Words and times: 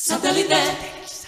Satellite. 0.00 1.27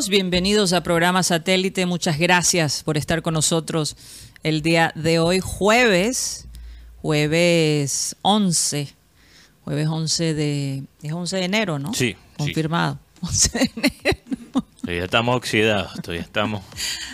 Todos, 0.00 0.08
bienvenidos 0.08 0.72
a 0.72 0.82
programa 0.82 1.22
Satélite. 1.22 1.84
Muchas 1.84 2.18
gracias 2.18 2.82
por 2.82 2.96
estar 2.96 3.20
con 3.20 3.34
nosotros 3.34 3.98
el 4.42 4.62
día 4.62 4.92
de 4.94 5.18
hoy, 5.18 5.40
jueves, 5.40 6.48
jueves 7.02 8.16
11, 8.22 8.94
jueves 9.62 9.88
11 9.88 10.32
de, 10.32 10.84
es 11.02 11.12
11 11.12 11.36
de 11.36 11.44
enero, 11.44 11.78
¿no? 11.78 11.92
Sí, 11.92 12.12
sí. 12.12 12.16
Confirmado. 12.38 12.98
11 13.20 13.58
de 13.58 13.70
enero. 13.76 14.64
Todavía 14.80 15.04
estamos 15.04 15.36
oxidados, 15.36 15.92
todavía 16.00 16.22
estamos. 16.22 16.62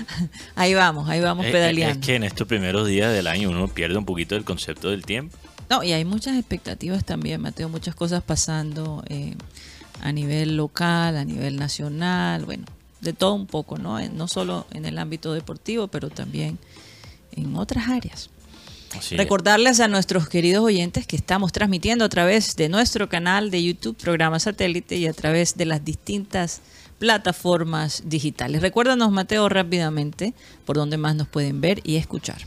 Ahí 0.55 0.74
vamos, 0.74 1.08
ahí 1.08 1.20
vamos 1.20 1.46
Es- 1.46 1.50
pedaleando. 1.52 1.98
Es 1.98 2.06
que 2.06 2.14
en 2.14 2.22
estos 2.22 2.46
primeros 2.46 2.86
días 2.86 3.12
del 3.12 3.27
año 3.27 3.50
uno 3.50 3.66
pierde 3.66 3.98
un 3.98 4.05
poquito 4.05 4.36
el 4.36 4.44
concepto 4.44 4.91
del 4.91 5.05
tiempo. 5.05 5.36
No, 5.68 5.83
y 5.83 5.91
hay 5.92 6.05
muchas 6.05 6.39
expectativas 6.39 7.05
también, 7.05 7.41
Mateo, 7.41 7.68
muchas 7.68 7.96
cosas 7.96 8.22
pasando 8.22 9.02
eh, 9.08 9.34
a 10.02 10.12
nivel 10.12 10.56
local, 10.56 11.16
a 11.16 11.24
nivel 11.24 11.56
nacional, 11.56 12.44
bueno, 12.44 12.64
de 13.00 13.12
todo 13.12 13.34
un 13.34 13.47
poco, 13.47 13.78
¿no? 13.78 13.98
En- 14.00 14.16
No 14.16 14.28
solo 14.28 14.66
en 14.72 14.84
el 14.86 14.98
ámbito 14.98 15.33
deportivo, 15.34 15.89
pero 15.89 16.11
también 16.11 16.58
en 17.33 17.55
otras 17.56 17.89
áreas. 17.89 18.30
Así 18.97 19.14
es. 19.14 19.19
Recordarles 19.19 19.80
a 19.80 19.89
nuestros 19.89 20.28
queridos 20.28 20.64
oyentes 20.64 21.06
que 21.06 21.17
estamos 21.17 21.52
transmitiendo 21.52 22.05
a 22.05 22.08
través 22.08 22.56
de 22.56 22.69
nuestro 22.69 23.08
canal 23.08 23.50
de 23.50 23.62
YouTube, 23.62 23.97
programa 23.97 24.39
satélite, 24.39 24.97
y 24.97 25.06
a 25.06 25.12
través 25.12 25.56
de 25.56 25.67
las 25.67 25.84
distintas 25.84 26.62
plataformas 26.98 28.02
digitales. 28.06 28.62
Recuérdanos, 28.62 29.11
Mateo, 29.11 29.48
rápidamente 29.48 30.33
por 30.64 30.77
dónde 30.77 30.97
más 30.97 31.14
nos 31.14 31.28
pueden 31.28 31.61
ver 31.61 31.80
y 31.84 31.97
escuchar. 31.97 32.39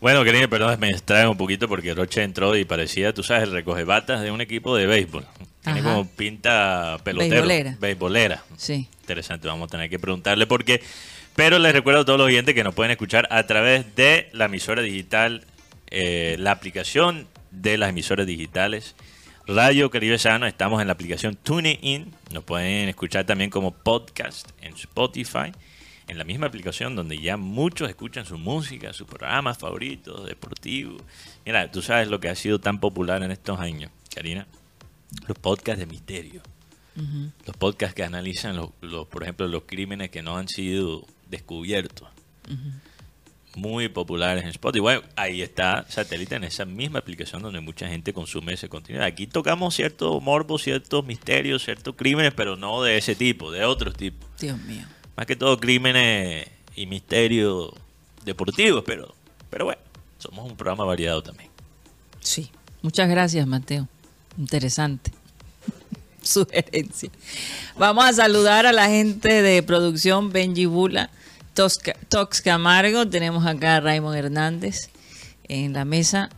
Bueno, 0.00 0.24
querido, 0.24 0.48
perdón, 0.50 0.78
me 0.78 0.88
distrae 0.88 1.26
un 1.26 1.36
poquito 1.36 1.68
porque 1.68 1.94
Roche 1.94 2.22
entró 2.22 2.56
y 2.56 2.64
parecía, 2.64 3.14
tú 3.14 3.22
sabes, 3.22 3.44
el 3.44 3.52
recogebatas 3.52 4.20
de 4.22 4.30
un 4.30 4.40
equipo 4.40 4.76
de 4.76 4.86
béisbol. 4.86 5.26
Tiene 5.62 5.80
Ajá. 5.80 5.88
como 5.94 6.06
pinta 6.08 6.98
pelotero. 7.02 7.30
Beisbolera. 7.34 7.76
Beisbolera. 7.80 8.44
Sí. 8.56 8.88
Interesante, 9.06 9.46
vamos 9.46 9.68
a 9.68 9.70
tener 9.70 9.88
que 9.88 10.00
preguntarle 10.00 10.48
por 10.48 10.64
qué. 10.64 10.82
Pero 11.36 11.60
les 11.60 11.72
recuerdo 11.72 12.00
a 12.00 12.04
todos 12.04 12.18
los 12.18 12.26
oyentes 12.26 12.56
que 12.56 12.64
nos 12.64 12.74
pueden 12.74 12.90
escuchar 12.90 13.28
a 13.30 13.46
través 13.46 13.94
de 13.94 14.28
la 14.32 14.46
emisora 14.46 14.82
digital, 14.82 15.44
eh, 15.90 16.34
la 16.40 16.50
aplicación 16.50 17.28
de 17.52 17.78
las 17.78 17.90
emisoras 17.90 18.26
digitales. 18.26 18.96
Radio 19.46 19.90
Caribe 19.90 20.18
Sano, 20.18 20.48
estamos 20.48 20.80
en 20.80 20.88
la 20.88 20.94
aplicación 20.94 21.36
TuneIn. 21.36 22.12
Nos 22.32 22.42
pueden 22.42 22.88
escuchar 22.88 23.24
también 23.24 23.48
como 23.48 23.70
podcast 23.70 24.50
en 24.60 24.74
Spotify, 24.74 25.52
en 26.08 26.18
la 26.18 26.24
misma 26.24 26.48
aplicación 26.48 26.96
donde 26.96 27.16
ya 27.20 27.36
muchos 27.36 27.88
escuchan 27.88 28.26
su 28.26 28.38
música, 28.38 28.92
sus 28.92 29.06
programas 29.06 29.56
favoritos, 29.56 30.26
deportivos. 30.26 31.00
Mira, 31.44 31.70
tú 31.70 31.80
sabes 31.80 32.08
lo 32.08 32.18
que 32.18 32.28
ha 32.28 32.34
sido 32.34 32.58
tan 32.58 32.80
popular 32.80 33.22
en 33.22 33.30
estos 33.30 33.60
años, 33.60 33.92
Karina. 34.12 34.48
Los 35.28 35.38
podcasts 35.38 35.78
de 35.78 35.86
misterio 35.86 36.42
los 37.46 37.56
podcasts 37.56 37.94
que 37.94 38.04
analizan, 38.04 38.56
los, 38.56 38.70
los, 38.80 39.06
por 39.06 39.22
ejemplo, 39.22 39.46
los 39.46 39.64
crímenes 39.64 40.10
que 40.10 40.22
no 40.22 40.36
han 40.36 40.48
sido 40.48 41.04
descubiertos. 41.28 42.08
Muy 43.54 43.88
populares 43.88 44.44
en 44.44 44.50
Spotify. 44.50 44.80
Bueno, 44.80 45.02
ahí 45.16 45.40
está 45.40 45.86
Satélite 45.88 46.36
en 46.36 46.44
esa 46.44 46.66
misma 46.66 46.98
aplicación 46.98 47.42
donde 47.42 47.60
mucha 47.60 47.88
gente 47.88 48.12
consume 48.12 48.52
ese 48.52 48.68
contenido. 48.68 49.04
Aquí 49.04 49.26
tocamos 49.26 49.74
cierto 49.74 50.20
morbo, 50.20 50.58
ciertos 50.58 51.04
misterios, 51.06 51.64
ciertos 51.64 51.94
crímenes, 51.96 52.34
pero 52.34 52.56
no 52.56 52.82
de 52.82 52.98
ese 52.98 53.14
tipo, 53.14 53.50
de 53.50 53.64
otros 53.64 53.94
tipos. 53.94 54.28
Dios 54.38 54.58
mío. 54.60 54.84
Más 55.16 55.26
que 55.26 55.36
todo 55.36 55.58
crímenes 55.58 56.48
y 56.74 56.86
misterios 56.86 57.70
deportivos, 58.24 58.84
pero, 58.86 59.14
pero 59.48 59.64
bueno, 59.64 59.80
somos 60.18 60.50
un 60.50 60.56
programa 60.56 60.84
variado 60.84 61.22
también. 61.22 61.50
Sí. 62.20 62.50
Muchas 62.82 63.08
gracias, 63.08 63.46
Mateo. 63.46 63.88
Interesante. 64.38 65.10
Sugerencia. 66.26 67.10
Vamos 67.78 68.04
a 68.04 68.12
saludar 68.12 68.66
a 68.66 68.72
la 68.72 68.88
gente 68.88 69.42
de 69.42 69.62
producción 69.62 70.30
Benji 70.32 70.66
Bula, 70.66 71.10
Tosca- 71.54 71.96
Tox 72.08 72.40
Camargo. 72.42 73.08
Tenemos 73.08 73.46
acá 73.46 73.76
a 73.76 73.80
Raymond 73.80 74.16
Hernández 74.16 74.90
en 75.48 75.72
la 75.72 75.84
mesa. 75.84 76.28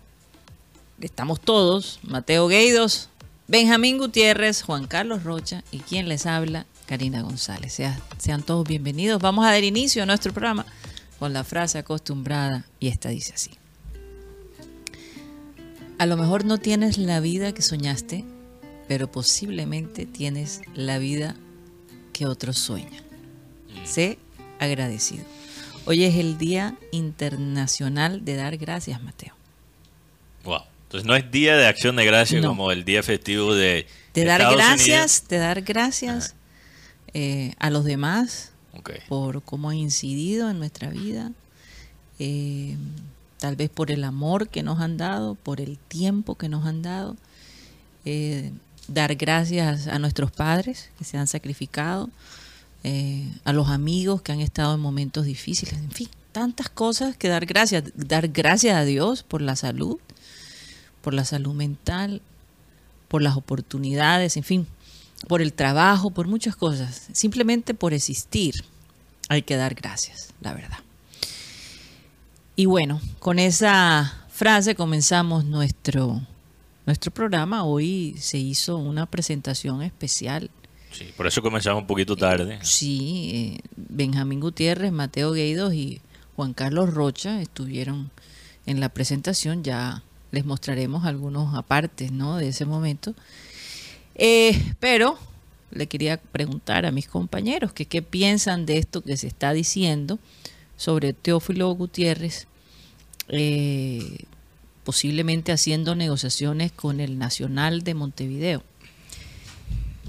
Estamos 1.01 1.41
todos. 1.41 1.99
Mateo 2.03 2.49
Gueidos, 2.49 3.09
Benjamín 3.47 3.99
Gutiérrez, 3.99 4.63
Juan 4.63 4.87
Carlos 4.87 5.23
Rocha 5.25 5.63
y 5.71 5.79
quien 5.79 6.09
les 6.09 6.27
habla, 6.27 6.67
Karina 6.87 7.23
González. 7.23 7.73
Sea- 7.73 8.01
sean 8.19 8.43
todos 8.43 8.67
bienvenidos. 8.67 9.21
Vamos 9.23 9.45
a 9.47 9.51
dar 9.53 9.65
inicio 9.65 10.03
a 10.03 10.07
nuestro 10.07 10.33
programa 10.33 10.67
con 11.19 11.33
la 11.33 11.45
frase 11.45 11.79
acostumbrada 11.79 12.65
y 12.81 12.89
esta 12.89 13.09
dice 13.09 13.33
así. 13.35 13.51
A 15.99 16.07
lo 16.07 16.17
mejor 16.17 16.45
no 16.45 16.59
tienes 16.59 16.97
la 16.97 17.19
vida 17.21 17.53
que 17.53 17.63
soñaste, 17.63 18.25
pero 18.89 19.11
posiblemente 19.11 20.07
tienes 20.07 20.63
la 20.75 20.99
vida 20.99 21.37
que 22.13 22.27
otros 22.27 22.59
sueñan. 22.59 23.05
Sé 23.85 24.19
agradecido. 24.59 25.25
Hoy 25.85 26.05
es 26.05 26.17
el 26.17 26.37
Día 26.37 26.77
Internacional 26.91 28.25
de 28.25 28.35
Dar 28.37 28.57
Gracias, 28.57 29.01
Mateo. 29.03 29.35
Wow. 30.45 30.63
Entonces 30.85 31.07
no 31.07 31.15
es 31.15 31.31
día 31.31 31.57
de 31.57 31.67
acción 31.67 31.97
de 31.97 32.07
gracias 32.07 32.43
No. 32.43 32.49
como 32.49 32.73
el 32.73 32.85
día 32.85 33.03
festivo 33.03 33.55
de 33.55 33.87
De 34.15 34.25
dar 34.25 34.41
Estados 34.41 34.57
gracias, 34.57 35.29
de 35.29 35.37
dar 35.39 35.61
gracias 35.61 36.35
eh, 37.13 37.53
a 37.59 37.69
los 37.71 37.85
demás 37.85 38.53
por 39.09 39.43
cómo 39.43 39.71
han 39.71 39.77
incidido 39.77 40.51
en 40.51 40.59
nuestra 40.59 40.89
vida, 40.89 41.33
eh, 42.19 42.77
tal 43.39 43.57
vez 43.57 43.69
por 43.71 43.91
el 43.91 44.05
amor 44.05 44.49
que 44.49 44.63
nos 44.63 44.81
han 44.81 44.97
dado, 44.97 45.35
por 45.35 45.61
el 45.61 45.79
tiempo 45.79 46.37
que 46.37 46.49
nos 46.49 46.65
han 46.65 46.83
dado, 46.83 47.17
eh, 48.05 48.53
dar 48.89 49.15
gracias 49.15 49.87
a 49.87 49.99
nuestros 49.99 50.31
padres 50.31 50.91
que 50.99 51.05
se 51.05 51.17
han 51.19 51.27
sacrificado, 51.27 52.11
eh, 52.85 53.31
a 53.45 53.53
los 53.53 53.69
amigos 53.69 54.23
que 54.23 54.33
han 54.33 54.41
estado 54.41 54.75
en 54.75 54.81
momentos 54.81 55.25
difíciles, 55.25 55.75
en 55.75 55.91
fin, 55.91 56.09
tantas 56.33 56.69
cosas 56.69 57.17
que 57.17 57.29
dar 57.29 57.47
gracias, 57.47 57.85
dar 57.95 58.29
gracias 58.29 58.77
a 58.77 58.85
Dios 58.85 59.23
por 59.23 59.43
la 59.43 59.57
salud, 59.57 59.99
por 61.03 61.15
la 61.15 61.25
salud 61.25 61.55
mental, 61.55 62.23
por 63.09 63.23
las 63.23 63.37
oportunidades, 63.37 64.37
en 64.37 64.45
fin, 64.45 64.67
por 65.27 65.43
el 65.43 65.53
trabajo, 65.53 66.11
por 66.11 66.29
muchas 66.29 66.55
cosas. 66.55 67.09
Simplemente 67.13 67.75
por 67.75 67.93
existir 67.93 68.65
hay 69.29 69.43
que 69.43 69.57
dar 69.57 69.75
gracias, 69.75 70.33
la 70.41 70.55
verdad. 70.55 70.79
Y 72.57 72.67
bueno, 72.67 73.01
con 73.19 73.39
esa 73.39 74.27
frase 74.31 74.75
comenzamos 74.75 75.45
nuestro, 75.45 76.23
nuestro 76.89 77.13
programa. 77.13 77.65
Hoy 77.65 78.15
se 78.19 78.39
hizo 78.39 78.79
una 78.79 79.05
presentación 79.05 79.83
especial. 79.83 80.51
Sí, 80.91 81.13
por 81.15 81.27
eso 81.27 81.43
comenzamos 81.43 81.83
un 81.83 81.87
poquito 81.87 82.17
tarde. 82.17 82.59
Sí, 82.63 83.31
eh, 83.35 83.69
Benjamín 83.77 84.41
Gutiérrez, 84.41 84.91
Mateo 84.91 85.33
Gueidos 85.33 85.75
y 85.75 86.01
Juan 86.35 86.55
Carlos 86.55 86.95
Rocha 86.95 87.43
estuvieron 87.43 88.11
en 88.65 88.81
la 88.81 88.89
presentación. 88.89 89.63
Ya 89.63 90.03
les 90.31 90.47
mostraremos 90.47 91.05
algunos 91.05 91.55
apartes 91.55 92.11
¿no? 92.11 92.39
de 92.39 92.49
ese 92.49 92.65
momento. 92.65 93.15
Eh, 94.15 94.59
pero 94.81 95.19
le 95.71 95.89
quería 95.89 96.17
preguntar 96.17 96.87
a 96.87 96.91
mis 96.91 97.07
compañeros 97.07 97.75
que 97.75 97.85
qué 97.85 98.01
piensan 98.01 98.65
de 98.65 98.79
esto 98.79 99.03
que 99.03 99.19
se 99.19 99.27
está 99.27 99.53
diciendo 99.53 100.19
sobre 100.79 101.13
Teófilo 101.13 101.71
Gutiérrez, 101.73 102.47
eh, 103.29 104.25
posiblemente 104.89 105.53
haciendo 105.53 105.95
negociaciones 105.95 106.73
con 106.73 107.01
el 107.01 107.19
Nacional 107.19 107.83
de 107.83 107.93
Montevideo. 107.93 108.63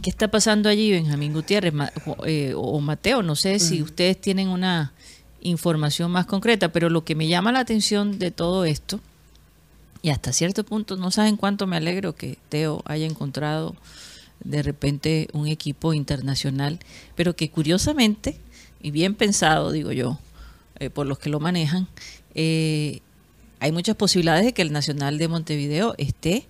¿Qué 0.02 0.10
está 0.10 0.31
pasando 0.31 0.70
allí, 0.70 0.90
Benjamín 0.90 1.34
Gutiérrez 1.34 1.74
eh, 2.26 2.54
o 2.56 2.80
Mateo? 2.80 3.22
No 3.22 3.36
sé 3.36 3.60
si 3.60 3.81
ustedes 3.81 4.22
tienen 4.22 4.48
una 4.48 4.94
información 5.42 6.12
más 6.12 6.28
concreta, 6.28 6.72
pero 6.72 6.90
lo 6.90 7.04
que 7.04 7.14
me 7.14 7.28
llama 7.28 7.52
la 7.52 7.60
atención 7.60 8.20
de 8.20 8.31
todo 8.31 8.64
esto, 8.64 9.02
y 10.02 10.12
hasta 10.12 10.31
cierto 10.31 10.64
punto, 10.64 10.96
no 10.96 11.12
saben 11.12 11.36
cuánto 11.36 11.68
me 11.68 11.75
alegro 11.75 12.16
que 12.16 12.38
Teo 12.48 12.82
haya 12.86 13.06
encontrado 13.06 13.75
de 14.42 14.64
repente 14.64 15.28
un 15.34 15.48
equipo 15.48 15.94
internacional, 15.94 16.80
pero 17.16 17.36
que 17.36 17.52
curiosamente, 17.52 18.40
y 18.82 18.92
bien 18.92 19.16
pensado, 19.16 19.74
digo 19.74 19.92
yo, 19.92 20.20
eh, 20.80 20.90
por 20.90 21.06
los 21.06 21.20
que 21.20 21.30
lo 21.30 21.42
manejan, 21.42 21.90
eh, 22.34 23.02
hay 23.60 23.72
muchas 23.72 23.96
posibilidades 23.96 24.46
de 24.46 24.54
que 24.54 24.62
el 24.62 24.72
Nacional 24.72 25.18
de 25.18 25.28
Montevideo 25.28 25.96
esté 25.98 26.46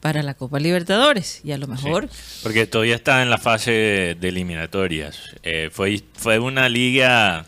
para 0.00 0.22
la 0.22 0.34
Copa 0.34 0.58
Libertadores 0.58 1.40
y 1.44 1.52
a 1.52 1.58
lo 1.58 1.66
mejor 1.66 2.10
porque 2.42 2.66
todavía 2.66 2.94
está 2.94 3.22
en 3.22 3.30
la 3.30 3.38
fase 3.38 4.16
de 4.20 4.28
eliminatorias. 4.28 5.18
Eh, 5.42 5.70
fue 5.72 6.02
fue 6.12 6.38
una 6.38 6.68
liga 6.68 7.46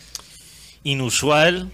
inusual 0.82 1.70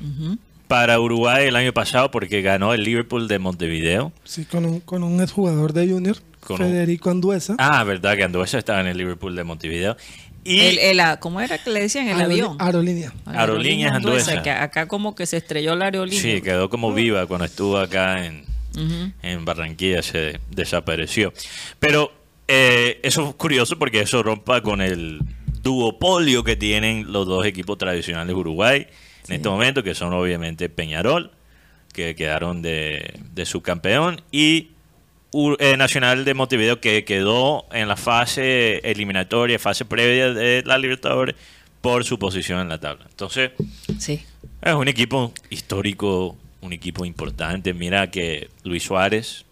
para 0.66 0.98
Uruguay 0.98 1.46
el 1.46 1.54
año 1.54 1.72
pasado 1.72 2.10
porque 2.10 2.42
ganó 2.42 2.74
el 2.74 2.82
Liverpool 2.82 3.28
de 3.28 3.38
Montevideo. 3.38 4.12
Sí 4.24 4.44
con 4.44 4.64
un 4.64 4.80
con 4.80 5.04
un 5.04 5.20
exjugador 5.20 5.72
de 5.72 5.88
Junior 5.88 6.16
Federico 6.40 7.10
Anduesa 7.10 7.54
ah 7.58 7.84
verdad 7.84 8.16
que 8.16 8.24
Anduesa 8.24 8.58
estaba 8.58 8.80
en 8.80 8.88
el 8.88 8.98
Liverpool 8.98 9.36
de 9.36 9.44
Montevideo 9.44 9.96
y 10.44 10.60
el, 10.60 11.00
¿Cómo 11.20 11.40
era 11.40 11.58
que 11.58 11.70
le 11.70 11.80
decían 11.80 12.08
el 12.08 12.20
avión? 12.20 12.56
Aerolínea. 12.58 13.12
Aerolínea 13.26 13.94
Anduesa. 13.94 14.42
Que 14.42 14.50
acá 14.50 14.88
como 14.88 15.14
que 15.14 15.26
se 15.26 15.36
estrelló 15.36 15.76
la 15.76 15.86
aerolínea. 15.86 16.20
Sí, 16.20 16.40
quedó 16.42 16.68
como 16.68 16.92
viva 16.92 17.26
cuando 17.26 17.44
estuvo 17.44 17.78
acá 17.78 18.26
en, 18.26 18.44
en 19.22 19.44
Barranquilla, 19.44 20.02
se 20.02 20.40
desapareció. 20.50 21.32
Pero 21.78 22.12
eh, 22.48 23.00
eso 23.02 23.28
es 23.28 23.34
curioso 23.36 23.78
porque 23.78 24.00
eso 24.00 24.22
rompa 24.22 24.62
con 24.62 24.80
el 24.80 25.20
duopolio 25.62 26.42
que 26.42 26.56
tienen 26.56 27.12
los 27.12 27.26
dos 27.26 27.46
equipos 27.46 27.78
tradicionales 27.78 28.28
de 28.28 28.34
Uruguay 28.34 28.86
en 29.28 29.36
este 29.36 29.48
momento, 29.48 29.82
que 29.82 29.94
son 29.94 30.12
obviamente 30.12 30.68
Peñarol, 30.68 31.30
que 31.92 32.16
quedaron 32.16 32.62
de, 32.62 33.14
de 33.32 33.46
subcampeón, 33.46 34.22
y 34.32 34.71
eh, 35.58 35.76
Nacional 35.76 36.24
de 36.24 36.34
Montevideo 36.34 36.80
que 36.80 37.04
quedó 37.04 37.66
en 37.72 37.88
la 37.88 37.96
fase 37.96 38.78
eliminatoria, 38.78 39.58
fase 39.58 39.84
previa 39.84 40.32
de 40.32 40.62
la 40.64 40.78
Libertadores 40.78 41.34
por 41.80 42.04
su 42.04 42.18
posición 42.18 42.60
en 42.60 42.68
la 42.68 42.78
tabla. 42.78 43.06
Entonces, 43.08 43.52
sí. 43.98 44.24
es 44.60 44.74
un 44.74 44.88
equipo 44.88 45.32
histórico, 45.50 46.36
un 46.60 46.72
equipo 46.72 47.04
importante. 47.04 47.74
Mira 47.74 48.10
que 48.10 48.50
Luis 48.62 48.82
Suárez, 48.82 49.44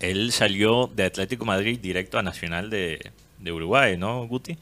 él 0.00 0.32
salió 0.32 0.90
de 0.94 1.04
Atlético 1.04 1.44
Madrid 1.44 1.78
directo 1.80 2.18
a 2.18 2.22
Nacional 2.22 2.70
de, 2.70 3.12
Uruguay, 3.46 3.96
¿no, 3.96 4.26
Guti? 4.26 4.56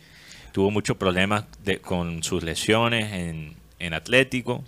Tuvo 0.52 0.70
muchos 0.70 0.96
problemas 0.96 1.44
con 1.82 2.22
sus 2.22 2.42
lesiones 2.42 3.12
en, 3.12 3.54
en 3.78 3.94
Atlético, 3.94 4.62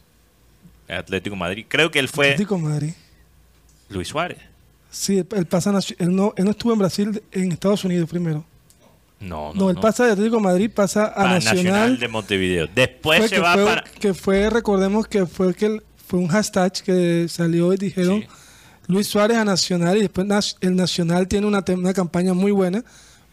Atlético 0.89 1.37
Madrid. 1.37 1.67
Creo 1.69 1.91
que 1.91 1.99
él 1.99 2.09
fue... 2.09 2.31
Atlético 2.31 2.59
Madrid. 2.59 2.93
Luis 3.91 4.09
Suárez. 4.09 4.39
Sí, 4.95 5.19
él, 5.19 5.47
pasa, 5.47 5.77
él, 5.99 6.15
no, 6.15 6.33
él 6.37 6.45
no 6.45 6.53
estuvo 6.53 6.73
en 6.73 6.79
Brasil, 6.79 7.21
en 7.33 7.51
Estados 7.51 7.85
Unidos 7.85 8.09
primero. 8.09 8.45
No, 9.19 9.53
no. 9.53 9.65
No, 9.65 9.71
él 9.71 9.77
pasa 9.81 10.07
de 10.07 10.13
Atlético 10.13 10.39
Madrid, 10.39 10.71
pasa 10.73 11.13
a 11.17 11.35
Nacional, 11.35 11.99
de 11.99 12.07
Montevideo. 12.07 12.69
Después 12.73 13.29
se 13.29 13.41
va 13.41 13.55
fue, 13.55 13.65
para. 13.65 13.83
Que 13.83 14.15
fue, 14.15 14.49
recordemos 14.51 15.09
que 15.09 15.27
fue 15.27 15.53
que 15.53 15.81
fue 16.07 16.21
un 16.21 16.29
hashtag 16.29 16.73
que 16.85 17.27
salió 17.29 17.73
y 17.73 17.77
dijeron 17.77 18.25
Luis 18.87 19.09
Suárez 19.09 19.37
a 19.37 19.45
Nacional 19.45 19.97
y 19.97 20.03
después 20.03 20.29
el 20.61 20.77
Nacional 20.77 21.27
tiene 21.27 21.49
una, 21.49 21.65
una 21.67 21.93
campaña 21.93 22.33
muy 22.33 22.53
buena, 22.53 22.85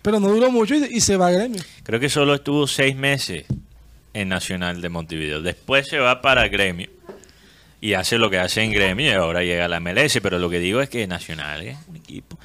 pero 0.01 0.19
no 0.19 0.29
duró 0.29 0.49
mucho 0.49 0.73
y, 0.73 0.99
se 0.99 1.15
va 1.15 1.27
a 1.27 1.31
Gremio. 1.31 1.61
Creo 1.83 1.99
que 1.99 2.09
solo 2.09 2.33
estuvo 2.33 2.65
seis 2.65 2.95
meses 2.95 3.45
en 4.15 4.29
Nacional 4.29 4.81
de 4.81 4.89
Montevideo. 4.89 5.43
Después 5.43 5.87
se 5.87 5.99
va 5.99 6.23
para 6.23 6.47
Gremio 6.47 6.89
y 7.81 7.93
hace 7.93 8.19
lo 8.19 8.29
que 8.29 8.37
hace 8.37 8.61
en 8.61 8.71
gremio 8.71 9.07
y 9.07 9.09
ahora 9.09 9.43
llega 9.43 9.65
a 9.65 9.67
la 9.67 9.79
MLS, 9.79 10.19
pero 10.21 10.37
lo 10.37 10.49
que 10.49 10.59
digo 10.59 10.79
es 10.81 10.89
que 10.89 11.05
Nacional 11.07 11.63
es 11.63 11.77
un 11.87 11.97
equipo. 11.97 12.37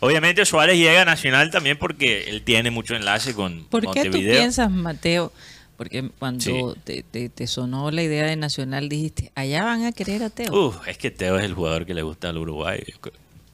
Obviamente 0.00 0.44
Suárez 0.46 0.76
llega 0.78 1.02
a 1.02 1.04
Nacional 1.04 1.50
también 1.50 1.76
porque 1.76 2.24
él 2.28 2.42
tiene 2.42 2.70
mucho 2.70 2.94
enlace 2.94 3.34
con 3.34 3.64
¿Por 3.64 3.90
qué 3.92 4.04
tú 4.04 4.18
piensas, 4.18 4.70
Mateo? 4.70 5.32
Porque 5.76 6.08
cuando 6.18 6.76
te, 6.84 7.02
te, 7.02 7.46
sonó 7.48 7.90
la 7.90 8.04
idea 8.04 8.26
de 8.26 8.36
Nacional 8.36 8.88
dijiste, 8.88 9.32
allá 9.34 9.64
van 9.64 9.84
a 9.84 9.90
querer 9.90 10.22
a 10.22 10.30
Teo. 10.30 10.68
Uf, 10.68 10.86
es 10.86 10.96
que 10.98 11.10
Teo 11.10 11.36
es 11.36 11.44
el 11.44 11.54
jugador 11.54 11.84
que 11.84 11.94
le 11.94 12.02
gusta 12.02 12.28
al 12.28 12.38
Uruguay. 12.38 12.80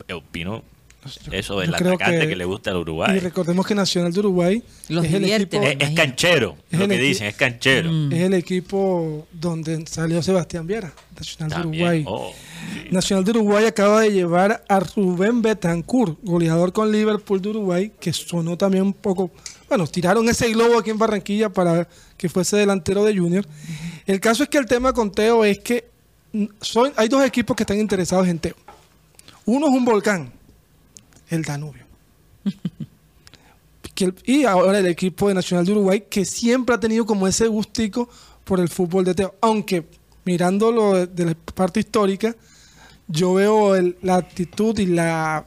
Yo 0.06 0.18
opino 0.18 0.62
eso 1.32 1.60
del 1.60 1.74
atacante 1.74 2.28
que, 2.28 2.36
le 2.36 2.44
gusta 2.44 2.70
al 2.70 2.78
Uruguay. 2.78 3.16
Y 3.16 3.20
recordemos 3.20 3.66
que 3.66 3.74
Nacional 3.74 4.12
de 4.12 4.20
Uruguay 4.20 4.62
es, 4.88 5.12
el 5.12 5.24
equipo, 5.24 5.62
es, 5.62 5.90
canchero, 5.90 6.56
es 6.70 6.78
lo 6.78 6.88
que 6.88 6.98
dicen, 6.98 7.26
es 7.26 7.36
canchero. 7.36 7.90
Mm. 7.90 8.12
Es 8.12 8.20
el 8.20 8.34
equipo 8.34 9.26
donde 9.32 9.86
salió 9.86 10.22
Sebastián 10.22 10.66
Viera, 10.66 10.92
Nacional 11.16 11.50
de 11.50 11.68
Uruguay. 11.68 12.04
Oh, 12.06 12.32
Nacional 12.90 13.24
de 13.24 13.30
Uruguay 13.30 13.64
acaba 13.64 14.02
de 14.02 14.12
llevar 14.12 14.62
a 14.68 14.80
Rubén 14.80 15.40
Betancourt, 15.42 16.18
goleador 16.22 16.72
con 16.72 16.92
Liverpool 16.92 17.40
de 17.40 17.48
Uruguay, 17.48 17.92
que 17.98 18.12
sonó 18.12 18.58
también 18.58 18.84
un 18.84 18.92
poco. 18.92 19.30
Bueno, 19.68 19.86
tiraron 19.86 20.28
ese 20.28 20.50
globo 20.50 20.78
aquí 20.78 20.90
en 20.90 20.98
Barranquilla 20.98 21.48
para 21.48 21.88
que 22.16 22.28
fuese 22.28 22.56
delantero 22.56 23.04
de 23.04 23.16
Junior. 23.16 23.46
El 24.06 24.20
caso 24.20 24.42
es 24.42 24.48
que 24.48 24.58
el 24.58 24.66
tema 24.66 24.92
con 24.92 25.10
Teo 25.12 25.44
es 25.44 25.60
que 25.60 25.88
son, 26.60 26.92
hay 26.96 27.08
dos 27.08 27.24
equipos 27.24 27.56
que 27.56 27.62
están 27.62 27.78
interesados 27.78 28.28
en 28.28 28.38
Teo. 28.38 28.56
Uno 29.46 29.68
es 29.68 29.72
un 29.72 29.84
volcán, 29.84 30.32
el 31.30 31.42
Danubio. 31.42 31.84
y 34.24 34.44
ahora 34.44 34.78
el 34.78 34.86
equipo 34.86 35.28
de 35.28 35.34
Nacional 35.34 35.64
de 35.64 35.72
Uruguay, 35.72 36.04
que 36.08 36.24
siempre 36.24 36.74
ha 36.74 36.80
tenido 36.80 37.06
como 37.06 37.26
ese 37.26 37.46
gustico 37.46 38.08
por 38.44 38.60
el 38.60 38.68
fútbol 38.68 39.04
de 39.04 39.14
Teo. 39.14 39.34
Aunque 39.40 39.84
mirándolo 40.24 41.06
de 41.06 41.24
la 41.24 41.34
parte 41.54 41.80
histórica, 41.80 42.36
yo 43.08 43.34
veo 43.34 43.74
la 44.02 44.16
actitud 44.16 44.78
y 44.78 44.86
la 44.86 45.44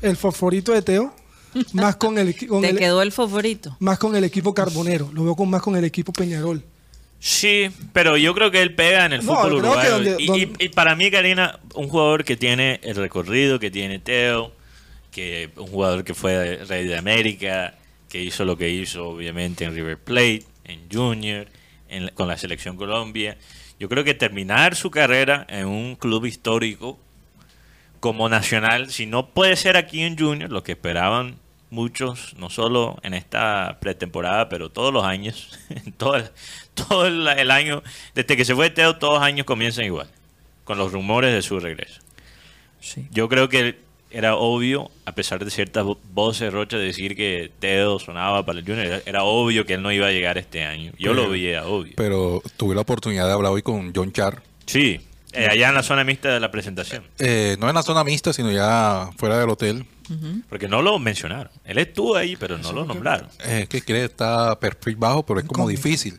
el 0.00 0.16
fosforito 0.16 0.72
de 0.72 0.82
Teo 0.82 1.14
más 1.72 1.96
con 1.96 2.18
el 2.18 2.34
con 2.46 2.62
¿Te 2.62 2.74
quedó 2.74 3.02
el 3.02 3.12
favorito? 3.12 3.76
Más 3.80 3.98
con 3.98 4.14
el 4.16 4.24
equipo 4.24 4.54
carbonero, 4.54 5.10
lo 5.12 5.24
veo 5.24 5.36
con 5.36 5.50
más 5.50 5.62
con 5.62 5.76
el 5.76 5.84
equipo 5.84 6.12
Peñarol. 6.12 6.62
Sí, 7.18 7.70
pero 7.92 8.16
yo 8.16 8.34
creo 8.34 8.50
que 8.50 8.62
él 8.62 8.74
pega 8.74 9.04
en 9.04 9.12
el 9.12 9.22
fútbol 9.22 9.54
uruguayo. 9.54 10.16
y, 10.18 10.68
para 10.70 10.96
mí, 10.96 11.10
Karina, 11.10 11.60
un 11.74 11.88
jugador 11.88 12.24
que 12.24 12.36
tiene 12.36 12.80
el 12.82 12.96
recorrido 12.96 13.58
que 13.58 13.70
tiene 13.70 13.98
Teo, 13.98 14.52
que 15.10 15.50
un 15.56 15.66
jugador 15.66 16.04
que 16.04 16.14
fue 16.14 16.64
rey 16.64 16.86
de 16.86 16.96
América, 16.96 17.74
que 18.08 18.22
hizo 18.22 18.44
lo 18.44 18.56
que 18.56 18.68
hizo 18.68 19.08
obviamente 19.08 19.64
en 19.64 19.74
River 19.74 19.98
Plate, 19.98 20.44
en 20.64 20.80
Junior, 20.90 21.46
con 22.14 22.28
la 22.28 22.36
selección 22.36 22.76
Colombia. 22.76 23.36
Yo 23.78 23.88
creo 23.88 24.04
que 24.04 24.14
terminar 24.14 24.76
su 24.76 24.90
carrera 24.90 25.46
en 25.48 25.66
un 25.66 25.96
club 25.96 26.26
histórico 26.26 26.98
como 28.00 28.28
nacional, 28.28 28.90
si 28.90 29.06
no 29.06 29.28
puede 29.28 29.56
ser 29.56 29.76
aquí 29.76 30.02
en 30.02 30.18
Junior, 30.18 30.50
lo 30.50 30.62
que 30.62 30.72
esperaban 30.72 31.36
muchos, 31.70 32.34
no 32.36 32.50
solo 32.50 32.98
en 33.02 33.14
esta 33.14 33.78
pretemporada, 33.80 34.48
pero 34.48 34.70
todos 34.70 34.92
los 34.92 35.04
años, 35.04 35.58
todo, 35.96 36.16
el, 36.16 36.30
todo 36.74 37.06
el, 37.06 37.50
año, 37.50 37.82
desde 38.14 38.36
que 38.36 38.44
se 38.44 38.54
fue 38.54 38.70
Teo, 38.70 38.96
todos 38.96 39.14
los 39.14 39.22
años 39.22 39.46
comienzan 39.46 39.84
igual, 39.84 40.10
con 40.64 40.78
los 40.78 40.92
rumores 40.92 41.32
de 41.32 41.42
su 41.42 41.60
regreso. 41.60 42.00
Yo 43.10 43.28
creo 43.28 43.48
que 43.48 43.78
era 44.10 44.36
obvio, 44.36 44.90
a 45.04 45.14
pesar 45.14 45.44
de 45.44 45.50
ciertas 45.50 45.84
voces 46.12 46.52
Rocha 46.52 46.76
decir 46.76 47.16
que 47.16 47.50
Teo 47.60 47.98
sonaba 47.98 48.44
para 48.44 48.58
el 48.58 48.64
Junior, 48.64 49.02
era, 49.06 49.22
obvio 49.22 49.64
que 49.64 49.74
él 49.74 49.82
no 49.82 49.92
iba 49.92 50.08
a 50.08 50.10
llegar 50.10 50.38
este 50.38 50.64
año. 50.64 50.92
Yo 50.98 51.14
lo 51.14 51.30
veía 51.30 51.64
obvio. 51.66 51.94
Pero 51.96 52.42
tuve 52.56 52.74
la 52.74 52.80
oportunidad 52.82 53.26
de 53.26 53.32
hablar 53.32 53.52
hoy 53.52 53.62
con 53.62 53.92
John 53.94 54.12
Char. 54.12 54.42
Sí, 54.66 55.00
eh, 55.32 55.46
allá 55.48 55.68
en 55.68 55.74
la 55.74 55.82
zona 55.82 56.02
mixta 56.02 56.34
de 56.34 56.40
la 56.40 56.50
presentación. 56.50 57.04
Eh, 57.18 57.56
no 57.60 57.68
en 57.68 57.74
la 57.74 57.82
zona 57.82 58.02
mixta, 58.02 58.32
sino 58.32 58.50
ya 58.50 59.10
fuera 59.16 59.38
del 59.38 59.50
hotel. 59.50 59.86
Porque 60.48 60.66
no 60.66 60.82
lo 60.82 60.98
mencionaron. 60.98 61.52
Él 61.64 61.78
estuvo 61.78 62.16
ahí, 62.16 62.34
pero 62.34 62.58
no 62.58 62.72
lo 62.72 62.84
nombraron. 62.84 63.28
Es 63.46 63.68
que 63.68 63.80
quiere 63.80 64.04
está 64.04 64.58
perfil 64.58 64.96
bajo, 64.96 65.24
pero 65.24 65.38
es 65.38 65.46
como 65.46 65.68
difícil. 65.68 66.18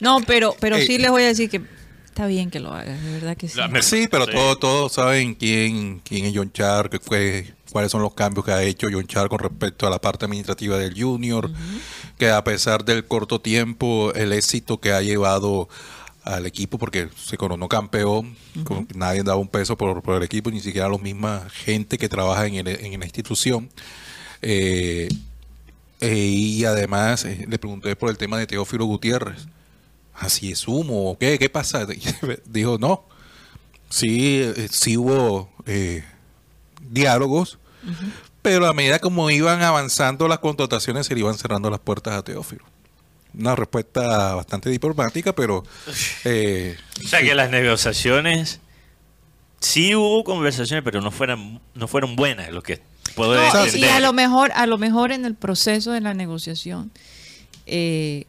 No, 0.00 0.20
pero, 0.26 0.54
pero 0.60 0.76
sí 0.76 0.98
les 0.98 1.10
voy 1.10 1.22
a 1.22 1.28
decir 1.28 1.48
que 1.48 1.62
Está 2.10 2.26
bien 2.26 2.50
que 2.50 2.60
lo 2.60 2.72
hagas, 2.72 3.02
de 3.02 3.12
verdad 3.12 3.36
que 3.36 3.48
sí. 3.48 3.58
Sí, 3.80 4.08
pero 4.10 4.26
todos 4.26 4.58
todo 4.58 4.88
saben 4.88 5.34
quién, 5.34 6.00
quién 6.00 6.26
es 6.26 6.32
John 6.34 6.52
Char, 6.52 6.90
fue, 7.00 7.54
cuáles 7.70 7.92
son 7.92 8.02
los 8.02 8.14
cambios 8.14 8.44
que 8.44 8.52
ha 8.52 8.62
hecho 8.62 8.88
John 8.92 9.06
Char 9.06 9.28
con 9.28 9.38
respecto 9.38 9.86
a 9.86 9.90
la 9.90 10.00
parte 10.00 10.24
administrativa 10.24 10.76
del 10.76 11.00
Junior, 11.00 11.50
que 12.18 12.28
a 12.28 12.42
pesar 12.42 12.84
del 12.84 13.06
corto 13.06 13.40
tiempo, 13.40 14.12
el 14.14 14.32
éxito 14.32 14.80
que 14.80 14.92
ha 14.92 15.00
llevado 15.00 15.68
al 16.24 16.46
equipo, 16.46 16.78
porque 16.78 17.08
se 17.16 17.38
coronó 17.38 17.68
campeón, 17.68 18.36
nadie 18.94 19.22
daba 19.22 19.38
un 19.38 19.48
peso 19.48 19.78
por, 19.78 20.02
el 20.16 20.22
equipo, 20.24 20.50
ni 20.50 20.60
siquiera 20.60 20.88
la 20.88 20.98
misma 20.98 21.48
gente 21.48 21.96
que 21.96 22.08
trabaja 22.08 22.46
en, 22.46 22.66
en 22.66 23.00
la 23.00 23.06
institución. 23.06 23.70
Eh, 24.42 25.08
eh, 26.00 26.16
y 26.16 26.64
además 26.64 27.24
eh, 27.24 27.46
le 27.48 27.58
pregunté 27.58 27.94
por 27.94 28.10
el 28.10 28.18
tema 28.18 28.38
de 28.38 28.46
Teófilo 28.46 28.86
Gutiérrez 28.86 29.46
así 30.20 30.52
es 30.52 30.68
humo, 30.68 31.16
¿qué, 31.18 31.38
qué 31.38 31.48
pasa? 31.48 31.86
Dijo, 32.44 32.78
no, 32.78 33.04
sí, 33.88 34.42
eh, 34.42 34.68
sí 34.70 34.96
hubo 34.96 35.50
eh, 35.66 36.04
diálogos, 36.88 37.58
pero 38.42 38.66
a 38.66 38.74
medida 38.74 38.98
como 38.98 39.30
iban 39.30 39.62
avanzando 39.62 40.28
las 40.28 40.38
contrataciones 40.38 41.06
se 41.06 41.14
le 41.14 41.20
iban 41.20 41.36
cerrando 41.36 41.70
las 41.70 41.80
puertas 41.80 42.14
a 42.14 42.22
Teófilo. 42.22 42.64
Una 43.32 43.56
respuesta 43.56 44.34
bastante 44.34 44.70
diplomática, 44.70 45.34
pero... 45.34 45.64
Eh, 46.24 46.76
o 47.02 47.08
sea 47.08 47.22
que 47.22 47.34
las 47.34 47.50
negociaciones, 47.50 48.60
sí 49.60 49.94
hubo 49.94 50.22
conversaciones, 50.24 50.84
pero 50.84 51.00
no 51.00 51.10
fueron, 51.10 51.60
no 51.74 51.88
fueron 51.88 52.16
buenas, 52.16 52.50
lo 52.50 52.62
que 52.62 52.82
puedo 53.14 53.32
decir. 53.32 53.80
Y 53.80 53.84
a 53.84 54.00
lo 54.00 54.12
mejor, 54.12 54.52
a 54.54 54.66
lo 54.66 54.76
mejor 54.76 55.12
en 55.12 55.24
el 55.24 55.34
proceso 55.34 55.92
de 55.92 56.00
la 56.00 56.12
negociación, 56.12 56.90
eh, 57.66 58.26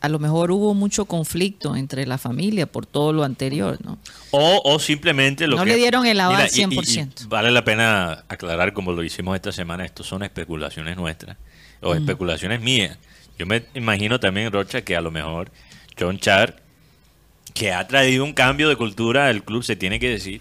a 0.00 0.08
lo 0.08 0.18
mejor 0.18 0.50
hubo 0.50 0.74
mucho 0.74 1.06
conflicto 1.06 1.74
entre 1.74 2.06
la 2.06 2.18
familia 2.18 2.66
por 2.66 2.86
todo 2.86 3.12
lo 3.12 3.24
anterior, 3.24 3.78
¿no? 3.84 3.98
O, 4.30 4.78
simplemente 4.78 5.46
lo 5.46 5.56
no 5.56 5.64
le 5.64 5.76
dieron 5.76 6.06
el 6.06 6.20
aval 6.20 6.48
100%. 6.48 7.28
vale 7.28 7.50
la 7.50 7.64
pena 7.64 8.24
aclarar, 8.28 8.72
como 8.72 8.92
lo 8.92 9.02
hicimos 9.02 9.34
esta 9.34 9.52
semana, 9.52 9.84
esto 9.84 10.04
son 10.04 10.22
especulaciones 10.22 10.96
nuestras 10.96 11.36
o 11.80 11.94
especulaciones 11.94 12.60
mías. 12.60 12.98
Yo 13.38 13.46
me 13.46 13.64
imagino 13.74 14.18
también, 14.18 14.52
Rocha, 14.52 14.82
que 14.82 14.96
a 14.96 15.00
lo 15.00 15.10
mejor 15.10 15.50
John 15.98 16.18
Char, 16.18 16.56
que 17.54 17.72
ha 17.72 17.86
traído 17.86 18.24
un 18.24 18.32
cambio 18.32 18.68
de 18.68 18.76
cultura 18.76 19.28
al 19.28 19.44
club, 19.44 19.62
se 19.62 19.76
tiene 19.76 19.98
que 19.98 20.10
decir, 20.10 20.40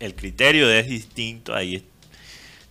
el 0.00 0.14
criterio 0.14 0.70
es 0.70 0.88
distinto, 0.88 1.54
ahí 1.54 1.84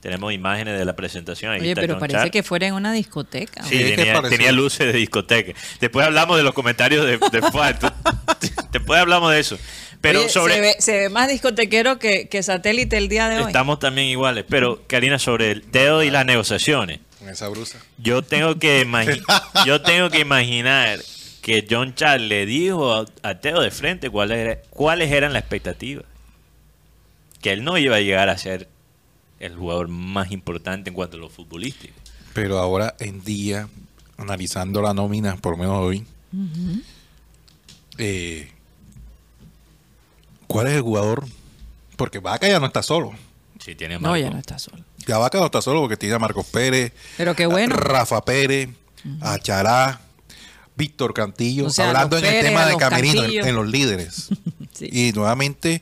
tenemos 0.06 0.32
imágenes 0.32 0.78
de 0.78 0.86
la 0.86 0.96
presentación. 0.96 1.52
Ahí 1.52 1.62
Oye, 1.62 1.74
pero 1.74 1.98
parece 1.98 2.30
que 2.30 2.44
fuera 2.44 2.68
en 2.68 2.76
una 2.76 2.94
discoteca. 2.94 3.64
Sí, 3.64 3.96
tenía, 4.30 4.52
luces 4.52 4.86
de 4.86 4.94
discoteca. 4.94 5.60
Después 5.80 6.06
hablamos 6.06 6.38
de 6.38 6.44
los 6.44 6.54
comentarios 6.54 7.08
de, 7.08 7.18
de 7.18 7.42
Después 8.72 9.00
hablamos 9.00 9.34
de 9.34 9.40
eso. 9.40 9.58
Pero 10.02 10.30
sobre, 10.30 10.80
se, 10.80 11.00
ve, 11.00 11.10
más 11.10 11.28
discotequero 11.28 11.98
que, 11.98 12.44
satélite 12.44 12.98
el 12.98 13.10
día 13.10 13.30
de 13.30 13.40
hoy. 13.40 13.48
Estamos 13.48 13.80
también 13.80 14.08
iguales. 14.08 14.46
Pero, 14.48 14.84
Karina, 14.86 15.18
sobre 15.18 15.50
el 15.50 15.72
dedo 15.72 16.04
y 16.04 16.12
las 16.12 16.24
negociaciones. 16.24 17.00
Con 17.18 17.30
esa 17.30 17.48
brusa. 17.50 17.80
Yo 17.98 18.22
tengo 18.22 18.60
que, 18.60 18.88
yo 19.66 19.82
tengo 19.82 20.12
que 20.12 20.20
imaginar 20.20 21.00
que 21.42 21.66
John 21.68 21.96
Charles 21.96 22.30
le 22.30 22.46
dijo 22.46 23.08
a, 23.24 23.36
Teo 23.40 23.60
de 23.60 23.72
frente 23.72 24.12
cuáles, 24.12 24.60
cuáles 24.70 25.12
eran 25.12 25.34
las 25.34 25.42
expectativas. 25.42 26.06
Que 27.42 27.54
él 27.54 27.64
no 27.64 27.80
iba 27.80 27.96
a 27.96 28.02
llegar 28.02 28.30
a 28.30 28.38
ser 28.38 28.68
el 29.40 29.56
jugador 29.56 29.88
más 29.88 30.32
importante 30.32 30.90
en 30.90 30.96
cuanto 30.96 31.18
a 31.18 31.20
lo 31.20 31.30
futbolístico. 31.30 31.94
Pero 32.34 32.60
ahora 32.60 32.96
en 33.00 33.24
día, 33.24 33.68
analizando 34.18 34.82
la 34.82 34.94
nómina, 34.94 35.38
por 35.38 35.54
lo 35.54 35.58
menos 35.58 35.78
hoy, 35.78 36.06
eh, 37.98 38.52
¿cuál 40.48 40.68
es 40.68 40.74
el 40.74 40.82
jugador? 40.82 41.26
Porque 41.96 42.20
Vaca 42.20 42.48
ya 42.48 42.60
no 42.60 42.66
está 42.66 42.84
solo. 42.84 43.14
Sí, 43.60 43.76
tiene 43.76 44.00
No, 44.00 44.18
ya 44.18 44.30
no 44.30 44.38
está 44.38 44.60
solo. 44.60 44.84
Ya 45.08 45.18
Vaca 45.18 45.40
no 45.40 45.46
está 45.46 45.62
solo 45.62 45.82
porque 45.82 45.98
tiene 45.98 46.16
a 46.16 46.20
Marcos 46.20 46.46
Pérez. 46.48 46.92
Pero 47.18 47.36
qué 47.36 47.46
bueno. 47.46 47.76
Rafa 47.76 48.24
Pérez, 48.26 48.70
a 49.22 49.40
Chará, 49.40 50.02
Víctor 50.76 51.14
Cantillo, 51.14 51.68
hablando 51.78 52.18
en 52.18 52.26
el 52.26 52.46
tema 52.46 52.66
de 52.66 52.76
Camerino, 52.78 53.24
en, 53.24 53.56
los 53.56 53.68
líderes. 53.68 54.30
Y 54.82 55.14
nuevamente 55.14 55.82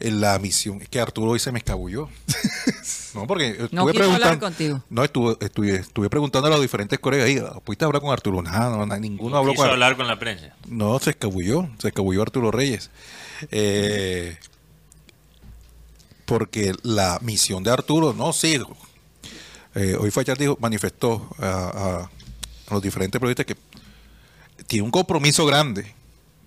la 0.00 0.38
misión. 0.38 0.80
Es 0.82 0.88
que 0.88 1.00
Arturo 1.00 1.30
hoy 1.32 1.38
se 1.38 1.52
me 1.52 1.58
escabulló. 1.58 2.08
no, 3.14 3.26
porque 3.26 3.50
estuve 3.50 3.68
no 3.72 3.86
preguntando. 3.86 4.40
contigo. 4.40 4.82
No, 4.90 5.04
estuve, 5.04 5.36
estuve, 5.40 5.76
estuve, 5.76 6.10
preguntando 6.10 6.48
a 6.48 6.50
los 6.50 6.60
diferentes 6.60 6.98
colegas 6.98 7.26
ahí. 7.26 7.42
¿Pudiste 7.64 7.84
hablar 7.84 8.02
con 8.02 8.12
Arturo? 8.12 8.42
Nada, 8.42 8.76
no, 8.76 8.98
ninguno 8.98 9.36
habló 9.36 9.54
con 9.54 9.68
hablar 9.68 9.96
con 9.96 10.06
la 10.06 10.18
prensa. 10.18 10.54
No, 10.68 10.98
se 10.98 11.10
escabulló. 11.10 11.68
Se 11.78 11.88
escabulló 11.88 12.22
Arturo 12.22 12.50
Reyes. 12.50 12.90
Eh, 13.50 14.36
porque 16.24 16.74
la 16.82 17.18
misión 17.22 17.62
de 17.62 17.70
Arturo, 17.70 18.12
no, 18.12 18.32
sí. 18.32 18.58
Eh, 19.74 19.96
hoy 19.98 20.10
Fachar 20.10 20.38
dijo, 20.38 20.56
manifestó 20.60 21.28
a, 21.38 22.08
a 22.68 22.74
los 22.74 22.82
diferentes 22.82 23.20
periodistas 23.20 23.46
que 23.46 23.56
tiene 24.66 24.84
un 24.84 24.90
compromiso 24.90 25.44
grande 25.44 25.94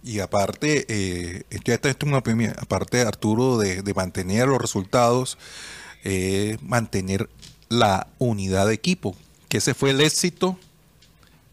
y 0.03 0.19
aparte, 0.19 0.85
eh, 0.89 1.43
esto, 1.49 1.89
es 1.89 1.95
una 2.03 2.21
premia, 2.21 2.55
aparte 2.59 3.01
Arturo 3.01 3.57
de, 3.57 3.93
mantener 3.93 4.47
los 4.47 4.61
resultados, 4.61 5.37
eh, 6.03 6.57
mantener 6.61 7.29
la 7.69 8.07
unidad 8.17 8.67
de 8.67 8.73
equipo, 8.73 9.15
que 9.49 9.57
ese 9.57 9.73
fue 9.73 9.91
el 9.91 10.01
éxito 10.01 10.57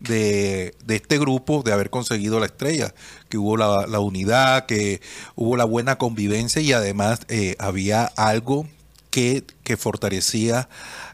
de, 0.00 0.74
este 0.88 1.18
grupo 1.18 1.62
de 1.62 1.72
haber 1.72 1.90
conseguido 1.90 2.40
la 2.40 2.46
estrella, 2.46 2.94
que 3.28 3.38
hubo 3.38 3.56
la, 3.56 3.98
unidad, 4.00 4.66
que 4.66 5.00
hubo 5.34 5.56
la 5.56 5.64
buena 5.64 5.96
convivencia 5.96 6.60
y 6.62 6.72
además 6.72 7.20
eh, 7.28 7.56
había 7.58 8.04
algo 8.04 8.66
que, 9.10 9.44
que 9.62 9.76
fortalecía 9.76 10.68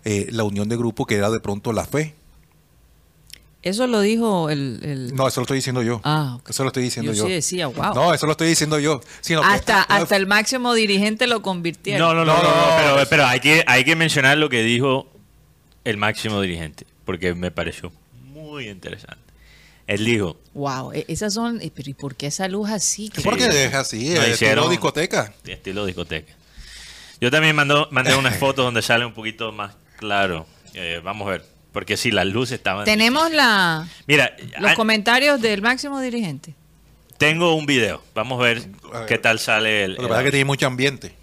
eh, 0.05 0.29
la 0.31 0.45
unión 0.45 0.69
de 0.69 0.77
grupo, 0.77 1.07
que 1.07 1.17
era 1.17 1.31
de 1.31 1.41
pronto 1.41 1.73
la 1.73 1.85
fe. 1.85 2.15
Eso 3.63 3.87
lo 3.87 4.01
dijo 4.01 4.49
el, 4.49 5.13
No, 5.15 5.29
eso 5.29 5.41
lo 5.41 5.45
estoy 5.45 5.57
diciendo 5.57 5.83
yo. 5.83 6.01
Ah, 6.03 6.39
Eso 6.49 6.63
lo 6.63 6.69
estoy 6.69 6.83
diciendo 6.83 7.13
yo. 7.13 7.25
Yo 7.25 7.27
sí 7.27 7.33
decía, 7.33 7.67
wow. 7.67 7.95
No, 7.95 8.15
eso 8.15 8.25
lo 8.25 8.33
estoy 8.33 8.49
diciendo 8.49 8.79
yo. 8.79 9.01
hasta, 9.45 9.83
hasta 9.83 10.17
el 10.17 10.27
máximo 10.27 10.73
dirigente 10.73 11.27
lo 11.27 11.43
convirtieron. 11.43 12.01
No, 12.01 12.15
no, 12.15 12.25
no, 12.25 12.43
no, 12.43 12.77
pero, 12.77 13.09
pero 13.11 13.27
hay, 13.27 13.41
que, 13.41 13.63
hay 13.67 13.85
que 13.85 13.97
mencionar 13.97 14.39
lo 14.39 14.49
que 14.49 14.63
dijo 14.63 15.07
el 15.85 15.99
máximo 15.99 16.41
dirigente, 16.41 16.87
porque 17.05 17.35
me 17.35 17.51
pareció 17.51 17.93
muy 18.33 18.69
interesante. 18.69 19.31
Él 19.87 20.05
dijo... 20.05 20.39
Wow, 20.55 20.93
e, 20.93 21.05
esas 21.09 21.35
son... 21.35 21.61
Eh, 21.61 21.71
pero 21.75 21.91
¿y 21.91 21.95
por 21.95 22.15
qué 22.15 22.29
esa 22.29 22.49
luz 22.49 22.71
así? 22.71 23.11
¿Por 23.23 23.37
qué 23.37 23.49
deja 23.49 23.81
así? 23.81 24.17
estilo 24.17 24.69
discoteca. 24.71 25.35
Estilo 25.45 25.85
discoteca. 25.85 26.33
Yo 27.21 27.31
también 27.31 27.55
mando, 27.55 27.89
mandé 27.91 28.15
unas 28.15 28.37
fotos 28.39 28.65
donde 28.65 28.81
sale 28.83 29.05
un 29.05 29.13
poquito 29.13 29.53
más 29.53 29.75
claro. 29.97 30.47
Eh, 30.75 31.01
vamos 31.05 31.29
a 31.29 31.33
ver. 31.33 31.60
Porque 31.73 31.97
si 31.97 32.11
las 32.11 32.27
luces 32.27 32.59
estaban... 32.59 32.85
Tenemos 32.85 33.31
la, 33.31 33.87
Mira, 34.07 34.35
los 34.59 34.75
comentarios 34.75 35.41
del 35.41 35.63
máximo 35.63 36.01
dirigente. 36.01 36.55
Tengo 37.17 37.55
un 37.55 37.67
video. 37.67 38.03
Vamos 38.15 38.41
a 38.41 38.45
ver, 38.45 38.63
qué 39.07 39.19
tal 39.19 39.39
sale 39.39 39.85
el... 39.85 39.95
Lo 39.95 40.03
que 40.03 40.09
pasa 40.09 40.21
es 40.21 40.25
que 40.25 40.31
tiene 40.33 40.45
mucho 40.47 40.67
ambiente. 40.67 41.15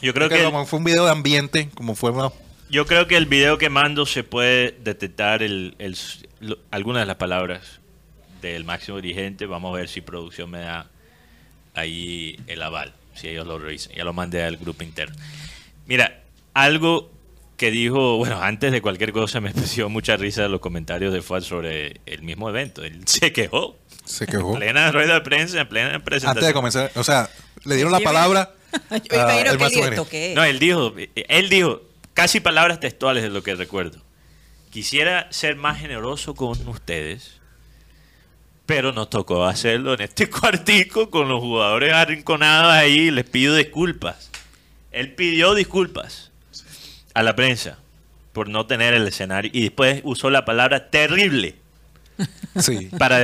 Yo 0.00 0.14
creo 0.14 0.28
que... 0.28 0.38
fue 0.66 0.78
un 0.78 0.84
video 0.84 1.04
de 1.04 1.10
ambiente, 1.10 1.68
como 1.74 1.94
fue 1.94 2.12
más... 2.12 2.32
Yo 2.70 2.86
creo 2.86 3.06
que 3.06 3.18
el 3.18 3.26
video 3.26 3.58
que 3.58 3.68
mando 3.68 4.06
se 4.06 4.24
puede 4.24 4.74
detectar 4.82 5.42
el, 5.42 5.76
algunas 6.70 7.02
de 7.02 7.06
las 7.06 7.16
palabras 7.16 7.80
del 8.40 8.64
máximo 8.64 8.98
dirigente. 8.98 9.44
Vamos 9.44 9.74
a 9.74 9.76
ver 9.76 9.88
si 9.90 10.00
producción 10.00 10.48
me 10.48 10.60
da 10.60 10.86
ahí 11.74 12.40
el 12.46 12.62
aval, 12.62 12.94
si 13.14 13.28
ellos 13.28 13.46
lo 13.46 13.58
revisan. 13.58 13.92
Ya 13.94 14.04
lo 14.04 14.14
mandé 14.14 14.42
al 14.42 14.56
grupo 14.56 14.84
interno. 14.84 15.14
Mira, 15.86 16.22
algo 16.54 17.11
que 17.62 17.70
dijo, 17.70 18.16
bueno, 18.16 18.42
antes 18.42 18.72
de 18.72 18.82
cualquier 18.82 19.12
cosa 19.12 19.40
me 19.40 19.50
pareció 19.54 19.88
mucha 19.88 20.16
risa 20.16 20.48
los 20.48 20.58
comentarios 20.58 21.12
de 21.12 21.22
Fuad 21.22 21.42
sobre 21.42 22.00
el 22.06 22.22
mismo 22.22 22.48
evento. 22.48 22.82
Él 22.82 23.02
se 23.06 23.32
quejó. 23.32 23.76
Se 24.04 24.26
quejó. 24.26 24.54
En 24.54 24.58
plena 24.58 24.90
rueda 24.90 25.14
de 25.14 25.20
prensa, 25.20 25.60
en 25.60 25.68
plena 25.68 26.00
presentación. 26.00 26.30
Antes 26.30 26.48
de 26.48 26.52
comenzar, 26.52 26.90
o 26.96 27.04
sea, 27.04 27.30
le 27.62 27.76
dieron 27.76 27.92
la 27.92 28.00
palabra. 28.00 28.50
No, 30.34 30.42
él 30.42 30.58
dijo, 30.58 30.92
él 31.14 31.48
dijo, 31.50 31.82
casi 32.14 32.40
palabras 32.40 32.80
textuales 32.80 33.22
de 33.22 33.30
lo 33.30 33.44
que 33.44 33.54
recuerdo. 33.54 34.02
Quisiera 34.70 35.28
ser 35.30 35.54
más 35.54 35.78
generoso 35.78 36.34
con 36.34 36.66
ustedes, 36.66 37.34
pero 38.66 38.90
nos 38.90 39.08
tocó 39.08 39.44
hacerlo 39.44 39.94
en 39.94 40.00
este 40.00 40.28
cuartico 40.30 41.10
con 41.10 41.28
los 41.28 41.38
jugadores 41.40 41.92
arrinconados 41.92 42.72
ahí. 42.72 43.12
Les 43.12 43.24
pido 43.24 43.54
disculpas. 43.54 44.32
Él 44.90 45.14
pidió 45.14 45.54
disculpas 45.54 46.31
a 47.14 47.22
la 47.22 47.36
prensa 47.36 47.78
por 48.32 48.48
no 48.48 48.66
tener 48.66 48.94
el 48.94 49.06
escenario 49.06 49.50
y 49.52 49.62
después 49.62 50.00
usó 50.04 50.30
la 50.30 50.44
palabra 50.44 50.90
terrible 50.90 51.56
para 52.98 53.18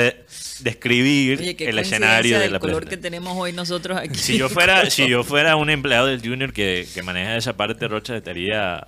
describir 0.61 1.57
el 1.61 1.79
escenario 1.79 2.39
de 2.39 2.51
la 2.51 2.59
color 2.59 2.87
que 2.89 2.97
tenemos 2.97 3.37
hoy 3.37 3.53
nosotros 3.53 3.99
aquí. 3.99 4.19
Si 4.19 4.39
yo 4.39 4.49
fuera, 4.49 4.91
si 4.91 5.09
yo 5.09 5.25
fuera 5.25 5.57
un 5.57 5.71
empleado 5.71 6.07
del 6.07 6.21
Junior 6.21 6.53
que, 6.53 6.87
maneja 7.05 7.37
esa 7.37 7.57
parte, 7.57 7.89
Rocha 7.89 8.17
estaría 8.17 8.87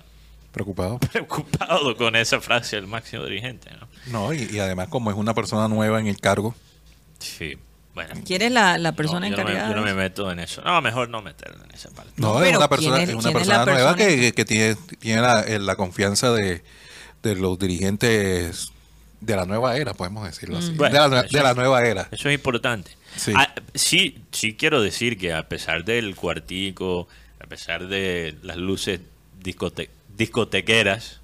preocupado 0.51 0.99
preocupado 1.11 1.95
con 1.95 2.15
esa 2.15 2.41
frase 2.41 2.75
del 2.75 2.87
máximo 2.87 3.25
dirigente. 3.25 3.69
No, 4.07 4.27
no 4.27 4.33
y, 4.33 4.59
además 4.59 4.89
como 4.89 5.09
es 5.11 5.17
una 5.17 5.33
persona 5.33 5.67
nueva 5.67 5.99
en 5.99 6.07
el 6.07 6.19
cargo. 6.19 6.55
Sí. 7.19 7.57
Bueno, 7.93 8.13
¿Quién 8.25 8.41
es 8.41 8.51
la, 8.51 8.77
la 8.77 8.93
persona 8.93 9.27
encargada? 9.27 9.69
yo 9.69 9.75
no 9.75 9.81
me 9.81 9.93
meto 9.93 10.31
en 10.31 10.39
eso. 10.39 10.61
No, 10.61 10.81
mejor 10.81 11.09
no 11.09 11.21
meterme 11.21 11.65
en 11.65 11.71
esa 11.71 11.89
parte. 11.89 12.13
No, 12.15 12.41
es 12.41 12.55
una 12.55 12.69
persona, 12.69 13.03
es, 13.03 13.13
una 13.13 13.31
persona 13.31 13.65
nueva 13.65 13.95
que, 13.95 14.31
que, 14.31 14.45
tiene, 14.45 14.75
tiene 14.99 15.21
la, 15.21 15.41
eh, 15.41 15.59
la 15.59 15.75
confianza 15.75 16.31
de, 16.31 16.63
de, 17.21 17.35
los 17.35 17.59
dirigentes 17.59 18.71
de 19.19 19.35
la 19.35 19.45
nueva 19.45 19.75
era, 19.75 19.93
podemos 19.93 20.25
decirlo 20.25 20.57
así. 20.57 20.71
Mm. 20.71 20.77
de, 20.77 20.89
la, 20.89 21.23
de 21.23 21.43
la, 21.43 21.53
nueva 21.53 21.85
era. 21.85 22.07
Eso 22.11 22.29
es 22.29 22.35
importante. 22.35 22.91
Sí. 23.17 23.33
Ah, 23.35 23.53
sí, 23.75 24.23
sí 24.31 24.55
quiero 24.55 24.81
decir 24.81 25.17
que 25.17 25.33
a 25.33 25.49
pesar 25.49 25.83
del 25.83 26.15
cuartico, 26.15 27.09
a 27.43 27.47
pesar 27.47 27.87
de 27.87 28.37
las 28.41 28.55
luces 28.55 29.01
discote 29.43 29.89
discotequeras, 30.15 31.19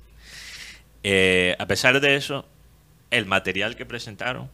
eh, 1.04 1.56
a 1.60 1.66
pesar 1.66 2.02
de 2.02 2.16
eso, 2.16 2.46
el 3.12 3.26
material 3.26 3.76
que 3.76 3.86
presentaron 3.86 4.50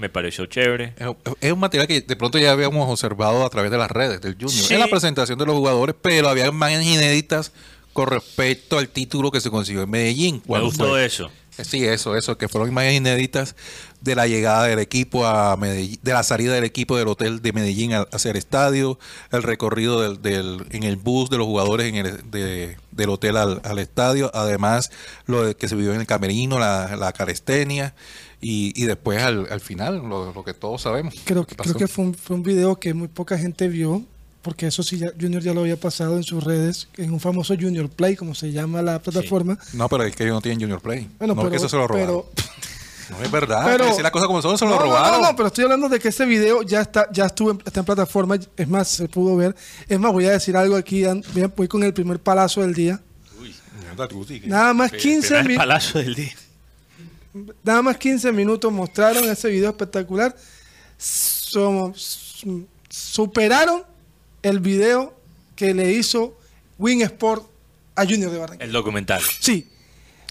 me 0.00 0.08
pareció 0.08 0.46
chévere. 0.46 0.94
Es 1.40 1.52
un 1.52 1.60
material 1.60 1.86
que 1.86 2.00
de 2.00 2.16
pronto 2.16 2.38
ya 2.38 2.52
habíamos 2.52 2.90
observado 2.90 3.44
a 3.44 3.50
través 3.50 3.70
de 3.70 3.78
las 3.78 3.90
redes 3.90 4.20
del 4.20 4.34
Junior. 4.34 4.72
En 4.72 4.80
la 4.80 4.88
presentación 4.88 5.38
de 5.38 5.46
los 5.46 5.54
jugadores, 5.54 5.94
pero 6.00 6.28
había 6.28 6.46
imágenes 6.46 6.86
inéditas 6.86 7.52
con 7.92 8.08
respecto 8.08 8.78
al 8.78 8.88
título 8.88 9.30
que 9.30 9.40
se 9.40 9.50
consiguió 9.50 9.82
en 9.82 9.90
Medellín. 9.90 10.42
Me 10.48 10.60
gustó 10.60 10.98
eso. 10.98 11.30
Sí, 11.62 11.84
eso, 11.84 12.16
eso, 12.16 12.38
que 12.38 12.48
fueron 12.48 12.70
imágenes 12.70 12.98
inéditas 12.98 13.54
de 14.00 14.14
la 14.14 14.26
llegada 14.26 14.64
del 14.64 14.78
equipo 14.78 15.26
a 15.26 15.56
Medellín, 15.58 15.98
de 16.02 16.12
la 16.12 16.22
salida 16.22 16.54
del 16.54 16.64
equipo 16.64 16.96
del 16.96 17.08
hotel 17.08 17.42
de 17.42 17.52
Medellín 17.52 17.92
a 17.92 18.06
hacer 18.12 18.38
estadio, 18.38 18.98
el 19.30 19.42
recorrido 19.42 20.00
del, 20.00 20.22
del, 20.22 20.64
en 20.70 20.84
el 20.84 20.96
bus 20.96 21.28
de 21.28 21.36
los 21.36 21.46
jugadores 21.46 21.86
en 21.86 21.96
el, 21.96 22.30
de, 22.30 22.78
del 22.92 23.10
hotel 23.10 23.36
al, 23.36 23.60
al, 23.64 23.78
estadio, 23.78 24.30
además 24.32 24.90
lo 25.26 25.54
que 25.54 25.68
se 25.68 25.74
vivió 25.74 25.92
en 25.92 26.00
el 26.00 26.06
camerino, 26.06 26.58
la, 26.58 26.96
la 26.96 27.12
carestenia. 27.12 27.94
Y, 28.40 28.72
y, 28.74 28.86
después 28.86 29.22
al, 29.22 29.46
al 29.50 29.60
final, 29.60 29.98
lo, 29.98 30.32
lo, 30.32 30.44
que 30.44 30.54
todos 30.54 30.82
sabemos. 30.82 31.14
Creo, 31.24 31.46
que, 31.46 31.54
creo 31.56 31.74
que 31.74 31.86
fue 31.86 32.06
un, 32.06 32.14
fue 32.14 32.36
un 32.36 32.42
video 32.42 32.76
que 32.76 32.94
muy 32.94 33.08
poca 33.08 33.36
gente 33.36 33.68
vio, 33.68 34.02
porque 34.40 34.66
eso 34.66 34.82
sí, 34.82 34.96
ya, 34.96 35.12
Junior 35.20 35.42
ya 35.42 35.52
lo 35.52 35.60
había 35.60 35.78
pasado 35.78 36.16
en 36.16 36.22
sus 36.22 36.42
redes, 36.42 36.88
en 36.96 37.12
un 37.12 37.20
famoso 37.20 37.54
Junior 37.54 37.90
Play, 37.90 38.16
como 38.16 38.34
se 38.34 38.50
llama 38.50 38.80
la 38.80 38.98
plataforma. 39.00 39.58
Sí. 39.62 39.76
No, 39.76 39.90
pero 39.90 40.04
es 40.04 40.16
que 40.16 40.24
ellos 40.24 40.34
no 40.34 40.40
tienen 40.40 40.58
Junior 40.58 40.80
Play. 40.80 41.06
Bueno, 41.18 41.34
no 41.34 41.42
pero, 41.42 41.48
es 41.48 41.50
que 41.50 41.56
eso 41.58 41.68
se 41.68 41.76
lo 41.76 41.86
robaron. 41.86 42.24
Pero, 42.34 42.48
no 43.18 43.24
es 43.24 43.30
verdad, 43.30 43.62
pero, 43.66 43.84
decir 43.84 44.02
las 44.02 44.12
cosas 44.12 44.26
como 44.26 44.40
son, 44.40 44.56
se 44.56 44.64
lo 44.64 44.70
no, 44.70 44.78
robaron. 44.78 45.12
No, 45.12 45.20
no, 45.20 45.30
no, 45.32 45.36
pero 45.36 45.48
estoy 45.48 45.64
hablando 45.64 45.90
de 45.90 45.98
que 46.00 46.08
ese 46.08 46.24
video 46.24 46.62
ya 46.62 46.80
está, 46.80 47.08
ya 47.12 47.26
estuvo 47.26 47.50
en, 47.50 47.62
está 47.66 47.80
en 47.80 47.86
plataforma, 47.86 48.38
es 48.56 48.68
más, 48.68 48.88
se 48.88 49.06
pudo 49.06 49.36
ver. 49.36 49.54
Es 49.86 50.00
más, 50.00 50.12
voy 50.12 50.24
a 50.24 50.30
decir 50.30 50.56
algo 50.56 50.76
aquí, 50.76 51.04
voy 51.54 51.68
con 51.68 51.82
el 51.82 51.92
primer 51.92 52.18
palazo 52.20 52.62
del 52.62 52.72
día. 52.72 53.00
Uy, 53.38 53.54
Nada 54.46 54.72
más 54.72 54.92
15 54.92 55.42
minutos. 55.42 55.56
palazo 55.58 55.98
del 55.98 56.14
día. 56.14 56.32
Nada 57.62 57.82
más 57.82 57.96
15 57.96 58.32
minutos 58.32 58.72
mostraron 58.72 59.24
ese 59.28 59.48
video 59.48 59.70
espectacular. 59.70 60.34
Somos, 60.98 62.44
superaron 62.88 63.84
el 64.42 64.60
video 64.60 65.14
que 65.54 65.74
le 65.74 65.92
hizo 65.92 66.36
Win 66.78 67.02
Sport 67.02 67.46
a 67.94 68.04
Junior 68.04 68.30
de 68.30 68.38
Barranquilla. 68.38 68.64
El 68.64 68.72
documental. 68.72 69.22
Sí. 69.40 69.66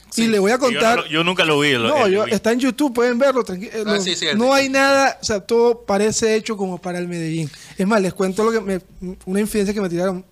Sí. 0.09 0.23
Y 0.23 0.27
le 0.27 0.39
voy 0.39 0.51
a 0.51 0.57
contar. 0.57 0.97
Yo, 0.97 1.03
no, 1.03 1.09
yo 1.09 1.23
nunca 1.23 1.45
lo 1.45 1.59
vi. 1.59 1.73
Lo, 1.73 1.87
no, 1.87 2.07
yo, 2.07 2.25
está 2.25 2.51
en 2.51 2.59
YouTube, 2.59 2.93
pueden 2.93 3.19
verlo. 3.19 3.45
Ah, 3.85 3.99
sí, 3.99 4.15
sí, 4.15 4.25
no 4.35 4.51
hay 4.51 4.67
nada, 4.67 5.19
o 5.21 5.23
sea, 5.23 5.39
todo 5.39 5.81
parece 5.81 6.35
hecho 6.35 6.57
como 6.57 6.79
para 6.79 6.97
el 6.97 7.07
Medellín. 7.07 7.49
Es 7.77 7.85
más, 7.85 8.01
les 8.01 8.13
cuento 8.15 8.43
lo 8.43 8.51
que 8.51 8.59
me, 8.59 8.81
una 9.25 9.39
infidencia 9.39 9.71
que 9.71 9.81
me 9.81 9.87
tiraron. 9.87 10.25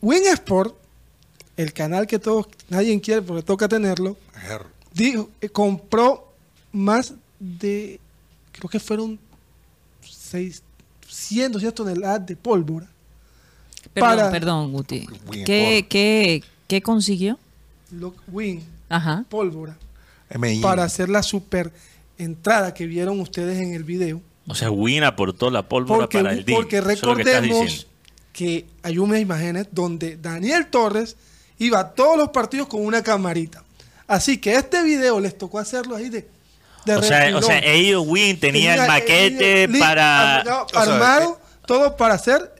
Win 0.00 0.26
Sport, 0.26 0.74
el 1.56 1.72
canal 1.72 2.08
que 2.08 2.18
todos, 2.18 2.48
nadie 2.68 3.00
quiere 3.00 3.22
porque 3.22 3.44
toca 3.44 3.68
tenerlo, 3.68 4.16
dijo, 4.94 5.30
eh, 5.40 5.48
compró 5.48 6.32
más 6.72 7.14
de, 7.38 8.00
creo 8.52 8.68
que 8.68 8.80
fueron 8.80 9.18
600 10.02 11.74
toneladas 11.74 12.26
de 12.26 12.36
pólvora. 12.36 12.88
Perdón, 13.92 14.16
para, 14.16 14.30
perdón, 14.30 14.72
Guti. 14.72 15.06
¿Qué, 15.44 15.86
qué, 15.88 16.42
¿Qué 16.68 16.82
consiguió? 16.82 17.38
Lo, 17.90 18.14
Win, 18.28 18.62
Ajá. 18.88 19.24
pólvora, 19.28 19.76
MI. 20.38 20.60
para 20.60 20.84
hacer 20.84 21.08
la 21.08 21.22
super 21.22 21.72
entrada 22.16 22.72
que 22.72 22.86
vieron 22.86 23.20
ustedes 23.20 23.60
en 23.60 23.74
el 23.74 23.84
video. 23.84 24.22
O 24.46 24.54
sea, 24.54 24.70
Win 24.70 25.04
aportó 25.04 25.50
la 25.50 25.68
pólvora 25.68 26.02
porque, 26.02 26.18
para 26.18 26.32
el 26.32 26.44
DIN. 26.44 26.56
Porque 26.56 26.80
recordemos 26.80 27.86
que, 28.32 28.64
que, 28.64 28.66
hay 28.82 28.98
unas 28.98 29.20
imágenes 29.20 29.68
donde 29.70 30.16
Daniel 30.16 30.68
Torres 30.68 31.16
iba 31.58 31.80
a 31.80 31.90
todos 31.90 32.16
los 32.16 32.30
partidos 32.30 32.68
con 32.68 32.84
una 32.84 33.02
camarita. 33.02 33.62
Así 34.06 34.38
que 34.38 34.54
este 34.54 34.82
video 34.82 35.20
les 35.20 35.36
tocó 35.36 35.58
hacerlo 35.58 35.96
ahí 35.96 36.08
de... 36.08 36.28
de 36.84 36.96
o, 36.96 37.02
sea, 37.02 37.36
o 37.36 37.42
sea, 37.42 37.58
ellos, 37.58 38.04
Win, 38.06 38.38
tenían 38.38 38.76
Tenía, 38.76 38.86
maquete 38.86 39.64
ellos, 39.64 39.78
para... 39.78 40.44
No, 40.44 40.66
armado, 40.74 41.40
eh, 41.40 41.56
todo 41.66 41.96
para 41.96 42.14
hacer 42.14 42.52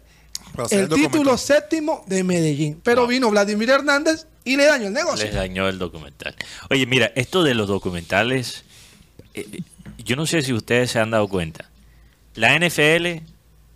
el, 0.70 0.80
el 0.80 0.88
título 0.88 1.36
séptimo 1.36 2.04
de 2.06 2.24
Medellín. 2.24 2.80
Pero 2.82 3.02
no. 3.02 3.08
vino 3.08 3.30
Vladimir 3.30 3.70
Hernández 3.70 4.26
y 4.44 4.56
le 4.56 4.66
dañó 4.66 4.88
el 4.88 4.92
negocio. 4.92 5.24
Les 5.24 5.34
dañó 5.34 5.68
el 5.68 5.78
documental. 5.78 6.34
Oye, 6.70 6.86
mira, 6.86 7.12
esto 7.14 7.42
de 7.42 7.54
los 7.54 7.68
documentales, 7.68 8.64
eh, 9.34 9.62
yo 9.98 10.16
no 10.16 10.26
sé 10.26 10.42
si 10.42 10.52
ustedes 10.52 10.90
se 10.90 10.98
han 10.98 11.10
dado 11.10 11.28
cuenta. 11.28 11.70
La 12.34 12.58
NFL 12.58 13.24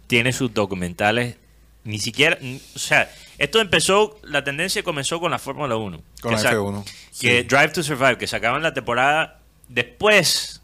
tiene 0.06 0.32
sus 0.32 0.52
documentales, 0.52 1.36
ni 1.84 1.98
siquiera, 1.98 2.38
o 2.74 2.78
sea, 2.78 3.10
esto 3.38 3.60
empezó, 3.60 4.18
la 4.22 4.42
tendencia 4.44 4.82
comenzó 4.82 5.20
con 5.20 5.30
la 5.30 5.38
Fórmula 5.38 5.76
1. 5.76 6.00
Con 6.20 6.32
la 6.32 6.52
F1. 6.52 6.84
Que 7.20 7.40
sí. 7.40 7.46
Drive 7.46 7.68
to 7.70 7.82
Survive, 7.82 8.18
que 8.18 8.26
sacaban 8.26 8.62
la 8.62 8.74
temporada 8.74 9.40
después 9.68 10.62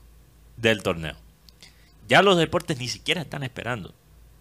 del 0.57 0.83
torneo. 0.83 1.17
Ya 2.09 2.23
los 2.23 2.37
deportes 2.37 2.79
ni 2.79 2.89
siquiera 2.89 3.23
están 3.23 3.43
esperando 3.43 3.95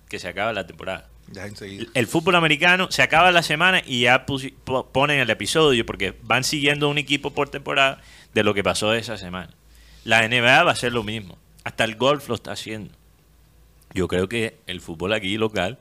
que 0.10 0.19
se 0.19 0.28
acabe 0.28 0.54
la 0.54 0.67
temporada. 0.67 1.08
Ya. 1.32 1.47
El 1.93 2.08
fútbol 2.08 2.36
americano 2.36 2.91
se 2.91 3.02
acaba 3.02 3.32
la 3.32 3.43
semana 3.43 3.82
y 3.86 4.02
ya 4.02 4.26
ponen 4.26 5.19
el 5.19 5.30
episodio 5.30 5.86
porque 5.86 6.13
van 6.24 6.43
siguiendo 6.43 6.89
un 6.89 6.97
equipo 6.97 7.32
por 7.32 7.47
temporada 7.50 8.02
de 8.34 8.43
lo 8.43 8.54
que 8.54 8.63
pasó 8.63 8.93
esa 8.93 9.17
semana. 9.17 9.54
La 10.04 10.28
NBA 10.28 10.63
va 10.63 10.71
a 10.71 10.74
hacer 10.74 10.91
lo 10.91 11.04
mismo. 11.04 11.38
Hasta 11.63 11.86
el 11.86 11.95
golf 11.95 12.28
lo 12.28 12.36
está 12.36 12.52
haciendo. 12.52 12.93
Yo 13.93 14.10
creo 14.10 14.28
que 14.28 14.58
el 14.67 14.82
fútbol 14.82 15.13
aquí 15.13 15.38
local 15.38 15.80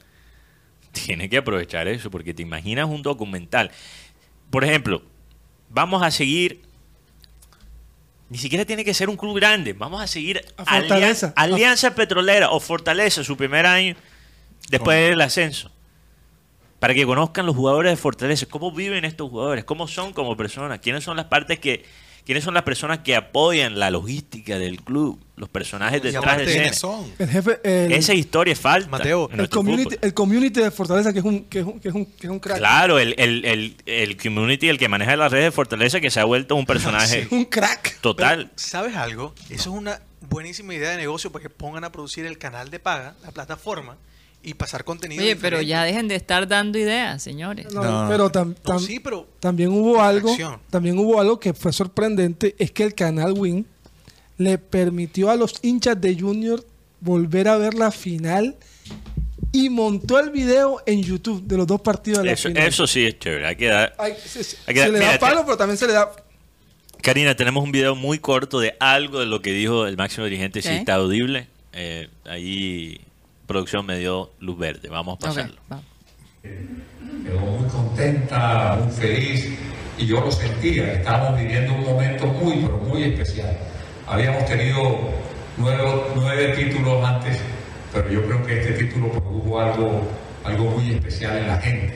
tiene 0.92 1.28
que 1.28 1.38
aprovechar 1.38 1.88
eso 1.88 2.10
porque 2.10 2.34
te 2.34 2.42
imaginas 2.42 2.86
un 2.86 3.02
documental. 3.02 3.72
Por 4.50 4.64
ejemplo, 4.64 5.02
vamos 5.70 6.02
a 6.02 6.10
seguir 6.10 6.62
ni 8.28 8.38
siquiera 8.38 8.64
tiene 8.64 8.84
que 8.84 8.94
ser 8.94 9.08
un 9.08 9.16
club 9.16 9.34
grande. 9.34 9.72
Vamos 9.72 10.00
a 10.00 10.06
seguir 10.06 10.44
a 10.56 10.76
Alianza, 10.76 11.32
Alianza 11.34 11.96
Petrolera 11.96 12.50
o 12.50 12.60
Fortaleza, 12.60 13.24
su 13.24 13.36
primer 13.36 13.66
año 13.66 13.96
después 14.70 15.10
del 15.10 15.20
ascenso. 15.20 15.70
Para 16.78 16.94
que 16.94 17.04
conozcan 17.04 17.44
los 17.44 17.56
jugadores 17.56 17.90
de 17.90 17.96
Fortaleza, 17.96 18.46
cómo 18.46 18.70
viven 18.70 19.04
estos 19.04 19.28
jugadores, 19.28 19.64
cómo 19.64 19.88
son 19.88 20.12
como 20.12 20.36
personas, 20.36 20.78
quiénes 20.78 21.02
son 21.02 21.16
las 21.16 21.26
partes 21.26 21.58
que, 21.58 21.84
quiénes 22.30 22.44
son 22.44 22.54
las 22.54 22.62
personas 22.62 23.00
que 23.00 23.16
apoyan 23.16 23.80
la 23.80 23.90
logística 23.90 24.56
del 24.56 24.80
club, 24.82 25.18
los 25.34 25.48
personajes 25.48 26.00
detrás 26.00 26.38
de 26.38 26.44
escena. 26.44 26.72
Son? 26.72 27.12
El 27.18 27.28
jefe, 27.28 27.58
el, 27.64 27.90
Esa 27.90 28.14
historia 28.14 28.54
falta. 28.54 28.88
Mateo, 28.88 29.28
el 29.32 29.48
community, 29.48 29.96
el 30.00 30.14
community, 30.14 30.60
de 30.60 30.70
Fortaleza, 30.70 31.12
que 31.12 31.18
es 31.18 31.24
un, 31.24 31.46
que 31.46 31.58
es 31.58 31.64
un, 31.66 31.80
que 31.80 31.88
es 31.88 31.94
un, 31.96 32.06
que 32.06 32.28
es 32.28 32.30
un 32.30 32.38
crack. 32.38 32.58
Claro, 32.58 33.00
el, 33.00 33.16
el, 33.18 33.44
el, 33.44 33.76
el, 33.84 34.16
community, 34.16 34.68
el 34.68 34.78
que 34.78 34.88
maneja 34.88 35.16
las 35.16 35.32
redes 35.32 35.46
de 35.46 35.50
Fortaleza, 35.50 36.00
que 36.00 36.08
se 36.08 36.20
ha 36.20 36.24
vuelto 36.24 36.54
un 36.54 36.66
personaje. 36.66 37.26
un 37.32 37.46
crack. 37.46 37.98
Total. 38.00 38.44
Pero, 38.44 38.50
¿Sabes 38.54 38.94
algo? 38.94 39.34
Eso 39.46 39.70
es 39.72 39.76
una 39.76 40.00
buenísima 40.20 40.72
idea 40.72 40.90
de 40.90 40.98
negocio 40.98 41.32
para 41.32 41.42
que 41.42 41.50
pongan 41.50 41.82
a 41.82 41.90
producir 41.90 42.26
el 42.26 42.38
canal 42.38 42.70
de 42.70 42.78
paga, 42.78 43.16
la 43.24 43.32
plataforma 43.32 43.96
y 44.42 44.54
pasar 44.54 44.84
contenido. 44.84 45.22
Oye, 45.22 45.36
pero 45.36 45.60
ya 45.60 45.84
dejen 45.84 46.08
de 46.08 46.14
estar 46.14 46.48
dando 46.48 46.78
ideas, 46.78 47.22
señores. 47.22 47.72
No, 47.72 47.82
no, 47.82 48.08
pero, 48.08 48.30
tam, 48.30 48.54
tam, 48.54 48.76
no, 48.76 48.80
sí, 48.80 49.00
pero, 49.00 49.28
también 49.38 49.70
hubo 49.70 50.00
algo, 50.00 50.34
también 50.70 50.98
hubo 50.98 51.20
algo 51.20 51.38
que 51.38 51.52
fue 51.52 51.72
sorprendente, 51.72 52.54
es 52.58 52.70
que 52.70 52.84
el 52.84 52.94
canal 52.94 53.32
Win 53.32 53.66
le 54.38 54.58
permitió 54.58 55.30
a 55.30 55.36
los 55.36 55.54
hinchas 55.62 56.00
de 56.00 56.18
Junior 56.18 56.64
volver 57.00 57.48
a 57.48 57.56
ver 57.58 57.74
la 57.74 57.90
final 57.90 58.56
y 59.52 59.68
montó 59.68 60.18
el 60.18 60.30
video 60.30 60.82
en 60.86 61.02
YouTube 61.02 61.42
de 61.42 61.56
los 61.56 61.66
dos 61.66 61.80
partidos 61.80 62.20
de 62.20 62.26
la 62.26 62.32
eso, 62.32 62.48
final. 62.48 62.66
Eso 62.66 62.86
sí 62.86 63.04
es 63.04 63.18
chévere. 63.18 63.46
Hay 63.46 63.56
que 63.56 63.66
dar, 63.66 63.94
se, 64.26 64.44
se, 64.44 64.56
hay 64.66 64.74
que 64.74 64.80
dar, 64.80 64.88
se 64.88 64.92
le 64.92 64.98
mira, 65.00 65.12
da 65.12 65.18
palo, 65.18 65.44
pero 65.44 65.56
también 65.56 65.76
se 65.76 65.86
le 65.86 65.92
da 65.92 66.10
Karina, 67.02 67.34
tenemos 67.34 67.64
un 67.64 67.72
video 67.72 67.94
muy 67.94 68.18
corto 68.18 68.60
de 68.60 68.76
algo 68.78 69.20
de 69.20 69.26
lo 69.26 69.40
que 69.40 69.52
dijo 69.52 69.86
el 69.86 69.96
máximo 69.96 70.24
dirigente, 70.26 70.62
si 70.62 70.68
está 70.68 70.94
audible. 70.94 71.48
Eh, 71.72 72.08
ahí 72.24 73.00
producción 73.50 73.84
me 73.84 73.98
dio 73.98 74.30
luz 74.38 74.56
verde. 74.56 74.88
Vamos 74.88 75.16
a 75.16 75.26
pasarlo. 75.26 75.56
Okay, 76.38 76.68
Quedó 77.24 77.40
muy 77.40 77.68
contenta, 77.68 78.78
muy 78.80 78.92
feliz 78.92 79.58
y 79.98 80.06
yo 80.06 80.20
lo 80.20 80.30
sentía. 80.30 80.92
Estábamos 80.92 81.40
viviendo 81.40 81.74
un 81.74 81.84
momento 81.84 82.26
muy, 82.28 82.58
pero 82.62 82.78
muy 82.78 83.02
especial. 83.02 83.56
Habíamos 84.06 84.46
tenido 84.46 85.00
nueve, 85.56 85.82
nueve 86.14 86.54
títulos 86.56 87.04
antes, 87.04 87.38
pero 87.92 88.08
yo 88.08 88.24
creo 88.24 88.46
que 88.46 88.60
este 88.60 88.84
título 88.84 89.10
produjo 89.10 89.60
algo, 89.60 90.08
algo 90.44 90.64
muy 90.70 90.92
especial 90.92 91.38
en 91.38 91.46
la 91.48 91.56
gente. 91.60 91.94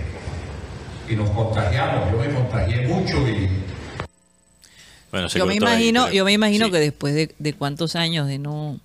Y 1.08 1.14
nos 1.14 1.30
contagiamos. 1.30 2.10
Yo 2.10 2.18
me 2.18 2.34
contagié 2.34 2.88
mucho 2.88 3.28
y 3.28 3.48
bueno, 5.12 5.28
yo, 5.28 5.46
me 5.46 5.54
imagino, 5.54 6.06
ahí, 6.06 6.16
yo 6.16 6.24
me 6.24 6.32
imagino 6.32 6.66
sí. 6.66 6.72
que 6.72 6.78
después 6.80 7.14
de, 7.14 7.32
de, 7.38 7.52
cuántos 7.52 7.94
años 7.94 8.26
de 8.26 8.40
no 8.40 8.80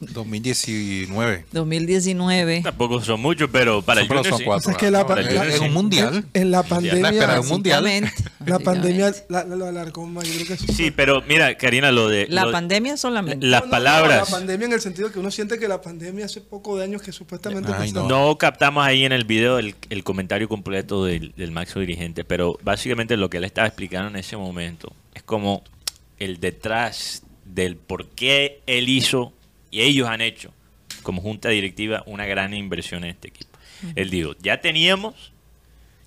2019. 0.00 1.46
2019. 1.52 2.62
Tampoco 2.62 3.00
son 3.02 3.20
muchos, 3.20 3.48
pero 3.50 3.82
para 3.82 4.00
el 4.00 4.08
son, 4.08 4.38
sí. 4.38 4.44
cuatro. 4.44 4.70
Es 4.70 4.76
que 4.76 4.90
la, 4.90 5.04
la, 5.04 5.22
la, 5.22 5.46
es 5.46 5.60
un 5.60 5.72
mundial. 5.72 6.24
En 6.34 6.50
la 6.50 6.62
pandemia. 6.62 7.26
La, 7.26 7.40
un 7.40 7.48
mundial. 7.48 8.12
La 8.44 8.58
pandemia 8.58 9.12
la, 9.28 9.44
lo 9.44 9.66
alargó 9.66 10.06
más. 10.06 10.26
Yo 10.26 10.34
creo 10.34 10.46
que 10.46 10.56
sí, 10.56 10.72
sí, 10.72 10.90
pero 10.90 11.22
mira, 11.22 11.56
Karina, 11.56 11.92
lo 11.92 12.08
de. 12.08 12.26
La 12.28 12.44
lo, 12.44 12.52
pandemia 12.52 12.96
solamente. 12.96 13.46
Las 13.46 13.62
no, 13.62 13.66
no, 13.66 13.70
palabras. 13.70 14.30
la 14.30 14.38
pandemia 14.38 14.66
en 14.66 14.72
el 14.72 14.80
sentido 14.80 15.12
que 15.12 15.18
uno 15.18 15.30
siente 15.30 15.58
que 15.58 15.68
la 15.68 15.80
pandemia 15.80 16.26
hace 16.26 16.40
poco 16.40 16.76
de 16.76 16.84
años 16.84 17.02
que 17.02 17.12
supuestamente. 17.12 17.72
Ay, 17.76 17.92
no. 17.92 18.08
no. 18.08 18.38
captamos 18.38 18.84
ahí 18.84 19.04
en 19.04 19.12
el 19.12 19.24
video 19.24 19.58
el, 19.58 19.74
el 19.90 20.04
comentario 20.04 20.48
completo 20.48 21.04
del, 21.04 21.32
del 21.36 21.50
máximo 21.50 21.80
dirigente, 21.80 22.24
pero 22.24 22.58
básicamente 22.62 23.16
lo 23.16 23.30
que 23.30 23.38
él 23.38 23.44
estaba 23.44 23.66
explicando 23.66 24.08
en 24.08 24.16
ese 24.16 24.36
momento 24.36 24.92
es 25.14 25.22
como 25.22 25.62
el 26.18 26.40
detrás 26.40 27.22
del 27.56 27.76
por 27.76 28.06
qué 28.10 28.60
él 28.66 28.88
hizo 28.88 29.32
y 29.72 29.80
ellos 29.80 30.08
han 30.08 30.20
hecho 30.20 30.52
como 31.02 31.22
junta 31.22 31.48
directiva 31.48 32.04
una 32.06 32.26
gran 32.26 32.54
inversión 32.54 33.02
en 33.02 33.10
este 33.10 33.28
equipo. 33.28 33.58
Uh 33.82 33.86
-huh. 33.86 33.92
Él 33.96 34.10
dijo, 34.10 34.36
ya 34.40 34.60
teníamos 34.60 35.32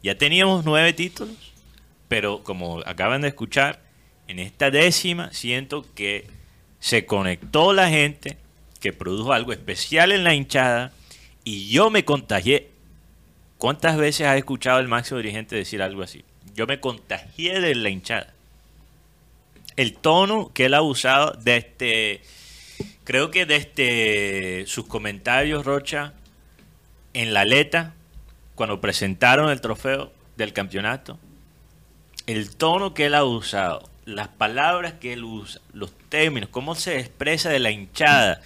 Ya 0.02 0.16
teníamos 0.18 0.64
nueve 0.64 0.94
títulos, 0.94 1.36
pero 2.08 2.42
como 2.44 2.80
acaban 2.86 3.22
de 3.22 3.28
escuchar, 3.28 3.82
en 4.30 4.40
esta 4.40 4.72
décima 4.72 5.34
siento 5.34 5.86
que 5.94 6.28
se 6.80 7.06
conectó 7.06 7.74
la 7.74 7.90
gente, 7.90 8.38
que 8.80 8.94
produjo 8.94 9.34
algo 9.34 9.52
especial 9.52 10.14
en 10.14 10.24
la 10.24 10.34
hinchada 10.34 10.94
y 11.44 11.68
yo 11.70 11.90
me 11.90 12.06
contagié. 12.06 12.70
¿Cuántas 13.58 13.98
veces 13.98 14.26
has 14.28 14.38
escuchado 14.38 14.80
el 14.80 14.88
máximo 14.88 15.18
dirigente 15.18 15.58
decir 15.58 15.82
algo 15.82 16.02
así? 16.02 16.24
Yo 16.56 16.66
me 16.66 16.80
contagié 16.80 17.60
de 17.60 17.76
la 17.76 17.90
hinchada. 17.90 18.34
El 19.80 19.94
tono 19.94 20.52
que 20.54 20.66
él 20.66 20.74
ha 20.74 20.82
usado 20.82 21.32
desde, 21.38 21.58
este, 21.58 22.22
creo 23.06 23.32
que 23.32 23.46
desde 23.46 24.66
sus 24.68 24.86
comentarios, 24.88 25.66
Rocha, 25.66 26.16
en 27.14 27.34
la 27.34 27.42
aleta, 27.42 27.94
cuando 28.56 28.82
presentaron 28.82 29.50
el 29.50 29.62
trofeo 29.62 30.12
del 30.36 30.52
campeonato, 30.52 31.18
el 32.28 32.58
tono 32.58 32.94
que 32.94 33.06
él 33.06 33.16
ha 33.16 33.24
usado, 33.24 33.90
las 34.04 34.28
palabras 34.28 34.96
que 35.00 35.14
él 35.14 35.24
usa, 35.24 35.62
los 35.72 35.94
términos, 36.10 36.50
cómo 36.52 36.76
se 36.76 37.00
expresa 37.00 37.48
de 37.50 37.60
la 37.60 37.72
hinchada, 37.72 38.42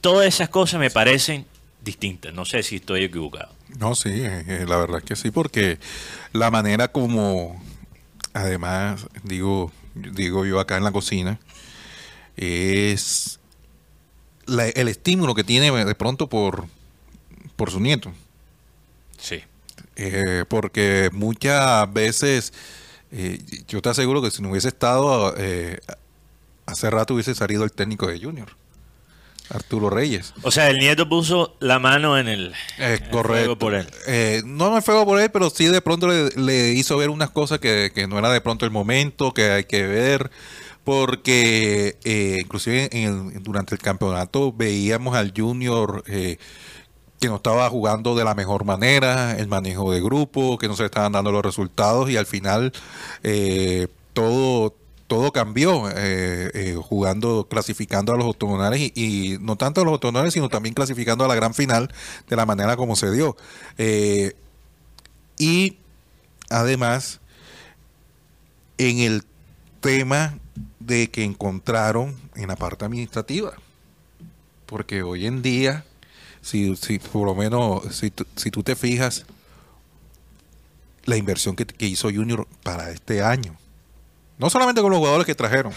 todas 0.00 0.28
esas 0.28 0.48
cosas 0.48 0.78
me 0.78 0.90
parecen 0.90 1.44
distintas. 1.82 2.32
No 2.32 2.44
sé 2.44 2.62
si 2.62 2.76
estoy 2.76 3.02
equivocado. 3.02 3.52
No, 3.80 3.96
sí, 3.96 4.10
eh, 4.10 4.44
eh, 4.46 4.64
la 4.68 4.76
verdad 4.76 5.02
que 5.02 5.16
sí, 5.16 5.32
porque 5.32 5.80
la 6.32 6.52
manera 6.52 6.92
como, 6.92 7.60
además, 8.32 9.08
digo, 9.24 9.72
digo 10.12 10.44
yo 10.44 10.60
acá 10.60 10.76
en 10.76 10.84
la 10.84 10.92
cocina, 10.92 11.38
es 12.36 13.40
el 14.46 14.88
estímulo 14.88 15.34
que 15.34 15.44
tiene 15.44 15.70
de 15.84 15.94
pronto 15.94 16.28
por, 16.28 16.66
por 17.56 17.70
su 17.70 17.80
nieto. 17.80 18.12
Sí. 19.18 19.42
Eh, 19.96 20.44
porque 20.48 21.10
muchas 21.12 21.92
veces, 21.92 22.52
yo 23.66 23.82
te 23.82 23.88
aseguro 23.88 24.22
que 24.22 24.30
si 24.30 24.42
no 24.42 24.50
hubiese 24.50 24.68
estado, 24.68 25.34
hace 26.66 26.90
rato 26.90 27.14
hubiese 27.14 27.34
salido 27.34 27.64
el 27.64 27.72
técnico 27.72 28.06
de 28.06 28.20
Junior. 28.20 28.48
Arturo 29.50 29.90
Reyes. 29.90 30.34
O 30.42 30.50
sea, 30.50 30.68
el 30.68 30.78
nieto 30.78 31.08
puso 31.08 31.56
la 31.60 31.78
mano 31.78 32.18
en 32.18 32.28
el, 32.28 32.54
eh, 32.78 32.98
fuego 33.10 33.58
por 33.58 33.74
él. 33.74 33.86
Eh, 34.06 34.42
no 34.44 34.70
me 34.70 34.82
fuego 34.82 35.06
por 35.06 35.20
él, 35.20 35.30
pero 35.30 35.50
sí 35.50 35.66
de 35.66 35.80
pronto 35.80 36.08
le, 36.08 36.72
hizo 36.72 36.96
ver 36.98 37.10
unas 37.10 37.30
cosas 37.30 37.58
que, 37.58 38.06
no 38.08 38.18
era 38.18 38.30
de 38.30 38.40
pronto 38.40 38.64
el 38.64 38.70
momento, 38.70 39.32
que 39.32 39.50
hay 39.50 39.64
que 39.64 39.86
ver. 39.86 40.30
Porque 40.84 41.98
eh, 42.04 42.38
inclusive 42.40 42.88
durante 43.42 43.74
el 43.74 43.80
campeonato 43.80 44.54
veíamos 44.54 45.14
al 45.14 45.34
Junior 45.36 46.02
que 46.04 47.28
no 47.28 47.36
estaba 47.36 47.68
jugando 47.68 48.14
de 48.14 48.24
la 48.24 48.34
mejor 48.34 48.64
manera, 48.64 49.36
el 49.36 49.48
manejo 49.48 49.92
de 49.92 50.00
grupo, 50.00 50.56
que 50.56 50.66
no 50.66 50.76
se 50.76 50.86
estaban 50.86 51.12
dando 51.12 51.30
los 51.30 51.42
resultados 51.42 52.08
y 52.08 52.16
al 52.16 52.24
final 52.24 52.72
todo 54.14 54.74
todo 55.08 55.32
cambió 55.32 55.88
eh, 55.88 56.50
eh, 56.54 56.74
jugando, 56.80 57.48
clasificando 57.48 58.12
a 58.12 58.16
los 58.16 58.26
octogonales 58.26 58.92
y, 58.94 59.38
no 59.40 59.56
tanto 59.56 59.80
a 59.80 59.84
los 59.84 59.94
octogonales, 59.94 60.34
sino 60.34 60.50
también 60.50 60.74
clasificando 60.74 61.24
a 61.24 61.28
la 61.28 61.34
gran 61.34 61.54
final 61.54 61.92
de 62.28 62.36
la 62.36 62.46
manera 62.46 62.76
como 62.76 62.94
se 62.94 63.10
dio. 63.10 63.36
Eh, 63.78 64.36
y 65.38 65.78
además, 66.50 67.20
en 68.76 68.98
el 68.98 69.24
tema 69.80 70.38
de 70.78 71.10
que 71.10 71.24
encontraron 71.24 72.14
en 72.36 72.48
la 72.48 72.56
parte 72.56 72.84
administrativa, 72.84 73.54
porque 74.66 75.02
hoy 75.02 75.26
en 75.26 75.40
día, 75.40 75.86
si, 76.42 76.76
si 76.76 76.98
por 76.98 77.26
lo 77.26 77.34
menos, 77.34 77.96
si, 77.96 78.12
si 78.36 78.50
tú 78.50 78.62
te 78.62 78.76
fijas, 78.76 79.24
la 81.04 81.16
inversión 81.16 81.56
que 81.56 81.86
hizo 81.86 82.10
Junior 82.10 82.46
para 82.62 82.90
este 82.90 83.22
año, 83.22 83.56
no 84.38 84.50
solamente 84.50 84.80
con 84.80 84.90
los 84.90 84.98
jugadores 84.98 85.26
que 85.26 85.34
trajeron, 85.34 85.72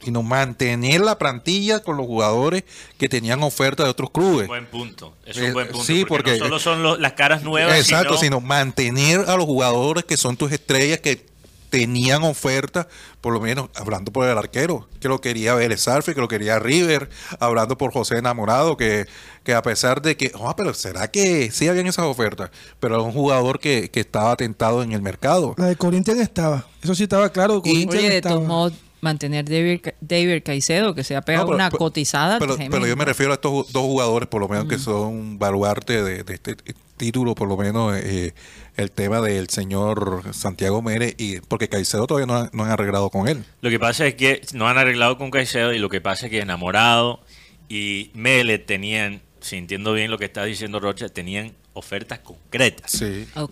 sino 0.00 0.22
mantener 0.22 1.00
la 1.00 1.18
plantilla 1.18 1.80
con 1.80 1.96
los 1.96 2.06
jugadores 2.06 2.64
que 2.98 3.08
tenían 3.08 3.42
oferta 3.42 3.82
de 3.82 3.90
otros 3.90 4.10
clubes. 4.10 4.46
Buen 4.46 4.66
punto. 4.66 5.14
Es 5.24 5.36
un 5.36 5.44
eh, 5.44 5.52
buen 5.52 5.68
punto. 5.68 5.84
Sí, 5.84 6.04
porque, 6.04 6.38
no 6.38 6.44
solo 6.44 6.58
son 6.58 7.02
las 7.02 7.12
caras 7.14 7.42
nuevas. 7.42 7.76
Exacto, 7.76 8.16
sino... 8.16 8.40
mantener 8.40 9.20
a 9.26 9.36
los 9.36 9.46
jugadores 9.46 10.04
que 10.04 10.16
son 10.16 10.36
tus 10.36 10.52
estrellas 10.52 11.00
que 11.00 11.26
tenían 11.70 12.22
oferta, 12.22 12.88
por 13.20 13.32
lo 13.32 13.40
menos 13.40 13.68
hablando 13.74 14.12
por 14.12 14.28
el 14.28 14.36
arquero, 14.36 14.88
que 15.00 15.08
lo 15.08 15.20
quería 15.20 15.54
Vélez 15.54 15.82
Sarfi, 15.82 16.14
que 16.14 16.20
lo 16.20 16.28
quería 16.28 16.58
River, 16.58 17.08
hablando 17.40 17.76
por 17.76 17.92
José 17.92 18.18
Enamorado, 18.18 18.76
que, 18.76 19.06
que 19.44 19.54
a 19.54 19.62
pesar 19.62 20.02
de 20.02 20.16
que, 20.16 20.32
oh, 20.34 20.54
pero 20.56 20.74
¿será 20.74 21.10
que 21.10 21.50
sí 21.50 21.68
habían 21.68 21.86
esas 21.86 22.06
ofertas? 22.06 22.50
Pero 22.80 22.96
era 22.96 23.04
un 23.04 23.12
jugador 23.12 23.60
que, 23.60 23.90
que 23.90 24.00
estaba 24.00 24.36
tentado 24.36 24.82
en 24.82 24.92
el 24.92 25.02
mercado. 25.02 25.54
La 25.56 25.66
de 25.66 25.76
Corinthians 25.76 26.20
estaba, 26.20 26.66
eso 26.82 26.94
sí 26.94 27.04
estaba 27.04 27.30
claro. 27.30 27.62
Y, 27.64 27.88
oye, 27.88 28.10
de 28.10 28.22
todos 28.22 28.44
modos, 28.44 28.72
mantener 29.00 29.44
David, 29.44 29.80
David 30.00 30.42
Caicedo, 30.44 30.94
que 30.94 31.04
se 31.04 31.16
ha 31.16 31.22
pegado 31.22 31.48
una 31.48 31.70
cotizada. 31.70 32.38
Pero, 32.38 32.56
pero, 32.56 32.86
yo 32.86 32.96
me 32.96 33.04
refiero 33.04 33.32
a 33.32 33.34
estos 33.34 33.72
dos 33.72 33.82
jugadores, 33.82 34.28
por 34.28 34.40
lo 34.40 34.48
menos, 34.48 34.66
que 34.66 34.78
son 34.78 35.38
baluarte 35.38 36.02
de, 36.02 36.24
de 36.24 36.34
este 36.34 36.56
título, 36.96 37.34
por 37.34 37.48
lo 37.48 37.56
menos 37.56 37.96
eh, 37.96 38.34
el 38.76 38.90
tema 38.90 39.20
del 39.20 39.48
señor 39.48 40.22
Santiago 40.32 40.82
Mere, 40.82 41.14
y 41.18 41.40
porque 41.40 41.68
Caicedo 41.68 42.06
todavía 42.06 42.26
no, 42.26 42.48
no, 42.52 42.64
han 42.64 42.70
arreglado 42.70 43.10
con 43.10 43.28
él. 43.28 43.44
Lo 43.60 43.70
que 43.70 43.78
pasa 43.78 44.06
es 44.06 44.14
que 44.14 44.42
no 44.52 44.68
han 44.68 44.78
arreglado 44.78 45.18
con 45.18 45.30
Caicedo 45.30 45.72
y 45.72 45.78
lo 45.78 45.88
que 45.88 46.00
pasa 46.00 46.26
es 46.26 46.30
que 46.30 46.40
Enamorado 46.40 47.20
y 47.68 48.10
Mele 48.14 48.58
tenían, 48.58 49.20
si 49.40 49.56
entiendo 49.56 49.92
bien 49.92 50.10
lo 50.10 50.18
que 50.18 50.24
está 50.24 50.44
diciendo 50.44 50.80
Rocha, 50.80 51.08
tenían 51.08 51.52
ofertas 51.72 52.20
concretas 52.20 53.02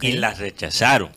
y 0.00 0.12
las 0.12 0.38
rechazaron. 0.38 1.11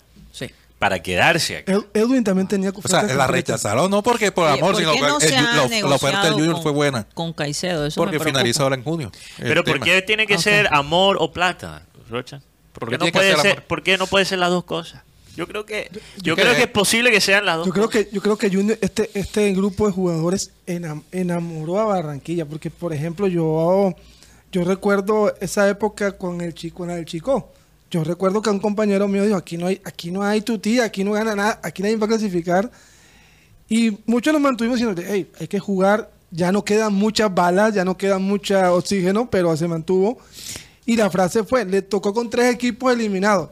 Para 0.80 1.02
quedarse 1.02 1.58
aquí. 1.58 1.72
Edwin 1.96 2.24
también 2.24 2.48
tenía 2.48 2.70
O 2.70 2.88
sea, 2.88 3.02
la 3.02 3.26
rechazaron 3.26 3.90
no 3.90 4.04
porque 4.04 4.32
por 4.32 4.48
amor, 4.48 4.76
sino 4.76 4.94
que 4.94 5.02
la, 5.02 5.96
oferta 5.96 6.26
del 6.26 6.34
Junior 6.34 6.62
fue 6.62 6.72
buena. 6.72 7.08
Con 7.16 7.34
Caicedo, 7.34 7.88
eso 7.88 8.00
Porque 8.00 8.20
finaliza 8.20 8.62
ahora 8.62 8.76
en 8.76 8.84
junio. 8.84 9.12
Pero 9.40 9.64
¿por 9.64 9.80
qué 9.80 10.04
tiene 10.04 10.28
que 10.28 10.38
ser 10.38 10.68
amor 10.72 11.18
o 11.20 11.34
plata? 11.34 11.82
Rocha? 12.10 12.42
¿Por 12.74 12.90
qué, 12.90 12.98
no 12.98 13.08
puede 13.12 13.36
ser, 13.38 13.66
¿Por 13.66 13.84
qué 13.84 13.98
no 13.98 14.08
puede 14.08 14.26
ser 14.26 14.40
las 14.40 14.50
dos 14.50 14.64
cosas? 14.64 15.02
Yo 15.36 15.48
creo 15.48 15.66
que 15.66 15.90
yo, 16.22 16.36
creo 16.36 16.56
que 16.56 16.64
es 16.64 16.68
posible 16.68 17.12
que 17.12 17.22
sean 17.22 17.46
las 17.46 17.58
dos. 17.58 17.68
Yo 17.68 17.74
creo 17.74 17.90
que 17.90 18.10
yo 18.12 18.22
creo 18.22 18.38
que 18.38 18.50
Junior, 18.50 18.78
este 18.82 19.12
este 19.14 19.54
grupo 19.54 19.86
de 19.86 19.94
jugadores 19.94 20.52
enamoró 20.66 21.80
a 21.80 21.86
Barranquilla 21.86 22.46
porque 22.46 22.72
por 22.72 22.92
ejemplo 22.92 23.28
yo 23.28 23.94
yo 24.52 24.64
recuerdo 24.64 25.36
esa 25.40 25.70
época 25.70 26.18
con 26.18 26.42
el 26.42 26.56
chico 26.56 26.84
en 26.86 26.92
el 26.92 27.06
chico. 27.06 27.52
Yo 27.92 28.04
recuerdo 28.04 28.42
que 28.42 28.50
un 28.50 28.60
compañero 28.60 29.08
mío 29.08 29.24
dijo, 29.24 29.38
aquí 29.38 29.58
no 29.58 29.68
hay 29.68 29.80
aquí 29.86 30.10
no 30.10 30.24
hay 30.24 30.42
tu 30.42 30.58
tía, 30.58 30.86
aquí 30.86 31.04
no 31.04 31.12
gana 31.12 31.36
nada, 31.36 31.60
aquí 31.64 31.84
nadie 31.84 31.98
va 31.98 32.06
a 32.06 32.10
clasificar. 32.10 32.72
Y 33.70 33.98
muchos 34.08 34.34
nos 34.34 34.42
mantuvimos 34.42 34.80
diciendo, 34.80 35.02
hey, 35.08 35.30
hay 35.40 35.48
que 35.48 35.60
jugar, 35.60 36.10
ya 36.32 36.52
no 36.52 36.66
quedan 36.66 36.94
muchas 36.94 37.34
balas, 37.34 37.76
ya 37.76 37.86
no 37.86 37.96
queda 37.96 38.18
mucho 38.18 38.60
oxígeno, 38.74 39.30
pero 39.30 39.56
se 39.56 39.68
mantuvo. 39.68 40.18
Y 40.88 40.96
la 40.96 41.12
frase 41.12 41.44
fue, 41.44 41.66
le 41.66 41.84
tocó 41.84 42.14
con 42.14 42.30
tres 42.30 42.56
equipos 42.56 42.92
eliminados. 42.92 43.50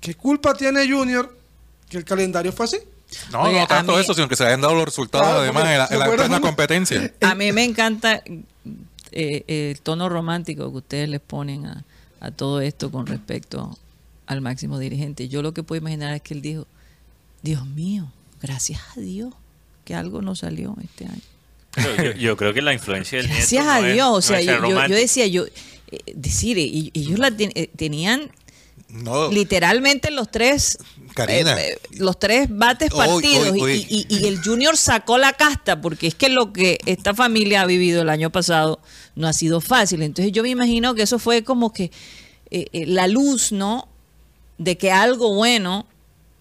¿Qué 0.00 0.14
culpa 0.14 0.54
tiene 0.54 0.88
Junior 0.88 1.34
que 1.88 1.96
el 1.96 2.04
calendario 2.04 2.52
fue 2.52 2.66
así? 2.66 2.76
No, 3.32 3.50
no 3.50 3.66
tanto 3.66 3.98
eso, 3.98 4.12
sino 4.12 4.28
que 4.28 4.36
se 4.36 4.44
hayan 4.44 4.60
dado 4.60 4.74
los 4.74 4.84
resultados 4.84 5.28
además 5.28 5.64
en 5.64 5.98
la, 5.98 6.24
en 6.26 6.30
la, 6.30 6.40
competencia. 6.40 7.12
A 7.22 7.34
mí 7.34 7.50
me 7.52 7.64
encanta 7.64 8.22
eh, 9.10 9.44
el 9.46 9.80
tono 9.80 10.10
romántico 10.10 10.70
que 10.70 10.76
ustedes 10.76 11.08
les 11.08 11.20
ponen 11.20 11.64
a, 11.64 11.84
a 12.20 12.30
todo 12.30 12.60
esto 12.60 12.90
con 12.92 13.06
respecto 13.06 13.76
al 14.26 14.42
máximo 14.42 14.78
dirigente. 14.78 15.28
Yo 15.28 15.40
lo 15.40 15.54
que 15.54 15.62
puedo 15.62 15.80
imaginar 15.80 16.14
es 16.14 16.20
que 16.20 16.34
él 16.34 16.42
dijo, 16.42 16.66
Dios 17.42 17.66
mío, 17.66 18.12
gracias 18.42 18.80
a 18.94 19.00
Dios 19.00 19.32
que 19.86 19.94
algo 19.94 20.20
no 20.20 20.34
salió 20.34 20.76
este 20.84 21.06
año. 21.06 22.14
Yo, 22.18 22.36
creo 22.36 22.52
que 22.52 22.60
la 22.60 22.74
influencia 22.74 23.18
del 23.18 23.28
Gracias 23.28 23.66
a 23.66 23.80
Dios, 23.80 24.08
o 24.10 24.20
sea, 24.20 24.40
yo, 24.40 24.60
yo, 24.60 24.94
decía, 24.94 25.26
yo, 25.26 25.46
eh, 25.90 26.12
decir, 26.14 26.58
y, 26.58 26.90
ellos 26.92 27.18
la 27.18 27.28
eh, 27.38 27.70
tenían 27.74 28.30
literalmente 29.30 30.10
los 30.10 30.30
tres 30.30 30.78
eh, 31.28 31.78
los 31.98 32.18
tres 32.18 32.48
bates 32.48 32.90
partidos 32.90 33.54
Y, 33.56 34.26
el 34.26 34.42
Junior 34.42 34.76
sacó 34.76 35.18
la 35.18 35.32
casta 35.32 35.80
porque 35.80 36.06
es 36.06 36.14
que 36.14 36.28
lo 36.28 36.52
que 36.52 36.78
esta 36.86 37.14
familia 37.14 37.62
ha 37.62 37.66
vivido 37.66 38.02
el 38.02 38.08
año 38.08 38.30
pasado 38.30 38.80
no 39.14 39.26
ha 39.26 39.32
sido 39.32 39.60
fácil. 39.60 40.02
Entonces 40.02 40.32
yo 40.32 40.42
me 40.42 40.50
imagino 40.50 40.94
que 40.94 41.02
eso 41.02 41.18
fue 41.18 41.42
como 41.44 41.72
que 41.72 41.90
la 42.72 43.08
luz 43.08 43.52
no 43.52 43.88
de 44.58 44.78
que 44.78 44.90
algo 44.90 45.34
bueno 45.34 45.86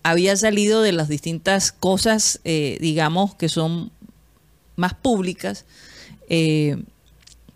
había 0.03 0.37
salido 0.37 0.81
de 0.81 0.93
las 0.93 1.09
distintas 1.09 1.71
cosas 1.71 2.39
digamos 2.43 3.35
que 3.35 3.49
son 3.49 3.91
más 4.75 4.93
públicas 4.93 5.65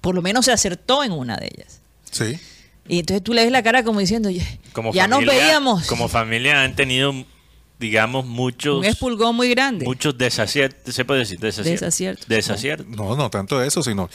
por 0.02 0.16
lo 0.16 0.22
menos 0.22 0.46
se 0.46 0.52
acertó 0.52 1.04
en 1.04 1.12
una 1.12 1.38
de 1.38 1.48
ellas 1.54 1.81
Sí. 2.12 2.39
Y 2.88 3.00
entonces 3.00 3.24
tú 3.24 3.34
le 3.34 3.43
ves 3.43 3.52
la 3.52 3.63
cara 3.63 3.84
como 3.84 4.00
diciendo, 4.00 4.30
ya, 4.30 5.08
nos 5.08 5.26
veíamos. 5.26 5.88
Como 5.88 6.08
familia 6.08 6.63
han 6.63 6.76
tenido, 6.76 7.13
digamos, 7.80 8.26
muchos... 8.26 8.80
Un 8.80 8.86
expulgón 8.86 9.36
muy 9.36 9.50
grande. 9.50 9.86
Muchos 9.86 10.17
desaciertos, 10.17 10.93
se 10.93 11.06
puede 11.06 11.21
decir, 11.21 11.39
desaciertos. 11.39 12.28
Desaciertos. 12.28 12.88
No, 12.88 13.15
no 13.15 13.30
tanto 13.30 13.62
eso, 13.63 13.82
sino... 13.82 14.10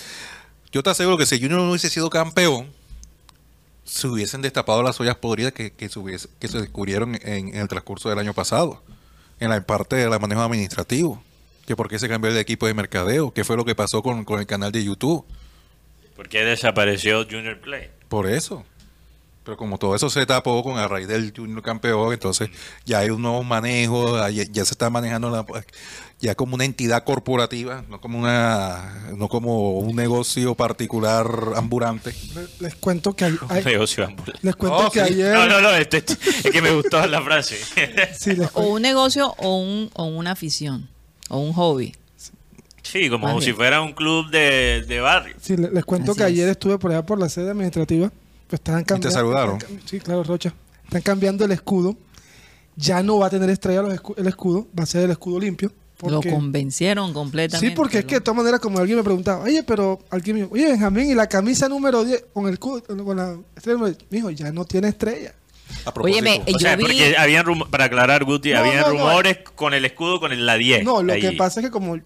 Yo 0.72 0.82
te 0.82 0.90
aseguro 0.90 1.16
que 1.16 1.26
si 1.26 1.40
Junior 1.40 1.60
no 1.60 1.70
hubiese 1.70 1.88
sido 1.88 2.10
campeón, 2.10 2.66
se 3.84 4.08
hubiesen 4.08 4.42
destapado 4.42 4.82
las 4.82 5.00
ollas 5.00 5.16
podridas 5.16 5.52
que, 5.52 5.70
que, 5.70 5.88
se, 5.88 6.00
que 6.38 6.48
se 6.48 6.60
descubrieron 6.60 7.14
en, 7.14 7.48
en, 7.48 7.56
el 7.56 7.68
transcurso 7.68 8.10
del 8.10 8.18
año 8.18 8.34
pasado, 8.34 8.82
en 9.38 9.48
la 9.48 9.60
parte 9.64 9.96
del 9.96 10.10
manejo 10.20 10.42
administrativo. 10.42 11.22
Que 11.66 11.76
por 11.76 11.88
qué 11.88 11.98
se 11.98 12.08
cambió 12.08 12.30
el 12.30 12.36
equipo 12.36 12.66
de 12.66 12.74
mercadeo, 12.74 13.32
qué 13.32 13.42
fue 13.42 13.56
lo 13.56 13.64
que 13.64 13.74
pasó 13.74 14.02
con, 14.02 14.24
con 14.24 14.38
el 14.38 14.46
canal 14.46 14.70
de 14.70 14.84
YouTube. 14.84 15.24
¿Por 16.16 16.28
qué 16.28 16.44
desapareció 16.44 17.24
Junior 17.24 17.60
Play? 17.60 17.90
Por 18.08 18.26
eso. 18.26 18.64
Pero 19.44 19.56
como 19.56 19.78
todo 19.78 19.94
eso 19.94 20.10
se 20.10 20.26
tapó 20.26 20.60
con 20.64 20.76
a 20.76 20.88
raíz 20.88 21.06
del 21.06 21.32
Junior 21.36 21.62
campeón, 21.62 22.12
entonces 22.12 22.50
ya 22.84 22.98
hay 22.98 23.10
un 23.10 23.22
nuevo 23.22 23.44
manejo, 23.44 24.28
ya, 24.28 24.64
se 24.64 24.74
está 24.74 24.90
manejando 24.90 25.30
la, 25.30 25.46
ya 26.18 26.34
como 26.34 26.56
una 26.56 26.64
entidad 26.64 27.04
corporativa, 27.04 27.84
no 27.88 28.00
como 28.00 28.18
una 28.18 29.12
no 29.16 29.28
como 29.28 29.78
un 29.78 29.94
negocio 29.94 30.56
particular 30.56 31.28
ambulante. 31.54 32.12
Les, 32.58 32.74
cuento 32.74 33.14
que 33.14 33.26
hay, 33.26 33.38
un 33.40 33.64
negocio 33.64 34.04
ambulante. 34.04 34.40
Les 34.42 34.56
cuento 34.56 34.90
que 34.90 35.00
ayer 35.02 35.32
No, 35.32 35.46
no, 35.46 35.60
no, 35.60 35.70
este, 35.70 35.98
es 35.98 36.50
que 36.50 36.60
me 36.60 36.72
gustó 36.72 37.06
la 37.06 37.22
frase. 37.22 37.56
o 38.54 38.62
un 38.62 38.82
negocio 38.82 39.32
o 39.38 39.58
un 39.58 39.90
o 39.94 40.06
una 40.06 40.32
afición 40.32 40.88
o 41.28 41.38
un 41.38 41.52
hobby. 41.52 41.94
Sí, 42.90 43.10
como 43.10 43.40
si 43.40 43.52
fuera 43.52 43.80
un 43.80 43.92
club 43.92 44.30
de, 44.30 44.84
de 44.86 45.00
barrio. 45.00 45.34
Sí, 45.40 45.56
les, 45.56 45.84
cuento 45.84 46.14
que 46.14 46.24
ayer 46.24 46.48
estuve 46.48 46.78
por 46.78 46.90
allá 46.90 47.04
por 47.04 47.18
la 47.18 47.28
sede 47.28 47.50
administrativa 47.50 48.10
pues 48.46 48.60
estaban 48.60 48.84
cambiando. 48.84 49.08
¿Y 49.08 49.10
te 49.10 49.14
saludaron? 49.14 49.58
sí, 49.84 50.00
claro, 50.00 50.22
Rocha. 50.22 50.54
Están 50.84 51.02
cambiando 51.02 51.44
el 51.44 51.52
escudo. 51.52 51.96
Ya 52.76 53.02
no 53.02 53.18
va 53.18 53.26
a 53.26 53.30
tener 53.30 53.48
estrella 53.50 53.82
el 54.16 54.26
escudo, 54.26 54.68
va 54.78 54.84
a 54.84 54.86
ser 54.86 55.04
el 55.04 55.10
escudo 55.10 55.40
limpio. 55.40 55.72
Lo 56.06 56.20
convencieron 56.20 57.14
completamente. 57.14 57.70
Sí, 57.70 57.74
porque 57.74 58.00
es 58.00 58.04
que 58.04 58.16
de 58.16 58.20
todas 58.20 58.36
maneras, 58.36 58.60
como 58.60 58.78
alguien 58.78 58.98
me 58.98 59.04
preguntaba, 59.04 59.42
oye, 59.42 59.62
pero 59.62 59.98
alguien 60.10 60.36
me 60.36 60.42
dijo, 60.42 60.54
oye, 60.54 60.66
Benjamín, 60.66 61.10
y 61.10 61.14
la 61.14 61.26
camisa 61.26 61.70
número 61.70 62.04
10 62.04 62.26
con 62.34 62.46
el 62.46 62.52
escudo, 62.52 62.82
con 62.82 63.16
la 63.16 63.38
estrella, 63.56 63.96
hijo, 64.10 64.30
ya 64.30 64.52
no 64.52 64.66
tiene 64.66 64.88
estrella. 64.88 65.34
Oye, 65.94 66.20
me, 66.20 66.42
o 66.54 66.58
sea, 66.58 66.76
porque 66.76 67.16
habían 67.16 67.46
para 67.70 67.86
aclarar, 67.86 68.24
Guti, 68.24 68.52
había 68.52 68.84
rumores 68.84 69.38
con 69.54 69.72
el 69.72 69.84
escudo 69.86 70.20
con 70.20 70.46
la 70.46 70.54
10. 70.56 70.84
No, 70.84 71.02
lo 71.02 71.14
que 71.14 71.32
pasa 71.32 71.60
es 71.60 71.66
que 71.66 71.72
como 71.72 71.98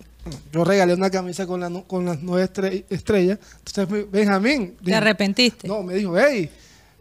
yo 0.53 0.65
regalé 0.65 0.95
una 0.95 1.11
camisa 1.11 1.47
con, 1.47 1.61
la, 1.61 1.71
con 1.87 2.05
las 2.05 2.21
nueve 2.23 2.51
estrellas. 2.91 3.39
Entonces, 3.67 4.11
Benjamín. 4.11 4.77
¿Te 4.85 4.95
arrepentiste? 4.95 5.67
No, 5.67 5.83
me 5.83 5.95
dijo, 5.95 6.17
hey, 6.19 6.51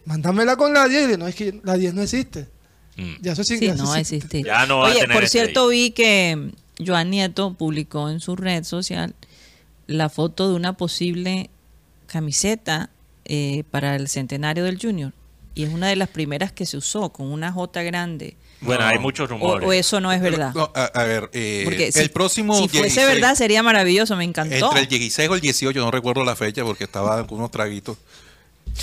mándamela 0.05 0.55
con 0.55 0.73
la 0.73 0.87
10. 0.87 1.13
Y 1.13 1.17
no, 1.17 1.27
es 1.27 1.35
que 1.35 1.59
la 1.63 1.75
10 1.75 1.93
no 1.93 2.01
existe. 2.01 2.47
Mm. 2.97 3.13
Ya 3.21 3.33
eso 3.33 3.43
sí, 3.43 3.59
no 3.75 3.95
existe. 3.95 4.43
Oye, 4.71 5.07
por 5.11 5.27
cierto, 5.27 5.67
vi 5.67 5.91
que 5.91 6.51
Joan 6.85 7.09
Nieto 7.09 7.53
publicó 7.53 8.09
en 8.09 8.19
su 8.19 8.35
red 8.35 8.63
social 8.63 9.15
la 9.87 10.09
foto 10.09 10.49
de 10.49 10.55
una 10.55 10.73
posible 10.73 11.49
camiseta 12.07 12.89
eh, 13.25 13.63
para 13.71 13.95
el 13.95 14.07
centenario 14.07 14.63
del 14.63 14.79
Junior. 14.79 15.13
Y 15.55 15.63
es 15.63 15.73
una 15.73 15.87
de 15.87 15.95
las 15.95 16.09
primeras 16.09 16.51
que 16.51 16.65
se 16.65 16.77
usó 16.77 17.09
con 17.09 17.31
una 17.31 17.51
J 17.51 17.83
grande 17.83 18.37
bueno, 18.61 18.85
hay 18.85 18.99
muchos 18.99 19.29
rumores. 19.29 19.67
O, 19.67 19.73
eso 19.73 20.01
no 20.01 20.11
es 20.11 20.21
verdad. 20.21 20.53
a, 20.93 21.03
ver, 21.03 21.29
eh, 21.33 21.91
el 21.95 22.11
próximo. 22.11 22.55
Si 22.55 22.67
fuese 22.67 23.05
verdad, 23.05 23.35
sería 23.35 23.63
maravilloso, 23.63 24.15
me 24.15 24.23
encantó. 24.23 24.67
Entre 24.67 24.81
el 24.81 24.87
16 24.87 25.29
o 25.29 25.35
el 25.35 25.41
18, 25.41 25.79
no 25.79 25.91
recuerdo 25.91 26.23
la 26.23 26.35
fecha 26.35 26.63
porque 26.63 26.83
estaba 26.83 27.25
con 27.25 27.39
unos 27.39 27.51
traguitos. 27.51 27.97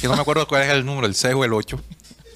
Que 0.00 0.08
no 0.08 0.14
me 0.14 0.20
acuerdo 0.20 0.46
cuál 0.48 0.62
es 0.62 0.70
el 0.70 0.84
número, 0.84 1.06
el 1.06 1.14
6 1.14 1.34
o 1.34 1.44
el 1.44 1.52
8. 1.52 1.80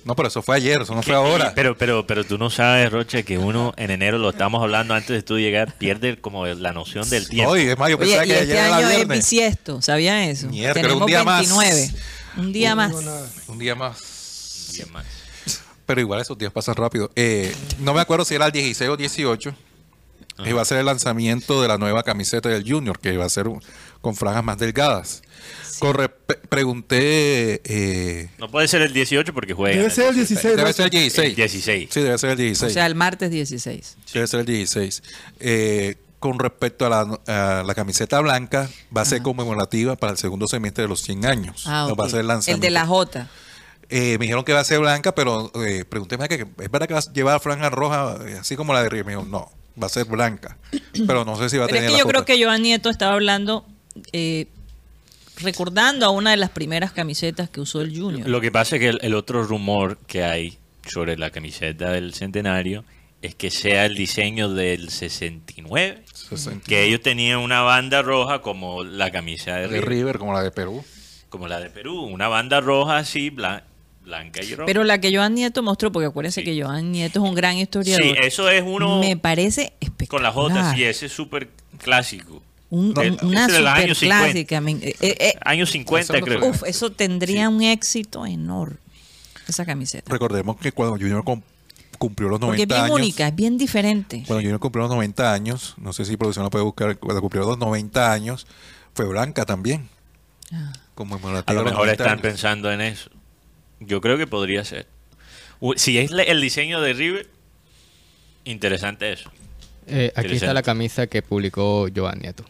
No, 0.04 0.16
pero 0.16 0.28
eso 0.28 0.40
fue 0.40 0.56
ayer, 0.56 0.80
eso 0.80 0.94
no 0.94 1.02
fue 1.02 1.14
ahora. 1.14 1.52
Pero, 1.54 1.76
pero, 1.76 2.06
pero 2.06 2.24
tú 2.24 2.38
no 2.38 2.48
sabes, 2.48 2.90
Roche, 2.90 3.22
que 3.22 3.36
uno 3.36 3.74
en 3.76 3.90
enero 3.90 4.18
lo 4.18 4.30
estamos 4.30 4.62
hablando 4.62 4.94
antes 4.94 5.10
de 5.10 5.22
tú 5.22 5.38
llegar, 5.38 5.76
pierde 5.76 6.18
como 6.18 6.46
la 6.46 6.72
noción 6.72 7.08
del 7.10 7.28
tiempo. 7.28 7.52
Oye, 7.52 7.72
es 7.72 7.78
más, 7.78 7.90
yo 7.90 7.98
pensaba 7.98 8.24
que 8.24 8.38
este 8.38 8.58
año 8.58 8.88
es 8.88 9.08
bisiesto, 9.08 9.82
¿sabía 9.82 10.30
eso? 10.30 10.48
Tenemos 10.48 11.02
un 11.02 11.06
día 11.06 11.22
29. 11.22 11.90
Más. 11.92 11.94
Un 12.38 12.52
día 12.52 12.74
más. 12.74 12.92
Un 12.92 13.58
día 13.58 13.74
más. 13.74 14.68
Un 14.68 14.74
día 14.74 14.86
más 14.92 15.19
pero 15.90 16.02
igual 16.02 16.20
esos 16.20 16.38
días 16.38 16.52
pasan 16.52 16.76
rápido. 16.76 17.10
Eh, 17.16 17.52
no 17.80 17.92
me 17.92 18.00
acuerdo 18.00 18.24
si 18.24 18.36
era 18.36 18.46
el 18.46 18.52
16 18.52 18.90
o 18.90 18.96
18. 18.96 19.52
Iba 20.46 20.62
a 20.62 20.64
ser 20.64 20.78
el 20.78 20.86
lanzamiento 20.86 21.60
de 21.60 21.66
la 21.66 21.78
nueva 21.78 22.04
camiseta 22.04 22.48
del 22.48 22.62
Junior, 22.62 23.00
que 23.00 23.12
iba 23.12 23.24
a 23.24 23.28
ser 23.28 23.46
con 24.00 24.14
franjas 24.14 24.44
más 24.44 24.56
delgadas. 24.56 25.24
pregunté. 26.48 27.60
Eh, 27.64 28.30
no 28.38 28.48
puede 28.48 28.68
ser 28.68 28.82
el 28.82 28.92
18 28.92 29.34
porque 29.34 29.52
juega. 29.52 29.78
Debe 29.78 29.90
ser 29.90 30.10
el 30.10 30.14
16. 30.14 30.56
Debe 30.56 30.72
ser 30.72 30.84
el 30.84 30.90
16. 30.90 31.34
16. 31.36 31.88
Sí, 31.90 32.00
debe 32.02 32.18
ser 32.18 32.30
el 32.30 32.36
16. 32.36 32.70
O 32.70 32.72
sea, 32.72 32.86
el 32.86 32.94
martes 32.94 33.32
16. 33.32 33.96
Debe 34.14 34.26
ser 34.28 34.40
el 34.40 34.46
16. 34.46 35.02
Eh, 35.40 35.96
con 36.20 36.38
respecto 36.38 36.86
a 36.86 37.64
la, 37.64 37.74
camiseta 37.74 38.20
blanca, 38.20 38.70
va 38.96 39.00
a 39.00 39.04
ser 39.06 39.22
conmemorativa 39.22 39.96
para 39.96 40.12
el 40.12 40.18
segundo 40.18 40.46
semestre 40.46 40.82
de 40.82 40.88
los 40.88 41.00
100 41.00 41.26
años. 41.26 41.64
Ah, 41.66 41.92
va 41.98 42.06
a 42.06 42.08
ser 42.08 42.20
el 42.20 42.28
lanzamiento. 42.28 42.64
El 42.64 42.70
de 42.70 42.70
la 42.70 42.86
J. 42.86 43.28
Eh, 43.90 44.16
me 44.18 44.26
dijeron 44.26 44.44
que 44.44 44.52
va 44.52 44.60
a 44.60 44.64
ser 44.64 44.78
blanca, 44.78 45.14
pero 45.14 45.50
eh, 45.66 45.84
pregunté, 45.84 46.16
que 46.28 46.46
¿es 46.62 46.70
verdad 46.70 46.86
que 46.86 46.94
va 46.94 47.00
a 47.00 47.12
llevar 47.12 47.40
franja 47.40 47.70
roja 47.70 48.18
eh, 48.26 48.36
así 48.40 48.54
como 48.54 48.72
la 48.72 48.82
de 48.84 48.88
Río? 48.88 49.04
Me 49.04 49.12
dijo, 49.12 49.24
no, 49.24 49.50
va 49.80 49.86
a 49.86 49.90
ser 49.90 50.06
blanca. 50.06 50.56
Pero 51.06 51.24
no 51.24 51.36
sé 51.36 51.48
si 51.50 51.56
va 51.58 51.64
a 51.64 51.68
tener. 51.68 51.84
Es 51.84 51.92
que 51.92 51.98
yo 51.98 52.06
creo 52.06 52.24
que 52.24 52.42
Joan 52.42 52.62
Nieto 52.62 52.88
estaba 52.88 53.14
hablando, 53.14 53.66
eh, 54.12 54.46
recordando 55.38 56.06
a 56.06 56.10
una 56.10 56.30
de 56.30 56.36
las 56.36 56.50
primeras 56.50 56.92
camisetas 56.92 57.50
que 57.50 57.60
usó 57.60 57.80
el 57.80 57.98
Junior. 57.98 58.28
Lo 58.28 58.40
que 58.40 58.52
pasa 58.52 58.76
es 58.76 58.80
que 58.80 58.88
el, 58.88 59.14
otro 59.14 59.42
rumor 59.42 59.98
que 60.06 60.22
hay 60.22 60.58
sobre 60.86 61.16
la 61.16 61.30
camiseta 61.30 61.90
del 61.90 62.14
centenario 62.14 62.84
es 63.22 63.34
que 63.34 63.50
sea 63.50 63.86
el 63.86 63.96
diseño 63.96 64.48
del 64.48 64.88
69, 64.88 66.04
que 66.66 66.84
ellos 66.84 67.02
tenían 67.02 67.38
una 67.38 67.60
banda 67.62 68.02
roja 68.02 68.40
como 68.40 68.82
la 68.82 69.10
camisa 69.10 69.56
de, 69.56 69.68
de 69.68 69.80
River, 69.80 70.18
como 70.18 70.32
la 70.32 70.42
de 70.42 70.50
Perú. 70.50 70.84
Como 71.28 71.46
la 71.46 71.60
de 71.60 71.70
Perú, 71.70 72.00
una 72.00 72.28
banda 72.28 72.60
roja 72.60 72.96
así, 72.96 73.30
blanca 73.30 73.69
blanca 74.10 74.42
y 74.42 74.54
roja. 74.54 74.66
Pero 74.66 74.84
la 74.84 75.00
que 75.00 75.14
Joan 75.14 75.34
Nieto 75.34 75.62
mostró, 75.62 75.90
porque 75.92 76.06
acuérdense 76.06 76.44
que 76.44 76.60
Joan 76.60 76.92
Nieto 76.92 77.22
es 77.22 77.28
un 77.28 77.34
gran 77.34 77.56
historiador. 77.56 78.02
Sí, 78.02 78.14
eso 78.22 78.50
es 78.50 78.62
uno. 78.66 79.00
Me 79.00 79.16
parece 79.16 79.72
espectacular. 79.80 80.32
Con 80.34 80.50
la 80.50 80.54
J, 80.54 80.74
sí, 80.74 80.84
ese 80.84 81.06
es 81.06 81.12
súper 81.12 81.48
clásico. 81.78 82.42
una 82.70 83.48
super 83.48 83.96
clásica. 83.96 84.58
Eh, 84.58 84.96
eh, 85.00 85.16
eh, 85.18 85.34
años 85.42 85.70
50, 85.70 86.20
creo. 86.20 86.46
Uf, 86.46 86.64
eso 86.64 86.90
tendría 86.90 87.48
un 87.48 87.62
éxito 87.62 88.26
enorme. 88.26 88.76
Esa 89.48 89.64
camiseta. 89.64 90.10
Recordemos 90.12 90.56
que 90.58 90.70
cuando 90.70 90.96
Junior 90.96 91.24
cumplió 91.98 92.28
los 92.28 92.40
90 92.40 92.46
Porque 92.46 92.62
es 92.62 92.68
bien 92.68 92.92
única, 92.92 93.28
es 93.28 93.34
bien 93.34 93.58
diferente. 93.58 94.22
Cuando 94.26 94.42
Junior 94.42 94.60
cumplió 94.60 94.82
los 94.82 94.90
90 94.90 95.32
años, 95.32 95.74
no 95.78 95.92
sé 95.92 96.04
si 96.04 96.16
producción 96.16 96.44
lo 96.44 96.50
puede 96.50 96.64
buscar, 96.64 96.98
cuando 96.98 97.20
cumplió 97.20 97.44
los 97.44 97.58
90 97.58 98.12
años, 98.12 98.46
fue 98.94 99.06
blanca 99.06 99.44
también. 99.44 99.88
Ah. 100.52 100.72
A 101.46 101.52
lo 101.52 101.64
mejor 101.64 101.88
están 101.88 102.20
pensando 102.20 102.70
en 102.70 102.80
eso. 102.82 103.10
Yo 103.80 104.00
creo 104.00 104.18
que 104.18 104.26
podría 104.26 104.64
ser. 104.64 104.86
Si 105.76 105.98
es 105.98 106.10
el 106.12 106.40
diseño 106.40 106.80
de 106.80 106.92
River, 106.92 107.26
interesante 108.44 109.12
eso. 109.12 109.30
Eh, 109.86 110.12
aquí 110.14 110.34
está 110.34 110.54
la 110.54 110.62
camisa 110.62 111.06
que 111.06 111.22
publicó 111.22 111.88
Joan 111.94 112.20
Nieto. 112.20 112.44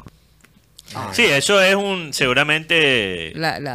sí, 1.12 1.24
eso 1.24 1.60
es 1.62 1.74
un 1.74 2.12
seguramente 2.12 3.32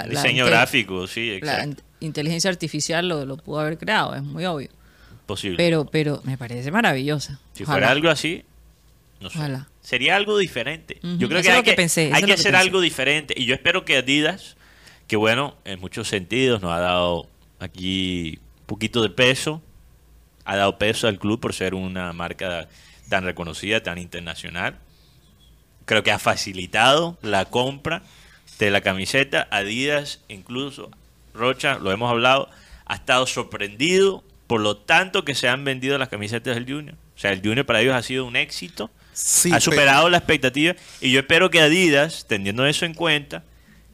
diseño 0.09 0.45
gráfico, 0.45 1.07
sí, 1.07 1.39
La 1.41 1.67
inteligencia 1.99 2.49
artificial 2.49 3.07
lo, 3.07 3.25
lo, 3.25 3.37
pudo 3.37 3.61
haber 3.61 3.77
creado, 3.77 4.15
es 4.15 4.21
muy 4.21 4.45
obvio. 4.45 4.69
Posible. 5.25 5.57
Pero, 5.57 5.85
pero 5.85 6.21
me 6.23 6.37
parece 6.37 6.69
maravillosa. 6.71 7.39
Si 7.53 7.65
fuera 7.65 7.89
algo 7.89 8.09
así, 8.09 8.43
no 9.19 9.29
sé. 9.29 9.39
Sería 9.81 10.15
algo 10.15 10.37
diferente. 10.37 10.99
Yo 11.01 11.27
creo 11.29 11.41
que 11.41 11.51
hay 11.51 11.63
que, 11.63 12.11
hay 12.11 12.23
que, 12.23 12.33
hacer 12.33 12.55
algo 12.55 12.81
diferente. 12.81 13.33
Y 13.37 13.45
yo 13.45 13.55
espero 13.55 13.85
que 13.85 13.97
Adidas, 13.97 14.55
que 15.07 15.15
bueno, 15.15 15.55
en 15.63 15.79
muchos 15.79 16.07
sentidos 16.07 16.61
nos 16.61 16.71
ha 16.71 16.79
dado 16.79 17.27
aquí 17.59 18.39
un 18.61 18.65
poquito 18.65 19.01
de 19.01 19.09
peso, 19.09 19.61
ha 20.45 20.55
dado 20.55 20.77
peso 20.77 21.07
al 21.07 21.19
club 21.19 21.39
por 21.39 21.53
ser 21.53 21.73
una 21.73 22.13
marca 22.13 22.67
tan 23.09 23.23
reconocida, 23.23 23.83
tan 23.83 23.97
internacional. 23.97 24.77
Creo 25.85 26.03
que 26.03 26.11
ha 26.11 26.19
facilitado 26.19 27.17
la 27.21 27.45
compra 27.45 28.03
de 28.59 28.71
la 28.71 28.81
camiseta. 28.81 29.47
Adidas, 29.51 30.21
incluso 30.27 30.91
Rocha, 31.33 31.77
lo 31.79 31.91
hemos 31.91 32.09
hablado, 32.09 32.49
ha 32.85 32.95
estado 32.95 33.27
sorprendido 33.27 34.23
por 34.47 34.61
lo 34.61 34.77
tanto 34.77 35.25
que 35.25 35.35
se 35.35 35.47
han 35.47 35.63
vendido 35.63 35.97
las 35.97 36.09
camisetas 36.09 36.55
del 36.55 36.65
Junior. 36.65 36.95
O 37.15 37.19
sea, 37.19 37.31
el 37.31 37.41
Junior 37.41 37.65
para 37.65 37.81
ellos 37.81 37.95
ha 37.95 38.03
sido 38.03 38.25
un 38.25 38.35
éxito. 38.35 38.91
ha 39.51 39.59
superado 39.59 40.09
la 40.09 40.17
expectativa. 40.17 40.75
Y 41.01 41.11
yo 41.11 41.19
espero 41.21 41.49
que 41.49 41.61
Adidas, 41.61 42.25
teniendo 42.27 42.65
eso 42.65 42.85
en 42.85 42.93
cuenta, 42.93 43.43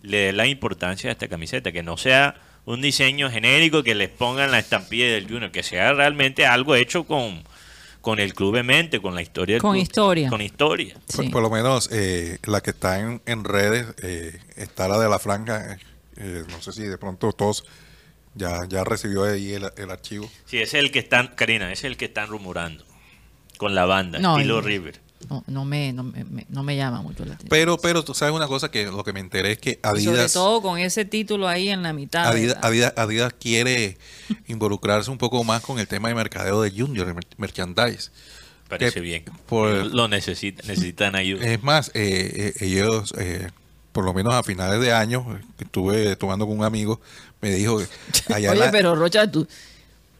le 0.01 0.17
dé 0.17 0.33
la 0.33 0.47
importancia 0.47 1.09
a 1.09 1.13
esta 1.13 1.27
camiseta. 1.27 1.71
Que 1.71 1.83
no 1.83 1.97
sea 1.97 2.35
un 2.65 2.81
diseño 2.81 3.29
genérico 3.29 3.83
que 3.83 3.95
les 3.95 4.09
pongan 4.09 4.51
la 4.51 4.59
estampilla 4.59 5.07
del 5.07 5.27
Junior, 5.27 5.51
que 5.51 5.63
sea 5.63 5.93
realmente 5.93 6.45
algo 6.45 6.75
hecho 6.75 7.05
con, 7.05 7.43
con 8.01 8.19
el 8.19 8.33
club 8.33 8.55
en 8.57 8.65
mente, 8.65 9.01
con 9.01 9.15
la 9.15 9.21
historia 9.21 9.59
con 9.59 9.77
historia. 9.77 10.29
Con 10.29 10.41
historia. 10.41 10.95
Por, 11.31 11.41
lo 11.41 11.49
menos 11.49 11.89
eh, 11.91 12.37
la 12.43 12.61
que 12.61 12.71
está 12.71 12.99
en, 12.99 13.21
en 13.25 13.43
redes 13.43 13.87
eh, 14.01 14.39
está 14.55 14.87
la 14.87 14.99
de 14.99 15.09
la 15.09 15.19
franja. 15.19 15.77
Eh, 16.17 16.43
no 16.49 16.61
sé 16.61 16.71
si 16.71 16.83
de 16.83 16.97
pronto 16.97 17.31
todos 17.33 17.65
ya, 18.35 18.59
ya 18.67 18.83
recibió 18.83 19.23
ahí 19.23 19.53
el, 19.53 19.71
el, 19.77 19.91
archivo. 19.91 20.29
Sí, 20.45 20.57
ese 20.57 20.77
es 20.77 20.83
el 20.83 20.91
que 20.91 20.99
están, 20.99 21.27
Karina, 21.35 21.71
ese 21.71 21.87
es 21.87 21.91
el 21.91 21.97
que 21.97 22.05
están 22.05 22.29
rumorando 22.29 22.85
con 23.57 23.75
la 23.75 23.85
banda, 23.85 24.17
estilo 24.17 24.61
River. 24.61 24.99
No, 25.29 25.43
no, 25.47 25.65
me, 25.65 25.93
no, 25.93 26.03
me, 26.03 26.45
no 26.49 26.63
me 26.63 26.75
llama 26.75 27.01
mucho 27.01 27.25
la 27.25 27.33
atención. 27.33 27.49
Pero, 27.49 27.77
pero 27.77 28.03
tú 28.03 28.13
sabes 28.13 28.33
una 28.33 28.47
cosa 28.47 28.71
que 28.71 28.85
lo 28.85 29.03
que 29.03 29.13
me 29.13 29.19
enteré 29.19 29.53
es 29.53 29.57
que 29.57 29.79
Adidas... 29.83 30.15
sobre 30.15 30.29
todo 30.29 30.61
con 30.61 30.79
ese 30.79 31.05
título 31.05 31.47
ahí 31.47 31.69
en 31.69 31.83
la 31.83 31.93
mitad. 31.93 32.27
Adidas, 32.27 32.57
Adidas, 32.61 32.93
Adidas 32.95 33.33
quiere 33.39 33.97
involucrarse 34.47 35.09
un 35.11 35.17
poco 35.17 35.43
más 35.43 35.61
con 35.61 35.79
el 35.79 35.87
tema 35.87 36.09
de 36.09 36.15
mercadeo 36.15 36.61
de 36.61 36.71
Junior, 36.71 37.15
merchandise. 37.37 38.11
Parece 38.67 39.01
bien. 39.01 39.25
lo 39.49 40.07
necesitan, 40.07 40.65
necesitan 40.65 41.15
ayuda. 41.15 41.45
Es 41.45 41.61
más, 41.61 41.89
eh, 41.93 42.53
eh, 42.57 42.65
ellos, 42.65 43.13
eh, 43.17 43.49
por 43.91 44.05
lo 44.05 44.13
menos 44.13 44.33
a 44.33 44.43
finales 44.43 44.79
de 44.79 44.93
año, 44.93 45.41
estuve 45.59 46.15
tomando 46.15 46.47
con 46.47 46.57
un 46.57 46.63
amigo, 46.63 47.01
me 47.41 47.51
dijo 47.51 47.75
Oye, 48.33 48.69
pero 48.71 48.95
Rocha, 48.95 49.29
tú 49.29 49.45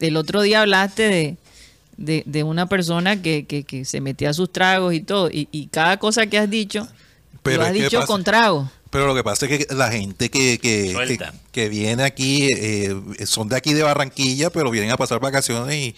el 0.06 0.16
otro 0.16 0.42
día 0.42 0.60
hablaste 0.62 1.02
de, 1.04 1.36
de, 1.96 2.44
una 2.44 2.66
persona 2.66 3.20
que, 3.20 3.44
que, 3.46 3.84
se 3.84 4.00
metía 4.00 4.32
sus 4.32 4.52
tragos 4.52 4.94
y 4.94 5.00
todo, 5.00 5.28
y, 5.30 5.68
cada 5.70 5.98
cosa 5.98 6.26
que 6.26 6.38
has 6.38 6.50
dicho, 6.50 6.88
pero 7.42 7.58
lo 7.58 7.64
has 7.64 7.72
dicho 7.72 8.04
con 8.06 8.24
tragos. 8.24 8.68
Pero 8.90 9.06
lo 9.06 9.14
que 9.14 9.24
pasa 9.24 9.46
es 9.46 9.66
que 9.66 9.74
la 9.74 9.90
gente 9.90 10.30
que, 10.30 10.58
que, 10.58 11.18
que, 11.50 11.68
viene 11.68 12.02
aquí, 12.02 12.48
son 13.24 13.48
de 13.48 13.56
aquí 13.56 13.72
de 13.72 13.82
Barranquilla, 13.82 14.50
pero 14.50 14.70
vienen 14.70 14.90
a 14.90 14.98
pasar 14.98 15.18
vacaciones 15.18 15.74
y 15.74 15.94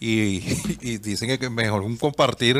y, 0.00 0.40
dicen 0.98 1.38
que 1.38 1.46
es 1.46 1.50
mejor 1.50 1.82
un 1.82 1.96
compartir 1.96 2.58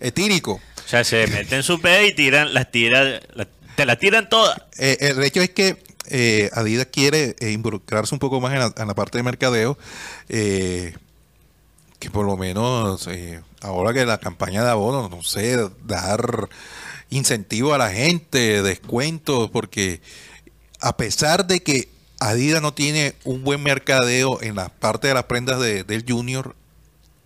etírico. 0.00 0.60
O 0.84 0.88
sea, 0.88 1.04
se 1.04 1.26
meten 1.26 1.62
su 1.62 1.80
pedo 1.80 2.04
y 2.04 2.14
tiran, 2.14 2.52
las 2.52 2.70
tiran, 2.70 3.20
te 3.76 3.86
las 3.86 3.98
tiran 3.98 4.28
todas. 4.28 4.60
Eh, 4.78 4.96
el 5.00 5.22
hecho 5.22 5.40
es 5.40 5.50
que 5.50 5.82
eh, 6.10 6.50
Adidas 6.52 6.88
quiere 6.92 7.36
eh, 7.38 7.52
involucrarse 7.52 8.14
un 8.14 8.18
poco 8.18 8.40
más 8.40 8.52
en 8.52 8.86
la, 8.88 8.94
parte 8.94 9.18
de 9.18 9.22
mercadeo, 9.22 9.78
que 12.04 12.10
por 12.10 12.26
lo 12.26 12.36
menos 12.36 13.08
ahora 13.62 13.94
que 13.94 14.04
la 14.04 14.18
campaña 14.18 14.62
de 14.62 14.70
abono, 14.70 15.08
no 15.08 15.22
sé, 15.22 15.56
dar 15.86 16.50
incentivo 17.08 17.72
a 17.72 17.78
la 17.78 17.90
gente, 17.90 18.62
descuentos, 18.62 19.50
porque 19.50 20.02
a 20.80 20.98
pesar 20.98 21.46
de 21.46 21.62
que 21.62 21.88
Adidas 22.20 22.60
no 22.60 22.74
tiene 22.74 23.14
un 23.24 23.42
buen 23.42 23.62
mercadeo 23.62 24.40
en 24.42 24.56
la 24.56 24.68
parte 24.68 25.08
de 25.08 25.14
las 25.14 25.24
prendas 25.24 25.60
de, 25.60 25.82
del 25.84 26.04
Junior. 26.06 26.54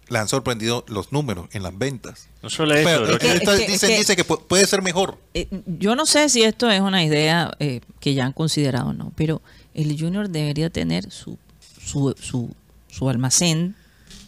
Le 0.09 0.19
han 0.19 0.29
sorprendido 0.29 0.85
los 0.89 1.13
números 1.13 1.49
en 1.53 1.63
las 1.63 1.77
ventas. 1.77 2.29
No 2.43 2.49
solo 2.49 2.75
eso. 2.75 3.19
dice 3.19 4.17
que 4.17 4.25
puede 4.25 4.67
ser 4.67 4.81
mejor. 4.81 5.19
Eh, 5.35 5.49
yo 5.67 5.95
no 5.97 6.07
sé 6.07 6.29
si 6.31 6.43
esto 6.43 6.71
es 6.71 6.81
una 6.81 7.05
idea 7.05 7.55
eh, 7.59 7.81
que 8.01 8.15
ya 8.15 8.25
han 8.25 8.33
considerado 8.33 8.89
o 8.89 8.93
no, 8.95 9.13
pero 9.17 9.43
el 9.75 10.01
Junior 10.01 10.31
debería 10.31 10.71
tener 10.71 11.11
su, 11.11 11.37
su, 11.85 12.15
su, 12.19 12.55
su 12.89 13.11
almacén, 13.11 13.77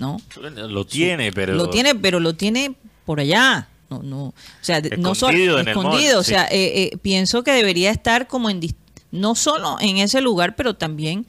¿no? 0.01 0.17
Lo 0.41 0.85
tiene, 0.85 1.31
pero... 1.31 1.55
Lo 1.55 1.71
tiene, 1.71 1.95
pero 1.95 2.19
lo 2.19 2.35
tiene 2.35 2.75
por 3.05 3.21
allá. 3.21 3.69
No, 3.91 4.03
no, 4.03 4.25
o 4.27 4.35
sea, 4.61 4.81
no 4.99 5.15
solo 5.15 5.59
escondido, 5.59 6.21
o 6.21 6.23
sea, 6.23 6.49
eh, 6.51 6.97
pienso 7.03 7.43
que 7.43 7.51
debería 7.51 7.91
estar 7.91 8.29
como 8.29 8.49
en 8.49 8.61
no 9.11 9.35
solo 9.35 9.79
en 9.81 9.99
ese 9.99 10.21
lugar, 10.21 10.55
pero 10.55 10.75
también 10.75 11.27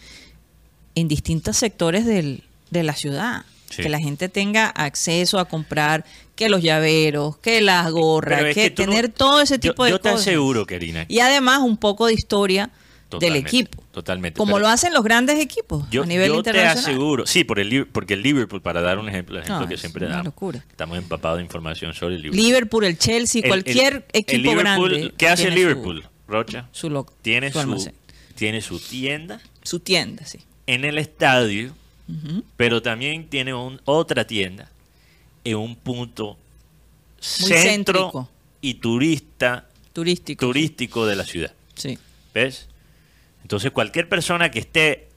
en 0.93 1.07
distintos 1.07 1.57
sectores 1.57 2.05
del, 2.05 2.43
de 2.69 2.83
la 2.83 2.95
ciudad. 2.95 3.45
Que 3.75 3.87
la 3.87 3.99
gente 3.99 4.27
tenga 4.27 4.67
acceso 4.67 5.39
a 5.39 5.45
comprar 5.45 6.03
que 6.35 6.49
los 6.49 6.61
llaveros, 6.61 7.37
que 7.37 7.61
las 7.61 7.89
gorras, 7.89 8.53
que, 8.53 8.69
tener 8.69 9.07
todo 9.07 9.39
ese 9.39 9.59
tipo 9.59 9.85
de 9.85 9.91
cosas. 9.91 10.03
Yo 10.03 10.15
te 10.15 10.21
aseguro, 10.21 10.65
Karina. 10.65 11.05
Y 11.07 11.21
además 11.21 11.59
un 11.59 11.77
poco 11.77 12.07
de 12.07 12.13
historia 12.13 12.69
del 13.19 13.35
equipo. 13.35 13.83
Totalmente. 13.91 14.37
Como 14.37 14.59
lo 14.59 14.67
hacen 14.67 14.93
los 14.93 15.03
grandes 15.03 15.39
equipos 15.39 15.83
a 15.83 16.05
nivel 16.05 16.33
internacional. 16.33 16.75
Yo 16.75 16.81
te 16.83 16.89
aseguro, 16.89 17.27
sí, 17.27 17.43
por 17.43 17.59
el, 17.59 17.87
porque 17.87 18.13
el 18.13 18.21
Liverpool, 18.21 18.61
para 18.61 18.81
dar 18.81 18.99
un 18.99 19.09
ejemplo, 19.09 19.37
el 19.37 19.43
ejemplo 19.43 19.67
que 19.67 19.77
siempre 19.77 20.07
damos. 20.07 20.33
Estamos 20.69 20.97
empapados 20.97 21.37
de 21.37 21.43
información 21.43 21.93
sobre 21.93 22.15
el 22.15 22.21
Liverpool. 22.21 22.45
Liverpool, 22.45 22.83
el 22.85 22.97
Chelsea, 22.97 23.41
cualquier 23.45 24.05
equipo 24.13 24.55
grande. 24.55 25.13
¿Qué 25.17 25.27
hace 25.27 25.47
el 25.47 25.55
Liverpool? 25.55 26.05
Rocha, 26.27 26.69
tiene, 27.21 27.51
su, 27.51 27.91
tiene 28.35 28.61
su 28.61 28.79
tienda. 28.79 29.41
Su 29.63 29.81
tienda, 29.81 30.25
sí. 30.25 30.39
En 30.65 30.85
el 30.85 30.97
estadio, 30.97 31.73
pero 32.55 32.81
también 32.81 33.27
tiene 33.27 33.53
otra 33.53 34.25
tienda 34.25 34.69
en 35.43 35.57
un 35.57 35.75
punto 35.75 36.37
centro 37.19 38.29
y 38.61 38.75
turista 38.75 39.67
turístico, 39.93 40.45
turístico 40.45 41.05
de 41.05 41.15
la 41.15 41.25
ciudad. 41.25 41.53
Sí. 41.75 41.97
¿Ves? 42.33 42.67
Entonces 43.51 43.71
cualquier 43.71 44.07
persona 44.07 44.49
que 44.49 44.59
esté, 44.59 45.09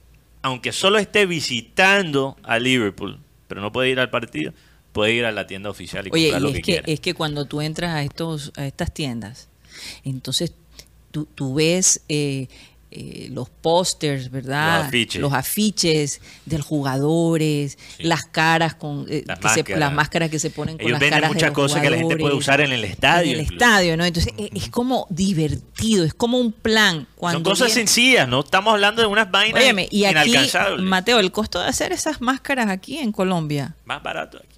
aunque 0.42 0.72
solo 0.72 0.98
esté 0.98 1.24
visitando 1.24 2.36
a 2.42 2.58
Liverpool, 2.58 3.20
pero 3.46 3.60
no 3.60 3.70
puede 3.70 3.90
ir 3.90 4.00
al 4.00 4.10
partido, 4.10 4.52
puede 4.90 5.12
ir 5.12 5.24
a 5.24 5.30
la 5.30 5.46
tienda 5.46 5.70
oficial 5.70 6.08
y 6.08 6.10
comprar 6.10 6.42
lo 6.42 6.52
que, 6.52 6.60
que 6.60 6.82
Es 6.84 6.98
que 6.98 7.14
cuando 7.14 7.44
tú 7.44 7.60
entras 7.60 7.94
a 7.94 8.02
estos 8.02 8.50
a 8.56 8.66
estas 8.66 8.92
tiendas, 8.92 9.48
entonces 10.02 10.52
tú, 11.12 11.54
ves 11.54 12.02
eh, 12.08 12.48
eh, 12.96 13.28
los 13.32 13.50
pósters, 13.50 14.30
¿verdad? 14.30 14.78
Los 14.78 14.86
afiches. 14.86 15.20
Los 15.20 15.32
afiches 15.32 16.20
de 16.46 16.58
los 16.58 16.66
jugadores, 16.66 17.76
las 17.98 18.22
caras 18.22 18.76
con 18.76 19.06
eh, 19.08 19.24
las, 19.26 19.92
máscaras. 19.92 20.30
que 20.30 20.38
se 20.38 20.50
ponen 20.50 20.78
con 20.78 20.92
las 20.92 21.02
caras 21.02 21.32
muchas 21.32 21.50
cosas 21.50 21.82
que 21.82 21.90
la 21.90 21.96
gente 21.96 22.16
puede 22.16 22.36
usar 22.36 22.60
en 22.60 22.70
el 22.70 22.84
estadio. 22.84 23.32
En 23.32 23.40
el 23.40 23.52
estadio, 23.52 23.96
¿no? 23.96 24.04
Entonces 24.04 24.32
es 24.38 24.68
como 24.68 25.08
divertido, 25.10 26.04
es 26.04 26.14
como 26.14 26.38
un 26.38 26.52
plan. 26.52 27.08
Son 27.20 27.42
cosas 27.42 27.72
sencillas, 27.72 28.28
no 28.28 28.40
estamos 28.40 28.72
hablando 28.72 29.02
de 29.02 29.08
unas 29.08 29.28
vainas 29.28 29.60
Óyeme, 29.60 29.88
y 29.90 30.04
aquí, 30.04 30.36
Mateo, 30.78 31.18
el 31.18 31.32
costo 31.32 31.60
de 31.60 31.66
hacer 31.66 31.90
esas 31.90 32.20
máscaras 32.20 32.68
aquí 32.68 32.98
en 32.98 33.10
Colombia. 33.10 33.74
Más 33.86 34.02
barato 34.04 34.38
aquí. 34.38 34.54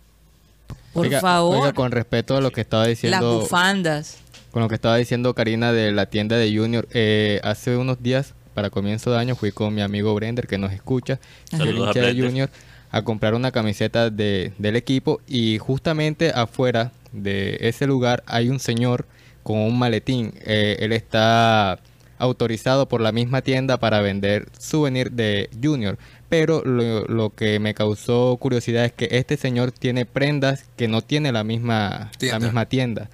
Por 0.93 1.11
favor. 1.21 1.73
con 1.73 1.91
respeto 1.91 2.37
a 2.37 2.43
lo 2.43 2.51
que 2.51 2.61
estaba 2.61 2.87
diciendo. 2.87 3.19
Las 3.19 3.43
bufandas 3.43 4.19
con 4.57 4.63
lo 4.63 4.71
que 4.71 4.77
estaba 4.77 4.97
diciendo 4.97 5.35
Karina 5.35 5.71
de 5.71 5.93
la 5.93 6.07
tienda 6.07 6.39
de 6.39 6.57
Junior, 6.57 6.89
eh, 6.95 7.41
hace 7.45 7.77
unos 7.77 8.03
días, 8.03 8.33
para 8.55 8.71
comienzo 8.71 9.11
de 9.11 9.19
año, 9.19 9.37
fui 9.37 9.53
con 9.53 9.75
mi 9.75 9.83
amigo 9.83 10.15
Brender, 10.15 10.47
que 10.47 10.57
nos 10.57 10.73
escucha, 10.73 11.21
el 11.53 11.77
hincha 11.77 12.01
de 12.01 12.15
Junior, 12.19 12.49
a 12.91 13.03
comprar 13.03 13.35
una 13.35 13.53
camiseta 13.53 14.09
de, 14.09 14.55
del 14.57 14.77
equipo. 14.77 15.21
Y 15.27 15.59
justamente 15.59 16.33
afuera 16.35 16.91
de 17.13 17.59
ese 17.61 17.87
lugar 17.87 18.23
hay 18.27 18.49
un 18.49 18.59
señor 18.59 19.05
con 19.43 19.59
un 19.59 19.79
maletín. 19.79 20.33
Eh, 20.47 20.79
él 20.79 20.93
está 20.93 21.79
autorizado 22.17 22.89
por 22.89 23.03
la 23.03 23.13
misma 23.13 23.43
tienda 23.43 23.77
para 23.77 24.01
vender 24.01 24.49
souvenir 24.59 25.13
de 25.13 25.51
Junior. 25.63 25.99
Pero 26.31 26.63
lo, 26.65 27.05
lo, 27.05 27.29
que 27.29 27.59
me 27.59 27.75
causó 27.75 28.39
curiosidad 28.41 28.87
es 28.87 28.93
que 28.93 29.09
este 29.13 29.37
señor 29.37 29.71
tiene 29.71 30.07
prendas 30.07 30.65
que 30.77 30.89
no 30.89 31.03
tiene 31.03 31.31
la 31.31 31.45
misma, 31.45 32.11
la 32.23 32.39
misma 32.39 32.65
tienda 32.65 33.11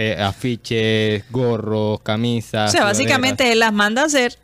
eh, 0.00 0.16
afiches, 0.16 1.24
gorros, 1.28 2.00
camisas. 2.02 2.70
O 2.70 2.72
sea, 2.72 2.84
básicamente 2.84 3.50
él 3.50 3.58
las 3.58 3.72
manda 3.72 4.02
a 4.02 4.04
hacer 4.04 4.38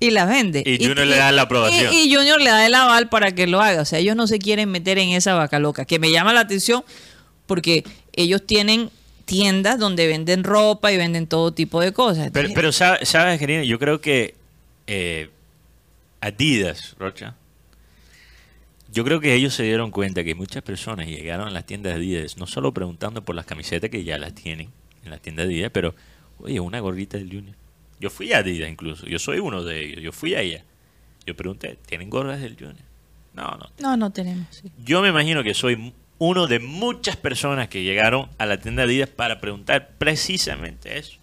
y 0.00 0.10
las 0.10 0.26
vende. 0.26 0.62
Y 0.64 0.78
Junior 0.78 1.06
le 1.06 1.16
da 1.16 1.32
la 1.32 1.42
aprobación. 1.42 1.92
Y, 1.92 2.14
Junior 2.14 2.40
le 2.40 2.48
da 2.48 2.64
el 2.64 2.74
aval 2.74 3.10
para 3.10 3.32
que 3.32 3.46
lo 3.46 3.60
haga. 3.60 3.82
O 3.82 3.84
sea, 3.84 3.98
ellos 3.98 4.16
no 4.16 4.26
se 4.26 4.38
quieren 4.38 4.70
meter 4.70 4.96
en 4.96 5.10
esa 5.10 5.34
vaca 5.34 5.58
loca. 5.58 5.84
Que 5.84 5.98
me 5.98 6.10
llama 6.10 6.32
la 6.32 6.40
atención 6.40 6.82
porque 7.44 7.84
ellos 8.14 8.46
tienen 8.46 8.88
tiendas 9.26 9.78
donde 9.78 10.06
venden 10.06 10.44
ropa 10.44 10.90
y 10.92 10.96
venden 10.96 11.26
todo 11.26 11.52
tipo 11.52 11.78
de 11.82 11.92
cosas. 11.92 12.30
pero, 12.32 12.48
pero, 12.54 12.72
sabes, 12.72 13.38
querido, 13.38 13.64
yo 13.64 13.78
creo 13.78 14.00
que 14.00 14.34
eh, 14.86 15.28
Adidas, 16.22 16.96
Rocha, 16.98 17.34
yo 18.90 19.04
creo 19.04 19.20
que 19.20 19.34
ellos 19.34 19.52
se 19.52 19.62
dieron 19.64 19.90
cuenta 19.90 20.24
que 20.24 20.34
muchas 20.34 20.62
personas 20.62 21.06
llegaron 21.06 21.48
a 21.48 21.50
las 21.50 21.66
tiendas 21.66 21.92
de 21.92 21.98
Adidas 21.98 22.38
no 22.38 22.46
solo 22.46 22.72
preguntando 22.72 23.22
por 23.22 23.34
las 23.34 23.44
camisetas 23.44 23.90
que 23.90 24.02
ya 24.02 24.16
las 24.16 24.34
tienen, 24.34 24.70
en 25.06 25.12
la 25.12 25.18
tienda 25.18 25.42
de 25.44 25.54
Adidas, 25.54 25.70
pero, 25.72 25.94
oye, 26.38 26.60
una 26.60 26.80
gorrita 26.80 27.16
del 27.16 27.28
Junior. 27.28 27.56
Yo 27.98 28.10
fui 28.10 28.32
a 28.32 28.38
Adidas 28.38 28.70
incluso, 28.70 29.06
yo 29.06 29.18
soy 29.18 29.38
uno 29.38 29.62
de 29.64 29.84
ellos, 29.84 30.02
yo 30.02 30.12
fui 30.12 30.34
a 30.34 30.40
ella. 30.40 30.64
Yo 31.24 31.34
pregunté, 31.34 31.78
¿tienen 31.86 32.10
gorras 32.10 32.40
del 32.40 32.54
Junior? 32.54 32.76
No, 33.32 33.56
no. 33.56 33.70
No, 33.78 33.96
no 33.96 34.10
tenemos. 34.10 34.62
Yo 34.84 35.02
me 35.02 35.08
imagino 35.08 35.42
que 35.42 35.54
soy 35.54 35.92
uno 36.18 36.46
de 36.46 36.58
muchas 36.60 37.16
personas 37.16 37.68
que 37.68 37.82
llegaron 37.82 38.28
a 38.38 38.46
la 38.46 38.58
tienda 38.58 38.82
de 38.82 38.92
Adidas 38.92 39.08
para 39.10 39.40
preguntar 39.40 39.90
precisamente 39.98 40.98
eso. 40.98 41.18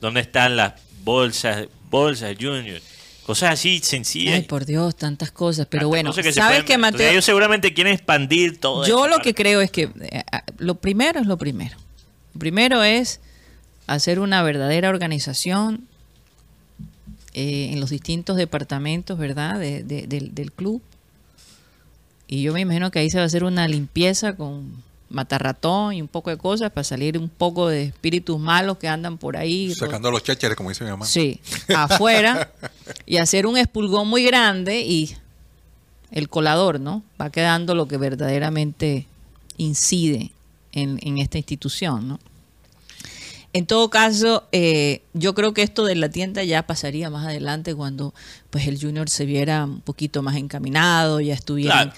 ¿Dónde 0.00 0.20
están 0.20 0.56
las 0.56 0.74
bolsas, 1.04 1.68
bolsas 1.90 2.36
Junior? 2.40 2.80
Cosas 3.24 3.52
así 3.52 3.78
sencillas. 3.78 4.34
Ay, 4.34 4.42
por 4.42 4.66
Dios, 4.66 4.96
tantas 4.96 5.30
cosas. 5.30 5.66
Pero 5.70 5.88
bueno, 5.88 6.12
sabes 6.12 6.64
que 6.64 6.76
Mateo. 6.76 7.08
ellos 7.08 7.24
seguramente 7.24 7.72
quieren 7.72 7.94
expandir 7.94 8.58
todo. 8.58 8.84
Yo 8.84 9.06
lo 9.06 9.18
que 9.18 9.32
creo 9.32 9.60
es 9.60 9.70
que 9.70 9.90
eh, 10.00 10.22
lo 10.58 10.74
primero 10.76 11.20
es 11.20 11.26
lo 11.26 11.38
primero. 11.38 11.76
Primero 12.38 12.82
es 12.82 13.20
hacer 13.86 14.18
una 14.18 14.42
verdadera 14.42 14.88
organización 14.88 15.86
eh, 17.34 17.70
en 17.72 17.80
los 17.80 17.90
distintos 17.90 18.36
departamentos, 18.36 19.18
¿verdad? 19.18 19.58
del, 19.58 20.52
club. 20.54 20.82
Y 22.26 22.42
yo 22.42 22.52
me 22.52 22.60
imagino 22.60 22.90
que 22.90 22.98
ahí 22.98 23.10
se 23.10 23.18
va 23.18 23.24
a 23.24 23.26
hacer 23.26 23.44
una 23.44 23.68
limpieza 23.68 24.36
con 24.36 24.82
matarratón 25.08 25.94
y 25.94 26.00
un 26.00 26.08
poco 26.08 26.30
de 26.30 26.38
cosas 26.38 26.70
para 26.70 26.84
salir 26.84 27.18
un 27.18 27.28
poco 27.28 27.68
de 27.68 27.84
espíritus 27.84 28.40
malos 28.40 28.78
que 28.78 28.88
andan 28.88 29.18
por 29.18 29.36
ahí. 29.36 29.74
Sacando 29.74 30.10
los 30.10 30.22
cháchares, 30.22 30.56
como 30.56 30.70
dice 30.70 30.84
mi 30.84 30.90
mamá. 30.90 31.04
Sí, 31.04 31.40
afuera 31.74 32.50
y 33.06 33.18
hacer 33.18 33.46
un 33.46 33.58
expulgón 33.58 34.08
muy 34.08 34.24
grande 34.24 34.80
y 34.80 35.14
el 36.10 36.28
colador, 36.28 36.80
¿no? 36.80 37.02
Va 37.20 37.30
quedando 37.30 37.74
lo 37.74 37.88
que 37.88 37.98
verdaderamente 37.98 39.06
incide 39.58 40.32
en, 40.72 40.98
en 41.02 41.18
esta 41.18 41.38
institución, 41.38 42.08
¿no? 42.08 42.18
En 43.54 43.66
todo 43.66 43.90
caso, 43.90 44.48
eh, 44.50 45.02
yo 45.12 45.34
creo 45.34 45.52
que 45.52 45.62
esto 45.62 45.84
de 45.84 45.94
la 45.94 46.08
tienda 46.08 46.42
ya 46.42 46.66
pasaría 46.66 47.10
más 47.10 47.26
adelante 47.26 47.74
cuando 47.74 48.14
pues 48.48 48.66
el 48.66 48.80
Junior 48.80 49.10
se 49.10 49.26
viera 49.26 49.64
un 49.64 49.82
poquito 49.82 50.22
más 50.22 50.36
encaminado, 50.36 51.20
ya 51.20 51.34
estuviera 51.34 51.92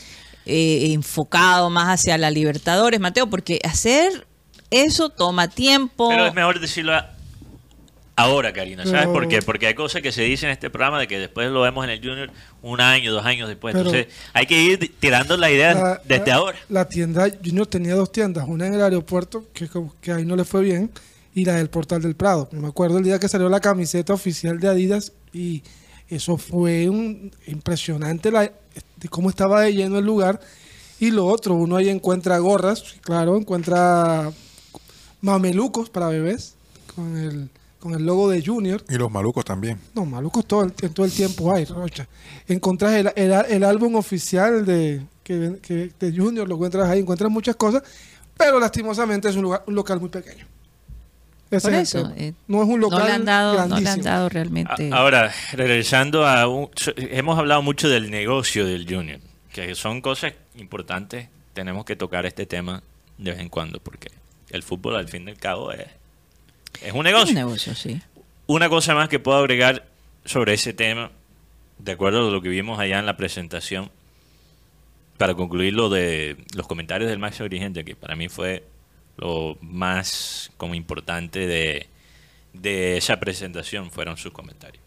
eh, 0.47 0.93
enfocado 0.93 1.71
más 1.71 2.01
hacia 2.01 2.19
la 2.19 2.33
Libertadores, 2.33 2.99
Mateo, 2.99 3.31
porque 3.31 3.61
hacer 3.63 4.27
eso 4.71 5.11
toma 5.11 5.47
tiempo. 5.47 6.09
Pero 6.09 6.27
es 6.27 6.35
mejor 6.35 6.59
decirlo 6.59 6.93
ahora, 8.17 8.53
Karina, 8.53 8.85
¿sabes 8.85 9.07
por 9.07 9.29
qué? 9.29 9.43
Porque 9.43 9.67
hay 9.67 9.75
cosas 9.75 10.03
que 10.03 10.13
se 10.13 10.23
dicen 10.23 10.49
en 10.49 10.53
este 10.53 10.71
programa 10.71 11.01
de 11.01 11.09
que 11.09 11.19
después 11.19 11.51
lo 11.51 11.63
vemos 11.63 11.85
en 11.85 11.91
el 11.91 11.99
Junior 11.99 12.31
un 12.63 12.81
año, 12.81 13.13
dos 13.13 13.25
años 13.25 13.49
después. 13.49 13.75
Entonces 13.75 14.07
hay 14.33 14.47
que 14.47 14.63
ir 14.63 14.95
tirando 14.99 15.37
la 15.37 15.51
idea 15.51 16.01
desde 16.05 16.33
ahora. 16.33 16.57
La 16.69 16.89
tienda 16.89 17.27
Junior 17.45 17.67
tenía 17.67 17.95
dos 17.95 18.13
tiendas, 18.13 18.47
una 18.49 18.67
en 18.67 18.75
el 18.75 18.83
aeropuerto, 18.83 19.45
que, 19.53 19.69
que 20.01 20.13
ahí 20.13 20.25
no 20.25 20.37
le 20.37 20.45
fue 20.45 20.63
bien 20.63 20.91
y 21.35 21.45
la 21.45 21.57
del 21.57 21.69
Portal 21.69 22.03
del 22.03 22.15
Prado. 22.15 22.49
Me 22.53 22.69
acuerdo 22.69 22.99
el 22.99 23.05
día 23.05 23.19
que 23.19 23.29
salió 23.29 23.49
la 23.49 23.61
camiseta 23.61 24.15
oficial 24.15 24.61
de 24.61 24.69
Adidas 24.69 25.13
y 25.33 25.63
eso 26.09 26.37
fue 26.37 26.89
un, 26.89 27.33
impresionante 27.47 28.31
la, 28.31 28.43
de 28.43 29.09
cómo 29.11 29.31
estaba 29.31 29.63
de 29.63 29.75
lleno 29.75 29.99
el 29.99 30.05
lugar. 30.05 30.41
Y 31.01 31.11
lo 31.11 31.27
otro, 31.27 31.55
uno 31.55 31.77
ahí 31.77 31.89
encuentra 31.89 32.39
gorras, 32.39 32.85
claro, 33.03 33.37
encuentra 33.37 34.33
mamelucos 35.21 35.91
para 35.91 36.09
bebés 36.09 36.55
con 36.95 37.17
el, 37.17 37.51
con 37.85 37.93
el 37.93 38.07
logo 38.07 38.31
de 38.31 38.43
Junior. 38.43 38.83
Y 38.89 38.95
los 38.95 39.11
malucos 39.11 39.45
también. 39.45 39.79
No, 39.95 40.07
malucos 40.07 40.47
todo 40.47 40.65
el, 40.65 40.73
todo 40.73 41.05
el 41.05 41.13
tiempo 41.13 41.53
hay, 41.53 41.67
Rocha. 41.67 42.09
Encontrás 42.49 42.95
el, 42.95 43.13
el, 43.15 43.63
álbum 43.63 43.97
oficial 43.97 44.65
de, 44.65 45.03
que, 45.23 45.37
de 46.01 46.17
Junior, 46.17 46.49
lo 46.49 46.55
encuentras 46.55 46.89
ahí, 46.89 47.01
encuentras 47.01 47.31
muchas 47.31 47.57
cosas, 47.57 47.83
pero 48.39 48.59
lastimosamente 48.59 49.29
es 49.29 49.37
un, 49.37 49.43
lugar, 49.43 49.65
un 49.67 49.75
local 49.75 50.01
muy 50.01 50.09
pequeño. 50.09 50.47
Por 51.51 51.75
eso, 51.75 52.11
eh, 52.17 52.33
no 52.49 52.63
es 52.63 52.69
un 52.71 52.81
local 52.81 53.01
no 53.01 53.05
le 53.05 53.13
han 53.13 53.25
dado, 53.27 53.69
no 53.69 53.79
le 53.79 53.91
han 53.91 54.01
dado 54.01 54.31
realmente. 54.31 54.89
Ahora, 54.91 55.31
regresando 55.53 56.27
a 56.27 56.49
un, 56.49 56.71
hemos 56.97 57.39
hablado 57.39 57.61
mucho 57.61 57.91
del 57.91 58.11
negocio 58.11 58.65
del 58.65 58.87
Junior, 58.89 59.21
que 59.53 59.75
son 59.75 60.01
cosas 60.01 60.33
importantes. 60.57 61.29
Tenemos 61.53 61.85
que 61.85 61.97
tocar 61.97 62.25
este 62.25 62.47
tema 62.47 62.83
de 63.19 63.33
vez 63.33 63.41
en 63.41 63.51
cuando, 63.51 63.79
porque 63.79 64.09
el 64.49 64.63
fútbol 64.63 64.97
al 64.97 65.09
fin 65.09 65.29
y 65.29 65.33
al 65.33 65.37
cabo 65.37 65.71
es, 65.71 65.87
es 66.83 66.93
un 66.93 67.05
negocio. 67.05 67.29
un 67.31 67.35
negocio, 67.35 67.75
sí. 67.75 68.01
Una 68.47 68.69
cosa 68.69 68.95
más 68.95 69.09
que 69.09 69.19
puedo 69.19 69.39
agregar 69.39 69.87
sobre 70.25 70.55
ese 70.55 70.73
tema, 70.73 71.11
de 71.79 71.93
acuerdo 71.93 72.29
a 72.29 72.31
lo 72.31 72.43
que 72.43 72.49
vimos 72.49 72.79
allá 72.79 72.99
en 72.99 73.07
la 73.07 73.17
presentación, 73.17 73.91
para 75.17 75.35
concluir 75.35 75.75
lo 75.75 75.89
de 75.89 76.37
los 76.55 76.67
comentarios 76.67 77.09
del 77.09 77.19
máximo 77.19 77.49
dirigente, 77.49 77.85
que 77.85 77.95
para 77.95 78.17
mí 78.17 78.29
fue 78.29 78.65
lo 79.17 79.57
más 79.61 80.51
como 80.57 80.75
importante 80.75 81.47
de, 81.47 81.89
esa 82.97 83.19
presentación 83.19 83.91
fueron 83.91 84.17
sus 84.17 84.33
comentarios. 84.33 84.83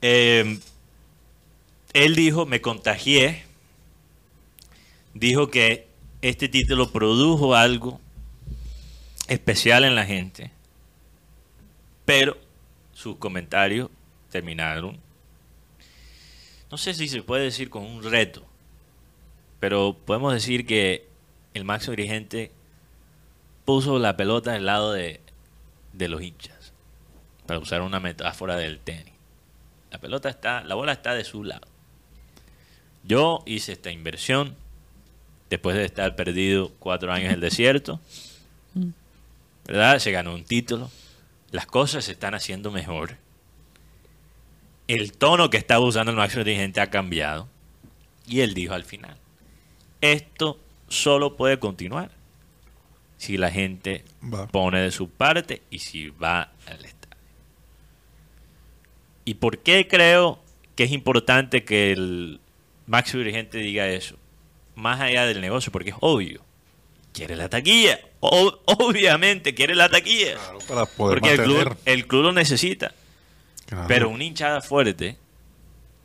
Em, 0.00 0.60
él 1.92 2.14
dijo, 2.14 2.46
me 2.46 2.60
contagié, 2.60 3.44
dijo 5.14 5.48
que 5.48 5.86
este 6.22 6.48
título 6.48 6.90
produjo 6.90 7.54
algo 7.54 8.00
especial 9.28 9.84
en 9.84 9.94
la 9.94 10.04
gente, 10.04 10.50
pero 12.04 12.36
sus 12.92 13.16
comentarios 13.16 13.90
terminaron, 14.30 14.98
no 16.70 16.76
sé 16.76 16.94
si 16.94 17.08
se 17.08 17.22
puede 17.22 17.44
decir 17.44 17.70
con 17.70 17.84
un 17.84 18.02
reto, 18.02 18.44
pero 19.60 19.96
podemos 20.04 20.32
decir 20.32 20.66
que 20.66 21.08
el 21.54 21.64
máximo 21.64 21.96
dirigente 21.96 22.52
puso 23.64 23.98
la 23.98 24.16
pelota 24.16 24.52
del 24.52 24.66
lado 24.66 24.92
de, 24.92 25.20
los 25.92 26.20
hinchas, 26.20 26.72
para 27.46 27.60
usar 27.60 27.82
una 27.82 28.00
metáfora 28.00 28.56
del 28.56 28.78
tenis. 28.80 29.14
La 29.90 29.98
pelota 29.98 30.28
está, 30.28 30.64
la 30.64 30.74
bola 30.74 30.92
está 30.92 31.14
de 31.14 31.24
su 31.24 31.44
lado. 31.44 31.66
Yo 33.04 33.42
hice 33.46 33.72
esta 33.72 33.90
inversión 33.90 34.56
después 35.48 35.76
de 35.76 35.84
estar 35.84 36.16
perdido 36.16 36.72
cuatro 36.78 37.12
años 37.12 37.28
en 37.28 37.34
el 37.34 37.40
desierto. 37.40 38.00
¿Verdad? 39.66 39.98
Se 39.98 40.10
ganó 40.10 40.34
un 40.34 40.44
título. 40.44 40.90
Las 41.50 41.66
cosas 41.66 42.04
se 42.04 42.12
están 42.12 42.34
haciendo 42.34 42.70
mejor. 42.70 43.16
El 44.88 45.12
tono 45.12 45.50
que 45.50 45.56
estaba 45.56 45.84
usando 45.84 46.10
el 46.10 46.16
máximo 46.16 46.44
dirigente 46.44 46.80
ha 46.80 46.90
cambiado. 46.90 47.48
Y 48.26 48.40
él 48.40 48.54
dijo 48.54 48.74
al 48.74 48.84
final, 48.84 49.18
esto 50.00 50.58
solo 50.88 51.36
puede 51.36 51.58
continuar 51.58 52.10
si 53.16 53.36
la 53.36 53.50
gente 53.50 54.04
pone 54.50 54.80
de 54.80 54.90
su 54.90 55.08
parte 55.08 55.62
y 55.70 55.78
si 55.78 56.10
va 56.10 56.52
al 56.66 56.84
estadio. 56.84 57.16
¿Y 59.24 59.34
por 59.34 59.58
qué 59.58 59.88
creo 59.88 60.40
que 60.76 60.84
es 60.84 60.92
importante 60.92 61.64
que 61.64 61.92
el 61.92 62.40
máximo 62.86 63.20
dirigente 63.22 63.58
diga 63.58 63.88
eso? 63.88 64.16
Más 64.74 65.00
allá 65.00 65.26
del 65.26 65.40
negocio, 65.40 65.72
porque 65.72 65.90
es 65.90 65.96
obvio. 66.00 66.42
Quiere 67.14 67.36
la 67.36 67.48
taquilla. 67.48 68.00
obviamente 68.18 69.54
quiere 69.54 69.76
la 69.76 69.88
taquilla. 69.88 70.36
porque 70.96 71.34
el 71.34 71.42
club, 71.42 71.76
el 71.84 72.06
club, 72.08 72.24
lo 72.24 72.32
necesita. 72.32 72.92
Pero 73.86 74.08
una 74.10 74.24
hinchada 74.24 74.60
fuerte 74.60 75.16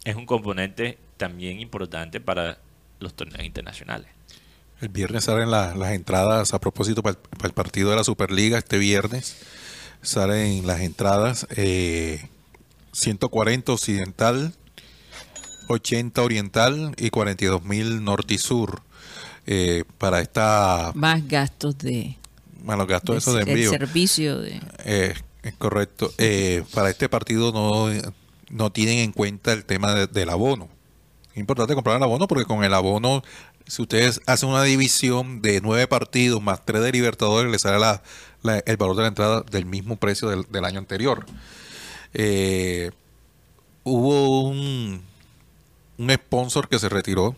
es 0.06 0.16
un 0.16 0.28
componente 0.28 1.00
también 1.18 1.60
importante 1.60 2.22
para 2.22 2.60
los 3.00 3.16
torneos 3.16 3.44
internacionales. 3.44 4.08
El 4.82 4.90
viernes 4.90 5.24
salen 5.26 5.50
las 5.50 5.92
entradas, 5.92 6.54
a 6.54 6.60
propósito, 6.60 7.02
para 7.02 7.18
el, 7.44 7.54
partido 7.54 7.90
de 7.90 7.96
la 7.96 8.04
Superliga, 8.04 8.60
este 8.60 8.78
viernes 8.78 9.36
salen 10.02 10.66
las 10.68 10.82
entradas 10.82 11.48
140 12.94 13.72
eh, 13.72 13.74
occidental, 13.74 14.54
80 15.68 16.22
oriental 16.22 16.94
y 16.98 17.10
42 17.10 17.64
mil 17.64 18.04
norte 18.04 18.36
y 18.36 18.38
sur 18.38 18.84
eh, 19.52 19.84
para 19.98 20.22
esta... 20.22 20.92
Más 20.94 21.28
gastos 21.28 21.78
de... 21.78 22.16
Los 22.66 22.88
gastos 22.88 23.16
de, 23.16 23.18
eso 23.18 23.34
de 23.34 23.42
envío. 23.42 23.72
El 23.72 23.80
servicio 23.80 24.40
de... 24.40 24.62
Eh, 24.86 25.14
es 25.42 25.54
correcto. 25.56 26.12
para 26.74 26.90
este 26.90 27.10
partido 27.10 27.52
no, 27.52 27.88
no 28.50 28.72
tienen 28.72 29.00
en 29.00 29.12
cuenta 29.12 29.54
el 29.54 29.66
tema 29.66 30.06
del 30.06 30.30
abono. 30.30 30.68
Es 31.32 31.38
importante 31.38 31.74
comprar 31.74 31.98
el 31.98 32.04
abono 32.04 32.28
porque 32.28 32.46
con 32.46 32.64
el 32.64 32.74
abono 32.74 33.24
si 33.70 33.84
ustedes 33.84 34.20
hacen 34.26 34.50
una 34.50 34.64
división 34.64 35.42
de 35.44 35.62
nueve 35.62 35.88
partidos 35.88 36.42
más 36.42 36.66
tres 36.66 36.82
de 36.82 36.92
Libertadores, 36.92 37.52
les 37.52 37.62
sale 37.62 37.78
el 38.66 38.78
valor 38.78 38.96
de 38.96 39.02
la 39.04 39.08
entrada 39.08 39.42
del 39.42 39.66
mismo 39.66 39.96
precio 39.96 40.28
del, 40.30 40.66
año 40.66 40.80
anterior. 40.80 41.26
Eh, 42.16 42.90
hubo 43.84 44.42
un, 44.50 45.04
un 46.00 46.12
sponsor 46.12 46.68
que 46.68 46.80
se 46.80 46.90
retiró, 46.90 47.36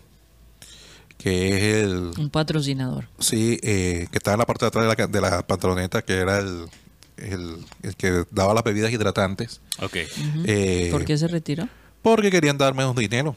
que 1.22 1.56
es 1.56 1.84
el... 1.84 2.10
Un 2.18 2.30
patrocinador. 2.30 3.08
Sí, 3.18 3.58
eh, 3.62 4.08
que 4.10 4.18
estaba 4.18 4.34
en 4.34 4.38
la 4.40 4.46
parte 4.46 4.64
de 4.64 4.68
atrás 4.68 4.88
de 4.88 4.96
la, 4.96 5.06
de 5.06 5.20
la 5.20 5.46
pantaloneta, 5.46 6.02
que 6.02 6.14
era 6.14 6.38
el, 6.38 6.66
el, 7.16 7.94
que 7.96 8.24
daba 8.30 8.54
las 8.54 8.64
bebidas 8.64 8.90
hidratantes. 8.90 9.60
Ok. 9.80 9.96
Eh, 10.44 10.88
¿Por 10.90 11.04
qué 11.04 11.16
se 11.16 11.28
retiró? 11.28 11.68
Porque 12.02 12.30
querían 12.30 12.58
dar 12.58 12.74
menos 12.74 12.96
dinero. 12.96 13.36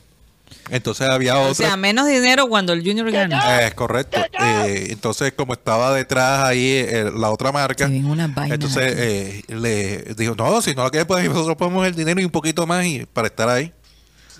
Entonces 0.69 1.07
había 1.07 1.37
otra. 1.37 1.51
O 1.51 1.53
sea, 1.53 1.77
menos 1.77 2.07
dinero 2.07 2.47
cuando 2.47 2.73
el 2.73 2.83
Junior 2.83 3.09
gana. 3.11 3.61
Es 3.61 3.73
correcto. 3.73 4.19
Eh, 4.39 4.87
entonces, 4.89 5.33
como 5.33 5.53
estaba 5.53 5.93
detrás 5.93 6.43
ahí 6.43 6.69
eh, 6.69 7.11
la 7.15 7.31
otra 7.31 7.51
marca, 7.51 7.85
entonces 7.85 8.93
eh, 8.97 9.43
le 9.47 10.13
dijo: 10.15 10.35
No, 10.35 10.61
si 10.61 10.73
no 10.73 10.83
lo 10.83 10.91
que 10.91 11.05
pues 11.05 11.27
nosotros 11.27 11.55
ponemos 11.55 11.85
el 11.87 11.95
dinero 11.95 12.21
y 12.21 12.25
un 12.25 12.31
poquito 12.31 12.65
más 12.65 12.85
y, 12.85 13.05
para 13.05 13.27
estar 13.27 13.49
ahí. 13.49 13.73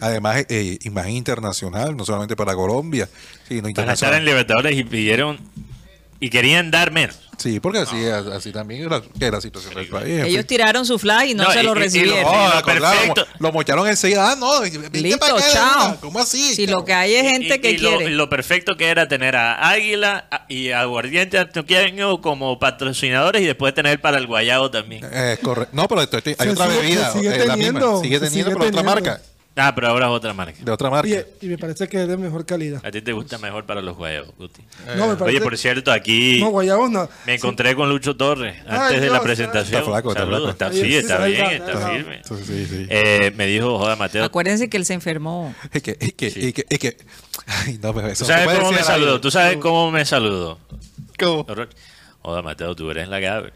Además, 0.02 0.46
imagen 0.50 1.14
internacional, 1.14 1.96
no 1.96 2.06
solamente 2.06 2.36
para 2.36 2.54
Colombia, 2.56 3.10
sino 3.48 3.70
internacional. 3.70 3.86
Para 3.86 3.94
estar 3.94 4.14
en 4.14 4.26
Libertadores 4.26 4.78
y 4.78 4.84
pidieron 4.84 5.40
y 6.20 6.30
querían 6.30 6.72
dar 6.72 6.92
menos. 6.92 7.26
Sí, 7.38 7.60
porque 7.60 7.80
así, 7.80 8.06
así 8.06 8.52
también 8.52 8.84
era, 8.84 9.02
la 9.32 9.42
situación 9.42 9.74
del 9.76 9.88
país. 9.88 10.24
Ellos 10.24 10.46
tiraron 10.46 10.86
su 10.86 10.98
fly 10.98 11.32
y 11.32 11.34
no, 11.34 11.52
se 11.52 11.64
lo 11.64 11.74
recibieron. 11.74 12.24
lo, 12.24 13.14
lo, 13.40 13.52
mocharon 13.52 13.88
enseguida. 13.88 14.32
Ah, 14.32 14.36
no, 14.36 14.64
listo, 14.64 15.38
chao. 15.52 15.98
¿Cómo 16.00 16.20
así? 16.20 16.56
Si 16.56 16.68
lo 16.68 16.86
que 16.86 16.94
hay 16.94 17.16
es 17.16 17.24
gente 17.30 17.60
que 17.60 17.76
quiere. 17.76 18.10
Lo, 18.10 18.30
perfecto 18.30 18.78
que 18.78 18.88
era 18.88 19.08
tener 19.08 19.36
a 19.36 19.70
Águila 19.70 20.28
y 20.48 20.72
a 20.72 20.82
Aguardiente 20.82 21.38
Antioqueño 21.38 22.22
como 22.22 22.58
patrocinadores 22.58 23.42
y 23.42 23.46
después 23.46 23.74
tener 23.74 24.00
para 24.02 24.18
el 24.18 24.28
Guayabo 24.28 24.72
también. 24.72 25.06
Eh, 25.12 25.38
correcto. 25.42 25.76
No, 25.76 25.88
pero 25.88 26.02
esto, 26.02 26.18
hay 26.38 26.50
otra 26.50 26.68
bebida. 26.68 27.12
Sigue, 27.12 27.36
eh, 27.36 27.46
teniendo, 27.46 28.02
sigue 28.02 28.20
teniendo, 28.20 28.52
pero 28.54 28.70
otra 28.70 28.84
marca. 28.84 29.22
Ah, 29.58 29.74
pero 29.74 29.88
ahora 29.88 30.08
es 30.08 30.12
otra 30.12 30.34
marca. 30.34 30.58
De 30.62 30.72
otra 30.72 30.90
marca. 30.90 31.26
Y, 31.42 31.48
me 31.48 31.58
parece 31.58 31.88
que 31.88 32.02
es 32.02 32.08
de 32.08 32.18
mejor 32.18 32.46
calidad. 32.46 32.86
A 32.86 32.92
ti 32.92 33.02
te 33.02 33.14
gusta 33.14 33.38
mejor 33.38 33.66
para 33.66 33.82
los 33.82 33.96
guayabos, 33.96 34.36
Guti. 34.38 34.62
No, 34.98 35.08
me 35.08 35.16
parece... 35.16 35.38
Oye, 35.38 35.42
por 35.42 35.58
cierto, 35.58 35.92
aquí. 35.94 36.40
No, 36.42 36.50
guayabos 36.50 36.92
no. 36.92 37.08
Me 37.26 37.36
encontré 37.36 37.74
con 37.74 37.88
Lucho 37.90 38.18
Torres 38.18 38.58
antes 38.68 39.00
de 39.00 39.10
la 39.10 39.22
presentación. 39.22 39.80
Está 39.80 39.90
flaco, 39.90 40.10
está 40.12 40.28
flaco. 40.28 40.50
Está, 40.50 40.74
sí, 40.74 40.96
está 40.96 41.26
bien, 41.26 41.52
está, 41.52 41.90
firme. 41.90 42.22
Sí, 42.24 42.66
sí. 42.66 42.88
Eh, 42.90 43.32
me 43.36 43.48
dijo, 43.48 43.80
joder, 43.80 43.98
Mateo. 43.98 44.26
Acuérdense 44.26 44.70
que 44.70 44.76
él 44.76 44.86
se 44.86 44.94
enfermó. 44.94 45.56
Es 45.72 45.82
que, 45.82 45.98
es 46.00 46.14
que, 46.14 46.28
es 46.28 46.54
que, 46.54 46.66
es 46.70 46.80
que. 46.80 46.98
Ay, 47.48 47.80
no, 47.82 47.94
pero 47.94 48.08
eso 48.08 48.26
¿Tú 48.26 48.32
sabes 48.32 48.60
cómo 48.60 48.72
me 48.72 48.84
saludó? 48.84 49.22
¿Tú 49.22 49.32
sabes 49.32 49.58
cómo 49.58 49.92
me 49.92 50.06
saludó? 50.06 50.60
¿Cómo? 51.18 51.46
Joder, 52.22 52.44
Mateo, 52.44 52.76
tú 52.76 52.92
eres 52.92 53.08
la 53.08 53.20
que 53.20 53.52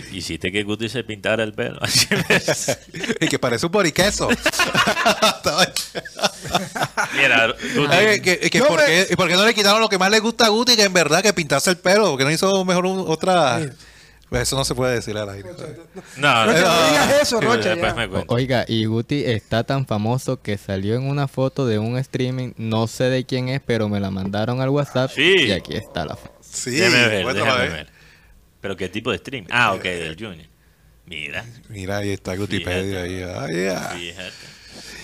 te 0.00 0.16
hiciste 0.16 0.50
que 0.50 0.62
Guti 0.62 0.88
se 0.88 1.04
pintara 1.04 1.42
el 1.44 1.52
pelo. 1.52 1.78
y 3.20 3.28
que 3.28 3.38
parece 3.38 3.66
un 3.66 3.72
boriqueso. 3.72 4.28
Mira, 7.16 7.54
Guti. 7.76 8.20
que, 8.20 8.50
que 8.50 8.60
¿por, 8.60 8.84
qué, 8.84 9.08
¿por, 9.16 9.28
qué, 9.28 9.34
no 9.34 9.44
le 9.44 9.54
quitaron 9.54 9.80
lo 9.80 9.88
que 9.88 9.98
más 9.98 10.10
le 10.10 10.20
gusta 10.20 10.46
a 10.46 10.48
Guti? 10.48 10.76
Que 10.76 10.84
en 10.84 10.92
verdad 10.92 11.22
que 11.22 11.32
pintarse 11.32 11.70
el 11.70 11.76
pelo. 11.76 12.10
Porque 12.10 12.24
no 12.24 12.30
hizo 12.30 12.64
mejor 12.64 12.86
otra. 12.86 13.60
Pues 14.28 14.42
eso 14.42 14.56
no 14.56 14.64
se 14.64 14.74
puede 14.74 14.94
decir 14.94 15.16
al 15.16 15.28
aire. 15.28 15.50
No, 16.16 16.46
no, 16.46 16.52
no, 16.52 16.52
digas 16.52 17.22
eso, 17.22 17.40
Rocha. 17.40 17.76
Oiga, 18.28 18.64
y 18.66 18.84
Guti 18.86 19.24
está 19.24 19.62
tan 19.64 19.86
famoso 19.86 20.42
que 20.42 20.58
salió 20.58 20.94
en 20.96 21.08
una 21.08 21.28
foto 21.28 21.66
de 21.66 21.78
un 21.78 21.98
streaming, 21.98 22.52
no 22.56 22.86
sé 22.86 23.04
de 23.04 23.24
quién 23.24 23.48
es, 23.48 23.60
pero 23.64 23.88
me 23.88 24.00
la 24.00 24.10
mandaron 24.10 24.60
al 24.60 24.70
WhatsApp 24.70 25.16
y 25.16 25.52
aquí 25.52 25.76
está 25.76 26.04
la 26.04 26.16
foto. 26.16 26.34
Sí, 26.40 26.70
déjame 26.70 27.08
ver, 27.08 27.34
déjame 27.34 27.68
ver. 27.68 27.93
¿Pero 28.64 28.78
qué 28.78 28.88
tipo 28.88 29.12
de 29.12 29.18
stream? 29.18 29.44
Ah, 29.50 29.74
ok, 29.74 29.82
del 29.82 30.16
Junior. 30.18 30.46
Mira. 31.04 31.44
Mira, 31.68 31.98
ahí 31.98 32.12
está 32.12 32.34
Gutipedia. 32.34 33.02
Ahí. 33.02 33.22
Ah, 33.22 33.46
yeah. 33.46 33.90
Fíjate. 33.90 34.32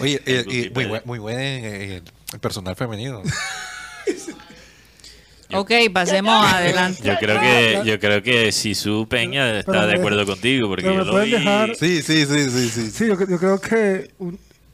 Oye, 0.01 0.23
eh, 0.25 0.45
y 0.49 0.71
muy, 0.71 0.87
buen, 0.87 1.03
muy 1.05 1.19
buen 1.19 1.39
eh, 1.39 2.03
el 2.33 2.41
personal 2.41 2.75
femenino. 2.75 3.21
ok, 5.53 5.71
pasemos 5.93 6.51
adelante. 6.51 7.03
Yo 7.05 7.19
creo 7.19 7.39
que 7.39 7.83
yo 7.85 8.01
creo 8.01 8.23
que 8.23 8.51
si 8.51 8.75
su 8.75 9.07
Peña 9.07 9.59
está 9.59 9.87
de 9.87 9.97
acuerdo 9.97 10.25
contigo 10.25 10.67
porque 10.67 10.85
yo 10.85 11.05
lo 11.05 11.21
vi. 11.21 11.33
Dejar... 11.33 11.77
Sí, 11.77 12.01
sí, 12.01 12.25
sí, 12.25 12.51
sí, 12.51 12.69
sí. 12.71 12.91
Sí, 12.91 13.09
yo, 13.09 13.27
yo 13.27 13.39
creo 13.39 13.61
que 13.61 14.11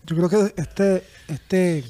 yo 0.04 0.16
creo 0.16 0.28
que 0.28 0.62
este 0.62 1.02
este 1.26 1.82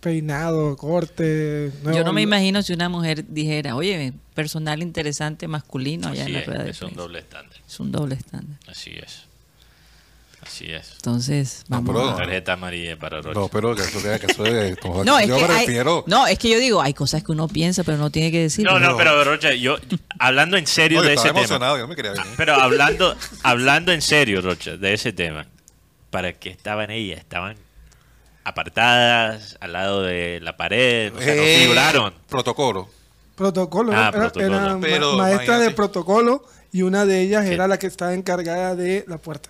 peinado, 0.00 0.76
corte. 0.76 1.70
Yo 1.84 2.04
no 2.04 2.12
me 2.12 2.22
imagino 2.22 2.62
si 2.62 2.72
una 2.72 2.88
mujer 2.88 3.24
dijera, 3.28 3.76
oye, 3.76 4.12
personal 4.34 4.82
interesante 4.82 5.46
masculino 5.46 6.08
allá 6.08 6.24
en 6.24 6.32
la 6.32 6.42
rueda 6.42 6.64
de 6.64 6.70
Es 6.70 6.82
un 6.82 6.94
doble 6.94 7.20
estándar. 7.20 7.58
Es 7.66 7.80
un 7.80 7.92
doble 7.92 8.14
estándar. 8.14 8.58
Así 8.66 8.92
es. 8.96 9.24
Así 10.42 10.72
es. 10.72 10.92
Entonces, 10.96 11.64
vamos 11.68 11.94
no, 11.94 12.16
tarjeta 12.16 12.54
amarilla 12.54 12.98
para 12.98 13.20
Rocha. 13.20 13.38
No, 13.38 13.48
pero 13.48 13.74
que 13.74 13.82
eso, 13.82 14.02
que 14.02 14.26
eso 14.26 14.46
es, 14.46 14.78
no, 15.04 15.18
es 15.18 15.28
yo 15.28 15.36
que 15.36 15.42
me 15.42 15.48
refiero. 15.48 16.02
no, 16.06 16.26
es 16.26 16.38
que 16.38 16.48
yo 16.48 16.58
digo, 16.58 16.80
hay 16.80 16.94
cosas 16.94 17.22
que 17.22 17.30
uno 17.30 17.46
piensa, 17.46 17.84
pero 17.84 17.98
no 17.98 18.10
tiene 18.10 18.30
que 18.30 18.40
decir. 18.40 18.64
No, 18.64 18.80
no, 18.80 18.96
pero 18.96 19.22
Rocha, 19.22 19.52
yo 19.52 19.76
hablando 20.18 20.56
en 20.56 20.66
serio 20.66 21.02
de 21.02 21.14
ese 21.14 21.32
tema. 21.32 21.78
Yo 21.78 21.86
me 21.86 21.94
quería 21.94 22.12
venir. 22.12 22.26
Pero 22.36 22.54
hablando 22.54 23.14
hablando 23.42 23.92
en 23.92 24.00
serio, 24.00 24.40
Rocha, 24.40 24.76
de 24.76 24.94
ese 24.94 25.12
tema. 25.12 25.46
¿Para 26.10 26.32
qué 26.32 26.50
estaban 26.50 26.90
ellas? 26.90 27.18
Estaban 27.18 27.56
apartadas, 28.50 29.56
al 29.60 29.72
lado 29.72 30.02
de 30.02 30.40
la 30.40 30.56
pared, 30.56 31.12
o 31.14 31.20
sea, 31.20 31.34
no 31.34 31.42
eh, 31.42 31.58
figuraron. 31.62 32.14
Protocolo. 32.28 32.88
Protocolo, 33.34 33.92
ah, 33.94 34.12
era, 34.36 34.76
maestra 35.16 35.58
de 35.58 35.70
protocolo 35.70 36.44
y 36.72 36.82
una 36.82 37.06
de 37.06 37.22
ellas 37.22 37.46
era 37.46 37.66
la 37.66 37.78
que 37.78 37.86
estaba 37.86 38.12
encargada 38.12 38.76
de 38.76 39.04
la 39.08 39.16
puerta. 39.16 39.48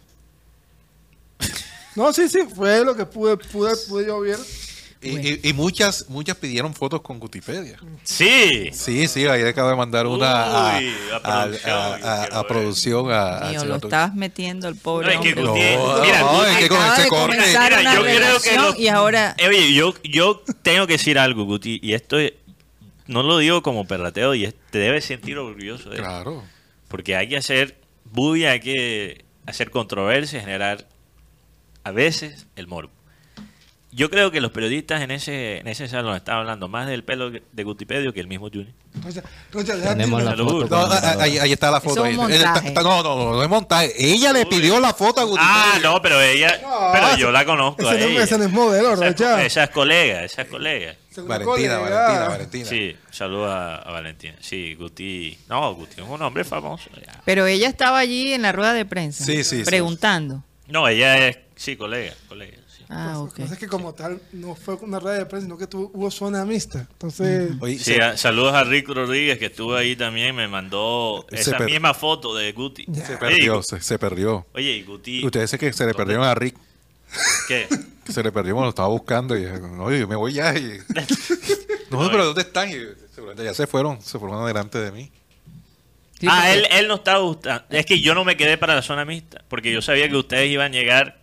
no, 1.96 2.12
sí, 2.12 2.28
sí, 2.28 2.46
fue 2.54 2.84
lo 2.84 2.94
que 2.94 3.04
pude, 3.04 3.36
pude, 3.36 3.74
pude 3.88 4.06
yo 4.06 4.20
ver. 4.20 4.38
Y, 5.02 5.52
muchas 5.54 6.10
muchas 6.10 6.36
pidieron 6.36 6.74
fotos 6.74 7.00
con 7.00 7.18
Gutipedia. 7.18 7.78
Sí. 8.02 8.68
Sí, 8.72 9.08
sí, 9.08 9.26
ahí 9.26 9.42
acabo 9.42 9.70
de 9.70 9.76
mandar 9.76 10.06
una 10.06 10.76
a, 11.24 12.44
producción. 12.46 13.10
A, 13.10 13.48
Mío, 13.50 13.64
lo 13.64 13.76
estabas 13.76 14.14
metiendo 14.14 14.68
al 14.68 14.76
pobre. 14.76 15.14
No, 15.14 15.22
es 15.22 15.26
que 15.26 15.34
mira, 15.40 16.50
es 16.50 16.56
que 16.58 16.68
con 16.68 16.86
ese 16.92 17.08
corte. 17.08 17.38
Mira, 17.38 17.94
yo 17.94 18.02
creo 18.02 18.40
que. 18.74 18.82
y 18.82 18.88
ahora. 18.88 19.34
Eh, 19.38 19.48
oye, 19.48 19.72
yo, 19.72 19.94
yo 20.04 20.42
tengo 20.62 20.86
que 20.86 20.94
decir 20.94 21.18
algo, 21.18 21.44
Guti, 21.44 21.80
y 21.82 21.94
esto 21.94 22.18
no 23.06 23.22
lo 23.22 23.38
digo 23.38 23.62
como 23.62 23.86
perrateo, 23.86 24.34
y 24.34 24.52
te 24.70 24.78
debes 24.78 25.06
sentir 25.06 25.38
orgulloso 25.38 25.88
de 25.88 25.96
Claro. 25.96 26.44
Porque 26.88 27.16
hay 27.16 27.28
que 27.28 27.38
hacer 27.38 27.80
bulla, 28.04 28.50
hay 28.50 28.60
que 28.60 29.24
hacer 29.46 29.70
controversia, 29.70 30.40
generar 30.40 30.86
a 31.84 31.90
veces 31.90 32.46
el 32.56 32.66
morbo 32.66 32.99
yo 33.92 34.08
creo 34.08 34.30
que 34.30 34.40
los 34.40 34.52
periodistas 34.52 35.02
en 35.02 35.10
ese, 35.10 35.58
en 35.58 35.66
ese 35.66 35.88
salón 35.88 36.14
estaban 36.14 36.42
hablando 36.42 36.68
más 36.68 36.86
del 36.86 37.02
pelo 37.02 37.30
de 37.30 37.64
Gutipedio 37.64 38.12
que 38.12 38.20
el 38.20 38.28
mismo 38.28 38.48
Juni. 38.48 38.72
Tenemos 39.52 40.22
la 40.22 40.36
foto. 40.36 40.90
ahí, 41.20 41.52
está 41.52 41.70
la 41.70 41.80
foto. 41.80 42.06
no, 42.06 42.28
no, 42.82 43.02
no, 43.02 43.32
no 43.32 43.42
es 43.42 43.48
montaje. 43.48 43.92
Ella 43.98 44.32
le 44.32 44.46
pidió 44.46 44.78
la 44.78 44.94
foto 44.94 45.20
a 45.20 45.24
Gutipedio. 45.24 45.50
Ah, 45.52 45.78
no, 45.82 46.00
pero 46.00 46.20
ella, 46.20 46.60
pero 46.92 47.16
yo 47.16 47.32
la 47.32 47.44
conozco 47.44 47.82
ese, 47.82 48.04
a 48.04 48.06
ella. 48.06 48.22
ese 48.22 48.38
no 48.38 48.44
es 48.44 48.52
modelo, 48.52 48.94
Rocha. 48.94 49.44
Esa 49.44 49.64
es 49.64 49.70
colega, 49.70 50.24
esa 50.24 50.42
es 50.42 50.48
colega. 50.48 50.94
Valentina, 51.16 51.78
Valentina, 51.78 52.28
Valentina. 52.28 52.66
Sí, 52.66 52.96
saludos 53.10 53.50
a, 53.50 53.90
Valentina. 53.90 54.36
Sí, 54.40 54.76
Guti. 54.76 55.36
No, 55.48 55.74
Guti 55.74 56.00
es 56.00 56.08
un 56.08 56.22
hombre 56.22 56.44
famoso. 56.44 56.88
Pero 57.24 57.46
ella 57.46 57.68
estaba 57.68 57.98
allí 57.98 58.32
en 58.32 58.42
la 58.42 58.52
rueda 58.52 58.72
de 58.72 58.84
prensa. 58.84 59.24
Sí, 59.24 59.42
sí. 59.42 59.64
Preguntando. 59.64 60.44
No, 60.68 60.86
ella 60.86 61.26
es, 61.26 61.38
sí, 61.56 61.76
colega, 61.76 62.14
colega. 62.28 62.59
Ah, 62.92 63.20
ok. 63.20 63.38
es 63.38 63.56
que 63.56 63.68
como 63.68 63.94
tal 63.94 64.20
no 64.32 64.56
fue 64.56 64.74
una 64.74 64.98
red 64.98 65.18
de 65.18 65.26
prensa, 65.26 65.46
sino 65.46 65.56
que 65.56 65.68
tuvo, 65.68 65.92
hubo 65.94 66.10
zona 66.10 66.44
mixta. 66.44 66.88
Entonces... 66.90 67.52
sí, 67.78 67.94
saludos 68.16 68.52
a 68.52 68.64
Rick 68.64 68.88
Rodríguez 68.88 69.38
que 69.38 69.46
estuvo 69.46 69.76
ahí 69.76 69.94
también, 69.94 70.34
me 70.34 70.48
mandó 70.48 71.24
esa 71.30 71.60
misma 71.60 71.94
foto 71.94 72.34
de 72.34 72.50
Guti. 72.50 72.86
Se 72.92 73.16
perdió, 73.16 73.62
se, 73.62 73.98
perdió. 73.98 74.44
Oye, 74.54 74.72
y 74.72 74.82
Guti... 74.82 75.24
Ustedes 75.24 75.48
dicen 75.48 75.60
que 75.60 75.72
se 75.72 75.86
le 75.86 75.94
perdieron 75.94 76.24
a 76.24 76.34
Rick. 76.34 76.56
¿Qué? 77.46 77.68
Que 78.04 78.12
se 78.12 78.24
le 78.24 78.32
perdió, 78.32 78.54
bueno, 78.54 78.66
lo 78.66 78.70
estaba 78.70 78.88
buscando 78.88 79.38
y 79.38 79.44
oye, 79.44 80.04
me 80.06 80.16
voy 80.16 80.32
ya. 80.32 80.56
Y... 80.56 80.78
no, 81.90 82.10
pero 82.10 82.24
¿dónde 82.24 82.42
están? 82.42 82.70
Y, 82.70 82.74
seguramente 83.14 83.44
ya 83.44 83.54
se 83.54 83.68
fueron, 83.68 84.02
se 84.02 84.18
fueron 84.18 84.44
delante 84.46 84.78
de 84.78 84.90
mí. 84.90 85.12
ah, 86.26 86.52
él, 86.52 86.66
él 86.72 86.88
no 86.88 86.96
estaba 86.96 87.20
gustando. 87.20 87.64
Es 87.70 87.86
que 87.86 88.00
yo 88.00 88.16
no 88.16 88.24
me 88.24 88.36
quedé 88.36 88.58
para 88.58 88.74
la 88.74 88.82
zona 88.82 89.04
mixta, 89.04 89.44
porque 89.48 89.72
yo 89.72 89.80
sabía 89.80 90.08
que 90.08 90.16
ustedes 90.16 90.50
iban 90.50 90.72
a 90.72 90.74
llegar 90.74 91.19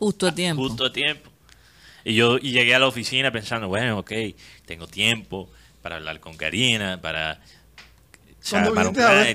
Justo 0.00 0.26
a 0.26 0.34
tiempo. 0.34 0.62
Justo 0.62 0.86
a 0.86 0.92
tiempo. 0.92 1.30
Y 2.04 2.14
yo 2.14 2.38
y 2.38 2.52
llegué 2.52 2.74
a 2.74 2.78
la 2.78 2.86
oficina 2.86 3.30
pensando, 3.30 3.68
bueno, 3.68 3.98
ok, 3.98 4.12
tengo 4.64 4.86
tiempo 4.86 5.50
para 5.82 5.96
hablar 5.96 6.20
con 6.20 6.38
Karina, 6.38 6.98
para... 7.02 7.38
un 8.52 8.94
plan, 8.94 9.26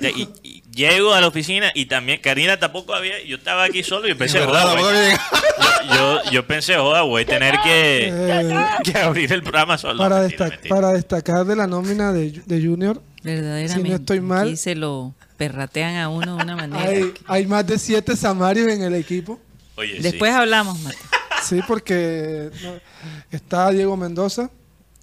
y, 0.43 0.63
llego 0.71 1.13
a 1.13 1.21
la 1.21 1.27
oficina 1.27 1.71
y 1.75 1.85
también 1.85 2.19
Karina 2.19 2.57
tampoco 2.57 2.95
había, 2.95 3.23
yo 3.23 3.37
estaba 3.37 3.65
aquí 3.65 3.83
solo 3.83 4.09
y 4.09 4.15
pensé, 4.15 4.39
yo, 5.93 6.31
yo, 6.31 6.47
pensé, 6.47 6.75
joda, 6.77 7.03
voy 7.03 7.21
a 7.21 7.25
tener 7.27 7.59
que, 7.63 8.09
eh, 8.11 8.65
que 8.83 8.97
abrir 8.97 9.31
el 9.31 9.43
programa 9.43 9.77
solo. 9.77 9.99
Para, 9.99 10.27
para 10.67 10.93
destacar 10.93 11.45
de 11.45 11.55
la 11.55 11.67
nómina 11.67 12.11
de, 12.11 12.31
de 12.43 12.65
Junior, 12.65 12.99
verdaderamente, 13.21 13.83
si 13.83 13.87
no 13.87 13.95
estoy 13.97 14.19
mal, 14.19 14.47
aquí 14.47 14.57
se 14.57 14.73
lo 14.73 15.13
perratean 15.37 15.97
a 15.97 16.09
uno 16.09 16.37
de 16.37 16.43
una 16.43 16.55
manera. 16.55 16.89
Hay, 16.89 17.13
hay 17.27 17.45
más 17.45 17.67
de 17.67 17.77
siete 17.77 18.15
samarios 18.15 18.67
en 18.69 18.81
el 18.81 18.95
equipo. 18.95 19.39
Después 20.01 20.33
hablamos, 20.33 20.79
Sí, 21.43 21.59
porque 21.67 22.49
está 23.29 23.69
Diego 23.69 23.95
Mendoza, 23.97 24.49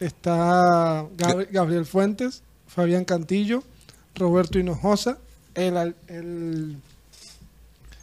está 0.00 1.06
Gabriel 1.50 1.86
Fuentes, 1.86 2.42
Fabián 2.66 3.04
Cantillo, 3.04 3.62
Roberto 4.16 4.58
Hinojosa, 4.58 5.18
el... 5.54 5.94
el 6.08 6.76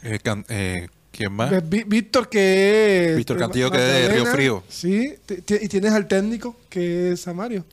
eh, 0.02 0.18
eh, 0.48 0.88
¿Quién 1.10 1.32
más? 1.32 1.52
Víctor, 1.68 2.30
que 2.30 3.10
es... 3.10 3.16
Víctor 3.16 3.36
Cantillo, 3.36 3.70
que 3.70 3.76
es 3.76 4.08
de 4.08 4.14
Río 4.14 4.26
Frío. 4.26 4.64
Sí, 4.68 5.16
y 5.28 5.68
tienes 5.68 5.92
al 5.92 6.06
técnico, 6.06 6.56
que 6.70 7.12
es 7.12 7.20
Samario. 7.20 7.66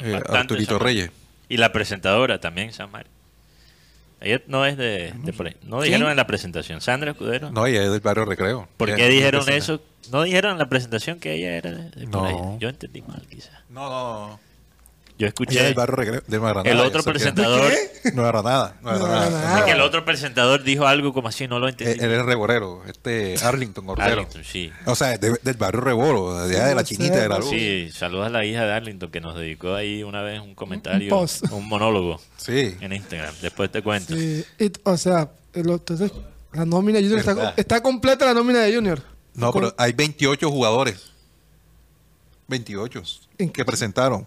Eh, 0.00 0.20
Arturito 0.28 0.78
Reyes. 0.78 1.10
Y 1.48 1.58
la 1.58 1.72
presentadora 1.72 2.40
también, 2.40 2.72
Samario. 2.72 3.10
Ella 4.20 4.42
no 4.46 4.66
es 4.66 4.76
de, 4.76 5.14
por 5.36 5.46
ahí. 5.46 5.56
No 5.62 5.80
dijeron 5.80 6.10
en 6.10 6.16
la 6.16 6.26
presentación. 6.26 6.80
Sandra 6.80 7.12
Escudero. 7.12 7.50
No, 7.50 7.66
ella 7.66 7.84
es 7.84 7.90
del 7.90 8.00
barrio 8.00 8.24
Recreo. 8.24 8.68
¿Por 8.76 8.94
qué 8.94 9.08
dijeron 9.08 9.48
eso? 9.48 9.80
No 10.10 10.22
dijeron 10.22 10.52
en 10.52 10.58
la 10.58 10.68
presentación 10.68 11.20
que 11.20 11.34
ella 11.34 11.56
era 11.56 11.72
de, 11.72 12.06
no. 12.06 12.58
Yo 12.58 12.68
entendí 12.68 13.02
mal, 13.02 13.22
quizás. 13.28 13.52
No, 13.68 13.88
no. 13.88 14.40
Yo 15.18 15.26
escuché. 15.26 15.66
El 15.66 15.74
barrio 15.74 16.22
de 16.26 16.70
El 16.70 16.78
otro 16.78 17.02
presentador. 17.02 17.72
No 18.14 18.26
era 18.26 18.42
nada. 18.42 18.76
No 18.80 18.90
era 18.90 19.28
nada. 19.28 19.64
que 19.64 19.72
el 19.72 19.80
otro 19.80 20.04
presentador 20.04 20.62
dijo 20.62 20.86
algo 20.86 21.12
como 21.12 21.28
así, 21.28 21.48
no 21.48 21.58
lo 21.58 21.68
entendí. 21.68 22.02
Él, 22.02 22.12
es 22.12 22.24
reborero, 22.24 22.82
este 22.86 23.34
Arlington. 23.42 23.84
Arlington, 23.98 24.44
sí. 24.44 24.72
O 24.86 24.94
sea, 24.94 25.18
del 25.18 25.56
barrio 25.58 25.80
Reboro, 25.80 26.46
de, 26.46 26.58
de 26.58 26.74
la 26.74 26.84
chinita 26.84 27.16
de 27.16 27.28
la 27.28 27.38
luz. 27.38 27.50
Sí, 27.50 27.90
saludos 27.92 28.26
a 28.26 28.30
la 28.30 28.44
hija 28.44 28.64
de 28.64 28.72
Arlington 28.72 29.10
que 29.10 29.20
nos 29.20 29.34
dedicó 29.36 29.74
ahí 29.74 30.04
una 30.04 30.22
vez 30.22 30.40
un 30.40 30.54
comentario, 30.54 31.26
un, 31.50 31.68
monólogo. 31.68 32.20
Sí. 32.36 32.76
En 32.80 32.92
Instagram. 32.92 33.34
Después 33.42 33.72
te 33.72 33.82
cuento. 33.82 34.14
Sí. 34.14 34.44
o 34.84 34.96
sea, 34.96 35.30
entonces, 35.52 36.12
la 36.52 36.64
nómina 36.64 36.98
de 36.98 37.04
Junior 37.08 37.18
está, 37.18 37.54
está, 37.56 37.82
completa 37.82 38.24
la 38.24 38.34
nómina 38.34 38.60
de 38.60 38.74
Junior. 38.74 39.02
No, 39.34 39.52
pero 39.52 39.74
hay 39.76 39.92
28 39.92 40.48
jugadores. 40.48 41.10
28 42.46 43.02
que 43.52 43.64
presentaron. 43.64 44.26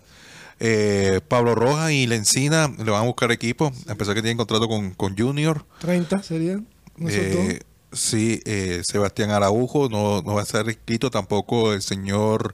Eh, 0.63 1.21
Pablo 1.27 1.55
Rojas 1.55 1.91
y 1.91 2.05
Lencina 2.05 2.71
le 2.77 2.91
van 2.91 3.01
a 3.01 3.05
buscar 3.05 3.31
equipo, 3.31 3.73
a 3.87 3.95
pesar 3.95 4.13
que 4.13 4.21
tienen 4.21 4.37
contrato 4.37 4.67
con, 4.67 4.91
con 4.91 5.17
Junior. 5.17 5.65
30 5.79 6.21
serían. 6.21 6.67
Eh, 7.07 7.61
sí, 7.91 8.41
eh, 8.45 8.83
Sebastián 8.83 9.31
Araujo 9.31 9.89
no, 9.89 10.21
no 10.21 10.35
va 10.35 10.43
a 10.43 10.45
ser 10.45 10.69
escrito 10.69 11.09
tampoco 11.09 11.73
el 11.73 11.81
señor 11.81 12.53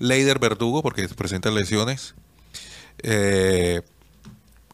Leider 0.00 0.40
Verdugo 0.40 0.82
porque 0.82 1.06
presenta 1.08 1.52
lesiones. 1.52 2.16
Eh, 3.04 3.82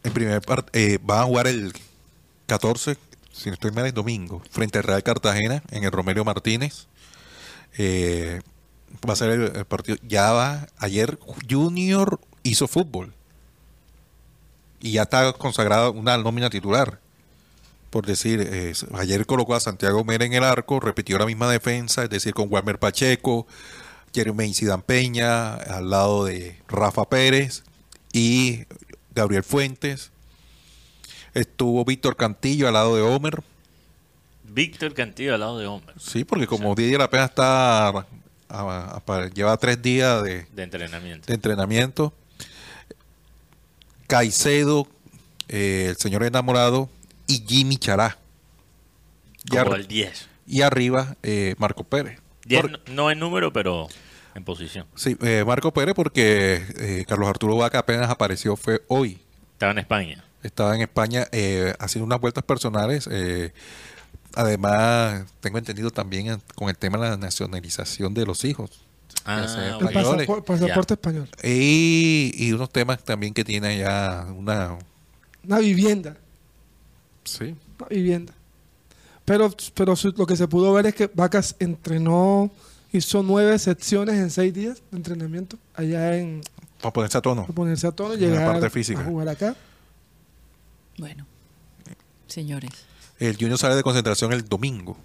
en 0.03 0.13
primer 0.13 0.41
eh, 0.73 0.97
van 1.03 1.19
a 1.19 1.23
jugar 1.25 1.47
el 1.47 1.71
14, 2.47 2.97
si 3.31 3.49
no 3.49 3.53
estoy 3.53 3.71
mal, 3.71 3.85
el 3.85 3.93
domingo, 3.93 4.41
frente 4.49 4.79
al 4.79 4.85
Real 4.85 5.03
Cartagena 5.03 5.61
en 5.69 5.83
el 5.83 5.91
Romero 5.91 6.25
Martínez. 6.25 6.87
Eh, 7.77 8.41
va 9.07 9.13
a 9.13 9.15
ser 9.15 9.29
el, 9.31 9.65
partido. 9.65 9.97
Ya 10.07 10.31
va, 10.31 10.67
ayer 10.77 11.19
Junior 11.47 12.19
hizo 12.45 12.67
fútbol 12.67 13.13
y 14.79 14.91
ya 14.91 15.01
está 15.03 15.33
consagrada 15.33 15.89
una 15.89 16.17
nómina 16.17 16.49
titular. 16.49 16.99
Por 17.89 18.05
decir, 18.05 18.41
eh, 18.41 18.73
ayer 18.93 19.25
colocó 19.25 19.55
a 19.55 19.59
Santiago 19.59 20.03
Mera 20.03 20.25
en 20.25 20.33
el 20.33 20.43
arco, 20.43 20.79
repitió 20.79 21.17
la 21.17 21.25
misma 21.25 21.49
defensa, 21.49 22.03
es 22.03 22.09
decir, 22.09 22.33
con 22.33 22.51
Walmer 22.51 22.77
Pacheco, 22.77 23.47
Jeremy 24.13 24.53
Sidán 24.53 24.81
Peña, 24.81 25.55
al 25.55 25.89
lado 25.89 26.25
de 26.25 26.61
Rafa 26.67 27.09
Pérez 27.09 27.63
y 28.13 28.65
Gabriel 29.13 29.43
Fuentes. 29.43 30.11
Estuvo 31.33 31.83
Víctor 31.83 32.15
Cantillo 32.15 32.67
al 32.67 32.73
lado 32.73 32.95
de 32.95 33.01
Homer. 33.01 33.41
Víctor 34.43 34.93
Cantillo 34.93 35.33
al 35.33 35.39
lado 35.39 35.57
de 35.57 35.65
Homer. 35.65 35.95
Sí, 35.99 36.25
porque 36.25 36.47
como 36.47 36.75
Didier 36.75 37.01
apenas 37.01 37.29
está 37.29 38.05
lleva 39.33 39.57
tres 39.57 39.81
días 39.81 40.23
de, 40.23 40.45
entrenamiento. 40.57 41.27
De 41.27 41.33
entrenamiento. 41.33 42.13
Caicedo, 44.07 44.87
eh, 45.47 45.87
el 45.89 45.97
señor 45.97 46.23
enamorado 46.23 46.89
y 47.27 47.43
Jimmy 47.47 47.77
Chará. 47.77 48.17
Como 49.49 49.75
el 49.75 49.87
10. 49.87 50.29
Y 50.47 50.61
arriba 50.61 51.15
eh, 51.23 51.55
Marco 51.57 51.83
Pérez. 51.83 52.19
no 52.91 53.11
en 53.11 53.19
número, 53.19 53.51
pero 53.51 53.87
en 54.33 54.43
posición. 54.43 54.85
Sí, 54.95 55.17
eh, 55.21 55.43
Marco 55.45 55.73
Pérez 55.73 55.95
porque 55.95 57.05
Carlos 57.07 57.29
Arturo 57.29 57.55
Vaca 57.57 57.79
apenas 57.79 58.09
apareció 58.09 58.55
fue 58.55 58.83
hoy. 58.87 59.19
Estaba 59.53 59.71
en 59.71 59.79
España. 59.79 60.23
Estaba 60.43 60.75
en 60.75 60.81
España 60.81 61.27
haciendo 61.79 62.05
unas 62.05 62.19
vueltas 62.19 62.43
personales. 62.43 63.09
Además, 64.35 65.25
tengo 65.39 65.57
entendido 65.57 65.91
también 65.91 66.41
con 66.55 66.69
el 66.69 66.77
tema 66.77 66.97
de 66.97 67.09
la 67.09 67.17
nacionalización 67.17 68.13
de 68.13 68.25
los 68.25 68.43
hijos. 68.43 68.84
Ah, 69.23 69.77
el 69.79 70.43
pasaporte, 70.43 70.93
español. 70.93 71.29
Y, 71.43 72.51
unos 72.53 72.69
temas 72.69 73.03
también 73.03 73.33
que 73.33 73.43
tiene 73.43 73.77
ya 73.77 74.27
una... 74.35 74.77
Una 75.43 75.59
vivienda. 75.59 76.17
Sí. 77.23 77.55
Una 77.79 77.87
vivienda. 77.89 78.33
Pero, 79.23 79.51
pero 79.73 79.95
lo 80.15 80.25
que 80.27 80.35
se 80.35 80.47
pudo 80.47 80.73
ver 80.73 80.85
es 80.87 80.95
que 80.95 81.07
Vacas 81.07 81.55
entrenó, 81.59 82.51
hizo 82.91 83.23
nueve 83.23 83.57
secciones 83.57 84.15
en 84.15 84.29
seis 84.29 84.53
días 84.53 84.83
de 84.91 84.97
entrenamiento 84.97 85.57
allá 85.73 86.17
en... 86.17 86.41
Para 86.79 86.93
ponerse 86.93 87.17
a 87.17 87.21
tono. 87.21 87.41
Para 87.41 87.53
ponerse 87.53 87.87
a 87.87 87.91
tono, 87.91 88.13
llegar 88.13 88.41
la 88.41 88.51
parte 88.53 88.69
física. 88.69 89.01
a 89.01 89.05
jugar 89.05 89.29
acá. 89.29 89.55
Bueno, 90.97 91.25
señores. 92.27 92.71
El 93.17 93.37
Junior 93.37 93.57
sale 93.57 93.75
de 93.75 93.83
concentración 93.83 94.33
el 94.33 94.45
domingo. 94.47 94.97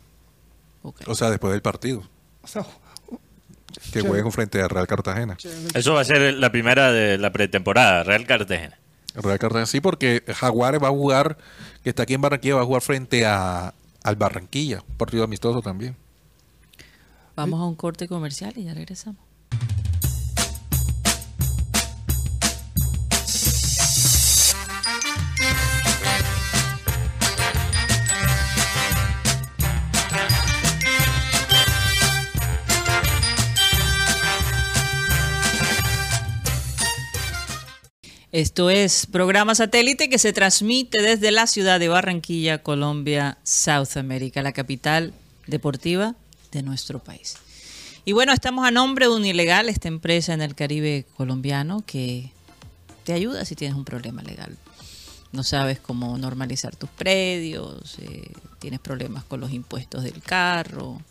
O 0.82 1.14
sea, 1.14 1.30
después 1.30 1.52
del 1.52 1.62
partido. 1.62 2.02
Que 3.92 4.00
jueguen 4.00 4.32
frente 4.32 4.60
a 4.60 4.68
Real 4.68 4.86
Cartagena. 4.86 5.36
Eso 5.74 5.94
va 5.94 6.00
a 6.00 6.04
ser 6.04 6.34
la 6.34 6.52
primera 6.52 6.92
de 6.92 7.18
la 7.18 7.32
pretemporada, 7.32 8.04
Real 8.04 8.26
Cartagena. 8.26 8.78
Real 9.14 9.38
Cartagena, 9.38 9.66
sí, 9.66 9.80
porque 9.80 10.22
Jaguares 10.26 10.82
va 10.82 10.88
a 10.88 10.92
jugar, 10.92 11.38
que 11.82 11.90
está 11.90 12.04
aquí 12.04 12.14
en 12.14 12.20
Barranquilla, 12.20 12.56
va 12.56 12.62
a 12.62 12.66
jugar 12.66 12.82
frente 12.82 13.26
a, 13.26 13.74
al 14.02 14.16
Barranquilla, 14.16 14.82
un 14.88 14.96
partido 14.96 15.24
amistoso 15.24 15.62
también. 15.62 15.96
Vamos 17.36 17.60
a 17.60 17.64
un 17.64 17.74
corte 17.74 18.06
comercial 18.06 18.52
y 18.56 18.64
ya 18.64 18.74
regresamos. 18.74 19.29
Esto 38.32 38.70
es 38.70 39.06
programa 39.06 39.56
satélite 39.56 40.08
que 40.08 40.18
se 40.20 40.32
transmite 40.32 41.02
desde 41.02 41.32
la 41.32 41.48
ciudad 41.48 41.80
de 41.80 41.88
Barranquilla, 41.88 42.62
Colombia, 42.62 43.38
South 43.42 43.96
America, 43.96 44.40
la 44.40 44.52
capital 44.52 45.12
deportiva 45.48 46.14
de 46.52 46.62
nuestro 46.62 47.02
país. 47.02 47.38
Y 48.04 48.12
bueno, 48.12 48.32
estamos 48.32 48.64
a 48.64 48.70
nombre 48.70 49.06
de 49.06 49.14
Unilegal, 49.16 49.68
esta 49.68 49.88
empresa 49.88 50.32
en 50.32 50.42
el 50.42 50.54
Caribe 50.54 51.06
colombiano 51.16 51.82
que 51.84 52.30
te 53.02 53.14
ayuda 53.14 53.44
si 53.44 53.56
tienes 53.56 53.76
un 53.76 53.84
problema 53.84 54.22
legal. 54.22 54.56
No 55.32 55.42
sabes 55.42 55.80
cómo 55.80 56.16
normalizar 56.16 56.76
tus 56.76 56.90
predios, 56.90 57.96
eh, 57.98 58.30
tienes 58.60 58.78
problemas 58.78 59.24
con 59.24 59.40
los 59.40 59.50
impuestos 59.50 60.04
del 60.04 60.22
carro, 60.22 61.02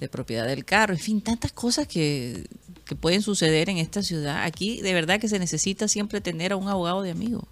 de 0.00 0.08
propiedad 0.08 0.46
del 0.46 0.64
carro, 0.64 0.94
en 0.94 1.00
fin, 1.00 1.20
tantas 1.20 1.52
cosas 1.52 1.86
que 1.86 2.46
que 2.88 2.96
pueden 2.96 3.20
suceder 3.20 3.68
en 3.68 3.76
esta 3.76 4.02
ciudad. 4.02 4.44
Aquí 4.44 4.80
de 4.80 4.94
verdad 4.94 5.20
que 5.20 5.28
se 5.28 5.38
necesita 5.38 5.88
siempre 5.88 6.22
tener 6.22 6.52
a 6.52 6.56
un 6.56 6.68
abogado 6.68 7.02
de 7.02 7.10
amigo. 7.10 7.46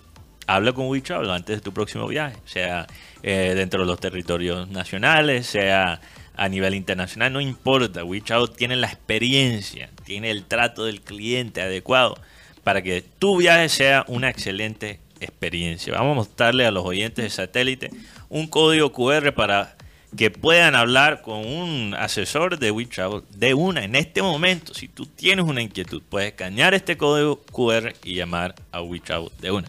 Habla 0.47 0.73
con 0.73 0.89
We 0.89 1.03
Travel 1.03 1.31
antes 1.31 1.57
de 1.57 1.63
tu 1.63 1.75
próximo 1.75 2.07
viaje, 2.07 2.37
sea 2.47 2.87
eh, 3.23 3.53
dentro 3.55 3.81
de 3.81 3.87
los 3.87 4.01
territorios 4.01 4.67
nacionales, 4.69 5.47
sea 5.47 6.01
a 6.37 6.49
nivel 6.49 6.75
internacional, 6.75 7.33
no 7.33 7.41
importa. 7.41 8.05
We 8.05 8.21
Travel 8.21 8.51
tiene 8.51 8.77
la 8.77 8.89
experiencia, 8.89 9.91
tiene 10.05 10.31
el 10.31 10.45
trato 10.45 10.85
del 10.85 11.01
cliente 11.01 11.63
adecuado 11.63 12.19
para 12.63 12.83
que 12.83 13.03
tu 13.19 13.39
viaje 13.39 13.69
sea 13.69 14.05
una 14.09 14.31
excelente 14.31 15.01
experiencia. 15.21 15.93
Vamos 15.93 16.13
a 16.13 16.15
mostrarle 16.15 16.67
a 16.67 16.71
los 16.71 16.85
oyentes 16.85 17.25
de 17.25 17.31
satélite 17.31 17.91
un 18.29 18.47
código 18.47 18.93
QR 18.93 19.33
para 19.33 19.77
que 20.17 20.31
puedan 20.31 20.75
hablar 20.75 21.23
con 21.23 21.45
un 21.47 21.95
asesor 21.95 22.59
de 22.59 22.71
WeTravel 22.71 23.23
de 23.31 23.55
una. 23.55 23.85
En 23.85 23.97
este 23.97 24.23
momento, 24.23 24.75
si 24.75 24.89
tú 24.89 25.07
tienes 25.07 25.45
una 25.45 25.61
inquietud, 25.61 26.03
puedes 26.09 26.29
escanear 26.29 26.75
este 26.75 26.97
código 26.97 27.43
QR 27.43 27.95
y 28.05 28.15
llamar 28.15 28.55
a 28.71 28.81
WeTravel 28.81 29.31
de 29.41 29.51
una. 29.51 29.69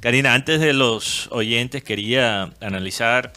Karina, 0.00 0.34
antes 0.34 0.60
de 0.60 0.72
los 0.72 1.28
oyentes 1.30 1.82
quería 1.82 2.52
analizar 2.60 3.32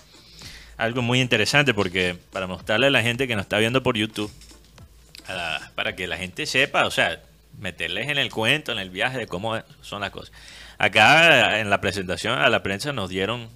algo 0.77 1.01
muy 1.01 1.21
interesante 1.21 1.73
porque 1.73 2.17
para 2.31 2.47
mostrarle 2.47 2.87
a 2.87 2.89
la 2.91 3.01
gente 3.01 3.27
que 3.27 3.35
nos 3.35 3.43
está 3.43 3.59
viendo 3.59 3.83
por 3.83 3.97
YouTube, 3.97 4.31
para 5.75 5.95
que 5.95 6.07
la 6.07 6.17
gente 6.17 6.45
sepa, 6.45 6.85
o 6.85 6.91
sea, 6.91 7.21
meterles 7.59 8.09
en 8.09 8.17
el 8.17 8.29
cuento, 8.29 8.71
en 8.71 8.79
el 8.79 8.89
viaje 8.89 9.17
de 9.17 9.27
cómo 9.27 9.61
son 9.81 10.01
las 10.01 10.11
cosas. 10.11 10.31
Acá 10.77 11.59
en 11.59 11.69
la 11.69 11.79
presentación 11.81 12.37
a 12.37 12.49
la 12.49 12.63
prensa 12.63 12.91
nos 12.91 13.09
dieron 13.09 13.47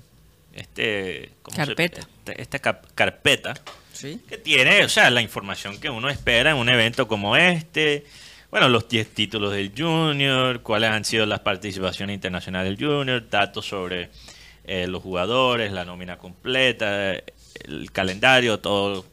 este 0.53 1.31
carpeta. 1.55 2.01
Este, 2.01 2.41
esta 2.41 2.59
carpeta 2.59 3.53
que 4.29 4.37
tiene, 4.37 4.83
o 4.83 4.89
sea, 4.89 5.09
la 5.09 5.21
información 5.21 5.79
que 5.79 5.89
uno 5.89 6.09
espera 6.09 6.51
en 6.51 6.57
un 6.57 6.69
evento 6.69 7.07
como 7.07 7.35
este. 7.35 8.05
Bueno, 8.51 8.69
los 8.69 8.87
10 8.87 9.13
títulos 9.13 9.53
del 9.53 9.73
Junior, 9.75 10.61
cuáles 10.61 10.91
han 10.91 11.03
sido 11.03 11.25
las 11.25 11.41
participaciones 11.41 12.13
internacionales 12.13 12.77
del 12.77 12.87
Junior, 12.87 13.27
datos 13.29 13.65
sobre 13.65 14.09
eh, 14.67 14.85
los 14.85 15.01
jugadores, 15.01 15.71
la 15.71 15.85
nómina 15.85 16.17
completa, 16.17 17.13
el 17.13 17.91
calendario, 17.93 18.59
todo 18.59 19.05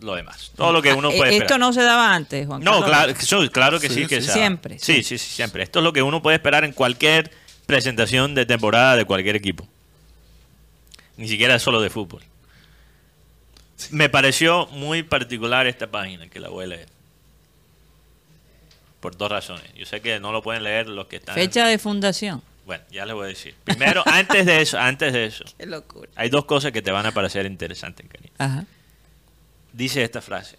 lo 0.00 0.14
demás. 0.14 0.52
Todo 0.56 0.72
lo 0.72 0.82
que 0.82 0.92
uno 0.92 1.10
puede 1.10 1.36
Esto 1.36 1.58
no 1.58 1.72
se 1.72 1.82
daba 1.82 2.14
antes, 2.14 2.46
Juan 2.46 2.62
No, 2.62 2.84
claro, 2.84 3.14
claro 3.50 3.80
que 3.80 3.88
sí, 3.88 4.06
que 4.06 4.20
Siempre. 4.20 4.78
Sí, 4.78 5.02
sí, 5.02 5.18
sí, 5.18 5.34
siempre. 5.34 5.62
Esto 5.62 5.78
es 5.80 5.84
lo 5.84 5.92
que 5.92 6.02
uno 6.02 6.22
puede 6.22 6.36
esperar 6.36 6.64
en 6.64 6.72
cualquier 6.72 7.30
presentación 7.66 8.34
de 8.34 8.46
temporada 8.46 8.96
de 8.96 9.04
cualquier 9.04 9.36
equipo. 9.36 9.66
Ni 11.16 11.28
siquiera 11.28 11.58
solo 11.58 11.80
de 11.80 11.90
fútbol. 11.90 12.22
Me 13.90 14.08
pareció 14.08 14.66
muy 14.66 15.02
particular 15.02 15.66
esta 15.66 15.86
página 15.86 16.28
que 16.28 16.40
la 16.40 16.48
voy 16.48 16.64
a 16.64 16.68
leer. 16.68 16.88
Por 19.00 19.16
dos 19.16 19.30
razones. 19.30 19.64
Yo 19.74 19.86
sé 19.86 20.02
que 20.02 20.20
no 20.20 20.32
lo 20.32 20.42
pueden 20.42 20.62
leer 20.64 20.88
los 20.88 21.06
que 21.06 21.16
están. 21.16 21.34
Fecha 21.34 21.66
de 21.66 21.78
fundación. 21.78 22.42
Bueno, 22.70 22.84
ya 22.88 23.04
les 23.04 23.16
voy 23.16 23.24
a 23.24 23.26
decir. 23.26 23.52
Primero, 23.64 24.04
antes 24.06 24.46
de 24.46 24.62
eso, 24.62 24.78
antes 24.78 25.12
de 25.12 25.24
eso. 25.24 25.42
Qué 25.58 25.66
locura. 25.66 26.08
Hay 26.14 26.28
dos 26.28 26.44
cosas 26.44 26.70
que 26.70 26.80
te 26.82 26.92
van 26.92 27.04
a 27.04 27.10
parecer 27.10 27.44
interesantes, 27.44 28.06
Karina. 28.08 28.30
Ajá. 28.38 28.64
Dice 29.72 30.04
esta 30.04 30.20
frase. 30.20 30.56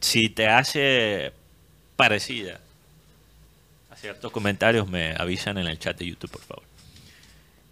Si 0.00 0.28
te 0.28 0.46
hace 0.46 1.32
parecida 1.96 2.60
a 3.88 3.96
ciertos 3.96 4.30
comentarios, 4.30 4.86
me 4.90 5.14
avisan 5.16 5.56
en 5.56 5.66
el 5.66 5.78
chat 5.78 5.96
de 5.96 6.04
YouTube, 6.04 6.32
por 6.32 6.42
favor. 6.42 6.64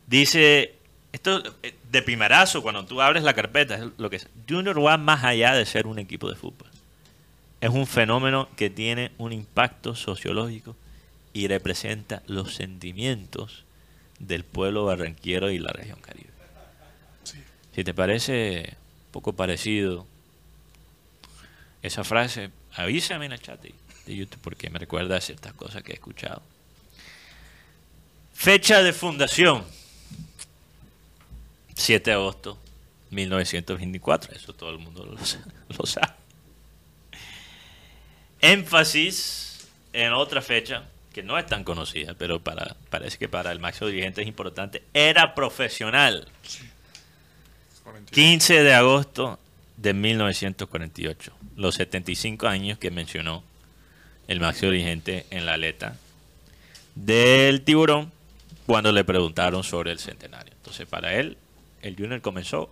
Dice, 0.07 0.77
esto 1.13 1.43
eh, 1.63 1.75
de 1.93 2.01
primerazo, 2.01 2.63
cuando 2.63 2.87
tú 2.87 3.03
abres 3.03 3.25
la 3.25 3.35
carpeta, 3.35 3.75
es 3.75 3.85
lo 3.99 4.09
que 4.09 4.17
es. 4.17 4.27
Junior 4.49 4.83
va 4.83 4.97
más 4.97 5.23
allá 5.23 5.53
de 5.53 5.67
ser 5.67 5.87
un 5.87 5.99
equipo 5.99 6.31
de 6.31 6.37
fútbol. 6.37 6.71
Es 7.61 7.69
un 7.69 7.87
fenómeno 7.87 8.49
que 8.57 8.71
tiene 8.71 9.13
un 9.19 9.35
impacto 9.35 9.95
sociológico 9.95 10.75
y 11.33 11.47
representa 11.47 12.23
los 12.27 12.55
sentimientos 12.55 13.65
del 14.19 14.45
pueblo 14.45 14.85
barranquero 14.85 15.51
y 15.51 15.59
la 15.59 15.73
región 15.73 16.01
caribe. 16.01 16.31
Si 17.75 17.85
te 17.85 17.95
parece 17.95 18.75
poco 19.13 19.33
parecido 19.33 20.07
esa 21.83 22.05
frase, 22.05 22.51
avísame 22.75 23.27
en 23.27 23.33
el 23.33 23.41
chat 23.41 23.61
de, 23.63 23.75
YouTube 24.07 24.41
porque 24.43 24.71
me 24.71 24.79
recuerda 24.79 25.17
a 25.17 25.21
ciertas 25.21 25.53
cosas 25.53 25.85
que 25.85 25.93
he 25.93 25.95
escuchado. 25.95 26.43
Fecha 28.35 28.83
de 28.83 28.93
fundación. 28.93 29.65
7 31.77 32.11
de 32.11 32.15
agosto 32.15 32.59
1924. 33.11 34.35
Eso 34.35 34.53
todo 34.53 34.71
el 34.71 34.79
mundo 34.79 35.07
lo, 35.07 35.87
sabe. 35.87 36.09
Énfasis 38.41 39.69
en 39.93 40.13
otra 40.13 40.43
fecha 40.43 40.85
que 41.13 41.23
no 41.23 41.39
es 41.39 41.47
tan 41.47 41.65
conocida, 41.65 42.15
pero 42.15 42.41
para, 42.41 42.77
parece 42.89 43.19
que 43.19 43.29
para 43.29 43.53
el 43.53 43.59
máximo 43.59 43.89
dirigente 43.89 44.23
es 44.23 44.29
importante. 44.29 44.83
Era 44.95 45.35
profesional. 45.35 46.29
15 48.11 48.63
de 48.63 48.75
agosto 48.75 49.39
de 49.77 49.95
1948. 49.95 51.33
Los 51.57 51.75
75 51.77 52.47
años 52.47 52.79
que 52.79 52.91
mencionó 52.91 53.43
el 54.29 54.41
máximo 54.41 54.71
dirigente 54.71 55.27
en 55.31 55.47
la 55.47 55.55
aleta 55.55 55.97
del 56.95 57.63
tiburón 57.63 58.13
cuando 58.67 58.93
le 58.93 59.05
preguntaron 59.05 59.65
sobre 59.65 59.91
el 59.91 59.99
centenario. 59.99 60.53
Entonces, 60.53 60.87
para 60.87 61.15
él, 61.15 61.37
el 61.83 61.97
Junior 61.97 62.21
comenzó 62.21 62.71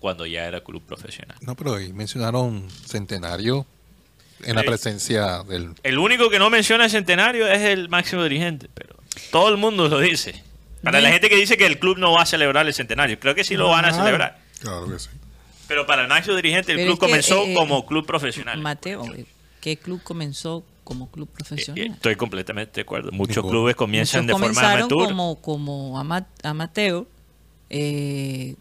cuando 0.00 0.26
ya 0.26 0.44
era 0.44 0.60
club 0.62 0.82
profesional. 0.82 1.36
No, 1.40 1.54
pero 1.54 1.74
ahí 1.74 1.92
mencionaron 1.92 2.68
centenario 2.70 3.66
en 4.44 4.56
la 4.56 4.62
presencia 4.62 5.42
del... 5.44 5.70
El 5.82 5.98
único 5.98 6.30
que 6.30 6.38
no 6.38 6.50
menciona 6.50 6.84
el 6.84 6.90
centenario 6.90 7.46
es 7.46 7.62
el 7.62 7.88
máximo 7.88 8.22
dirigente, 8.22 8.68
pero 8.74 8.96
todo 9.30 9.48
el 9.48 9.56
mundo 9.56 9.88
lo 9.88 10.00
dice. 10.00 10.42
Para 10.82 11.00
la 11.00 11.10
gente 11.10 11.28
que 11.28 11.36
dice 11.36 11.56
que 11.56 11.66
el 11.66 11.78
club 11.78 11.98
no 11.98 12.12
va 12.12 12.22
a 12.22 12.26
celebrar 12.26 12.66
el 12.66 12.74
centenario, 12.74 13.18
creo 13.18 13.34
que 13.34 13.44
sí 13.44 13.56
lo 13.56 13.68
van 13.68 13.84
a 13.84 13.92
celebrar. 13.92 14.38
Claro 14.60 14.88
que 14.88 14.98
sí. 14.98 15.08
Pero 15.66 15.86
para 15.86 16.02
el 16.02 16.08
máximo 16.08 16.36
dirigente 16.36 16.72
el 16.72 16.86
club 16.86 16.98
comenzó 16.98 17.44
eh, 17.44 17.54
como 17.54 17.84
club 17.84 18.06
profesional. 18.06 18.58
Mateo, 18.60 19.04
¿qué 19.60 19.76
club 19.76 20.02
comenzó 20.02 20.64
como 20.82 21.10
club 21.10 21.28
profesional? 21.28 21.82
Eh, 21.84 21.90
estoy 21.92 22.16
completamente 22.16 22.72
de 22.76 22.80
acuerdo. 22.82 23.12
Muchos 23.12 23.44
clubes 23.44 23.76
comienzan 23.76 24.26
de 24.26 24.32
forma 24.32 24.72
amateur. 24.72 24.88
como, 24.88 25.40
como 25.40 26.00
amateur 26.00 27.06
eh, 27.70 28.56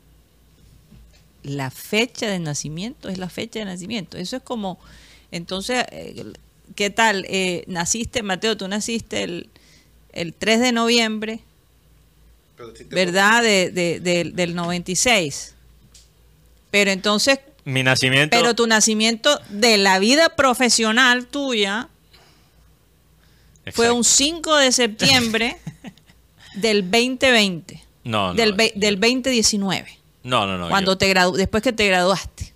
la 1.44 1.72
fecha 1.72 2.28
de 2.28 2.40
nacimiento 2.40 3.08
es 3.10 3.18
la 3.18 3.30
fecha 3.30 3.60
de 3.60 3.66
nacimiento. 3.66 4.18
Eso 4.18 4.38
es 4.38 4.44
como, 4.44 4.80
entonces, 5.32 5.86
eh, 5.92 6.34
¿qué 6.76 6.90
tal? 6.90 7.26
Eh, 7.28 7.64
naciste, 7.68 8.24
Mateo, 8.24 8.58
tú 8.58 8.68
naciste 8.68 9.24
el, 9.24 9.50
el 10.14 10.34
3 10.34 10.60
de 10.60 10.72
noviembre, 10.72 11.40
¿verdad? 12.90 13.44
De, 13.44 13.72
de, 13.72 14.32
del 14.34 14.56
96. 14.56 15.56
Pero 16.72 16.92
entonces... 16.92 17.40
Mi 17.66 17.84
nacimiento... 17.84 18.36
Pero 18.36 18.56
tu 18.56 18.66
nacimiento 18.68 19.40
de 19.50 19.78
la 19.78 20.00
vida 20.00 20.30
profesional 20.36 21.28
tuya 21.28 21.90
fue 23.74 23.92
un 23.92 24.04
5 24.04 24.56
de 24.56 24.72
septiembre 24.72 25.58
del 26.56 26.90
2020. 26.90 27.84
No, 28.06 28.30
no. 28.30 28.34
Del, 28.34 28.56
del 28.76 29.00
2019. 29.00 29.98
No, 30.24 30.46
no, 30.46 30.58
no. 30.58 30.70
Cuando 30.70 30.98
te 30.98 31.10
gradu 31.10 31.34
después 31.34 31.62
que 31.62 31.74
te 31.74 31.88
graduaste. 31.88 32.54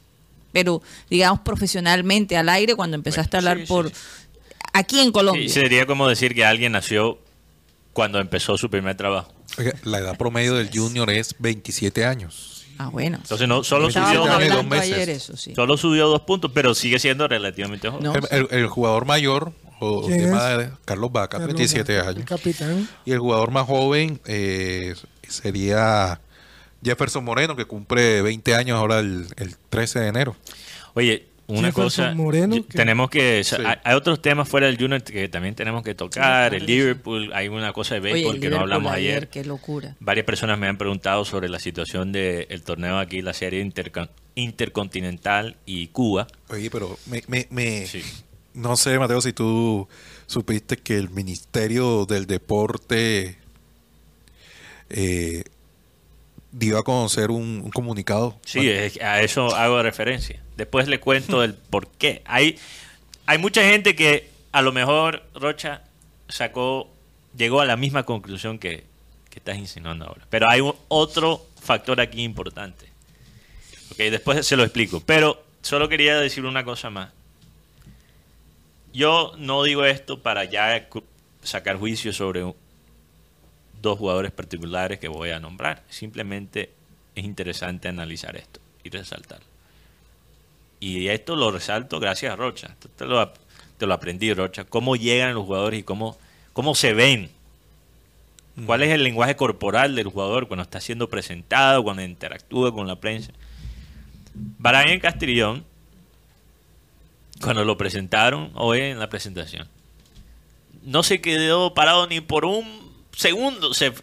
Pero, 0.51 0.81
digamos, 1.09 1.41
profesionalmente, 1.41 2.37
al 2.37 2.49
aire, 2.49 2.75
cuando 2.75 2.95
empezaste 2.95 3.37
a 3.37 3.39
hablar 3.39 3.65
por... 3.67 3.91
Aquí 4.73 4.99
en 4.99 5.11
Colombia. 5.11 5.49
sería 5.49 5.85
como 5.85 6.07
decir 6.07 6.33
que 6.33 6.45
alguien 6.45 6.71
nació 6.71 7.19
cuando 7.93 8.19
empezó 8.19 8.57
su 8.57 8.69
primer 8.69 8.95
trabajo. 8.95 9.33
la 9.83 9.99
edad 9.99 10.17
promedio 10.17 10.55
del 10.55 10.69
junior 10.73 11.09
es 11.09 11.35
27 11.39 12.05
años. 12.05 12.65
Ah, 12.77 12.89
bueno. 12.89 13.17
Entonces 13.21 13.47
no, 13.47 13.63
solo 13.63 13.91
subió 13.91 14.25
dos, 14.25 14.65
meses. 14.65 15.07
Eso, 15.07 15.37
sí. 15.37 15.53
Solo 15.53 15.77
subió 15.77 16.07
dos 16.07 16.21
puntos, 16.21 16.51
pero 16.53 16.73
sigue 16.73 16.99
siendo 16.99 17.27
relativamente 17.27 17.89
joven. 17.89 18.11
el, 18.31 18.67
jugador 18.67 19.05
mayor 19.05 19.53
o 19.79 20.07
Carlos 20.85 21.11
Vaca, 21.11 21.37
27 21.37 21.99
años. 21.99 22.25
capitán. 22.25 22.87
Y 23.05 23.11
el 23.11 23.19
jugador 23.19 23.51
más 23.51 23.67
joven 23.67 24.19
eh, 24.25 24.95
sería 25.27 26.21
Jefferson 26.83 27.23
Moreno, 27.23 27.55
que 27.55 27.65
cumple 27.65 28.21
20 28.21 28.55
años 28.55 28.77
ahora 28.77 28.99
el, 28.99 29.27
13 29.69 29.99
de 29.99 30.07
enero. 30.07 30.35
Oye, 30.93 31.27
una 31.47 31.71
cosa, 31.71 32.15
tenemos 32.69 33.09
que, 33.09 33.43
hay, 33.83 33.93
otros 33.93 34.21
temas 34.21 34.47
fuera 34.47 34.67
del 34.67 34.77
Junior 34.77 35.03
que 35.03 35.27
también 35.27 35.53
tenemos 35.53 35.83
que 35.83 35.93
tocar, 35.95 36.53
el 36.53 36.65
Liverpool, 36.65 37.31
hay 37.33 37.49
una 37.49 37.73
cosa 37.73 37.95
de 37.95 37.99
béisbol 37.99 38.39
que 38.39 38.49
no 38.49 38.59
hablamos 38.61 38.93
ayer, 38.93 39.27
Qué 39.27 39.43
locura. 39.43 39.95
Varias 39.99 40.25
personas 40.25 40.57
me 40.57 40.67
han 40.67 40.77
preguntado 40.77 41.25
sobre 41.25 41.49
la 41.49 41.59
situación 41.59 42.11
del 42.11 42.63
torneo 42.63 42.99
aquí, 42.99 43.21
la 43.21 43.33
serie 43.33 43.67
intercontinental 44.35 45.57
y 45.65 45.87
Cuba. 45.87 46.27
Oye, 46.49 46.69
pero 46.69 46.97
me, 47.05 47.47
me, 47.49 47.87
no 48.53 48.77
sé, 48.77 48.97
Mateo, 48.99 49.21
si 49.21 49.33
tú 49.33 49.87
supiste 50.25 50.77
que 50.77 50.97
el 50.97 51.09
Ministerio 51.09 52.05
del 52.05 52.27
Deporte 52.27 53.37
eh, 54.89 55.43
dio 56.51 56.77
a 56.77 56.83
conocer 56.83 57.31
un, 57.31 57.69
comunicado. 57.71 58.37
Sí, 58.45 58.69
a 58.69 59.21
eso 59.21 59.55
hago 59.55 59.81
referencia. 59.81 60.41
Después 60.57 60.87
le 60.87 60.99
cuento 60.99 61.43
el 61.43 61.53
por 61.69 61.87
qué. 61.87 62.21
Hay, 62.25 62.57
hay 63.25 63.37
mucha 63.37 63.63
gente 63.63 63.95
que 63.95 64.29
a 64.51 64.61
lo 64.61 64.71
mejor 64.71 65.23
Rocha 65.33 65.83
sacó, 66.27 66.89
llegó 67.35 67.61
a 67.61 67.65
la 67.65 67.77
misma 67.77 68.03
conclusión 68.03 68.59
que, 68.59 68.83
que 69.29 69.39
estás 69.39 69.57
insinuando 69.57 70.05
ahora. 70.05 70.25
Pero 70.29 70.49
hay 70.49 70.61
otro 70.87 71.45
factor 71.61 72.01
aquí 72.01 72.23
importante. 72.23 72.89
Okay, 73.91 74.09
después 74.09 74.45
se 74.45 74.55
lo 74.55 74.63
explico. 74.63 75.01
Pero 75.05 75.43
solo 75.61 75.89
quería 75.89 76.17
decir 76.19 76.45
una 76.45 76.63
cosa 76.63 76.89
más. 76.89 77.11
Yo 78.93 79.33
no 79.37 79.63
digo 79.63 79.85
esto 79.85 80.21
para 80.21 80.43
ya 80.45 80.87
sacar 81.43 81.77
juicio 81.77 82.11
sobre 82.11 82.43
dos 83.81 83.97
jugadores 83.97 84.31
particulares 84.31 84.99
que 84.99 85.07
voy 85.07 85.31
a 85.31 85.39
nombrar. 85.39 85.83
Simplemente 85.89 86.71
es 87.15 87.23
interesante 87.23 87.87
analizar 87.87 88.35
esto 88.35 88.59
y 88.83 88.89
resaltarlo. 88.89 89.45
Y 90.79 91.07
esto 91.07 91.35
lo 91.35 91.51
resalto 91.51 91.99
gracias 91.99 92.33
a 92.33 92.35
Rocha. 92.35 92.75
Te 92.95 93.05
lo, 93.05 93.31
te 93.77 93.85
lo 93.85 93.93
aprendí, 93.93 94.33
Rocha. 94.33 94.63
Cómo 94.63 94.95
llegan 94.95 95.33
los 95.33 95.45
jugadores 95.45 95.79
y 95.79 95.83
cómo, 95.83 96.17
cómo 96.53 96.75
se 96.75 96.93
ven 96.93 97.29
¿Cuál 98.65 98.83
es 98.83 98.89
el 98.89 99.03
lenguaje 99.03 99.35
corporal 99.35 99.95
del 99.95 100.07
jugador 100.07 100.47
cuando 100.47 100.63
está 100.63 100.81
siendo 100.81 101.09
presentado, 101.09 101.83
cuando 101.83 102.03
interactúa 102.03 102.73
con 102.73 102.85
la 102.85 102.97
prensa? 102.97 103.31
Brian 104.33 104.99
Castrillón, 104.99 105.63
cuando 107.41 107.63
lo 107.63 107.77
presentaron 107.77 108.51
hoy 108.55 108.81
en 108.81 108.99
la 108.99 109.09
presentación, 109.09 109.67
no 110.83 111.01
se 111.03 111.21
quedó 111.21 111.73
parado 111.73 112.07
ni 112.07 112.19
por 112.19 112.45
un 112.45 112.90
segundo. 113.15 113.73
Se, 113.73 113.93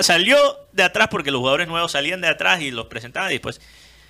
salió 0.00 0.38
de 0.72 0.82
atrás 0.82 1.08
porque 1.10 1.30
los 1.30 1.40
jugadores 1.40 1.68
nuevos 1.68 1.92
salían 1.92 2.20
de 2.20 2.28
atrás 2.28 2.60
y 2.60 2.70
los 2.70 2.86
presentaban 2.86 3.30
y 3.30 3.34
después 3.34 3.60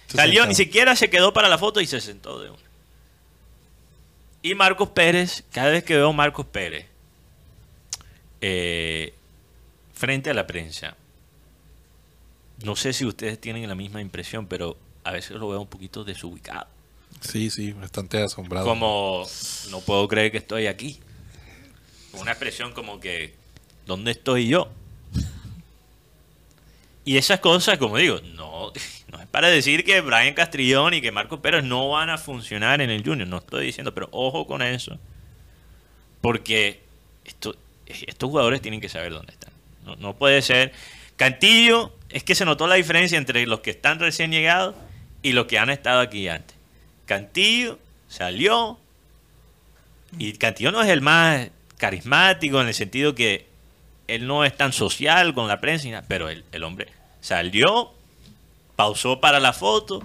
salió, 0.07 0.47
ni 0.47 0.55
siquiera 0.55 0.97
se 0.97 1.11
quedó 1.11 1.33
para 1.33 1.49
la 1.49 1.59
foto 1.59 1.81
y 1.81 1.87
se 1.87 2.01
sentó 2.01 2.41
de 2.41 2.51
uno. 2.51 2.73
Y 4.43 4.55
Marcos 4.55 4.91
Pérez, 4.91 5.45
cada 5.53 5.71
vez 5.71 5.85
que 5.85 5.95
veo 5.95 6.11
a 6.11 6.13
Marcos 6.13 6.47
Pérez 6.47 6.87
eh, 8.41 9.15
frente 9.95 10.31
a 10.31 10.35
la 10.35 10.47
prensa, 10.47 10.97
no 12.65 12.77
sé 12.77 12.93
si 12.93 13.05
ustedes 13.05 13.41
tienen 13.41 13.69
la 13.69 13.75
misma 13.75 14.01
impresión, 14.01 14.47
pero 14.47 14.77
a 15.05 15.13
veces 15.13 15.37
lo 15.37 15.49
veo 15.49 15.61
un 15.61 15.69
poquito 15.69 16.05
desubicado. 16.05 16.67
Sí, 17.21 17.51
sí, 17.51 17.73
bastante 17.73 18.23
asombrado. 18.23 18.67
Como, 18.67 19.25
no 19.71 19.81
puedo 19.81 20.09
creer 20.09 20.33
que 20.33 20.39
estoy 20.39 20.67
aquí. 20.67 20.99
Una 22.15 22.33
expresión 22.33 22.73
como 22.73 23.01
que, 23.01 23.35
¿dónde 23.87 24.13
estoy 24.13 24.49
yo? 24.49 24.69
Y 27.05 27.17
esas 27.17 27.41
cosas, 27.41 27.79
como 27.79 27.97
digo, 27.97 28.21
no, 28.35 28.73
no 29.11 29.21
es 29.21 29.27
para 29.27 29.49
decir 29.49 29.85
que 29.85 30.01
Brian 30.01 30.35
Castrillón 30.35 30.95
y 30.95 31.01
que 31.01 31.11
Marcos 31.11 31.41
Pérez 31.41 31.65
no 31.65 31.91
van 31.91 32.11
a 32.11 32.19
funcionar 32.19 32.81
en 32.81 32.91
el 32.91 33.05
Junior, 33.05 33.27
no 33.27 33.39
estoy 33.39 33.67
diciendo, 33.67 33.93
pero 33.93 34.09
ojo 34.13 34.47
con 34.47 34.63
eso. 34.63 34.99
Porque 36.21 36.81
esto, 37.25 37.57
estos 37.87 38.31
jugadores 38.31 38.63
tienen 38.63 38.81
que 38.81 38.89
saber 38.89 39.13
dónde 39.13 39.33
están. 39.33 39.53
No 39.99 40.15
puede 40.15 40.43
ser. 40.43 40.73
Cantillo, 41.17 41.93
es 42.09 42.23
que 42.23 42.35
se 42.35 42.45
notó 42.45 42.67
la 42.67 42.77
diferencia 42.77 43.19
entre 43.19 43.47
los 43.47 43.61
que 43.61 43.71
están 43.71 43.99
recién 43.99 44.31
llegados 44.31 44.77
y 45.23 45.33
los 45.33 45.47
que 45.47 45.59
han 45.59 45.71
estado 45.71 46.01
aquí 46.01 46.29
antes. 46.29 46.57
Cantillo 47.07 47.79
salió 48.09 48.79
y 50.19 50.33
Cantillo 50.35 50.71
no 50.71 50.83
es 50.83 50.89
el 50.89 51.01
más 51.01 51.49
carismático 51.79 52.61
en 52.61 52.69
el 52.69 52.75
sentido 52.75 53.15
que 53.15 53.52
él 54.09 54.27
no 54.27 54.45
es 54.45 54.57
tan 54.57 54.73
social 54.73 55.35
con 55.35 55.49
la 55.49 55.61
prensa, 55.61 56.03
pero 56.09 56.29
el, 56.29 56.45
el 56.53 56.65
hombre 56.65 56.89
salió, 57.21 57.93
pausó 58.77 59.21
para 59.21 59.41
la 59.41 59.53
foto, 59.53 60.03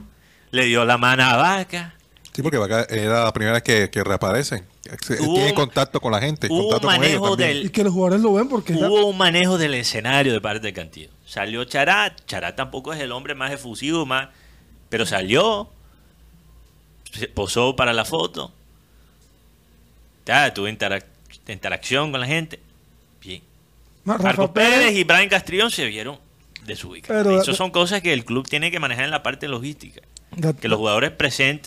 le 0.52 0.66
dio 0.66 0.86
la 0.86 0.98
mano 0.98 1.24
a 1.24 1.36
Vaca. 1.36 1.96
Sí, 2.34 2.44
porque 2.44 2.58
Vaca 2.58 2.86
era 2.90 3.24
la 3.24 3.34
primera 3.34 3.54
vez 3.54 3.64
que, 3.64 3.90
que 3.90 4.04
reaparecen. 4.04 4.64
Tiene 5.08 5.54
contacto 5.56 6.00
con 6.00 6.12
la 6.12 6.22
gente. 6.22 6.48
Hubo 6.50 6.80
manejo 6.80 7.36
del, 7.36 7.66
y 7.66 7.70
que 7.70 7.84
los 7.84 7.92
jugadores 7.92 8.22
lo 8.22 8.34
ven 8.34 8.48
porque... 8.48 8.74
Hubo 8.74 9.08
un 9.08 9.18
manejo 9.18 9.58
del 9.58 9.74
escenario 9.74 10.32
de 10.34 10.40
parte 10.40 10.60
de 10.60 10.72
Cantillo. 10.72 11.10
Salió 11.26 11.66
Chará. 11.66 12.16
Chará 12.28 12.56
tampoco 12.56 12.94
es 12.94 13.00
el 13.00 13.12
hombre 13.12 13.34
más 13.34 13.52
efusivo, 13.52 14.06
más... 14.06 14.30
Pero 14.90 15.06
salió, 15.06 15.70
posó 17.34 17.76
para 17.76 17.92
la 17.92 18.06
foto. 18.06 18.54
Ya, 20.26 20.54
tuvo 20.54 20.68
interacción 20.68 22.12
con 22.12 22.22
la 22.22 22.28
gente. 22.28 22.60
Bien. 24.16 24.24
Marcos 24.24 24.50
Pérez 24.52 24.96
y 24.96 25.04
Brian 25.04 25.30
Castrillón 25.30 25.70
se 25.72 25.86
vieron 25.86 26.18
desubicados. 26.66 27.44
Esas 27.44 27.58
son 27.58 27.72
cosas 27.72 28.02
que 28.02 28.14
el 28.14 28.26
club 28.26 28.48
tiene 28.48 28.72
que 28.72 28.80
manejar 28.80 29.06
en 29.06 29.12
la 29.12 29.24
parte 29.24 29.48
logística. 29.48 30.02
Que 30.62 30.68
los 30.68 30.78
jugadores 30.78 31.14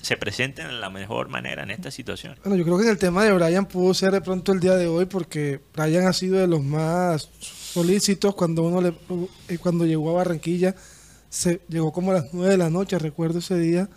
se 0.02 0.16
presenten 0.16 0.68
de 0.68 0.74
la 0.74 0.90
mejor 0.90 1.28
manera 1.28 1.62
en 1.64 1.70
esta 1.70 1.90
situación. 1.90 2.36
Bueno, 2.44 2.56
yo 2.56 2.64
creo 2.64 2.76
que 2.76 2.84
en 2.84 2.90
el 2.90 2.98
tema 2.98 3.24
de 3.24 3.32
Brian 3.32 3.66
pudo 3.66 3.92
ser 3.94 4.12
de 4.12 4.20
pronto 4.20 4.52
el 4.52 4.60
día 4.60 4.76
de 4.76 4.86
hoy 4.86 5.06
porque 5.06 5.60
Brian 5.74 6.06
ha 6.06 6.12
sido 6.12 6.38
de 6.38 6.46
los 6.46 6.62
más 6.62 7.28
solícitos 7.40 8.34
cuando 8.34 8.62
uno 8.62 8.80
le, 8.80 8.94
eh, 9.48 9.58
cuando 9.58 9.86
llegó 9.86 10.10
a 10.10 10.14
Barranquilla 10.14 10.74
se 11.30 11.60
llegó 11.68 11.92
como 11.92 12.10
a 12.10 12.14
las 12.14 12.32
9 12.32 12.50
de 12.50 12.58
la 12.58 12.70
noche, 12.70 12.98
recuerdo 12.98 13.38
ese 13.38 13.58
día. 13.58 13.88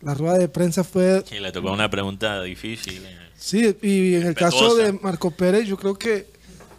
La 0.00 0.14
rueda 0.14 0.38
de 0.38 0.48
prensa 0.48 0.84
fue... 0.84 1.22
Sí, 1.26 1.38
le 1.38 1.52
tocó 1.52 1.72
una 1.72 1.90
pregunta 1.90 2.42
difícil. 2.42 3.04
Eh. 3.04 3.18
Sí, 3.36 3.76
y 3.82 4.14
en 4.14 4.26
el 4.26 4.34
caso 4.34 4.74
de 4.74 4.92
Marco 4.92 5.30
Pérez, 5.30 5.66
yo 5.66 5.76
creo 5.76 5.94
que 5.94 6.37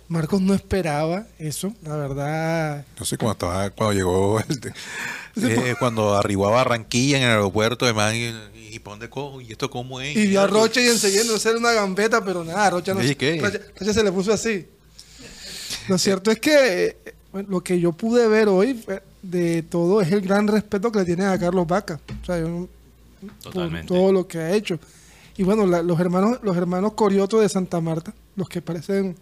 Marcos 0.10 0.42
no 0.42 0.56
esperaba 0.56 1.28
eso, 1.38 1.72
la 1.84 1.96
verdad. 1.96 2.84
No 3.00 3.06
sé 3.06 3.16
cuando 3.16 3.34
estaba, 3.34 3.70
cuando 3.70 3.94
llegó, 3.94 4.40
eh, 5.36 5.76
cuando 5.78 6.16
arribó 6.16 6.48
a 6.48 6.52
Barranquilla 6.52 7.18
en 7.18 7.24
el 7.24 7.30
aeropuerto, 7.30 7.86
además, 7.86 8.16
y, 8.16 8.34
y 8.56 8.82
de 9.00 9.10
cojo, 9.10 9.40
y 9.40 9.52
esto 9.52 9.70
cómo 9.70 10.02
es. 10.02 10.18
Y 10.18 10.26
vio 10.26 10.42
a 10.42 10.48
Rocha 10.48 10.82
y 10.82 10.88
enseguida 10.88 11.22
hacer 11.36 11.56
una 11.56 11.74
gambeta, 11.74 12.26
pero 12.26 12.44
nada, 12.44 12.72
Rocha 12.72 12.96
no 12.96 13.02
Rocha, 13.02 13.94
se 13.94 14.04
le 14.04 14.12
puso 14.12 14.34
así. 14.34 14.66
Lo 15.88 16.00
cierto 16.00 16.32
es 16.32 16.40
que 16.40 16.98
lo 17.48 17.62
que 17.62 17.80
yo 17.80 17.92
pude 17.92 18.28
ver 18.28 18.48
hoy 18.48 18.84
de 19.22 19.62
todo 19.62 20.02
es 20.02 20.12
el 20.12 20.22
gran 20.22 20.48
respeto 20.48 20.92
que 20.92 21.00
le 21.00 21.06
tiene 21.06 21.26
a 21.26 21.38
Carlos 21.38 21.68
Vaca. 21.68 22.00
O 22.24 22.26
sea, 22.26 22.44
por 23.44 23.86
todo 23.86 24.12
lo 24.12 24.28
que 24.28 24.40
ha 24.40 24.56
hecho. 24.56 24.80
Y 25.38 25.44
bueno, 25.44 25.68
los 25.68 26.00
hermanos 26.00 26.40
los 26.42 26.58
hermanos 26.58 26.94
Corioto 26.94 27.40
de 27.40 27.48
Santa 27.48 27.80
Marta, 27.80 28.12
los 28.36 28.50
que 28.50 28.64
parecen 28.64 29.16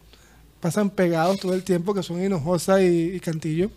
pasan 0.60 0.89
pegados 0.89 1.39
todo 1.39 1.53
el 1.53 1.64
tiempo, 1.64 1.93
que 1.93 2.03
son 2.03 2.24
Hinojosa 2.24 2.82
y, 2.82 3.20
Cantillo. 3.20 3.70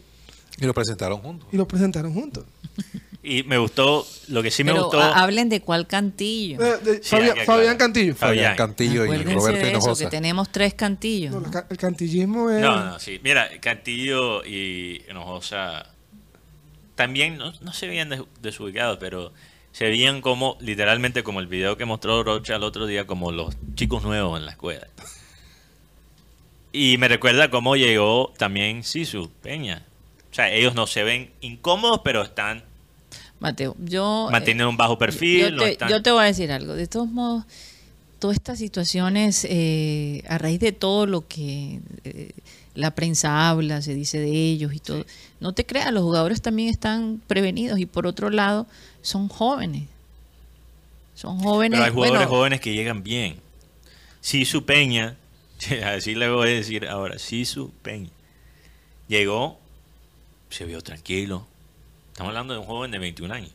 Y 0.59 0.66
lo 0.66 0.74
presentaron 0.74 1.20
juntos. 1.20 1.49
Y 1.53 1.57
lo 1.57 1.66
presentaron 1.66 2.12
juntos. 2.12 2.45
Y 3.22 3.43
me 3.43 3.59
gustó, 3.59 4.07
lo 4.28 4.43
que 4.43 4.51
sí 4.51 4.64
me 4.64 4.72
gustó. 4.72 4.99
Hablen 4.99 5.51
de 5.51 5.61
cuál 5.61 5.87
cantillo. 5.87 6.59
Eh, 6.64 7.03
Fabián, 7.45 7.76
Cantillo. 7.76 8.14
Fabián 8.14 8.57
Cantillo 8.57 9.05
y 9.05 9.22
Roberto 9.24 9.68
Hinojosa. 9.68 10.05
que 10.05 10.11
tenemos 10.11 10.51
tres 10.51 10.72
cantillos. 10.72 11.35
el 11.68 11.76
cantillismo 11.76 12.49
es. 12.49 12.62
No, 12.62 12.83
no, 12.83 12.99
sí. 12.99 13.20
Mira, 13.22 13.47
Cantillo 13.61 14.43
y 14.43 15.03
Hinojosa 15.11 15.91
también 16.95 17.37
no, 17.37 17.72
se 17.72 17.87
veían 17.89 18.26
desubicados, 18.41 18.97
pero 18.99 19.33
se 19.72 19.85
veían 19.85 20.22
como, 20.22 20.57
literalmente, 20.61 21.22
como 21.22 21.41
el 21.41 21.47
video 21.47 21.76
que 21.76 21.85
mostró 21.85 22.22
Rocha 22.22 22.57
el 22.57 22.62
otro 22.62 22.87
día, 22.87 23.07
como 23.07 23.33
los 23.33 23.55
chicos 23.74 24.03
nuevos 24.03 24.39
en 24.39 24.47
la 24.47 24.53
escuela. 24.53 24.87
Y 26.73 26.99
me 26.99 27.09
recuerda 27.09 27.51
cómo 27.51 27.77
llegó 27.77 28.33
también 28.37 28.85
Sisu 28.85 29.31
Peña. 29.43 29.85
O 30.31 30.35
sea, 30.35 30.51
ellos 30.53 30.75
no 30.75 30.87
se 30.87 31.03
ven 31.03 31.31
incómodos, 31.41 32.01
pero 32.05 32.23
están. 32.23 32.62
Mateo, 33.41 33.75
yo. 33.79 34.29
Mantienen 34.31 34.66
un 34.66 34.77
bajo 34.77 34.97
perfil. 34.99 35.57
Yo 35.89 36.03
te, 36.03 36.11
voy 36.12 36.23
a 36.23 36.27
decir 36.27 36.53
algo. 36.53 36.75
De 36.75 36.87
todos 36.87 37.09
modos, 37.09 37.45
todas 38.21 38.37
estas 38.37 38.59
situaciones, 38.59 39.45
eh, 39.49 40.23
a 40.29 40.39
raíz 40.39 40.61
de 40.61 40.73
todo 40.73 41.07
lo 41.07 41.27
que 41.27 41.81
eh, 42.05 42.31
la 42.75 42.93
prensa 42.93 43.49
habla, 43.49 43.83
se 43.83 43.95
dice 43.95 44.18
de 44.21 44.31
ellos 44.31 44.73
y 44.73 44.79
todo, 44.79 45.05
no 45.41 45.53
te 45.53 45.66
creas, 45.66 45.93
los 45.93 46.03
jugadores 46.03 46.41
también 46.41 46.68
están 46.68 47.21
prevenidos 47.27 47.81
y 47.81 47.87
por 47.87 48.07
otro 48.07 48.31
lado, 48.31 48.66
son 49.03 49.29
jóvenes. 49.29 49.89
Son 51.14 51.41
jóvenes. 51.41 51.79
Pero 51.79 51.85
hay 51.85 51.93
jugadores 51.93 52.29
jóvenes 52.29 52.61
que 52.61 52.73
llegan 52.73 53.03
bien. 53.03 53.37
Sisu 54.21 54.64
Peña 54.64 55.16
Así 55.84 56.14
le 56.14 56.30
voy 56.30 56.48
a 56.48 56.52
decir 56.52 56.86
ahora, 56.86 57.18
Sisu 57.18 57.72
Peña. 57.82 58.11
Llegó, 59.08 59.58
se 60.50 60.64
vio 60.64 60.80
tranquilo. 60.82 61.46
Estamos 62.12 62.30
hablando 62.30 62.54
de 62.54 62.61
un 62.61 62.66
joven 62.66 62.90
de 62.90 62.98
21 62.98 63.34
años. 63.34 63.50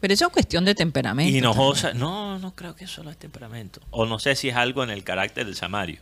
Pero 0.00 0.12
eso 0.12 0.26
es 0.26 0.32
cuestión 0.32 0.64
de 0.64 0.74
temperamento. 0.74 1.36
Hinojosa, 1.36 1.94
no, 1.94 2.38
no 2.38 2.54
creo 2.54 2.76
que 2.76 2.86
solo 2.86 3.10
es 3.10 3.16
temperamento. 3.16 3.80
O 3.90 4.04
no 4.04 4.18
sé 4.18 4.36
si 4.36 4.50
es 4.50 4.56
algo 4.56 4.84
en 4.84 4.90
el 4.90 5.02
carácter 5.02 5.46
del 5.46 5.56
Samario. 5.56 6.00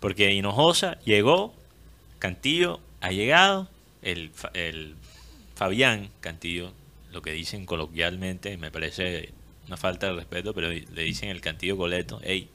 Porque 0.00 0.32
Hinojosa 0.32 0.98
llegó, 1.00 1.54
Cantillo 2.18 2.80
ha 3.00 3.10
llegado, 3.10 3.68
el, 4.02 4.30
el 4.54 4.94
Fabián 5.54 6.08
Cantillo, 6.20 6.72
lo 7.12 7.20
que 7.20 7.32
dicen 7.32 7.66
coloquialmente, 7.66 8.56
me 8.56 8.70
parece 8.70 9.32
una 9.66 9.76
falta 9.76 10.06
de 10.06 10.14
respeto, 10.14 10.54
pero 10.54 10.70
le 10.70 11.02
dicen 11.02 11.28
el 11.28 11.40
Cantillo 11.40 11.76
Coleto, 11.76 12.20
hey, 12.22 12.48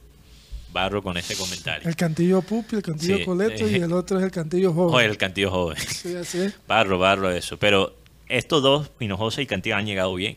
barro 0.74 1.02
con 1.02 1.16
ese 1.16 1.34
comentario. 1.36 1.88
El 1.88 1.96
cantillo 1.96 2.42
pupi, 2.42 2.76
el 2.76 2.82
cantillo 2.82 3.24
coleto 3.24 3.66
y 3.66 3.76
el 3.76 3.92
otro 3.92 4.18
es 4.18 4.24
el 4.24 4.30
cantillo 4.30 4.74
joven. 4.74 4.94
O 4.94 5.00
el 5.00 5.16
cantillo 5.16 5.50
joven. 5.50 5.78
Sí, 5.94 6.14
así 6.14 6.40
es. 6.40 6.54
Barro, 6.66 6.98
barro, 6.98 7.30
eso. 7.30 7.56
Pero 7.56 7.94
estos 8.28 8.62
dos, 8.62 8.90
Hinojosa 9.00 9.40
y 9.40 9.46
Cantillo, 9.46 9.76
han 9.76 9.86
llegado 9.86 10.14
bien. 10.14 10.36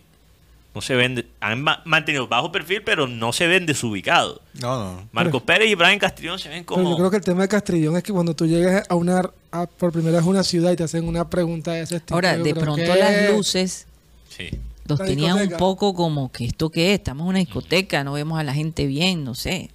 No 0.75 0.81
se 0.81 0.95
ven, 0.95 1.27
han 1.39 1.65
mantenido 1.85 2.27
bajo 2.27 2.51
perfil, 2.51 2.83
pero 2.83 3.07
no 3.07 3.33
se 3.33 3.47
ven 3.47 3.65
desubicados. 3.65 4.39
No, 4.61 4.83
no. 4.83 5.09
Marcos 5.11 5.41
Pérez 5.41 5.69
y 5.69 5.75
Brian 5.75 5.97
Castrillón 5.97 6.37
se 6.37 6.49
ven 6.49 6.63
como. 6.63 6.87
yo 6.89 6.95
creo 6.95 7.09
que 7.09 7.17
el 7.17 7.23
tema 7.23 7.41
de 7.41 7.47
Castrillón 7.47 7.97
es 7.97 8.03
que 8.03 8.13
cuando 8.13 8.35
tú 8.35 8.45
llegas 8.45 8.85
a 8.87 8.95
una 8.95 9.23
por 9.79 9.91
primera 9.91 10.17
vez 10.17 10.25
a 10.25 10.29
una 10.29 10.43
ciudad 10.43 10.71
y 10.71 10.75
te 10.75 10.83
hacen 10.83 11.07
una 11.07 11.27
pregunta 11.27 11.71
de 11.71 11.81
ese 11.81 11.95
estilo. 11.95 12.15
Ahora, 12.15 12.37
de 12.37 12.53
pronto 12.53 12.95
las 12.95 13.31
luces. 13.31 13.87
Sí. 14.29 14.51
Los 14.85 14.99
tenían 14.99 15.37
un 15.39 15.57
poco 15.57 15.93
como 15.93 16.31
que 16.31 16.45
esto 16.45 16.69
qué 16.69 16.93
es, 16.93 16.99
estamos 16.99 17.23
en 17.23 17.29
una 17.29 17.39
discoteca, 17.39 18.03
no 18.03 18.13
vemos 18.13 18.39
a 18.39 18.43
la 18.43 18.53
gente 18.53 18.85
bien, 18.85 19.23
no 19.23 19.33
sé. 19.35 19.71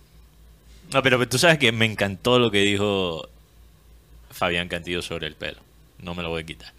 No, 0.93 1.03
pero 1.03 1.26
tú 1.28 1.38
sabes 1.38 1.59
que 1.59 1.72
me 1.72 1.86
encantó 1.86 2.38
lo 2.38 2.51
que 2.51 2.59
dijo 2.59 3.28
Fabián 4.30 4.68
Cantillo 4.68 5.03
sobre 5.03 5.26
el 5.26 5.34
pelo. 5.34 5.59
No 5.99 6.14
me 6.14 6.22
lo 6.22 6.30
voy 6.30 6.43
a 6.43 6.47
quitar. 6.47 6.72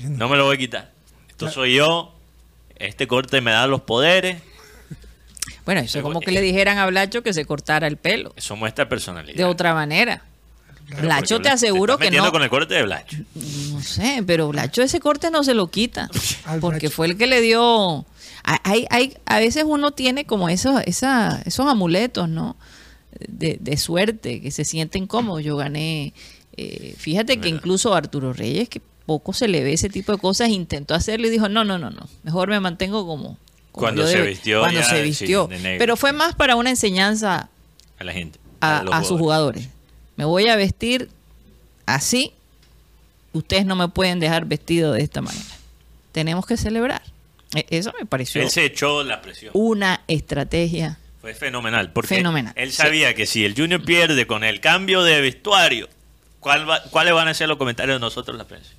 No 0.00 0.28
me 0.28 0.36
lo 0.36 0.44
voy 0.44 0.56
a 0.56 0.58
quitar. 0.58 0.90
Esto 1.28 1.50
soy 1.50 1.76
yo. 1.76 2.14
Este 2.76 3.06
corte 3.06 3.40
me 3.40 3.50
da 3.50 3.66
los 3.66 3.82
poderes. 3.82 4.42
Bueno, 5.64 5.80
eso 5.80 5.98
es 5.98 6.02
como 6.02 6.20
que 6.20 6.32
le 6.32 6.40
dijeran 6.40 6.78
a 6.78 6.86
Blacho 6.86 7.22
que 7.22 7.32
se 7.32 7.44
cortara 7.44 7.86
el 7.86 7.96
pelo. 7.96 8.32
Eso 8.36 8.56
muestra 8.56 8.88
personalidad. 8.88 9.36
De 9.36 9.44
otra 9.44 9.74
manera. 9.74 10.22
Blacho 11.00 11.40
te 11.40 11.48
aseguro 11.48 11.96
que 11.96 12.10
no. 12.10 12.30
con 12.30 12.42
el 12.42 12.50
corte 12.50 12.74
de 12.74 12.82
Blacho. 12.82 13.16
No 13.34 13.80
sé, 13.80 14.22
pero 14.26 14.48
Blacho 14.48 14.82
ese 14.82 15.00
corte 15.00 15.30
no 15.30 15.44
se 15.44 15.54
lo 15.54 15.70
quita. 15.70 16.10
porque 16.60 16.90
fue 16.90 17.06
el 17.06 17.16
que 17.16 17.26
le 17.26 17.40
dio. 17.40 18.04
Hay, 18.44 18.86
hay, 18.90 19.16
a 19.24 19.38
veces 19.38 19.64
uno 19.66 19.92
tiene 19.92 20.24
como 20.24 20.48
esos, 20.48 20.82
esa, 20.86 21.40
esos 21.44 21.66
amuletos, 21.66 22.28
¿no? 22.28 22.56
De, 23.28 23.58
de, 23.60 23.76
suerte, 23.76 24.40
que 24.40 24.50
se 24.50 24.64
sienten 24.64 25.06
cómodos. 25.06 25.44
Yo 25.44 25.56
gané. 25.56 26.14
Eh, 26.56 26.94
fíjate 26.98 27.38
que 27.38 27.48
incluso 27.48 27.94
Arturo 27.94 28.32
Reyes, 28.32 28.68
que 28.68 28.80
poco 29.06 29.32
se 29.32 29.48
le 29.48 29.64
ve 29.64 29.72
ese 29.72 29.88
tipo 29.88 30.12
de 30.12 30.18
cosas, 30.18 30.50
intentó 30.50 30.94
hacerlo 30.94 31.26
y 31.26 31.30
dijo: 31.30 31.48
No, 31.48 31.64
no, 31.64 31.78
no, 31.78 31.90
no. 31.90 32.08
Mejor 32.22 32.48
me 32.48 32.60
mantengo 32.60 33.06
como. 33.06 33.38
cuando 33.70 34.06
se 34.06 34.22
vistió. 34.22 34.60
Cuando 34.60 34.82
se 34.82 35.02
vistió. 35.02 35.48
pero 35.78 35.96
fue 35.96 36.12
más 36.12 36.34
para 36.34 36.56
una 36.56 36.70
enseñanza 36.70 37.48
a 37.98 38.04
la 38.04 38.12
gente. 38.12 38.38
a 38.60 39.04
sus 39.04 39.18
jugadores 39.18 39.68
me 40.16 40.24
voy 40.24 40.48
a 40.48 40.56
vestir 40.56 41.08
así, 41.86 42.32
ustedes 43.32 43.66
no 43.66 43.76
me 43.76 43.88
pueden 43.88 44.20
dejar 44.20 44.44
vestido 44.44 44.92
de 44.92 45.02
esta 45.02 45.20
manera. 45.20 45.44
Tenemos 46.12 46.46
que 46.46 46.56
celebrar. 46.56 47.02
E, 47.54 47.66
eso 47.70 47.92
me 47.98 48.06
pareció. 48.06 48.42
Él 48.42 48.50
se 48.50 48.64
echó 48.64 49.02
la 49.02 49.22
presión. 49.22 49.50
Una 49.54 50.02
estrategia. 50.08 50.98
Fue 51.22 51.34
fenomenal. 51.34 51.92
Porque 51.92 52.22
él 52.56 52.72
sabía 52.72 53.14
que 53.14 53.26
si 53.26 53.44
el 53.44 53.54
Junior 53.54 53.82
pierde 53.84 54.26
con 54.26 54.42
el 54.42 54.60
cambio 54.60 55.04
de 55.04 55.20
vestuario, 55.20 55.88
¿cuál 56.40 56.66
¿cuáles 56.90 57.14
van 57.14 57.28
a 57.28 57.34
ser 57.34 57.48
los 57.48 57.58
comentarios 57.58 57.94
de 57.94 58.00
nosotros 58.00 58.36
la 58.36 58.44
prensa? 58.44 58.72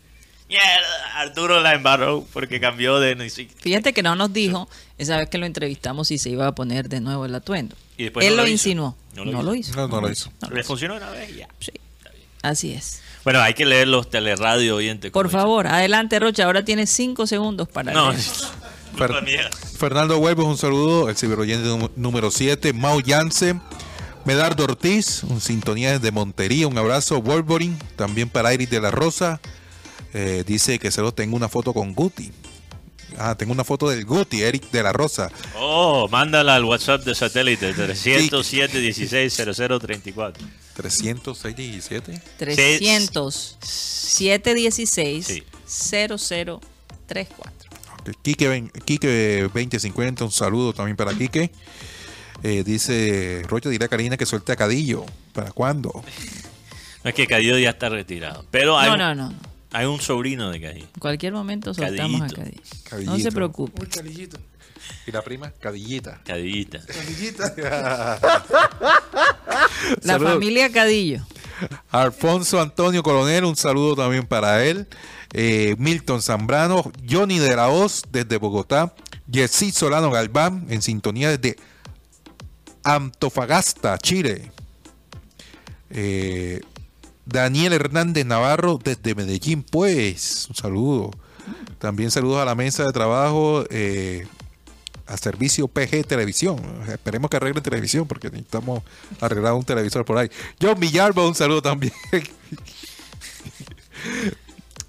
Mierda, 0.49 1.21
Arturo 1.21 1.61
la 1.61 1.73
embarró 1.73 2.27
porque 2.33 2.59
cambió 2.59 2.99
de. 2.99 3.15
Fíjate 3.59 3.93
que 3.93 4.03
no 4.03 4.15
nos 4.17 4.33
dijo 4.33 4.67
esa 4.97 5.17
vez 5.17 5.29
que 5.29 5.37
lo 5.37 5.45
entrevistamos 5.45 6.09
si 6.09 6.17
se 6.17 6.31
iba 6.31 6.45
a 6.45 6.53
poner 6.53 6.89
de 6.89 6.99
nuevo 6.99 7.25
el 7.25 7.33
atuendo. 7.33 7.77
Él 7.97 8.35
lo, 8.35 8.45
insinuó. 8.45 8.97
No 9.15 9.23
lo, 9.23 9.55
hizo. 9.55 9.73
No, 9.87 10.01
lo 10.01 10.11
hizo. 10.11 10.31
Le 10.51 10.63
funcionó 10.65 10.95
una 10.95 11.09
vez 11.11 11.33
ya. 11.33 11.47
Sí. 11.59 11.71
Así 12.41 12.73
es. 12.73 13.01
Bueno, 13.23 13.39
hay 13.41 13.53
que 13.53 13.65
leer 13.65 13.87
los 13.87 14.09
teleradio 14.09 14.75
oyentes. 14.75 15.11
Por 15.11 15.29
favor, 15.29 15.65
adelante, 15.67 16.19
Rocha. 16.19 16.43
Ahora 16.43 16.65
tienes 16.65 16.89
cinco 16.89 17.25
segundos 17.25 17.69
para 17.69 17.93
no, 17.93 18.11
Fernando 19.77 20.17
Huelvos, 20.17 20.45
un 20.45 20.57
saludo. 20.57 21.09
El 21.09 21.17
ciberoyente 21.17 21.89
número 21.95 22.31
7. 22.31 22.73
Mau 22.73 23.01
Yance. 23.01 23.59
Medardo 24.25 24.63
Ortiz, 24.63 25.23
un 25.23 25.41
sintonía 25.41 25.99
de 25.99 26.11
Montería. 26.11 26.67
Un 26.67 26.77
abrazo. 26.77 27.21
Wolverine. 27.21 27.77
También 27.95 28.29
para 28.29 28.53
Iris 28.53 28.69
de 28.69 28.81
la 28.81 28.91
Rosa. 28.91 29.39
Eh, 30.13 30.43
dice 30.45 30.79
que 30.79 30.91
se 30.91 31.01
lo 31.01 31.13
tengo 31.13 31.35
una 31.35 31.49
foto 31.49 31.73
con 31.73 31.93
Guti. 31.93 32.31
Ah, 33.17 33.35
tengo 33.35 33.53
una 33.53 33.63
foto 33.63 33.89
del 33.89 34.05
Guti, 34.05 34.41
Eric 34.41 34.69
de 34.71 34.83
la 34.83 34.93
Rosa. 34.93 35.31
Oh, 35.55 36.07
mándala 36.09 36.55
al 36.55 36.65
WhatsApp 36.65 37.03
de 37.03 37.15
satélite 37.15 37.73
307 37.73 38.79
16 38.79 39.33
0034. 39.33 40.45
306 40.75 41.55
17 41.55 42.21
307 42.37 44.55
16 44.55 45.43
0034. 45.65 47.62
Quique, 48.21 48.71
Quique 48.85 49.49
2050, 49.53 50.25
un 50.25 50.31
saludo 50.31 50.73
también 50.73 50.95
para 50.97 51.13
Quique. 51.13 51.51
Eh, 52.43 52.63
dice 52.65 53.43
Rocha, 53.47 53.69
dirá 53.69 53.85
a 53.85 53.89
Karina 53.89 54.17
que 54.17 54.25
suelte 54.25 54.51
a 54.51 54.55
Cadillo. 54.55 55.05
¿Para 55.33 55.51
cuándo? 55.51 56.03
No 57.03 57.09
es 57.09 57.15
que 57.15 57.27
Cadillo 57.27 57.57
ya 57.57 57.71
está 57.71 57.89
retirado. 57.89 58.45
Pero 58.51 58.81
no, 58.81 58.97
no, 58.97 59.15
no. 59.15 59.33
Hay 59.71 59.85
un 59.85 59.99
sobrino 59.99 60.51
de 60.51 60.61
Cadillo. 60.61 60.87
En 60.93 60.99
cualquier 60.99 61.33
momento 61.33 61.73
soltamos 61.73 62.21
a 62.21 62.27
Cadillo. 62.27 63.11
No 63.11 63.17
se 63.17 63.31
preocupe. 63.31 63.87
¿Y 65.07 65.11
la 65.11 65.21
prima? 65.21 65.51
Cadillita. 65.51 66.21
Cadillita. 66.23 66.85
Cadillita. 66.85 68.19
la 70.01 70.19
familia 70.19 70.71
Cadillo. 70.71 71.25
Alfonso 71.91 72.59
Antonio 72.61 73.03
Coronel, 73.03 73.45
un 73.45 73.55
saludo 73.55 73.95
también 73.95 74.25
para 74.25 74.65
él. 74.65 74.87
Eh, 75.33 75.75
Milton 75.79 76.21
Zambrano, 76.21 76.91
Johnny 77.09 77.39
de 77.39 77.55
la 77.55 77.69
Hoz 77.69 78.03
desde 78.11 78.37
Bogotá, 78.37 78.93
Jessy 79.31 79.71
Solano 79.71 80.11
Galván 80.11 80.67
en 80.69 80.83
sintonía 80.83 81.35
desde 81.35 81.57
Antofagasta, 82.83 83.97
Chile. 83.97 84.51
Eh, 85.89 86.61
Daniel 87.25 87.73
Hernández 87.73 88.25
Navarro 88.25 88.79
desde 88.83 89.15
Medellín, 89.15 89.63
pues, 89.63 90.47
un 90.49 90.55
saludo. 90.55 91.11
También 91.79 92.11
saludos 92.11 92.39
a 92.39 92.45
la 92.45 92.53
mesa 92.53 92.85
de 92.85 92.93
trabajo, 92.93 93.65
eh, 93.71 94.27
a 95.07 95.17
servicio 95.17 95.67
PG 95.67 96.05
Televisión. 96.05 96.61
Esperemos 96.87 97.29
que 97.29 97.37
arreglen 97.37 97.63
televisión 97.63 98.07
porque 98.07 98.29
necesitamos 98.29 98.83
arreglar 99.19 99.53
un 99.53 99.63
televisor 99.63 100.05
por 100.05 100.17
ahí. 100.17 100.29
John 100.61 100.79
Villalba, 100.79 101.27
un 101.27 101.35
saludo 101.35 101.61
también. 101.61 101.93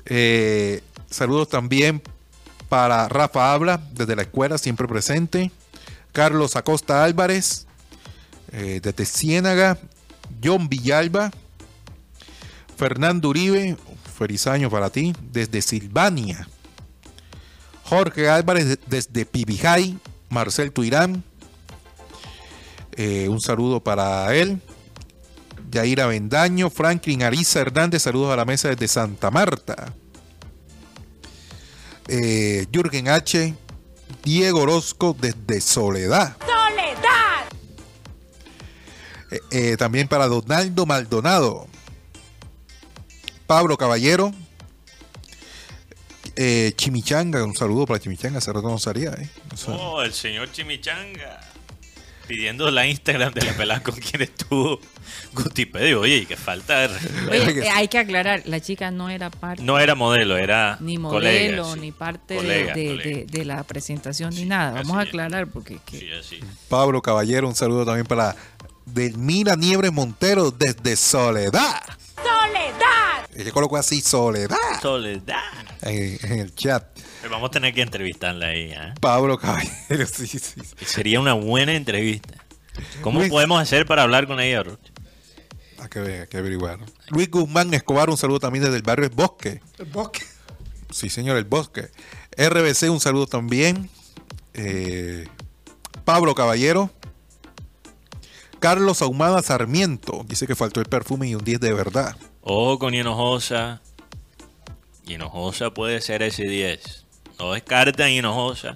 Eh, 0.06 0.82
saludos 1.10 1.48
también 1.48 2.02
para 2.68 3.08
Rafa 3.08 3.52
Habla, 3.52 3.80
desde 3.92 4.16
la 4.16 4.22
escuela, 4.22 4.58
siempre 4.58 4.88
presente. 4.88 5.50
Carlos 6.12 6.56
Acosta 6.56 7.04
Álvarez, 7.04 7.66
eh, 8.52 8.80
desde 8.82 9.04
Ciénaga. 9.04 9.78
John 10.42 10.68
Villalba, 10.68 11.30
Fernando 12.76 13.28
Uribe, 13.28 13.76
feliz 14.16 14.46
año 14.46 14.70
para 14.70 14.90
ti, 14.90 15.14
desde 15.32 15.60
Silvania. 15.62 16.48
Jorge 17.84 18.28
Álvarez 18.28 18.78
desde 18.86 19.26
Pibijay, 19.26 19.98
Marcel 20.30 20.72
Tuirán, 20.72 21.22
eh, 22.92 23.28
un 23.28 23.40
saludo 23.40 23.80
para 23.80 24.34
él. 24.34 24.60
Yaira 25.74 26.06
Bendaño, 26.06 26.70
Franklin 26.70 27.24
Ariza 27.24 27.60
Hernández, 27.60 28.02
saludos 28.02 28.32
a 28.32 28.36
la 28.36 28.44
mesa 28.44 28.68
desde 28.68 28.86
Santa 28.86 29.32
Marta. 29.32 29.92
Eh, 32.06 32.66
Jürgen 32.72 33.08
H. 33.08 33.54
Diego 34.22 34.60
Orozco 34.60 35.16
desde 35.18 35.60
Soledad. 35.60 36.36
¡Soledad! 36.38 37.44
Eh, 39.50 39.76
también 39.76 40.06
para 40.06 40.28
Donaldo 40.28 40.86
Maldonado. 40.86 41.66
Pablo 43.48 43.76
Caballero. 43.76 44.32
Eh, 46.36 46.72
Chimichanga, 46.76 47.42
un 47.42 47.56
saludo 47.56 47.84
para 47.86 47.98
Chimichanga, 47.98 48.40
se 48.40 48.52
rato 48.52 48.68
no 48.68 48.78
salía, 48.78 49.10
¿eh? 49.10 49.28
oh, 49.66 50.02
el 50.02 50.12
señor 50.12 50.52
Chimichanga. 50.52 51.40
Pidiendo 52.26 52.70
la 52.70 52.86
Instagram 52.86 53.34
de 53.34 53.44
la 53.44 53.52
pelada 53.52 53.82
con 53.82 53.94
quien 53.94 54.22
estuvo 54.22 54.80
Gutipedio. 55.32 56.00
Oye, 56.00 56.18
y 56.18 56.26
que 56.26 56.36
falta 56.36 56.88
Oye, 57.30 57.68
hay 57.70 57.88
que 57.88 57.98
aclarar, 57.98 58.42
la 58.46 58.60
chica 58.60 58.90
no 58.90 59.10
era 59.10 59.30
parte. 59.30 59.62
No 59.62 59.78
era 59.78 59.94
modelo, 59.94 60.36
era. 60.36 60.78
Ni 60.80 60.98
modelo, 60.98 61.76
ni 61.76 61.92
parte 61.92 62.40
de, 62.40 63.44
la 63.44 63.62
presentación, 63.64 64.34
ni 64.34 64.44
nada. 64.44 64.82
Vamos 64.82 64.96
a 64.96 65.00
aclarar 65.00 65.48
porque. 65.48 65.78
Pablo 66.68 67.02
Caballero, 67.02 67.48
un 67.48 67.54
saludo 67.54 67.84
también 67.84 68.06
para 68.06 68.34
Delmira 68.86 69.56
Niebre 69.56 69.90
Montero 69.90 70.50
desde 70.50 70.96
Soledad. 70.96 71.82
¡Soledad! 72.16 73.28
Ella 73.34 73.50
colocó 73.50 73.76
así 73.76 74.00
Soledad. 74.00 74.56
Soledad. 74.80 75.42
En, 75.82 76.38
el 76.38 76.54
chat. 76.54 76.93
Vamos 77.28 77.48
a 77.48 77.50
tener 77.50 77.74
que 77.74 77.82
entrevistarla 77.82 78.48
ahí. 78.48 78.72
¿eh? 78.72 78.94
Pablo 79.00 79.38
Caballero, 79.38 80.06
sí, 80.12 80.26
sí, 80.26 80.40
Sería 80.84 81.20
una 81.20 81.34
buena 81.34 81.74
entrevista. 81.74 82.44
¿Cómo 83.02 83.26
podemos 83.28 83.60
hacer 83.60 83.86
para 83.86 84.02
hablar 84.02 84.26
con 84.26 84.40
ella, 84.40 84.62
Ruth? 84.62 84.78
Hay 85.78 85.88
que 85.88 86.00
ver, 86.00 86.20
hay 86.22 86.26
que 86.26 86.38
averiguar. 86.38 86.78
Luis 87.08 87.30
Guzmán 87.30 87.72
Escobar, 87.74 88.10
un 88.10 88.16
saludo 88.16 88.40
también 88.40 88.64
desde 88.64 88.76
el 88.76 88.82
barrio 88.82 89.06
El 89.06 89.12
Bosque. 89.14 89.60
El 89.78 89.86
Bosque. 89.86 90.22
Sí, 90.90 91.08
señor, 91.10 91.36
El 91.36 91.44
Bosque. 91.44 91.90
RBC, 92.36 92.90
un 92.90 93.00
saludo 93.00 93.26
también. 93.26 93.90
Eh, 94.54 95.26
Pablo 96.04 96.34
Caballero. 96.34 96.90
Carlos 98.60 99.02
Ahumada 99.02 99.42
Sarmiento. 99.42 100.24
Dice 100.26 100.46
que 100.46 100.54
faltó 100.54 100.80
el 100.80 100.86
perfume 100.86 101.28
y 101.28 101.34
un 101.34 101.44
10 101.44 101.60
de 101.60 101.72
verdad. 101.74 102.16
Ojo 102.40 102.78
con 102.78 102.94
Hinojosa. 102.94 103.82
Hinojosa 105.06 105.70
puede 105.70 106.00
ser 106.00 106.22
ese 106.22 106.44
10. 106.44 107.03
No 107.38 107.52
descarten 107.52 108.10
Hinojosa. 108.10 108.74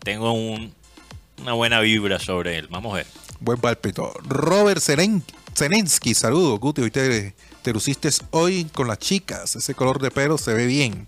Tengo 0.00 0.32
una 0.32 1.52
buena 1.52 1.80
vibra 1.80 2.18
sobre 2.18 2.58
él. 2.58 2.68
Vamos 2.70 2.92
a 2.92 2.96
ver. 2.96 3.06
Buen 3.40 3.60
palpito. 3.60 4.12
Robert 4.24 4.80
Zelensky, 4.80 6.14
saludos. 6.14 6.58
Guti, 6.58 6.82
hoy 6.82 6.90
te, 6.90 7.34
te 7.62 7.72
luciste 7.72 8.08
hoy 8.30 8.64
con 8.72 8.88
las 8.88 8.98
chicas. 8.98 9.54
Ese 9.56 9.74
color 9.74 10.00
de 10.00 10.10
pelo 10.10 10.38
se 10.38 10.54
ve 10.54 10.66
bien. 10.66 11.06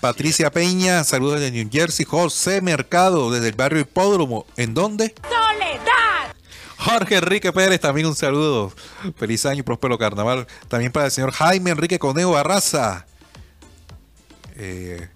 Patricia 0.00 0.50
Peña, 0.50 1.04
saludos 1.04 1.40
de 1.40 1.52
New 1.52 1.68
Jersey. 1.70 2.04
José 2.04 2.60
Mercado, 2.60 3.30
desde 3.30 3.48
el 3.48 3.54
barrio 3.54 3.80
Hipódromo. 3.80 4.46
¿En 4.56 4.74
dónde? 4.74 5.14
Jorge 6.84 7.18
Enrique 7.18 7.52
Pérez, 7.52 7.80
también 7.80 8.08
un 8.08 8.16
saludo. 8.16 8.72
Feliz 9.16 9.46
año 9.46 9.60
y 9.60 9.62
próspero 9.62 9.96
carnaval. 9.98 10.48
También 10.66 10.90
para 10.90 11.06
el 11.06 11.12
señor 11.12 11.30
Jaime 11.30 11.70
Enrique 11.70 12.00
Conejo 12.00 12.32
Barraza. 12.32 13.06
Eh, 14.56 15.08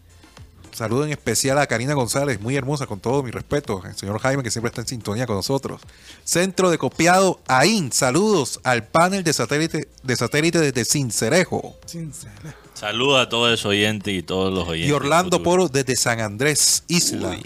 saludo 0.76 1.04
en 1.04 1.10
especial 1.10 1.58
a 1.58 1.66
Karina 1.66 1.94
González, 1.94 2.40
muy 2.40 2.54
hermosa, 2.54 2.86
con 2.86 3.00
todo 3.00 3.22
mi 3.22 3.30
respeto. 3.30 3.82
El 3.84 3.96
señor 3.96 4.18
Jaime, 4.20 4.42
que 4.42 4.50
siempre 4.50 4.68
está 4.68 4.82
en 4.82 4.86
sintonía 4.86 5.26
con 5.26 5.36
nosotros. 5.36 5.80
Centro 6.24 6.70
de 6.70 6.78
Copiado, 6.78 7.40
AIN. 7.48 7.92
Saludos 7.92 8.60
al 8.62 8.84
panel 8.84 9.24
de 9.24 9.32
satélite, 9.32 9.88
de 10.02 10.16
satélite 10.16 10.60
desde 10.60 10.84
Cincerejo. 10.84 11.76
Saludos 12.74 13.26
a 13.26 13.28
todos 13.28 13.50
los 13.50 13.64
oyentes 13.64 14.12
y 14.12 14.22
todos 14.22 14.52
los 14.52 14.68
oyentes. 14.68 14.90
Y 14.90 14.92
Orlando 14.92 15.42
Poro 15.42 15.68
desde 15.68 15.96
San 15.96 16.20
Andrés, 16.20 16.84
Isla. 16.88 17.38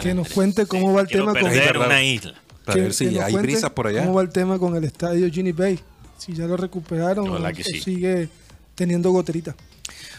que, 0.00 0.14
nos 0.14 0.28
cuente 0.30 0.66
cómo 0.66 0.94
va 0.94 1.02
el 1.02 1.08
tema 1.08 1.34
con 1.34 1.50
una 1.50 2.02
isla. 2.02 2.34
Para 2.64 2.80
ver 2.80 2.94
si 2.94 3.18
hay 3.18 3.34
brisas 3.34 3.70
por 3.70 3.86
allá. 3.86 4.00
¿Cómo 4.00 4.14
va 4.14 4.22
el 4.22 4.30
tema 4.30 4.58
con 4.58 4.74
el 4.74 4.84
estadio 4.84 5.30
Ginny 5.30 5.52
Bay? 5.52 5.78
Si 6.18 6.32
ya 6.32 6.46
lo 6.46 6.56
recuperaron 6.56 7.28
o, 7.28 7.54
sigue 7.62 8.28
teniendo 8.74 9.10
goterita. 9.10 9.54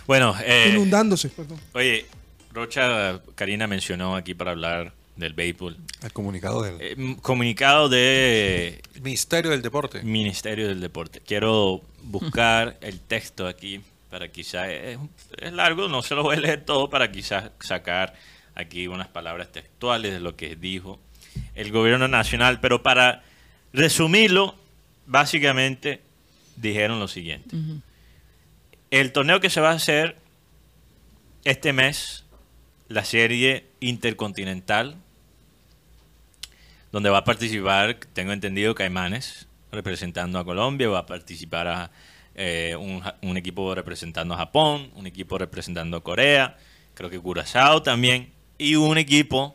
Bueno, 0.08 0.36
eh, 0.44 0.70
inundándose, 0.72 1.30
perdón. 1.30 1.60
Oye, 1.74 2.06
Rocha, 2.54 3.22
Karina 3.36 3.68
mencionó 3.68 4.16
aquí 4.16 4.34
para 4.34 4.52
hablar 4.52 4.94
del 5.18 5.34
béisbol. 5.34 5.78
El 6.02 6.14
comunicado 6.14 6.62
del... 6.62 6.78
Eh, 6.80 7.18
comunicado 7.22 7.90
de... 7.90 8.82
Ministerio 9.02 9.52
del 9.52 9.62
Deporte. 9.62 10.02
Ministerio 10.04 10.68
del 10.68 10.80
Deporte. 10.80 11.22
Quiero 11.26 11.82
buscar 12.04 12.78
el 12.82 13.00
texto 13.00 13.48
aquí 13.48 13.82
para 14.10 14.30
quizás... 14.30 14.70
Es, 14.70 14.98
es, 15.40 15.54
largo, 15.54 15.90
no 15.90 16.02
se 16.02 16.16
lo 16.16 16.24
voy 16.24 16.38
a 16.38 16.40
leer 16.40 16.64
todo 16.64 16.90
para 16.90 17.12
quizás 17.12 17.52
sacar 17.60 18.16
aquí 18.56 18.88
unas 18.88 19.08
palabras 19.08 19.52
textuales 19.52 20.14
de 20.14 20.20
lo 20.20 20.36
que 20.36 20.56
dijo 20.56 21.00
el 21.54 21.72
gobierno 21.72 22.08
nacional, 22.08 22.60
pero 22.60 22.82
para 22.82 23.24
resumirlo, 23.74 24.56
básicamente 25.06 26.02
dijeron 26.56 27.00
lo 27.00 27.08
siguiente. 27.08 27.56
El 28.90 29.12
torneo 29.12 29.42
que 29.42 29.50
se 29.50 29.60
va 29.60 29.72
a 29.72 29.76
hacer 29.76 30.16
este 31.44 31.74
mes, 31.74 32.24
la 32.88 33.04
serie 33.04 33.66
intercontinental, 33.82 34.96
donde 36.94 37.10
va 37.10 37.20
a 37.20 37.24
participar, 37.26 37.98
tengo 38.14 38.32
entendido, 38.32 38.76
Caimanes, 38.76 39.48
representando 39.74 40.40
a 40.40 40.46
Colombia, 40.46 40.88
va 40.88 41.00
a 41.00 41.06
participar 41.06 41.92
eh, 42.36 42.78
un, 42.78 43.38
equipo 43.38 43.76
representando 43.76 44.34
a 44.34 44.38
Japón, 44.38 44.90
un 44.96 45.06
equipo 45.06 45.38
representando 45.38 45.98
a 45.98 46.04
Corea, 46.04 46.58
creo 46.94 47.10
que 47.10 47.20
Curazao 47.20 47.84
también, 47.84 48.32
y 48.58 48.76
un 48.76 48.98
equipo 48.98 49.54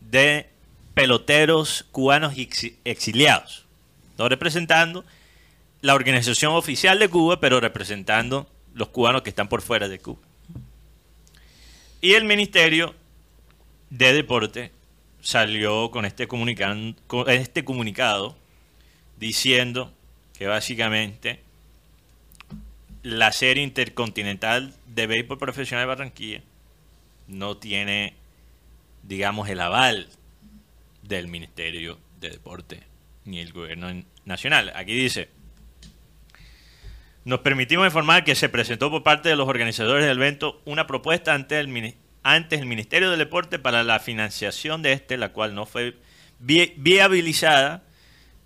de 0.00 0.48
peloteros 0.94 1.84
cubanos 1.92 2.34
exiliados, 2.84 3.66
representando 4.16 5.04
la 5.86 5.94
organización 5.94 6.52
oficial 6.52 6.98
de 6.98 7.08
Cuba, 7.08 7.38
pero 7.38 7.60
representando 7.60 8.50
los 8.74 8.88
cubanos 8.88 9.22
que 9.22 9.30
están 9.30 9.48
por 9.48 9.62
fuera 9.62 9.88
de 9.88 10.00
Cuba. 10.00 10.18
Y 12.00 12.14
el 12.14 12.24
Ministerio 12.24 12.92
de 13.90 14.12
Deporte 14.12 14.72
salió 15.20 15.92
con 15.92 16.04
este, 16.04 16.26
con 16.26 16.48
este 17.28 17.64
comunicado 17.64 18.36
diciendo 19.16 19.92
que 20.36 20.48
básicamente 20.48 21.38
la 23.04 23.30
serie 23.30 23.62
intercontinental 23.62 24.74
de 24.88 25.06
béisbol 25.06 25.38
profesional 25.38 25.84
de 25.84 25.86
Barranquilla 25.86 26.42
no 27.28 27.58
tiene, 27.58 28.14
digamos, 29.04 29.48
el 29.48 29.60
aval 29.60 30.08
del 31.02 31.28
Ministerio 31.28 32.00
de 32.18 32.30
Deporte 32.30 32.82
ni 33.24 33.38
el 33.38 33.52
gobierno 33.52 34.02
nacional. 34.24 34.72
Aquí 34.74 34.92
dice, 34.92 35.35
nos 37.26 37.40
permitimos 37.40 37.86
informar 37.86 38.22
que 38.22 38.36
se 38.36 38.48
presentó 38.48 38.88
por 38.88 39.02
parte 39.02 39.28
de 39.28 39.34
los 39.34 39.48
organizadores 39.48 40.06
del 40.06 40.16
evento 40.16 40.62
una 40.64 40.86
propuesta 40.86 41.34
ante 41.34 41.58
el, 41.58 41.96
ante 42.22 42.54
el 42.54 42.66
Ministerio 42.66 43.10
del 43.10 43.18
Deporte 43.18 43.58
para 43.58 43.82
la 43.82 43.98
financiación 43.98 44.80
de 44.80 44.92
este, 44.92 45.16
la 45.16 45.32
cual 45.32 45.52
no 45.52 45.66
fue 45.66 45.96
viabilizada, 46.38 47.82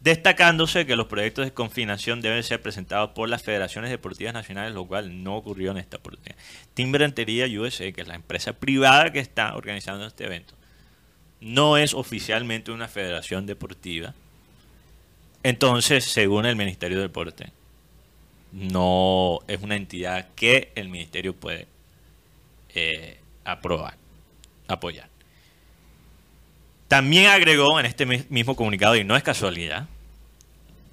destacándose 0.00 0.86
que 0.86 0.96
los 0.96 1.08
proyectos 1.08 1.44
de 1.44 1.52
confinación 1.52 2.22
deben 2.22 2.42
ser 2.42 2.62
presentados 2.62 3.10
por 3.10 3.28
las 3.28 3.42
federaciones 3.42 3.90
deportivas 3.90 4.32
nacionales, 4.32 4.72
lo 4.72 4.86
cual 4.86 5.22
no 5.22 5.36
ocurrió 5.36 5.72
en 5.72 5.76
esta 5.76 5.98
oportunidad. 5.98 6.36
Timbrantería 6.72 7.60
USA, 7.60 7.92
que 7.92 8.00
es 8.00 8.08
la 8.08 8.14
empresa 8.14 8.54
privada 8.54 9.12
que 9.12 9.20
está 9.20 9.56
organizando 9.56 10.06
este 10.06 10.24
evento, 10.24 10.54
no 11.42 11.76
es 11.76 11.92
oficialmente 11.92 12.72
una 12.72 12.88
federación 12.88 13.44
deportiva. 13.44 14.14
Entonces, 15.42 16.02
según 16.06 16.46
el 16.46 16.56
Ministerio 16.56 16.96
de 16.96 17.02
Deporte, 17.02 17.59
no 18.53 19.40
es 19.46 19.61
una 19.62 19.76
entidad 19.76 20.28
que 20.34 20.72
el 20.74 20.88
Ministerio 20.88 21.34
puede 21.34 21.66
eh, 22.74 23.18
aprobar, 23.44 23.96
apoyar. 24.68 25.09
También 26.88 27.26
agregó 27.26 27.78
en 27.78 27.86
este 27.86 28.05
mismo 28.05 28.57
comunicado, 28.57 28.96
y 28.96 29.05
no 29.05 29.16
es 29.16 29.22
casualidad, 29.22 29.86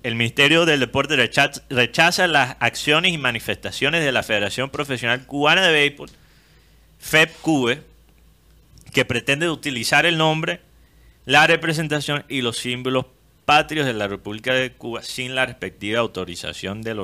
el 0.03 0.15
Ministerio 0.15 0.65
del 0.65 0.79
Deporte 0.79 1.15
rechaza 1.15 2.27
las 2.27 2.55
acciones 2.59 3.11
y 3.11 3.17
manifestaciones 3.17 4.05
de 4.05 4.11
la 4.11 4.23
Federación 4.23 4.69
Profesional 4.69 5.25
Cubana 5.25 5.63
de 5.63 5.73
Béisbol, 5.73 6.09
FEP-CUBE, 6.99 7.81
que 8.93 9.05
pretende 9.05 9.49
utilizar 9.49 10.05
el 10.05 10.17
nombre, 10.17 10.61
la 11.25 11.47
representación 11.47 12.23
y 12.29 12.41
los 12.41 12.57
símbolos 12.57 13.07
patrios 13.45 13.85
de 13.85 13.93
la 13.93 14.07
República 14.07 14.53
de 14.53 14.73
Cuba 14.73 15.01
sin 15.01 15.33
la 15.33 15.45
respectiva 15.45 15.99
autorización 15.99 16.81
del 16.81 16.99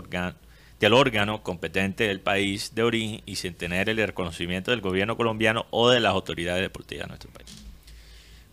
del 0.84 0.93
órgano 0.93 1.43
competente 1.43 2.07
del 2.07 2.19
país 2.19 2.75
de 2.75 2.84
origen 2.84 3.21
y 3.25 3.38
sin 3.38 3.53
tener 3.53 3.89
el 3.89 3.97
reconocimiento 3.97 4.71
del 4.71 4.81
gobierno 4.81 5.15
colombiano 5.15 5.65
o 5.71 5.89
de 5.89 5.99
las 5.99 6.11
autoridades 6.11 6.61
deportivas 6.61 7.05
de 7.05 7.07
nuestro 7.07 7.31
país. 7.31 7.49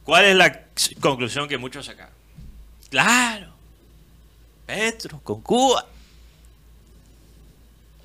¿Cuál 0.05 0.25
es 0.27 0.37
la 0.37 0.65
conclusión 1.01 1.49
que 1.49 1.59
muchos 1.59 1.87
sacan? 1.87 2.09
Claro, 2.89 3.53
Petro 4.65 5.21
con 5.25 5.41
Cuba. 5.41 5.87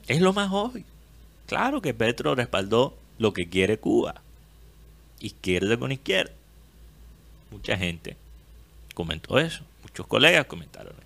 Es 0.07 0.21
lo 0.21 0.33
más 0.33 0.49
obvio. 0.51 0.83
Claro 1.45 1.81
que 1.81 1.93
Petro 1.93 2.33
respaldó 2.33 2.97
lo 3.17 3.31
que 3.31 3.47
quiere 3.47 3.77
Cuba 3.77 4.21
izquierda 5.19 5.77
con 5.77 5.91
izquierda. 5.91 6.33
Mucha 7.51 7.77
gente 7.77 8.17
comentó 8.93 9.37
eso, 9.37 9.63
muchos 9.83 10.07
colegas 10.07 10.45
comentaron 10.45 10.93
eso. 10.93 11.04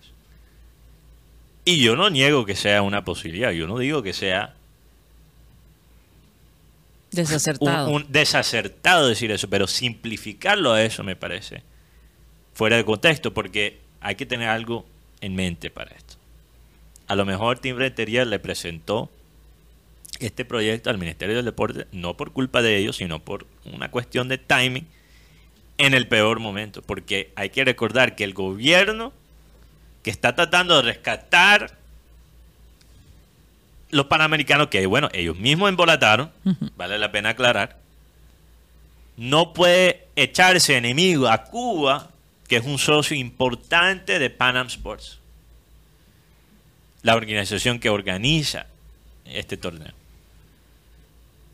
Y 1.69 1.77
yo 1.77 1.95
no 1.95 2.09
niego 2.09 2.47
que 2.47 2.55
sea 2.55 2.81
una 2.81 3.05
posibilidad, 3.05 3.51
yo 3.51 3.67
no 3.67 3.77
digo 3.77 4.01
que 4.01 4.11
sea 4.11 4.55
desacertado. 7.11 7.91
Un, 7.91 8.11
desacertado 8.11 9.07
decir 9.07 9.29
eso, 9.29 9.47
pero 9.51 9.67
simplificarlo 9.67 10.73
a 10.73 10.81
eso 10.81 11.03
me 11.03 11.15
parece 11.15 11.61
fuera 12.55 12.75
de 12.75 12.85
contexto, 12.85 13.35
porque 13.35 13.81
hay 14.01 14.15
que 14.15 14.25
tener 14.25 14.49
algo 14.49 14.87
en 15.21 15.35
mente 15.35 15.69
para 15.69 15.91
esto. 15.91 16.15
A 17.05 17.15
lo 17.15 17.23
mejor 17.23 17.59
Tim 17.59 17.77
Rentería 17.77 18.25
le 18.25 18.39
presentó 18.39 19.11
este 20.19 20.45
proyecto 20.45 20.89
al 20.89 20.97
Ministerio 20.97 21.35
del 21.35 21.45
Deporte, 21.45 21.85
no 21.91 22.17
por 22.17 22.31
culpa 22.31 22.63
de 22.63 22.77
ellos, 22.77 22.95
sino 22.95 23.19
por 23.19 23.45
una 23.71 23.91
cuestión 23.91 24.27
de 24.27 24.39
timing, 24.39 24.87
en 25.77 25.93
el 25.93 26.07
peor 26.07 26.39
momento. 26.39 26.81
Porque 26.81 27.31
hay 27.35 27.51
que 27.51 27.63
recordar 27.63 28.15
que 28.15 28.23
el 28.23 28.33
gobierno 28.33 29.13
que 30.09 30.11
está 30.11 30.33
tratando 30.33 30.75
de 30.77 30.81
rescatar 30.81 31.77
los 33.91 34.07
panamericanos, 34.07 34.69
que 34.69 34.83
bueno, 34.87 35.07
ellos 35.13 35.37
mismos 35.37 35.69
embolataron, 35.69 36.31
vale 36.75 36.97
la 36.97 37.11
pena 37.11 37.29
aclarar, 37.29 37.77
no 39.17 39.53
puede 39.53 40.07
echarse 40.15 40.75
enemigo 40.75 41.27
a 41.27 41.43
Cuba, 41.43 42.09
que 42.47 42.55
es 42.55 42.65
un 42.65 42.79
socio 42.79 43.15
importante 43.15 44.17
de 44.17 44.31
Panam 44.31 44.65
Sports, 44.65 45.19
la 47.03 47.15
organización 47.15 47.77
que 47.77 47.91
organiza 47.91 48.65
este 49.25 49.57
torneo. 49.57 49.93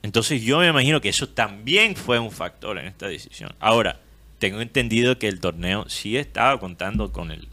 Entonces 0.02 0.42
yo 0.44 0.60
me 0.60 0.70
imagino 0.70 1.02
que 1.02 1.10
eso 1.10 1.28
también 1.28 1.98
fue 1.98 2.20
un 2.20 2.32
factor 2.32 2.78
en 2.78 2.86
esta 2.86 3.10
decisión. 3.10 3.54
Ahora, 3.60 4.00
tengo 4.40 4.62
entendido 4.62 5.20
que 5.20 5.28
el 5.28 5.42
torneo 5.42 5.90
sí 5.90 6.16
estaba 6.16 6.58
contando 6.58 7.12
con 7.12 7.32
el, 7.32 7.50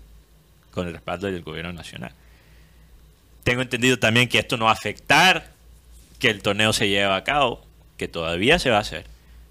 con 0.73 0.87
el 0.87 0.93
respaldo 0.93 1.29
del 1.29 1.43
gobierno 1.43 1.73
nacional. 1.73 2.13
Tengo 3.45 3.63
entendido 3.63 3.99
también 3.99 4.29
que 4.29 4.39
esto 4.39 4.57
no 4.57 4.65
va 4.65 4.71
a 4.71 4.75
afectar 4.75 5.51
que 6.19 6.31
el 6.31 6.43
torneo 6.43 6.73
se 6.73 6.89
lleve 6.89 7.13
a 7.13 7.25
cabo, 7.25 7.65
que 7.97 8.09
todavía 8.09 8.59
se 8.59 8.71
va 8.71 8.79
a 8.79 8.81
hacer. 8.81 9.05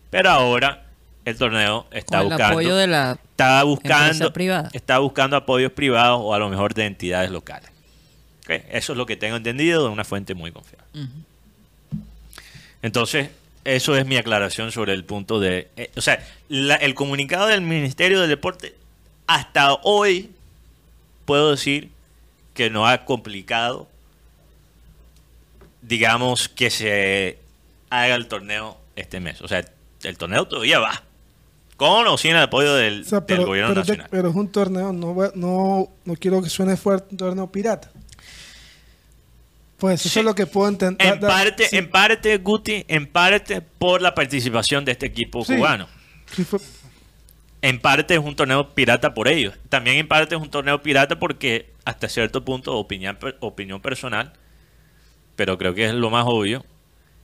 Pero 0.10 0.30
ahora 0.30 0.86
el 1.26 1.38
torneo 1.38 1.86
está 1.92 2.22
buscando 2.22 2.46
apoyo 2.46 2.76
de 2.76 2.88
la 2.88 3.18
está 3.30 3.64
buscando 3.64 4.34
está 4.74 4.98
buscando 5.00 5.38
apoyos 5.38 5.72
privados 5.72 6.20
o 6.22 6.34
a 6.34 6.40
lo 6.40 6.50
mejor 6.50 6.74
de 6.74 6.86
entidades 6.86 7.30
locales. 7.32 7.70
Eso 8.70 8.94
es 8.94 8.98
lo 8.98 9.06
que 9.06 9.16
tengo 9.16 9.38
entendido 9.38 9.84
de 9.84 9.90
una 9.90 10.04
fuente 10.04 10.34
muy 10.34 10.52
confiable. 10.52 10.88
Entonces, 12.82 13.30
eso 13.64 13.96
es 13.96 14.06
mi 14.06 14.18
aclaración 14.18 14.72
sobre 14.72 14.94
el 14.94 15.06
punto 15.06 15.40
de... 15.40 15.70
Eh, 15.78 15.92
o 15.96 16.02
sea, 16.02 16.22
el 16.50 16.96
comunicado 16.96 17.48
del 17.48 17.62
Ministerio 17.62 18.20
del 18.20 18.30
Deporte 18.30 18.76
hasta 19.28 19.74
hoy 19.84 20.32
puedo 21.32 21.52
decir 21.52 21.92
que 22.54 22.70
no 22.70 22.86
ha 22.86 23.06
complicado, 23.06 23.88
digamos, 25.82 26.50
que 26.50 26.70
se 26.70 27.40
haga 27.90 28.16
el 28.16 28.28
torneo 28.28 28.78
este 28.98 29.22
mes. 29.22 29.40
O 29.40 29.48
sea, 29.48 29.64
el 30.04 30.18
torneo 30.18 30.46
todavía 30.46 30.80
va. 30.80 31.04
Con 31.78 32.06
o 32.08 32.18
sin 32.18 32.32
el 32.32 32.44
apoyo 32.44 32.76
del, 32.76 33.06
gobierno 33.06 33.76
nacional. 33.76 34.10
pero 34.12 34.28
es 34.28 34.36
un 34.36 34.52
torneo, 34.52 34.92
no, 34.92 35.16
no, 35.34 35.90
no 36.04 36.16
quiero 36.18 36.42
que 36.42 36.50
suene 36.50 36.76
fuerte, 36.76 37.08
un 37.12 37.18
torneo 37.18 37.50
pirata. 37.50 37.90
Pues 39.78 40.06
eso 40.06 40.20
es 40.20 40.26
lo 40.26 40.36
que 40.36 40.48
puedo 40.48 40.68
entender. 40.68 41.14
En 41.14 41.20
parte, 41.22 41.78
en 41.78 41.90
parte, 41.90 42.38
Guti, 42.40 42.84
en 42.90 43.08
parte 43.08 43.62
por 43.62 44.02
la 44.02 44.14
participación 44.14 44.84
de 44.84 44.92
este 44.92 45.06
equipo 45.06 45.46
cubano. 45.46 45.88
En 47.62 47.80
parte 47.80 48.16
es 48.16 48.20
un 48.20 48.36
torneo 48.36 48.70
pirata 48.74 49.14
por 49.14 49.28
ellos. 49.28 49.54
También 49.70 49.98
en 49.98 50.08
parte 50.08 50.36
es 50.36 50.42
un 50.42 50.50
torneo 50.50 50.82
pirata 50.82 51.20
porque 51.20 51.72
hasta 51.86 52.10
cierto 52.10 52.44
punto, 52.44 52.76
opinión, 52.78 53.18
opinión 53.40 53.82
personal, 53.82 54.34
pero 55.36 55.58
creo 55.58 55.74
que 55.74 55.86
es 55.86 55.94
lo 55.94 56.10
más 56.10 56.26
obvio, 56.28 56.66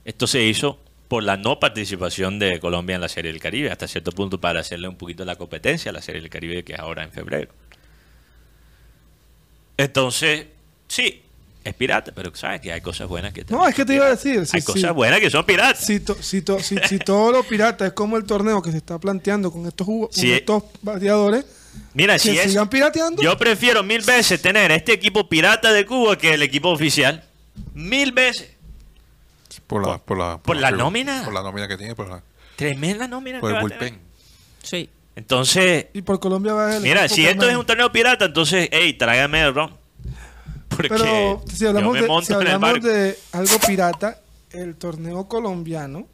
esto 0.06 0.28
se 0.28 0.44
hizo 0.44 0.80
por 1.08 1.24
la 1.24 1.38
no 1.38 1.60
participación 1.60 2.40
de 2.40 2.60
Colombia 2.60 2.96
en 2.96 3.02
la 3.02 3.10
Serie 3.10 3.32
del 3.32 3.42
Caribe, 3.42 3.72
hasta 3.72 3.88
cierto 3.88 4.12
punto 4.12 4.40
para 4.40 4.60
hacerle 4.60 4.88
un 4.88 4.98
poquito 4.98 5.26
la 5.26 5.36
competencia 5.36 5.90
a 5.90 5.94
la 5.94 6.02
Serie 6.02 6.22
del 6.22 6.30
Caribe 6.30 6.64
que 6.64 6.74
es 6.74 6.80
ahora 6.80 7.04
en 7.04 7.12
febrero. 7.12 7.52
Entonces, 9.78 10.48
sí, 10.88 11.24
es 11.68 11.76
pirata, 11.76 12.12
pero 12.16 12.34
sabes 12.36 12.62
que 12.62 12.72
hay 12.72 12.82
cosas 12.82 13.08
buenas 13.08 13.34
que 13.34 13.46
No, 13.50 13.68
es 13.68 13.76
que 13.76 13.86
te 13.86 13.96
iba 13.96 14.06
a 14.06 14.10
decir. 14.10 14.44
hay 14.52 14.62
cosas 14.62 14.94
buenas 14.94 15.20
que 15.20 15.30
son 15.30 15.46
piratas. 15.46 15.86
Si, 15.86 16.00
si, 16.22 16.44
si, 16.88 17.00
todo 17.00 17.32
lo 17.32 17.44
pirata 17.44 17.86
es 17.86 17.94
como 17.94 18.18
el 18.18 18.24
torneo 18.24 18.62
que 18.62 18.72
se 18.72 18.78
está 18.78 19.00
planteando 19.00 19.52
con 19.52 19.68
estos, 19.68 19.88
estos 20.18 20.64
bateadores. 20.82 21.46
Mira, 21.94 22.18
si 22.18 22.38
es, 22.38 22.50
sigan 22.50 22.70
pirateando. 22.70 23.22
Yo 23.22 23.38
prefiero 23.38 23.84
mil 23.84 24.02
veces 24.02 24.42
tener 24.42 24.72
este 24.72 24.94
equipo 24.94 25.28
pirata 25.30 25.72
de 25.72 25.86
Cuba 25.86 26.18
que 26.18 26.34
el 26.34 26.42
equipo 26.42 26.70
oficial. 26.70 27.24
Mil 27.74 28.12
veces. 28.12 28.52
Por 29.68 29.86
la, 29.86 29.98
por 29.98 30.18
la, 30.18 30.38
por, 30.38 30.56
la, 30.56 30.72
nómina. 30.72 31.24
Por 31.26 31.34
la 31.34 31.44
nómina 31.44 31.68
que 31.68 31.78
tiene. 31.78 31.94
Por 31.94 32.10
la, 32.10 32.24
Tremenda 32.56 33.08
nómina. 33.08 33.40
Por 33.40 33.54
el 33.54 33.62
bullpen. 33.62 34.00
Sí. 34.64 34.90
Entonces. 35.16 35.88
Y 35.94 36.02
por 36.02 36.20
Colombia 36.20 36.54
va 36.54 36.78
a 36.78 36.80
Mira, 36.80 37.10
si 37.10 37.26
esto 37.26 37.50
es 37.50 37.58
un 37.58 37.66
torneo 37.66 37.92
pirata, 37.92 38.26
entonces, 38.26 38.70
hey, 38.72 38.94
tráigame 38.94 39.42
el 39.42 39.54
ron. 39.54 39.87
Pero 40.78 41.44
si 41.52 41.66
hablamos, 41.66 41.96
de, 42.84 43.18
algo 43.32 43.60
pirata, 43.66 44.22
el 44.52 44.76
torneo 44.76 45.28
colombiano 45.28 46.08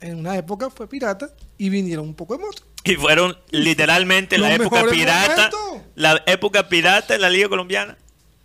en 0.00 0.18
una 0.18 0.36
época 0.36 0.70
fue 0.70 0.88
pirata 0.88 1.30
y 1.58 1.68
vinieron 1.68 2.06
un 2.06 2.14
poco 2.14 2.36
de 2.36 2.44
motos. 2.44 2.64
Y 2.84 2.96
fueron 2.96 3.36
literalmente 3.50 4.38
la 4.38 4.54
época 4.54 4.84
pirata. 4.90 5.50
La 5.94 6.22
época 6.26 6.68
pirata 6.68 7.14
en 7.14 7.20
la 7.20 7.28
Liga 7.28 7.48
Colombiana 7.48 7.98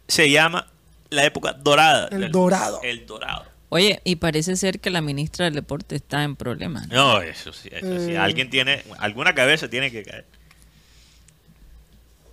se 0.08 0.30
llama 0.30 0.68
la 1.10 1.26
época 1.26 1.54
dorada. 1.54 2.10
El 2.12 2.32
dorado. 2.32 2.82
El 2.84 3.06
dorado. 3.06 3.46
Oye, 3.70 4.00
y 4.04 4.18
parece 4.18 4.56
ser 4.56 4.80
que 4.80 4.90
la 4.90 5.02
ministra 5.02 5.46
del 5.46 5.56
Deporte 5.56 5.96
está 5.96 6.24
en 6.24 6.36
problemas. 6.36 6.88
No, 6.90 7.22
eso 7.22 7.52
sí, 7.52 7.70
eso 7.72 8.00
sí. 8.06 8.12
Eh. 8.12 8.18
Alguien 8.18 8.50
tiene, 8.50 8.84
alguna 9.00 9.34
cabeza 9.34 9.70
tiene 9.70 9.92
que 9.92 10.04
caer. 10.04 10.26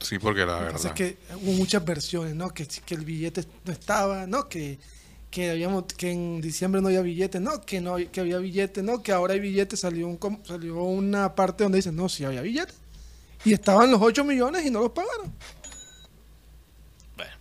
Sí, 0.03 0.19
porque 0.19 0.45
la 0.45 0.59
verdad. 0.59 0.87
Es 0.87 0.93
que 0.93 1.17
hubo 1.43 1.53
muchas 1.53 1.85
versiones, 1.85 2.35
¿no? 2.35 2.51
Que, 2.51 2.67
que 2.67 2.95
el 2.95 3.05
billete 3.05 3.45
no 3.65 3.73
estaba, 3.73 4.27
¿no? 4.27 4.49
Que, 4.49 4.79
que, 5.31 5.51
habíamos, 5.51 5.85
que 5.85 6.11
en 6.11 6.41
diciembre 6.41 6.81
no 6.83 6.89
había 6.89 7.03
billete, 7.03 7.41
¿no? 7.41 7.61
Que, 7.61 7.81
no, 7.81 7.97
que 7.97 8.21
había 8.21 8.39
billete, 8.39 8.83
¿no? 8.83 9.03
Que 9.03 9.13
ahora 9.13 9.35
hay 9.35 9.41
billete. 9.41 9.77
Salió, 9.77 10.09
un, 10.09 10.19
salió 10.45 10.83
una 10.83 11.35
parte 11.35 11.65
donde 11.65 11.79
dicen, 11.79 11.97
no, 11.97 12.09
sí 12.09 12.25
había 12.25 12.43
billete. 12.43 12.73
Y 13.45 13.53
estaban 13.53 13.91
los 13.91 14.01
8 14.01 14.25
millones 14.25 14.67
y 14.67 14.71
no 14.71 14.81
los 14.81 14.91
pagaron. 14.91 15.33
Bueno. 17.17 17.33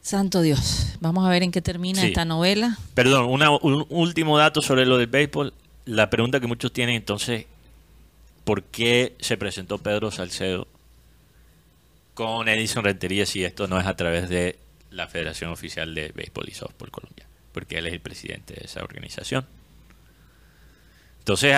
Santo 0.00 0.40
Dios. 0.40 0.96
Vamos 1.00 1.26
a 1.26 1.30
ver 1.30 1.42
en 1.42 1.52
qué 1.52 1.60
termina 1.60 2.04
esta 2.04 2.24
novela. 2.24 2.78
Perdón, 2.94 3.26
un 3.28 3.86
último 3.90 4.38
dato 4.38 4.62
sobre 4.62 4.86
lo 4.86 4.98
del 4.98 5.08
béisbol. 5.08 5.52
La 5.84 6.10
pregunta 6.10 6.40
que 6.40 6.48
muchos 6.48 6.72
tienen 6.72 6.96
entonces, 6.96 7.46
¿por 8.44 8.64
qué 8.64 9.14
se 9.20 9.36
presentó 9.36 9.78
Pedro 9.78 10.10
Salcedo 10.10 10.66
con 12.16 12.48
Edison 12.48 12.82
Rentería 12.82 13.26
si 13.26 13.44
esto 13.44 13.68
no 13.68 13.78
es 13.78 13.86
a 13.86 13.94
través 13.94 14.30
de 14.30 14.58
la 14.90 15.06
Federación 15.06 15.50
Oficial 15.50 15.94
de 15.94 16.12
Béisbol 16.14 16.48
y 16.48 16.54
Softball 16.54 16.90
Colombia, 16.90 17.26
porque 17.52 17.76
él 17.76 17.86
es 17.86 17.92
el 17.92 18.00
presidente 18.00 18.54
de 18.54 18.64
esa 18.64 18.82
organización. 18.82 19.46
Entonces, 21.18 21.54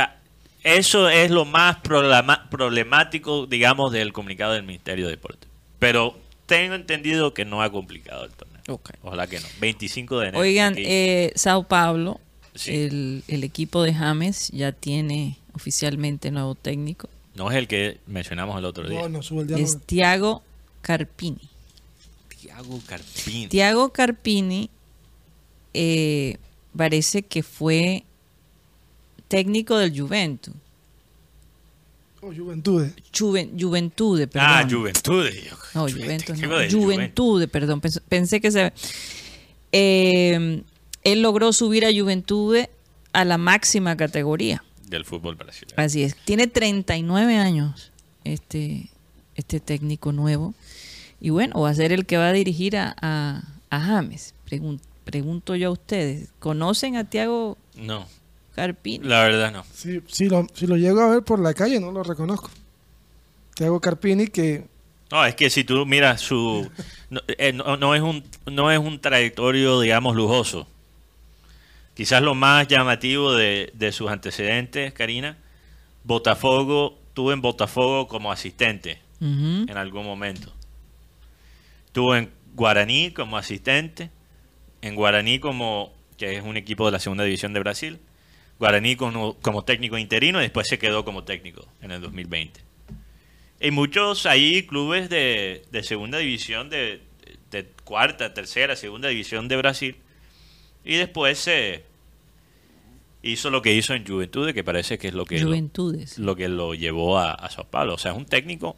eso 0.65 1.09
es 1.09 1.31
lo 1.31 1.45
más 1.45 1.77
problemático, 1.77 3.47
digamos, 3.47 3.93
del 3.93 4.13
comunicado 4.13 4.55
del 4.55 4.65
Ministerio 4.65 5.05
de 5.05 5.13
Deporte. 5.13 5.47
Pero 5.79 6.19
tengo 6.47 6.75
entendido 6.75 7.33
que 7.35 7.45
no 7.45 7.63
ha 7.63 7.71
complicado 7.71 8.25
el 8.25 8.33
torneo. 8.33 8.81
Ojalá 9.03 9.29
que 9.29 9.39
no. 9.39 9.47
25 9.61 10.19
de 10.19 10.29
enero. 10.29 10.41
Oigan, 10.41 10.75
eh, 10.77 11.31
Sao 11.37 11.63
Paulo, 11.69 12.21
el, 12.67 13.23
el 13.29 13.45
equipo 13.45 13.85
de 13.85 13.95
James 13.95 14.49
ya 14.49 14.73
tiene 14.73 15.39
oficialmente 15.53 16.33
nuevo 16.33 16.57
técnico. 16.57 17.09
No 17.37 17.49
es 17.53 17.57
el 17.57 17.69
que 17.69 17.99
mencionamos 18.09 18.59
el 18.59 18.65
otro 18.65 18.89
día. 18.89 19.09
No, 19.09 19.21
no, 19.21 19.57
es 19.57 19.79
Tiago 19.87 20.43
Carpini. 20.83 21.49
Tiago 22.41 22.81
Carpini. 22.87 23.49
Tiago 23.49 23.93
Carpini 23.93 24.71
eh, 25.75 26.37
parece 26.77 27.23
que 27.23 27.43
fue 27.43 28.05
técnico 29.29 29.77
del 29.77 29.99
Juventus. 29.99 30.55
Oh, 32.21 32.33
Juventude. 32.35 32.93
Juventude, 33.17 34.27
perdón. 34.27 34.49
Ah, 34.51 34.67
Juventude. 34.69 35.51
No, 35.75 35.89
Juventus, 35.89 36.39
no. 36.39 36.49
Juventude, 36.71 37.47
perdón. 37.47 37.81
Pensé 38.09 38.41
que 38.41 38.51
se... 38.51 38.73
Eh, 39.71 40.63
él 41.05 41.23
logró 41.23 41.53
subir 41.53 41.85
a 41.85 41.93
Juventude 41.93 42.71
a 43.13 43.25
la 43.25 43.39
máxima 43.39 43.97
categoría. 43.97 44.65
Del 44.89 45.05
fútbol 45.05 45.37
brasileño. 45.37 45.75
Así 45.77 46.03
es. 46.03 46.17
Tiene 46.25 46.49
39 46.49 47.37
años 47.37 47.93
este, 48.25 48.91
este 49.37 49.61
técnico 49.61 50.13
nuevo. 50.13 50.55
Y 51.21 51.31
bueno, 51.31 51.61
va 51.61 51.71
a 51.71 51.75
ser 51.75 51.93
el 51.93 52.07
que 52.07 52.17
va 52.17 52.29
a 52.29 52.33
dirigir 52.33 52.77
a, 52.77 52.95
a, 53.71 53.81
James. 53.81 54.35
pregunto 55.05 55.57
yo 55.57 55.69
a 55.69 55.73
ustedes, 55.73 56.31
¿conocen 56.39 56.97
a 56.97 57.05
Tiago 57.05 57.59
no. 57.75 58.07
Carpini? 58.55 59.07
La 59.07 59.23
verdad 59.23 59.53
no. 59.53 59.65
Si, 59.73 60.01
si, 60.07 60.29
lo, 60.29 60.47
si 60.55 60.67
lo 60.67 60.77
llego 60.77 61.01
a 61.01 61.09
ver 61.09 61.23
por 61.23 61.41
la 61.41 61.55
calle, 61.55 61.81
no 61.81 61.91
lo 61.91 62.03
reconozco. 62.03 62.51
Tiago 63.55 63.81
Carpini 63.81 64.29
que... 64.29 64.65
No, 65.11 65.25
es 65.25 65.35
que 65.35 65.51
si 65.51 65.65
tú 65.65 65.87
miras 65.87 66.21
su... 66.21 66.71
no, 67.11 67.21
eh, 67.27 67.53
no, 67.53 67.95
es 67.95 68.03
un, 68.03 68.23
no 68.47 68.71
es 68.71 68.79
un 68.79 69.01
trayectorio, 69.01 69.81
digamos, 69.81 70.15
lujoso. 70.15 70.67
Quizás 71.95 72.23
lo 72.23 72.35
más 72.35 72.69
llamativo 72.69 73.33
de, 73.33 73.73
de 73.75 73.91
sus 73.91 74.11
antecedentes, 74.11 74.93
Karina, 74.93 75.37
Botafogo, 76.05 76.97
tuvo 77.15 77.33
en 77.33 77.41
Botafogo 77.41 78.07
como 78.07 78.31
asistente 78.31 79.01
en 79.21 79.77
algún 79.77 80.05
momento. 80.05 80.53
Estuvo 81.99 82.15
en 82.15 82.31
Guaraní 82.55 83.11
como 83.11 83.37
asistente, 83.37 84.13
en 84.83 84.95
Guaraní 84.95 85.41
como, 85.41 85.93
que 86.17 86.37
es 86.37 86.45
un 86.45 86.57
equipo 86.57 86.87
de 86.87 86.93
la 86.93 87.01
segunda 87.01 87.25
división 87.25 87.53
de 87.53 87.59
Brasil, 87.59 87.99
Guaraní 88.61 88.95
como, 88.95 89.35
como 89.41 89.65
técnico 89.65 89.99
interino 89.99 90.39
y 90.39 90.43
después 90.43 90.69
se 90.69 90.79
quedó 90.79 91.05
como 91.05 91.25
técnico 91.25 91.67
en 91.83 91.91
el 91.91 92.01
2020. 92.01 92.61
Y 93.61 93.73
muchos 93.73 94.27
ahí 94.27 94.63
clubes 94.63 95.11
de, 95.11 95.63
de 95.73 95.83
segunda 95.83 96.19
división, 96.19 96.71
de, 96.71 97.03
de, 97.51 97.67
cuarta, 97.83 98.33
tercera, 98.33 98.77
segunda 98.77 99.09
división 99.09 99.49
de 99.49 99.57
Brasil. 99.57 99.97
Y 100.85 100.95
después 100.95 101.37
se 101.37 101.83
hizo 103.23 103.51
lo 103.51 103.61
que 103.61 103.75
hizo 103.75 103.93
en 103.95 104.07
Juventudes, 104.07 104.55
que 104.55 104.63
parece 104.63 104.99
que 104.99 105.09
es 105.09 105.15
lo 105.15 105.25
que, 105.25 105.41
lo, 105.41 106.37
que 106.37 106.49
lo 106.49 106.75
llevó 106.75 107.19
a, 107.19 107.33
a 107.33 107.51
Sao 107.51 107.65
Paulo. 107.65 107.95
O 107.95 107.99
sea, 107.99 108.13
es 108.13 108.17
un 108.17 108.27
técnico 108.27 108.77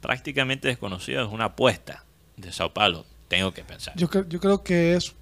prácticamente 0.00 0.66
desconocido, 0.66 1.24
es 1.24 1.30
una 1.30 1.44
apuesta 1.44 2.05
de 2.36 2.52
Sao 2.52 2.72
Paulo, 2.72 3.04
tengo 3.28 3.52
que 3.52 3.64
pensar. 3.64 3.94
Yo, 3.96 4.08
yo 4.28 4.40
creo 4.40 4.62
que 4.62 4.94
es... 4.94 5.14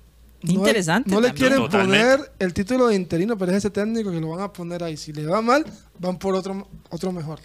Interesante. 0.43 1.11
No, 1.11 1.23
le 1.23 1.33
quieren 1.33 1.69
poner 1.69 2.33
el 2.39 2.53
título 2.53 2.89
de 2.89 2.97
interino, 2.97 3.39
pero 3.39 3.53
es 3.53 3.59
ese 3.59 3.71
técnico 3.71 4.11
que 4.11 4.21
lo 4.21 4.29
van 4.29 4.43
a 4.43 4.53
poner 4.53 4.85
ahí. 4.85 4.99
Si 4.99 5.13
le 5.13 5.25
va 5.25 5.41
mal, 5.41 5.65
van 5.99 6.19
por 6.19 6.35
otro, 6.35 6.69
otro 6.91 7.13
mejor. 7.13 7.41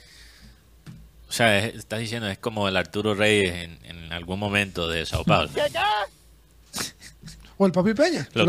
O 1.29 1.31
sea, 1.31 1.65
estás 1.65 1.99
diciendo, 1.99 2.27
es 2.27 2.39
como 2.39 2.67
el 2.67 2.75
Arturo 2.75 3.15
Reyes 3.15 3.69
en, 3.83 4.11
algún 4.11 4.39
momento 4.39 4.89
de 4.89 5.05
Sao 5.05 5.23
Paulo. 5.23 5.51
o 7.57 7.65
el 7.65 7.71
Papi 7.71 7.93
Peña. 7.93 8.27
Lo, 8.33 8.45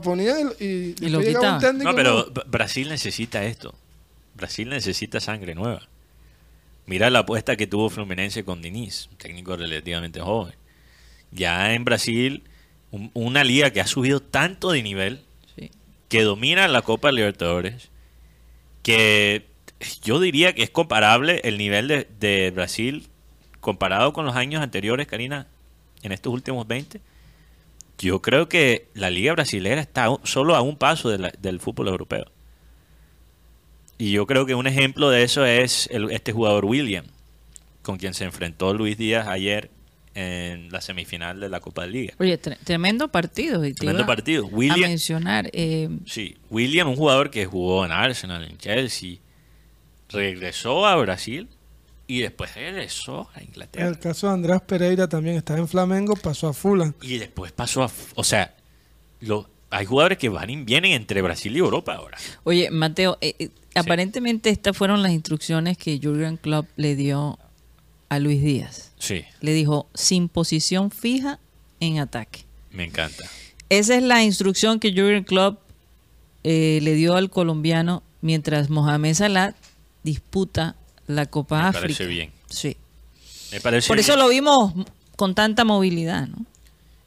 ponía, 0.00 0.34
y, 0.58 0.94
lo 1.08 1.20
quitaba. 1.20 1.72
no, 1.72 1.94
pero 1.94 2.26
Brasil 2.46 2.88
necesita 2.88 3.44
esto. 3.44 3.74
Brasil 4.34 4.68
necesita 4.68 5.20
sangre 5.20 5.54
nueva. 5.54 5.88
Mira 6.86 7.10
la 7.10 7.20
apuesta 7.20 7.56
que 7.56 7.66
tuvo 7.66 7.88
Fluminense 7.88 8.44
con 8.44 8.60
Diniz, 8.60 9.08
un 9.10 9.16
técnico 9.16 9.56
relativamente 9.56 10.20
joven. 10.20 10.54
Ya 11.30 11.74
en 11.74 11.84
Brasil, 11.84 12.44
una 13.14 13.42
liga 13.42 13.70
que 13.70 13.80
ha 13.80 13.86
subido 13.86 14.20
tanto 14.20 14.70
de 14.70 14.82
nivel, 14.82 15.22
que 16.08 16.22
domina 16.22 16.68
la 16.68 16.82
Copa 16.82 17.10
Libertadores, 17.10 17.90
que 18.82 19.46
yo 20.02 20.20
diría 20.20 20.54
que 20.54 20.62
es 20.62 20.70
comparable 20.70 21.40
el 21.44 21.58
nivel 21.58 21.88
de, 21.88 22.06
de, 22.20 22.50
Brasil 22.50 23.08
comparado 23.60 24.12
con 24.12 24.26
los 24.26 24.36
años 24.36 24.62
anteriores, 24.62 25.06
Karina, 25.06 25.48
en 26.02 26.12
estos 26.12 26.32
últimos 26.32 26.68
20. 26.68 27.00
Yo 27.98 28.20
creo 28.20 28.48
que 28.48 28.88
la 28.94 29.10
liga 29.10 29.32
brasilera 29.32 29.80
está 29.80 30.08
solo 30.24 30.54
a 30.54 30.60
un 30.60 30.76
paso 30.76 31.08
del 31.08 31.60
fútbol 31.60 31.88
europeo. 31.88 32.26
Y 33.98 34.12
yo 34.12 34.26
creo 34.26 34.46
que 34.46 34.54
un 34.54 34.66
ejemplo 34.66 35.10
de 35.10 35.22
eso 35.22 35.44
es 35.44 35.88
este 35.90 36.32
jugador 36.32 36.64
William, 36.64 37.04
con 37.82 37.96
quien 37.96 38.14
se 38.14 38.24
enfrentó 38.24 38.74
Luis 38.74 38.98
Díaz 38.98 39.28
ayer 39.28 39.70
en 40.14 40.70
la 40.70 40.80
semifinal 40.80 41.40
de 41.40 41.48
la 41.48 41.60
Copa 41.60 41.82
de 41.82 41.88
Liga. 41.88 42.14
Oye, 42.18 42.38
tremendo 42.38 43.08
partido. 43.08 43.60
tremendo 43.74 44.06
partido. 44.06 44.46
William, 44.46 44.84
a 44.84 44.88
mencionar. 44.88 45.50
Eh, 45.52 45.88
sí, 46.06 46.36
William, 46.50 46.88
un 46.88 46.96
jugador 46.96 47.30
que 47.30 47.46
jugó 47.46 47.84
en 47.84 47.92
Arsenal, 47.92 48.44
en 48.44 48.56
Chelsea, 48.58 49.18
regresó 50.08 50.86
a 50.86 50.96
Brasil 50.96 51.48
y 52.06 52.20
después 52.20 52.54
regresó 52.54 53.28
a 53.34 53.42
Inglaterra. 53.42 53.88
El 53.88 53.98
caso 53.98 54.28
de 54.28 54.34
Andrés 54.34 54.60
Pereira 54.62 55.08
también 55.08 55.36
estaba 55.36 55.58
en 55.58 55.68
Flamengo, 55.68 56.14
pasó 56.16 56.48
a 56.48 56.52
Fulham. 56.52 56.94
Y 57.00 57.18
después 57.18 57.52
pasó 57.52 57.82
a... 57.82 57.90
O 58.14 58.24
sea, 58.24 58.54
lo, 59.20 59.48
hay 59.74 59.86
jugadores 59.86 60.18
que 60.18 60.28
van 60.28 60.48
y 60.50 60.56
vienen 60.56 60.92
entre 60.92 61.20
Brasil 61.20 61.54
y 61.56 61.58
Europa 61.58 61.94
ahora. 61.94 62.16
Oye, 62.44 62.70
Mateo, 62.70 63.18
eh, 63.20 63.34
eh, 63.38 63.48
aparentemente 63.74 64.50
estas 64.50 64.76
fueron 64.76 65.02
las 65.02 65.12
instrucciones 65.12 65.76
que 65.76 65.98
Jurgen 66.00 66.36
Klopp 66.36 66.68
le 66.76 66.94
dio 66.94 67.38
a 68.08 68.18
Luis 68.20 68.42
Díaz. 68.42 68.92
Sí. 68.98 69.24
Le 69.40 69.52
dijo, 69.52 69.88
sin 69.92 70.28
posición 70.28 70.92
fija 70.92 71.40
en 71.80 71.98
ataque. 71.98 72.44
Me 72.70 72.84
encanta. 72.84 73.24
Esa 73.68 73.96
es 73.96 74.02
la 74.04 74.22
instrucción 74.22 74.78
que 74.78 74.90
Jurgen 74.90 75.24
Klopp 75.24 75.58
eh, 76.44 76.78
le 76.82 76.94
dio 76.94 77.16
al 77.16 77.30
colombiano 77.30 78.04
mientras 78.20 78.70
Mohamed 78.70 79.14
Salah 79.14 79.54
disputa 80.04 80.76
la 81.08 81.26
Copa 81.26 81.62
Me 81.62 81.68
África. 81.68 81.80
Parece 81.80 82.06
bien. 82.06 82.30
Sí. 82.48 82.76
Me 83.50 83.60
parece 83.60 83.88
Por 83.88 83.98
eso 83.98 84.16
lo 84.16 84.28
vimos 84.28 84.72
con 85.16 85.34
tanta 85.34 85.64
movilidad, 85.64 86.28
¿no? 86.28 86.46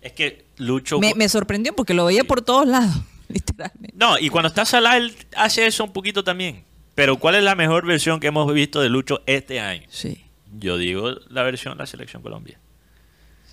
Es 0.07 0.13
que 0.13 0.45
Lucho... 0.55 0.99
Me, 0.99 1.27
sorprendió 1.27 1.75
porque 1.75 1.93
lo 1.93 2.05
veía 2.05 2.23
por 2.23 2.41
todos 2.41 2.65
lados, 2.65 2.95
literalmente. 3.27 3.93
No, 3.97 4.17
y 4.17 4.29
cuando 4.29 4.47
está 4.47 4.63
Salah, 4.65 4.95
él 4.95 5.13
hace 5.35 5.67
eso 5.67 5.83
un 5.83 5.91
poquito 5.91 6.23
también. 6.23 6.63
Pero 6.95 7.17
¿cuál 7.17 7.35
es 7.35 7.43
la 7.43 7.55
mejor 7.55 7.85
versión 7.85 8.21
que 8.21 8.27
hemos 8.27 8.51
visto 8.53 8.79
de 8.81 8.87
Lucho 8.87 9.21
este 9.25 9.59
año? 9.59 9.85
Sí. 9.89 10.23
Yo 10.57 10.77
digo 10.77 11.11
la 11.29 11.43
versión 11.43 11.73
de 11.73 11.79
la 11.79 11.87
Selección 11.87 12.21
Colombia. 12.21 12.57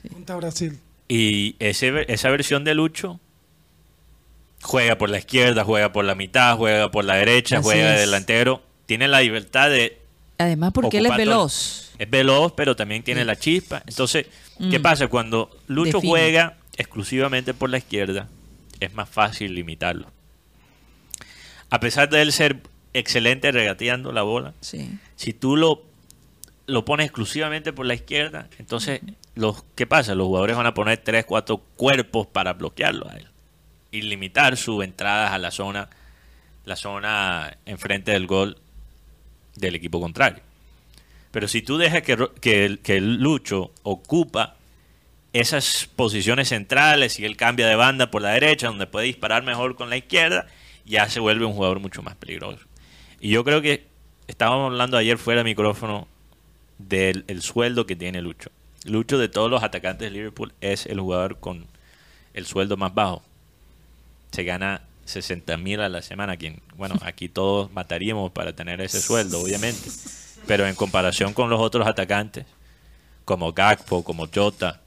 Sí. 0.00 0.08
Brasil. 0.36 0.78
Y 1.08 1.56
ese, 1.58 2.04
esa 2.06 2.30
versión 2.30 2.62
de 2.62 2.74
Lucho 2.74 3.18
juega 4.62 4.96
por 4.96 5.10
la 5.10 5.18
izquierda, 5.18 5.64
juega 5.64 5.92
por 5.92 6.04
la 6.04 6.14
mitad, 6.14 6.56
juega 6.56 6.90
por 6.92 7.04
la 7.04 7.16
derecha, 7.16 7.60
juega 7.60 7.94
de 7.94 8.00
delantero. 8.00 8.62
Tiene 8.86 9.08
la 9.08 9.20
libertad 9.22 9.70
de... 9.70 10.00
Además 10.38 10.70
porque 10.72 10.98
él 10.98 11.06
es 11.06 11.16
veloz. 11.16 11.90
Es 11.98 12.08
veloz, 12.08 12.52
pero 12.52 12.76
también 12.76 13.02
tiene 13.02 13.24
la 13.24 13.36
chispa. 13.36 13.82
Entonces, 13.88 14.26
¿qué 14.58 14.78
mm. 14.78 14.82
pasa? 14.82 15.08
Cuando 15.08 15.50
Lucho 15.66 16.00
juega 16.00 16.56
exclusivamente 16.76 17.54
por 17.54 17.70
la 17.70 17.78
izquierda, 17.78 18.28
es 18.80 18.94
más 18.94 19.08
fácil 19.08 19.54
limitarlo. 19.54 20.06
A 21.70 21.80
pesar 21.80 22.08
de 22.08 22.22
él 22.22 22.32
ser 22.32 22.60
excelente 22.92 23.50
regateando 23.50 24.12
la 24.12 24.22
bola, 24.22 24.54
si 24.60 25.32
tú 25.32 25.56
lo 25.56 25.82
lo 26.66 26.84
pone 26.84 27.04
exclusivamente 27.04 27.72
por 27.72 27.86
la 27.86 27.94
izquierda, 27.94 28.48
entonces, 28.58 29.00
los, 29.34 29.64
¿qué 29.74 29.86
pasa? 29.86 30.14
Los 30.14 30.26
jugadores 30.26 30.56
van 30.56 30.66
a 30.66 30.74
poner 30.74 30.98
3, 30.98 31.24
4 31.24 31.58
cuerpos 31.76 32.26
para 32.26 32.54
bloquearlo 32.54 33.08
a 33.08 33.16
él 33.16 33.28
y 33.90 34.02
limitar 34.02 34.56
sus 34.56 34.82
entradas 34.82 35.32
a 35.32 35.38
la 35.38 35.50
zona, 35.50 35.88
la 36.64 36.76
zona 36.76 37.58
enfrente 37.66 38.12
del 38.12 38.26
gol 38.26 38.58
del 39.56 39.74
equipo 39.74 40.00
contrario. 40.00 40.42
Pero 41.34 41.48
si 41.48 41.62
tú 41.62 41.78
dejas 41.78 42.02
que, 42.02 42.28
que, 42.80 42.96
el 42.96 43.16
Lucho 43.16 43.72
ocupa 43.82 44.54
esas 45.32 45.90
posiciones 45.96 46.50
centrales 46.50 47.18
y 47.18 47.24
él 47.24 47.36
cambia 47.36 47.66
de 47.66 47.74
banda 47.74 48.08
por 48.08 48.22
la 48.22 48.30
derecha, 48.30 48.68
donde 48.68 48.86
puede 48.86 49.06
disparar 49.06 49.42
mejor 49.42 49.74
con 49.74 49.90
la 49.90 49.96
izquierda, 49.96 50.46
ya 50.86 51.08
se 51.08 51.18
vuelve 51.18 51.44
un 51.44 51.54
jugador 51.54 51.80
mucho 51.80 52.04
más 52.04 52.14
peligroso. 52.14 52.64
Y 53.20 53.30
yo 53.30 53.42
creo 53.42 53.60
que 53.62 53.84
estábamos 54.28 54.70
hablando 54.70 54.96
ayer 54.96 55.18
fuera 55.18 55.40
de 55.40 55.44
micrófono 55.50 56.06
del 56.78 57.24
sueldo 57.42 57.84
que 57.84 57.96
tiene 57.96 58.22
Lucho. 58.22 58.50
Lucho 58.84 59.18
de 59.18 59.28
todos 59.28 59.50
los 59.50 59.64
atacantes 59.64 60.12
de 60.12 60.16
Liverpool 60.16 60.52
es 60.60 60.86
el 60.86 61.00
jugador 61.00 61.40
con 61.40 61.66
el 62.32 62.46
sueldo 62.46 62.76
más 62.76 62.94
bajo. 62.94 63.24
Se 64.30 64.44
gana 64.44 64.82
60 65.06 65.56
mil 65.56 65.80
a 65.80 65.88
la 65.88 66.00
semana. 66.00 66.36
Quien, 66.36 66.62
bueno, 66.76 66.94
aquí 67.02 67.28
todos 67.28 67.72
mataríamos 67.72 68.30
para 68.30 68.52
tener 68.52 68.80
ese 68.80 69.02
sueldo, 69.02 69.40
obviamente. 69.40 69.90
Pero 70.46 70.66
en 70.66 70.74
comparación 70.74 71.32
con 71.32 71.50
los 71.50 71.60
otros 71.60 71.86
atacantes, 71.86 72.46
como 73.24 73.52
Gakpo, 73.52 74.04
como 74.04 74.28
Jota, 74.32 74.80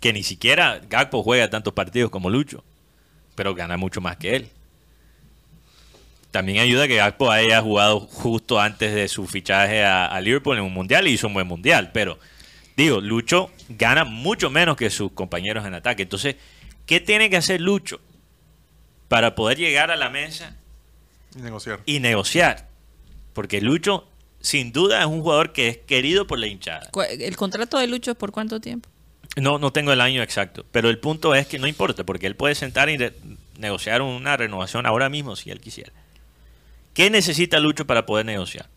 que 0.00 0.12
ni 0.12 0.22
siquiera 0.22 0.80
Gakpo 0.88 1.22
juega 1.22 1.50
tantos 1.50 1.74
partidos 1.74 2.10
como 2.10 2.30
Lucho, 2.30 2.64
pero 3.34 3.54
gana 3.54 3.76
mucho 3.76 4.00
más 4.00 4.16
que 4.16 4.36
él 4.36 4.50
también 6.30 6.58
ayuda 6.58 6.86
que 6.86 6.96
Gakpo 6.96 7.30
haya 7.30 7.60
jugado 7.62 8.00
justo 8.00 8.60
antes 8.60 8.94
de 8.94 9.08
su 9.08 9.26
fichaje 9.26 9.84
a, 9.84 10.20
Liverpool 10.20 10.58
en 10.58 10.64
un 10.64 10.72
mundial 10.72 11.08
y 11.08 11.12
hizo 11.12 11.26
un 11.26 11.34
buen 11.34 11.46
mundial. 11.46 11.90
Pero, 11.92 12.18
digo, 12.76 13.00
Lucho 13.00 13.50
gana 13.68 14.04
mucho 14.04 14.50
menos 14.50 14.76
que 14.76 14.90
sus 14.90 15.12
compañeros 15.12 15.66
en 15.66 15.74
ataque. 15.74 16.02
Entonces, 16.02 16.36
¿qué 16.86 17.00
tiene 17.00 17.30
que 17.30 17.36
hacer 17.36 17.60
Lucho 17.60 18.00
para 19.08 19.34
poder 19.34 19.58
llegar 19.58 19.90
a 19.90 19.96
la 19.96 20.10
mesa 20.10 20.56
y 21.34 21.40
negociar? 21.40 21.80
Y 21.86 22.00
negociar. 22.00 22.68
Porque 23.32 23.60
Lucho, 23.60 24.06
sin 24.40 24.72
duda, 24.72 25.00
es 25.00 25.06
un 25.06 25.20
jugador 25.20 25.52
que 25.52 25.68
es 25.68 25.78
querido 25.78 26.26
por 26.26 26.38
la 26.38 26.46
hinchada. 26.46 26.90
¿El 27.10 27.36
contrato 27.36 27.78
de 27.78 27.86
Lucho 27.86 28.12
es 28.12 28.16
por 28.16 28.32
cuánto 28.32 28.60
tiempo? 28.60 28.88
No, 29.36 29.58
no 29.58 29.72
tengo 29.72 29.92
el 29.92 30.00
año 30.00 30.22
exacto. 30.22 30.64
Pero 30.72 30.88
el 30.88 30.98
punto 30.98 31.34
es 31.34 31.46
que 31.46 31.58
no 31.58 31.66
importa, 31.66 32.04
porque 32.04 32.26
él 32.26 32.36
puede 32.36 32.54
sentar 32.54 32.88
y 32.88 32.98
negociar 33.58 34.02
una 34.02 34.36
renovación 34.36 34.86
ahora 34.86 35.08
mismo 35.08 35.36
si 35.36 35.50
él 35.50 35.60
quisiera. 35.60 35.92
¿Qué 36.94 37.10
necesita 37.10 37.60
Lucho 37.60 37.86
para 37.86 38.06
poder 38.06 38.26
negociar? 38.26 38.68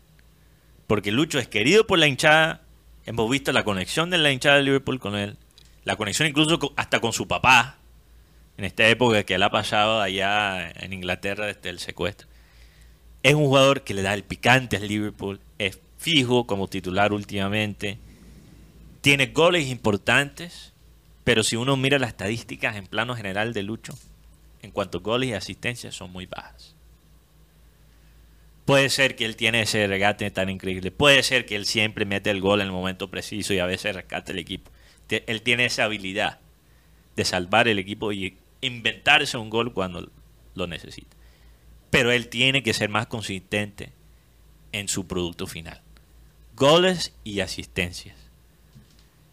Porque 0.86 1.10
Lucho 1.10 1.38
es 1.38 1.48
querido 1.48 1.86
por 1.86 1.98
la 1.98 2.06
hinchada. 2.06 2.62
Hemos 3.06 3.28
visto 3.30 3.52
la 3.52 3.64
conexión 3.64 4.10
de 4.10 4.18
la 4.18 4.30
hinchada 4.30 4.56
de 4.56 4.62
Liverpool 4.62 5.00
con 5.00 5.16
él. 5.16 5.36
La 5.84 5.96
conexión 5.96 6.28
incluso 6.28 6.72
hasta 6.76 7.00
con 7.00 7.12
su 7.12 7.26
papá. 7.26 7.78
En 8.56 8.64
esta 8.64 8.86
época 8.86 9.24
que 9.24 9.34
él 9.34 9.42
ha 9.42 9.50
pasado 9.50 10.00
allá 10.00 10.70
en 10.70 10.92
Inglaterra 10.92 11.46
desde 11.46 11.70
el 11.70 11.78
secuestro. 11.78 12.28
Es 13.22 13.34
un 13.34 13.46
jugador 13.46 13.82
que 13.82 13.94
le 13.94 14.02
da 14.02 14.14
el 14.14 14.24
picante 14.24 14.76
al 14.76 14.88
Liverpool. 14.88 15.40
Es 15.58 15.78
fijo 15.98 16.46
como 16.46 16.68
titular 16.68 17.12
últimamente. 17.12 17.98
Tiene 19.00 19.26
goles 19.26 19.68
importantes. 19.68 20.72
Pero 21.24 21.44
si 21.44 21.56
uno 21.56 21.76
mira 21.76 21.98
las 21.98 22.10
estadísticas 22.10 22.76
en 22.76 22.86
plano 22.86 23.14
general 23.14 23.52
de 23.52 23.62
Lucho, 23.62 23.94
en 24.60 24.72
cuanto 24.72 24.98
a 24.98 25.02
goles 25.02 25.30
y 25.30 25.34
asistencias, 25.34 25.94
son 25.94 26.10
muy 26.10 26.26
bajas. 26.26 26.74
Puede 28.64 28.90
ser 28.90 29.16
que 29.16 29.24
él 29.24 29.36
tiene 29.36 29.62
ese 29.62 29.86
regate 29.86 30.30
tan 30.30 30.48
increíble. 30.48 30.90
Puede 30.90 31.22
ser 31.22 31.46
que 31.46 31.56
él 31.56 31.66
siempre 31.66 32.04
mete 32.04 32.30
el 32.30 32.40
gol 32.40 32.60
en 32.60 32.66
el 32.66 32.72
momento 32.72 33.10
preciso 33.10 33.54
y 33.54 33.58
a 33.58 33.66
veces 33.66 33.94
rescate 33.94 34.32
el 34.32 34.38
equipo. 34.38 34.70
Él 35.08 35.42
tiene 35.42 35.64
esa 35.64 35.84
habilidad 35.84 36.40
de 37.16 37.24
salvar 37.24 37.68
el 37.68 37.78
equipo 37.78 38.12
y 38.12 38.36
inventarse 38.60 39.36
un 39.36 39.50
gol 39.50 39.72
cuando 39.72 40.10
lo 40.54 40.66
necesita. 40.66 41.16
Pero 41.92 42.10
él 42.10 42.28
tiene 42.28 42.62
que 42.62 42.72
ser 42.72 42.88
más 42.88 43.06
consistente 43.06 43.92
en 44.72 44.88
su 44.88 45.06
producto 45.06 45.46
final. 45.46 45.82
Goles 46.56 47.12
y 47.22 47.40
asistencias. 47.40 48.16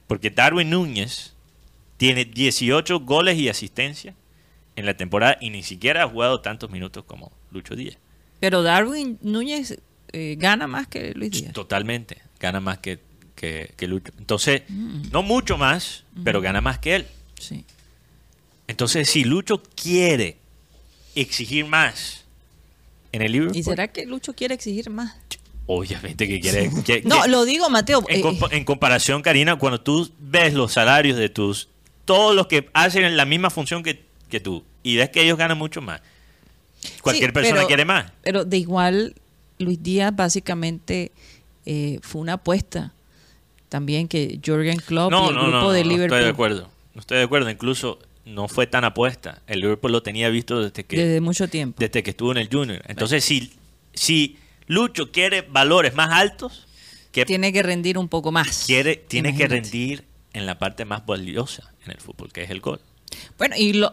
Porque 0.08 0.30
Darwin 0.30 0.70
Núñez 0.70 1.36
tiene 1.96 2.26
18 2.26 3.00
goles 3.00 3.38
y 3.38 3.48
asistencias 3.48 4.14
en 4.76 4.86
la 4.86 4.98
temporada 4.98 5.38
y 5.40 5.52
ni 5.52 5.64
siquiera 5.64 6.04
ha 6.04 6.10
jugado 6.10 6.42
tantos 6.42 6.70
minutos 6.70 7.06
como 7.06 7.32
Lucho 7.50 7.78
Díaz. 7.78 7.98
Pero 8.42 8.62
Darwin 8.62 9.18
Núñez 9.22 9.80
eh, 10.12 10.36
gana 10.38 10.68
más 10.68 10.88
que 10.88 11.14
Luis 11.14 11.32
Díaz. 11.32 11.54
Totalmente, 11.54 12.18
gana 12.42 12.60
más 12.60 12.80
que, 12.80 13.00
que, 13.36 13.74
Lucho. 13.88 14.12
Entonces, 14.18 14.64
mm. 14.68 15.12
no 15.14 15.24
mucho 15.24 15.58
más, 15.58 16.04
pero 16.26 16.42
gana 16.42 16.60
más 16.60 16.78
que 16.80 16.98
él. 16.98 17.08
Sí. 17.40 17.64
Entonces, 18.68 19.10
si 19.10 19.24
Lucho 19.24 19.64
quiere 19.64 20.36
exigir 21.16 21.66
más 21.66 22.19
en 23.12 23.22
el 23.22 23.32
libro... 23.32 23.52
¿Y 23.54 23.64
será 23.64 23.88
que 23.88 24.06
Lucho 24.06 24.34
quiere 24.34 24.56
exigir 24.56 24.90
más? 24.90 25.16
Obviamente 25.66 26.28
que 26.28 26.40
quiere... 26.40 26.70
no, 27.04 27.28
lo 27.28 27.46
digo, 27.46 27.70
Mateo. 27.70 28.04
En, 28.08 28.26
eh, 28.26 28.40
en, 28.52 28.64
comparación, 28.64 29.22
Karina, 29.22 29.58
cuando 29.58 29.82
tú 29.82 30.10
ves 30.20 30.54
los 30.54 30.74
salarios 30.74 31.18
de 31.18 31.30
tus... 31.30 31.70
Todos 32.06 32.36
los 32.36 32.48
que 32.48 32.70
hacen 32.74 33.16
la 33.16 33.26
misma 33.26 33.52
función 33.52 33.84
que, 33.84 34.04
que 34.30 34.40
tú 34.40 34.64
y 34.82 34.96
ves 34.98 35.10
que 35.10 35.22
ellos 35.22 35.38
ganan 35.38 35.58
mucho 35.58 35.82
más 35.82 36.02
Cualquier 37.02 37.34
persona 37.34 37.66
quiere 37.66 37.86
más. 37.86 38.12
Pero 38.22 38.46
de 38.46 38.58
igual, 38.58 39.16
Luis 39.58 39.82
Díaz 39.82 40.16
básicamente 40.16 41.12
eh, 41.66 42.00
fue 42.02 42.22
una 42.22 42.34
apuesta 42.34 42.94
también 43.68 44.08
que 44.08 44.40
Jürgen 44.44 44.80
Klopp 44.80 45.12
y 45.12 45.16
el 45.16 45.36
grupo 45.36 45.72
de 45.72 45.84
Liverpool. 45.84 46.10
No 46.10 46.16
estoy 46.16 46.24
de 46.24 46.30
acuerdo. 46.30 46.70
No 46.94 47.02
estoy 47.02 47.18
de 47.18 47.24
acuerdo. 47.24 47.50
Incluso 47.50 48.00
no 48.30 48.48
fue 48.48 48.68
tan 48.68 48.84
apuesta. 48.86 49.42
El 49.48 49.60
Liverpool 49.62 49.92
lo 49.92 50.04
tenía 50.04 50.30
visto 50.30 50.62
desde 50.62 50.84
que 50.86 50.98
desde 50.98 51.22
mucho 51.22 51.48
tiempo. 51.48 51.78
Desde 51.80 52.04
que 52.04 52.12
estuvo 52.12 52.32
en 52.32 52.38
el 52.38 52.50
Junior. 52.52 52.82
Entonces, 52.88 53.24
si 53.24 53.54
si 53.94 54.38
Lucho 54.68 55.12
quiere 55.12 55.42
valores 55.42 55.94
más 55.96 56.12
altos, 56.12 56.68
que 57.12 57.26
tiene 57.26 57.52
que 57.52 57.64
rendir 57.64 57.98
un 57.98 58.08
poco 58.08 58.32
más. 58.32 58.64
Quiere 58.68 58.96
tiene 58.96 59.36
que 59.36 59.48
rendir 59.48 60.06
en 60.34 60.46
la 60.46 60.60
parte 60.60 60.86
más 60.86 61.06
valiosa 61.06 61.74
en 61.86 61.92
el 61.92 61.98
fútbol, 62.00 62.32
que 62.32 62.44
es 62.44 62.50
el 62.52 62.62
gol. 62.62 62.80
Bueno, 63.40 63.56
y 63.58 63.74
lo, 63.74 63.92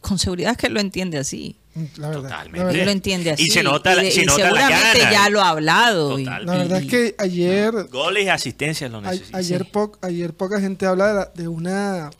con 0.00 0.18
seguridad 0.18 0.56
que 0.56 0.68
lo 0.68 0.78
entiende 0.80 1.18
así. 1.18 1.56
La 1.96 2.08
verdad. 2.08 2.22
Totalmente. 2.22 2.78
Él 2.80 2.84
lo 2.84 2.90
entiende 2.92 3.30
así. 3.32 3.44
Y 3.44 3.50
se 3.50 3.62
nota, 3.62 3.94
la- 3.94 4.04
y, 4.04 4.10
se 4.12 4.22
y 4.22 4.26
nota 4.26 4.50
la 4.50 4.60
seguramente 4.60 4.98
gana. 5.00 5.12
ya 5.12 5.28
lo 5.28 5.40
ha 5.40 5.48
hablado. 5.50 6.18
y-. 6.18 6.24
La 6.24 6.38
verdad 6.40 6.82
es 6.82 6.86
que 6.86 7.14
ayer, 7.18 7.72
Goles 7.90 8.24
y 8.24 8.28
asistencias 8.28 8.90
lo 8.90 9.00
necesitan. 9.00 9.34
ayer, 9.36 9.64
po- 9.70 9.98
ayer 10.02 10.32
poca 10.34 10.60
gente 10.60 10.86
habla 10.86 11.08
de, 11.08 11.14
la- 11.14 11.32
de 11.34 11.48
una, 11.48 12.10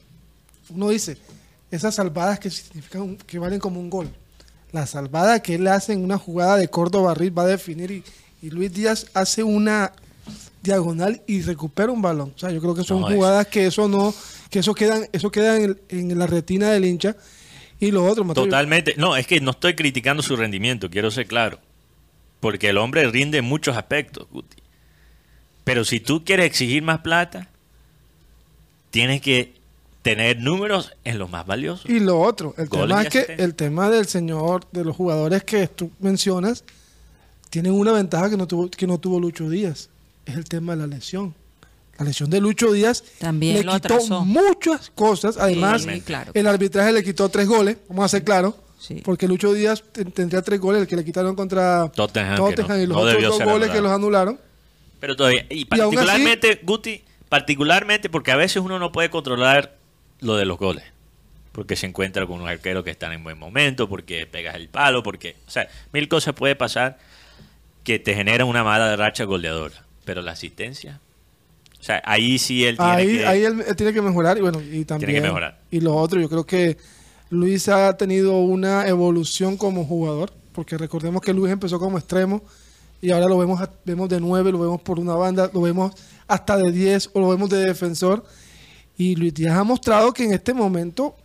uno 0.75 0.89
dice, 0.89 1.17
esas 1.71 1.95
salvadas 1.95 2.39
que 2.41 2.51
significan, 2.51 3.17
que 3.17 3.39
valen 3.39 3.61
como 3.61 3.81
un 3.81 3.91
gol. 3.91 4.09
La 4.73 4.87
salvada 4.87 5.43
que 5.43 5.57
él 5.57 5.67
hace 5.67 5.93
en 5.93 6.05
una 6.05 6.17
jugada 6.19 6.57
de 6.57 6.69
Córdoba 6.69 7.15
Riz 7.15 7.33
va 7.37 7.43
a 7.43 7.47
definir 7.47 7.91
y, 7.91 8.05
y 8.43 8.51
Luis 8.51 8.73
Díaz 8.73 9.07
hace 9.15 9.43
una 9.43 9.93
diagonal 10.63 11.23
y 11.27 11.43
recupera 11.43 11.91
un 11.91 12.03
balón. 12.03 12.33
O 12.37 12.39
sea, 12.39 12.51
yo 12.51 12.61
creo 12.61 12.75
que 12.75 12.85
son 12.85 13.01
No, 13.01 13.09
es- 13.09 13.15
jugadas 13.17 13.47
que 13.49 13.67
eso 13.67 13.89
no, 13.89 14.15
que 14.51 14.61
eso 14.61 14.75
quedan, 14.75 15.09
eso 15.13 15.31
queda 15.31 15.57
en 15.89 16.19
la 16.19 16.27
retina 16.27 16.71
del 16.71 16.85
hincha. 16.85 17.17
Y 17.81 17.91
lo 17.91 18.05
otro, 18.05 18.25
Mateo, 18.25 18.45
Totalmente. 18.45 18.95
No, 18.99 19.17
es 19.17 19.27
que 19.27 19.41
no 19.41 19.53
estoy 19.53 19.75
criticando 19.75 20.23
su 20.23 20.37
rendimiento, 20.37 20.91
quiero 20.91 21.11
ser 21.11 21.27
claro. 21.27 21.59
Porque 22.39 22.69
el 22.69 22.79
hombre 22.79 23.07
rinde 23.11 23.39
en 23.39 23.45
muchos 23.47 23.77
aspectos, 23.77 24.27
Guti. 24.31 24.57
Pero 25.65 25.85
si 25.85 25.99
tú 26.01 26.25
quieres 26.25 26.47
exigir 26.47 26.83
más 26.83 27.01
plata, 27.01 27.49
tienes 28.91 29.21
que 29.21 29.55
tener 30.17 30.39
números 30.39 30.93
en 31.05 31.19
los 31.19 31.31
más 31.31 31.47
valiosos. 31.47 31.89
Y 31.91 32.01
lo 32.01 32.21
otro, 32.21 32.55
el 32.59 32.69
tema 32.69 33.03
es 33.03 33.09
que 33.09 33.35
el 33.39 33.55
tema 33.55 33.91
del 33.91 34.07
señor, 34.07 34.67
de 34.73 34.85
los 34.85 34.97
jugadores 34.97 35.45
que 35.45 35.67
tú 35.69 35.91
mencionas, 36.01 36.65
tienen 37.51 37.73
una 37.73 37.93
ventaja 37.93 38.31
que 38.31 38.37
no 38.37 38.47
tuvo, 38.47 38.71
que 38.71 38.87
no 38.87 38.99
tuvo 38.99 39.19
Lucho 39.21 39.49
Díaz. 39.49 39.89
Es 40.27 40.37
el 40.37 40.45
tema 40.45 40.73
de 40.77 40.79
la 40.83 40.87
lesión. 40.87 41.35
La 41.99 42.05
lesión 42.07 42.31
de 42.31 42.41
Lucho 42.41 42.73
Díaz 42.73 43.03
También 43.19 43.57
le 43.57 43.63
lo 43.65 43.73
quitó 43.75 43.95
atrasó. 43.95 44.25
muchas 44.25 44.91
cosas. 44.95 45.37
Además, 45.37 45.83
sí, 45.83 46.01
claro. 46.01 46.31
el 46.35 46.47
arbitraje 46.47 46.93
le 46.93 47.03
quitó 47.05 47.29
tres 47.29 47.47
goles, 47.49 47.77
vamos 47.89 48.05
a 48.07 48.09
ser 48.09 48.25
claros. 48.25 48.55
Sí. 48.79 49.03
Porque 49.05 49.29
Lucho 49.29 49.53
Díaz 49.53 49.85
ten- 49.93 50.11
tendría 50.11 50.41
tres 50.41 50.59
goles, 50.59 50.81
el 50.83 50.89
que 50.89 50.97
le 50.97 51.05
quitaron 51.05 51.37
contra 51.37 51.91
Tottenham, 51.95 52.39
no- 52.39 52.51
y 52.51 52.87
los 52.87 52.97
no 52.97 53.03
otros 53.03 53.23
dos 53.39 53.45
goles 53.45 53.69
que 53.71 53.81
los 53.83 53.93
anularon. 53.93 54.41
Pero 55.01 55.17
todavía, 55.17 55.45
y 55.51 55.61
Y 55.61 55.81
aún 55.81 55.97
así- 55.97 55.97
particularmente, 55.97 56.61
Guti, 56.63 57.03
particularmente 57.29 58.09
porque 58.09 58.33
a 58.33 58.37
veces 58.37 58.63
uno 58.63 58.79
no 58.79 58.91
puede 58.93 59.11
controlar 59.11 59.77
lo 60.21 60.37
de 60.37 60.45
los 60.45 60.59
goles. 60.59 60.85
Porque 61.53 61.77
se 61.77 61.87
encuentra 61.87 62.27
con 62.27 62.37
unos 62.37 62.49
arqueros 62.49 62.85
que 62.85 62.91
están 62.91 63.13
en 63.13 63.25
buen 63.25 63.39
momento, 63.39 63.89
porque 63.89 64.27
pegas 64.27 64.55
el 64.55 64.69
palo, 64.69 65.03
porque, 65.03 65.37
o 65.47 65.51
sea, 65.51 65.69
mil 65.93 66.09
cosas 66.09 66.35
puede 66.35 66.55
pasar 66.55 66.99
que 67.83 67.99
te 67.99 68.15
generan 68.15 68.47
una 68.47 68.63
mala 68.63 68.95
racha 68.97 69.25
goleadora. 69.25 69.85
Pero 70.05 70.23
la 70.23 70.33
asistencia, 70.33 71.01
o 71.79 71.83
sea, 71.83 72.03
ahí 72.05 72.39
sí 72.39 72.65
él 72.65 72.77
tiene 72.77 72.93
Ahí, 72.93 73.19
que... 73.19 73.27
ahí 73.27 73.45
él, 73.45 73.65
él 73.67 73.77
tiene 73.77 73.93
que 73.93 74.03
mejorar 74.03 74.39
y 74.39 74.43
bueno, 74.43 74.61
y 74.61 74.85
también 74.85 75.15
que 75.15 75.21
mejorar. 75.21 75.59
y 75.71 75.81
lo 75.81 75.97
otro, 75.97 76.21
yo 76.21 76.29
creo 76.29 76.45
que 76.45 76.77
Luis 77.31 77.69
ha 77.69 77.97
tenido 77.97 78.39
una 78.41 78.87
evolución 78.87 79.57
como 79.57 79.85
jugador, 79.85 80.33
porque 80.53 80.77
recordemos 80.77 81.23
que 81.23 81.33
Luis 81.33 81.53
empezó 81.53 81.79
como 81.79 81.97
extremo 81.97 82.43
y 83.01 83.13
ahora 83.13 83.27
lo 83.27 83.39
vemos 83.39 83.61
vemos 83.85 84.09
de 84.09 84.21
9, 84.21 84.53
lo 84.53 84.59
vemos 84.59 84.83
por 84.83 84.99
una 84.99 85.15
banda, 85.15 85.51
lo 85.53 85.63
vemos 85.63 85.95
hasta 86.29 86.57
de 86.57 86.71
10 86.71 87.11
o 87.15 87.21
lo 87.21 87.29
vemos 87.29 87.49
de 87.49 87.65
defensor 87.65 88.25
y 89.01 89.17
Luis 89.17 89.33
Díaz 89.33 89.57
ha 89.57 89.65
mostrado 89.65 90.13
que 90.13 90.25
en 90.25 90.35
este 90.35 90.53
momento 90.53 91.17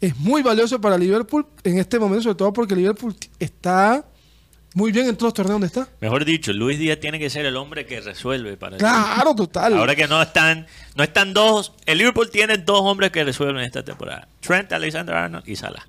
es 0.00 0.16
muy 0.16 0.42
valioso 0.42 0.80
para 0.80 0.98
Liverpool 0.98 1.46
en 1.62 1.78
este 1.78 2.00
momento, 2.00 2.24
sobre 2.24 2.34
todo 2.34 2.52
porque 2.52 2.74
Liverpool 2.74 3.14
está 3.38 4.04
muy 4.74 4.90
bien 4.90 5.06
en 5.06 5.14
todos 5.14 5.28
los 5.28 5.34
torneos 5.34 5.54
donde 5.54 5.68
está. 5.68 5.88
Mejor 6.00 6.24
dicho, 6.24 6.52
Luis 6.52 6.76
Díaz 6.76 6.98
tiene 6.98 7.20
que 7.20 7.30
ser 7.30 7.46
el 7.46 7.56
hombre 7.56 7.86
que 7.86 8.00
resuelve 8.00 8.56
para 8.56 8.74
el 8.74 8.80
Claro, 8.80 9.36
total. 9.36 9.74
Ahora 9.74 9.94
que 9.94 10.08
no 10.08 10.20
están, 10.20 10.66
no 10.96 11.04
están 11.04 11.32
dos, 11.32 11.74
el 11.86 11.98
Liverpool 11.98 12.28
tiene 12.28 12.58
dos 12.58 12.80
hombres 12.82 13.12
que 13.12 13.22
resuelven 13.22 13.62
esta 13.62 13.84
temporada. 13.84 14.26
Trent 14.40 14.72
Alexander 14.72 15.14
Arnold 15.14 15.48
y 15.48 15.54
Salah. 15.54 15.86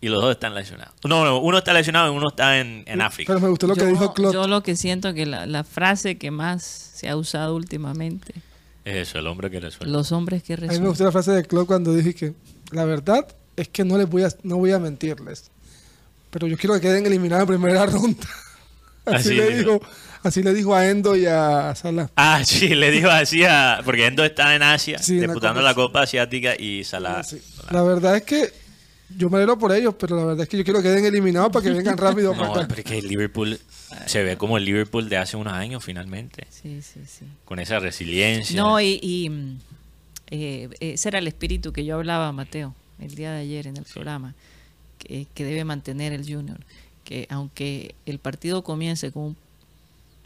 Y 0.00 0.08
los 0.08 0.20
dos 0.20 0.32
están 0.32 0.52
lesionados. 0.52 0.94
No, 1.04 1.24
no, 1.24 1.38
uno 1.38 1.58
está 1.58 1.72
lesionado 1.72 2.12
y 2.12 2.16
uno 2.16 2.30
está 2.30 2.58
en, 2.58 2.82
en 2.88 3.00
África. 3.00 3.32
Pero 3.32 3.40
me 3.40 3.48
gustó 3.50 3.68
lo 3.68 3.74
que 3.76 3.82
yo, 3.82 3.86
dijo 3.86 4.14
Klopp. 4.14 4.34
yo 4.34 4.48
lo 4.48 4.64
que 4.64 4.74
siento 4.74 5.14
que 5.14 5.26
la, 5.26 5.46
la 5.46 5.62
frase 5.62 6.18
que 6.18 6.32
más 6.32 6.64
se 6.64 7.08
ha 7.08 7.16
usado 7.16 7.54
últimamente, 7.54 8.34
eso, 8.96 9.18
el 9.18 9.26
hombre 9.26 9.50
que 9.50 9.60
resuelve. 9.60 9.92
los 9.92 10.12
hombres 10.12 10.42
que 10.42 10.54
A 10.54 10.56
mí 10.56 10.60
me 10.62 10.66
resuelven. 10.68 10.88
gustó 10.90 11.04
la 11.04 11.12
frase 11.12 11.32
de 11.32 11.44
Klopp 11.44 11.66
cuando 11.68 11.94
dije 11.94 12.14
que 12.14 12.32
la 12.72 12.84
verdad 12.84 13.26
es 13.56 13.68
que 13.68 13.84
no 13.84 13.98
les 13.98 14.08
voy 14.08 14.22
a, 14.24 14.28
no 14.42 14.56
voy 14.56 14.72
a 14.72 14.78
mentirles. 14.78 15.50
Pero 16.30 16.46
yo 16.46 16.56
quiero 16.58 16.74
que 16.74 16.80
queden 16.82 17.06
eliminados 17.06 17.42
en 17.48 17.60
primera 17.60 17.86
ronda. 17.86 18.26
Así, 19.06 19.16
Así 19.30 19.34
le 19.34 19.56
dijo. 19.56 19.72
dijo, 19.74 19.80
así 20.22 20.42
le 20.42 20.52
dijo 20.54 20.74
a 20.74 20.86
Endo 20.88 21.16
y 21.16 21.24
a 21.26 21.74
Salah. 21.74 22.10
Ah, 22.16 22.42
sí, 22.44 22.68
le 22.74 22.90
dijo 22.90 23.08
así 23.08 23.42
a... 23.44 23.80
Porque 23.84 24.06
Endo 24.06 24.22
está 24.24 24.54
en 24.54 24.62
Asia, 24.62 24.98
Sí, 24.98 25.14
en 25.14 25.20
la 25.22 25.26
disputando 25.28 25.60
Copa- 25.60 25.68
la 25.70 25.74
Copa 25.74 26.02
Asiática 26.02 26.54
y 26.58 26.84
Salah... 26.84 27.22
Sí. 27.24 27.40
La 27.70 27.82
verdad 27.82 28.16
es 28.16 28.22
que 28.24 28.52
yo 29.16 29.30
me 29.30 29.36
alegro 29.38 29.58
por 29.58 29.72
ellos, 29.72 29.94
pero 29.98 30.16
la 30.16 30.24
verdad 30.24 30.42
es 30.42 30.48
que 30.48 30.58
yo 30.58 30.64
quiero 30.64 30.80
que 30.82 30.88
queden 30.88 31.04
eliminados 31.04 31.50
para 31.50 31.62
que 31.64 31.70
vengan 31.70 31.96
rápido 31.98 32.32
para 32.34 32.46
No, 32.46 32.54
acá. 32.54 32.66
pero 32.68 32.80
es 32.80 32.84
que 32.84 32.98
el 32.98 33.08
Liverpool 33.08 33.58
se 34.06 34.22
ve 34.22 34.36
como 34.36 34.58
el 34.58 34.64
Liverpool 34.64 35.08
de 35.08 35.16
hace 35.16 35.36
unos 35.36 35.52
años 35.54 35.82
finalmente. 35.84 36.46
Sí, 36.50 36.82
sí, 36.82 37.00
sí. 37.06 37.24
Con 37.44 37.58
esa 37.58 37.78
resiliencia. 37.78 38.60
No, 38.60 38.80
y, 38.80 38.98
y, 39.02 39.30
mm, 39.30 39.58
eh, 40.30 40.68
ese 40.80 41.08
era 41.08 41.18
el 41.18 41.26
espíritu 41.26 41.72
que 41.72 41.84
yo 41.84 41.94
hablaba, 41.96 42.30
Mateo, 42.32 42.74
el 43.00 43.14
día 43.14 43.32
de 43.32 43.40
ayer 43.40 43.66
en 43.66 43.76
el 43.78 43.84
programa, 43.84 44.34
que, 44.98 45.26
que 45.34 45.44
debe 45.44 45.64
mantener 45.64 46.12
el 46.12 46.22
Junior. 46.24 46.58
Que 47.04 47.26
aunque 47.30 47.94
el 48.04 48.18
partido 48.18 48.62
comience 48.62 49.10
con, 49.12 49.36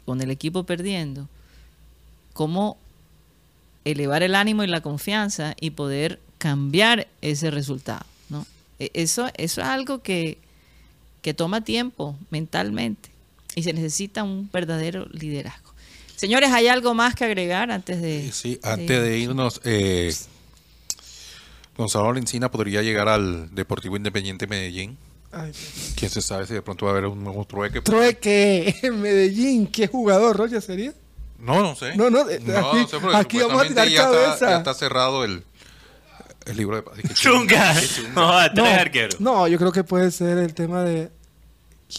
con 0.05 0.19
el 0.21 0.29
equipo 0.29 0.65
perdiendo, 0.65 1.29
cómo 2.33 2.77
elevar 3.85 4.23
el 4.23 4.35
ánimo 4.35 4.63
y 4.63 4.67
la 4.67 4.81
confianza 4.81 5.55
y 5.61 5.69
poder 5.71 6.19
cambiar 6.37 7.07
ese 7.21 7.49
resultado. 7.51 8.05
¿No? 8.79 8.85
E- 8.85 8.91
Eso, 8.93 9.27
eso 9.35 9.61
es 9.61 9.67
algo 9.67 10.01
que, 10.01 10.37
que 11.21 11.33
toma 11.33 11.63
tiempo 11.63 12.17
mentalmente 12.29 13.09
y 13.55 13.63
se 13.63 13.73
necesita 13.73 14.23
un 14.23 14.49
verdadero 14.51 15.05
liderazgo. 15.11 15.73
Señores, 16.15 16.51
¿hay 16.51 16.67
algo 16.67 16.93
más 16.93 17.15
que 17.15 17.25
agregar 17.25 17.69
antes 17.71 18.01
de...? 18.01 18.31
Sí, 18.31 18.59
antes 18.63 19.01
de 19.03 19.17
irnos, 19.17 19.59
eh, 19.65 20.13
Gonzalo 21.77 22.13
Lencina 22.13 22.49
podría 22.51 22.81
llegar 22.81 23.09
al 23.09 23.53
Deportivo 23.53 23.97
Independiente 23.97 24.47
Medellín. 24.47 24.97
Ay, 25.31 25.51
Quién 25.95 26.11
se 26.11 26.21
sabe 26.21 26.45
si 26.45 26.53
de 26.53 26.61
pronto 26.61 26.85
va 26.85 26.91
a 26.91 26.93
haber 26.97 27.07
un 27.07 27.23
nuevo 27.23 27.43
trueque. 27.45 27.81
Trueque 27.81 28.75
en 28.83 29.01
Medellín, 29.01 29.65
¿qué 29.67 29.87
jugador, 29.87 30.37
Roger, 30.37 30.61
sería? 30.61 30.93
No, 31.39 31.61
no 31.61 31.75
sé. 31.75 31.95
No, 31.97 32.09
no, 32.11 32.21
aquí- 32.21 32.85
porque 33.01 33.17
aquí 33.17 33.37
vamos 33.39 33.63
a 33.63 33.67
tirar 33.67 33.87
ya 33.89 34.03
cabeza. 34.03 34.33
Está, 34.33 34.49
ya 34.51 34.57
está 34.57 34.73
cerrado 34.75 35.25
el, 35.25 35.43
el 36.45 36.57
libro 36.57 36.81
de... 36.81 37.01
que- 37.01 37.13
¡Chunga! 37.13 37.73
No, 38.15 38.31
tres 38.53 38.55
No, 38.55 38.65
arqueros. 38.65 39.19
no, 39.21 39.47
yo 39.47 39.57
creo 39.57 39.71
que 39.71 39.83
puede 39.83 40.11
ser 40.11 40.37
el 40.37 40.53
tema 40.53 40.83
de 40.83 41.09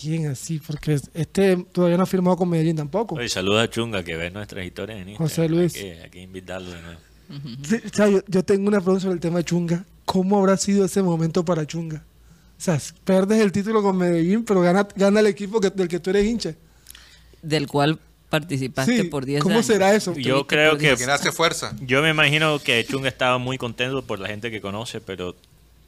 quién 0.01 0.27
así, 0.27 0.61
porque 0.67 0.99
este 1.15 1.57
todavía 1.73 1.97
no 1.97 2.03
ha 2.03 2.07
firmado 2.07 2.37
con 2.37 2.49
Medellín 2.49 2.77
tampoco. 2.77 3.15
Oye, 3.17 3.29
saluda 3.29 3.63
a 3.63 3.71
Chunga 3.71 4.03
que 4.03 4.17
ve 4.17 4.31
nuestras 4.31 4.65
historias 4.65 4.99
en 5.01 5.09
Instagram. 5.11 5.29
José 5.29 5.49
Luis. 5.49 5.75
Hay 5.77 5.81
que, 5.83 6.01
hay 6.03 6.11
que 6.11 6.23
invitarlo 6.23 6.71
de 6.71 6.83
nuevo. 6.83 7.01
Sí, 7.65 7.77
o 7.85 7.95
sea, 7.95 8.09
yo, 8.09 8.21
yo 8.27 8.45
tengo 8.45 8.69
una 8.69 8.81
pregunta 8.81 9.01
sobre 9.03 9.15
el 9.15 9.21
tema 9.21 9.39
de 9.39 9.45
Chunga. 9.45 9.85
¿Cómo 10.05 10.39
habrá 10.39 10.57
sido 10.57 10.85
ese 10.85 11.03
momento 11.03 11.45
para 11.45 11.67
Chunga? 11.67 12.05
O 12.59 12.61
sea, 12.61 12.79
perdes 13.05 13.41
el 13.41 13.51
título 13.53 13.83
con 13.83 13.97
Medellín, 13.97 14.45
pero 14.45 14.61
gana, 14.61 14.87
gana 14.95 15.21
el 15.21 15.27
equipo 15.27 15.61
que- 15.61 15.71
del 15.71 15.89
que 15.89 16.01
tú 16.01 16.11
eres 16.11 16.25
hincha. 16.27 16.55
del 17.43 17.67
cual 17.67 17.99
participaste 18.41 19.03
Sí, 19.03 19.05
por 19.05 19.25
10 19.25 19.43
¿Cómo 19.43 19.55
años. 19.57 19.67
será 19.67 19.95
eso? 19.95 20.15
Yo 20.17 20.47
creo 20.47 20.77
que 20.77 20.95
¿Quién 20.97 21.11
hace 21.11 21.31
fuerza? 21.33 21.75
yo 21.81 22.03
me 22.03 22.11
imagino 22.11 22.59
que 22.59 22.85
Chunga 22.85 23.09
estaba 23.09 23.39
muy 23.39 23.59
contento 23.59 24.03
por 24.03 24.19
la 24.19 24.29
gente 24.29 24.51
que 24.51 24.61
conoce, 24.61 25.01
pero 25.01 25.37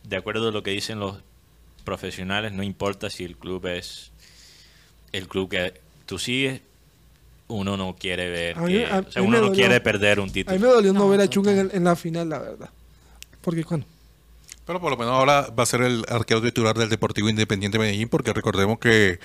de 0.05 0.17
acuerdo 0.17 0.49
a 0.49 0.53
lo 0.53 0.63
que 0.63 0.71
dicen 0.71 1.01
los 1.01 1.17
profesionales, 1.85 2.53
no 2.53 2.63
importa 2.63 3.11
si 3.11 3.25
el 3.25 3.37
club 3.37 3.67
es 3.67 4.11
el 5.13 5.27
club 5.29 5.49
que 5.51 5.75
tú 6.07 6.19
sigues, 6.19 6.61
uno 7.49 7.77
no 7.77 7.95
quiere 7.99 8.29
ver, 8.31 8.57
mí- 8.59 8.73
que- 8.73 8.87
a- 8.87 8.99
o 9.01 9.11
sea, 9.13 9.23
uno 9.23 9.39
no 9.39 9.45
dolió. 9.47 9.55
quiere 9.55 9.81
perder 9.81 10.19
un 10.21 10.25
A 10.25 10.27
mí 10.27 10.33
título. 10.33 10.59
me 10.61 10.67
dolió 10.67 10.93
no, 10.93 11.01
No, 11.01 11.09
ver 11.09 11.21
a. 11.21 11.29
Chunga 11.29 11.53
en, 11.53 11.59
el- 11.59 11.71
en 11.73 11.85
la 11.85 11.95
final, 11.97 12.29
la 12.29 12.39
verdad. 12.41 12.71
Porque, 13.41 13.63
bueno, 13.63 13.85
Pero 14.67 14.81
por 14.81 14.91
lo 14.91 14.97
menos 14.97 15.15
ahora 15.15 15.49
va 15.57 15.63
a 15.63 15.67
ser 15.67 15.83
el 15.83 16.05
arquero 16.09 16.43
titular 16.43 16.77
del 16.77 16.89
Deportivo 16.89 17.29
Independiente 17.29 17.79
Medellín, 17.79 18.09
porque 18.09 18.33
recordemos 18.33 18.81
que 18.81 19.21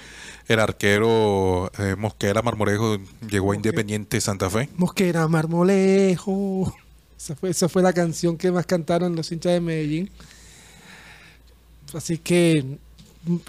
el 0.48 0.60
arquero 0.60 1.72
eh, 1.80 1.96
Mosquera 1.98 2.44
Marmorejo 2.44 3.00
llegó 3.28 3.52
a 3.52 3.56
Independiente 3.56 4.22
Santa 4.22 4.52
Fe. 4.52 4.70
Mosquera, 4.78 5.28
Marmolejo. 5.28 6.72
Esa 7.18 7.36
fue, 7.36 7.50
esa 7.50 7.70
fue 7.70 7.82
la 7.82 7.92
canción 7.92 8.38
que 8.38 8.52
más 8.52 8.68
cantaron 8.68 9.16
los 9.16 9.32
hinchas 9.32 9.54
de 9.54 9.62
Medellín. 9.62 10.12
Así 11.94 12.20
que, 12.20 12.78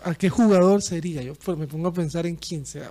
¿a 0.03 0.15
qué 0.15 0.31
jugador 0.31 0.81
sería? 0.81 1.23
Yo 1.23 1.35
me 1.57 1.67
pongo 1.67 1.89
a 1.89 1.93
pensar 1.93 2.27
en 2.27 2.37
quién 2.37 2.65
será. 2.65 2.91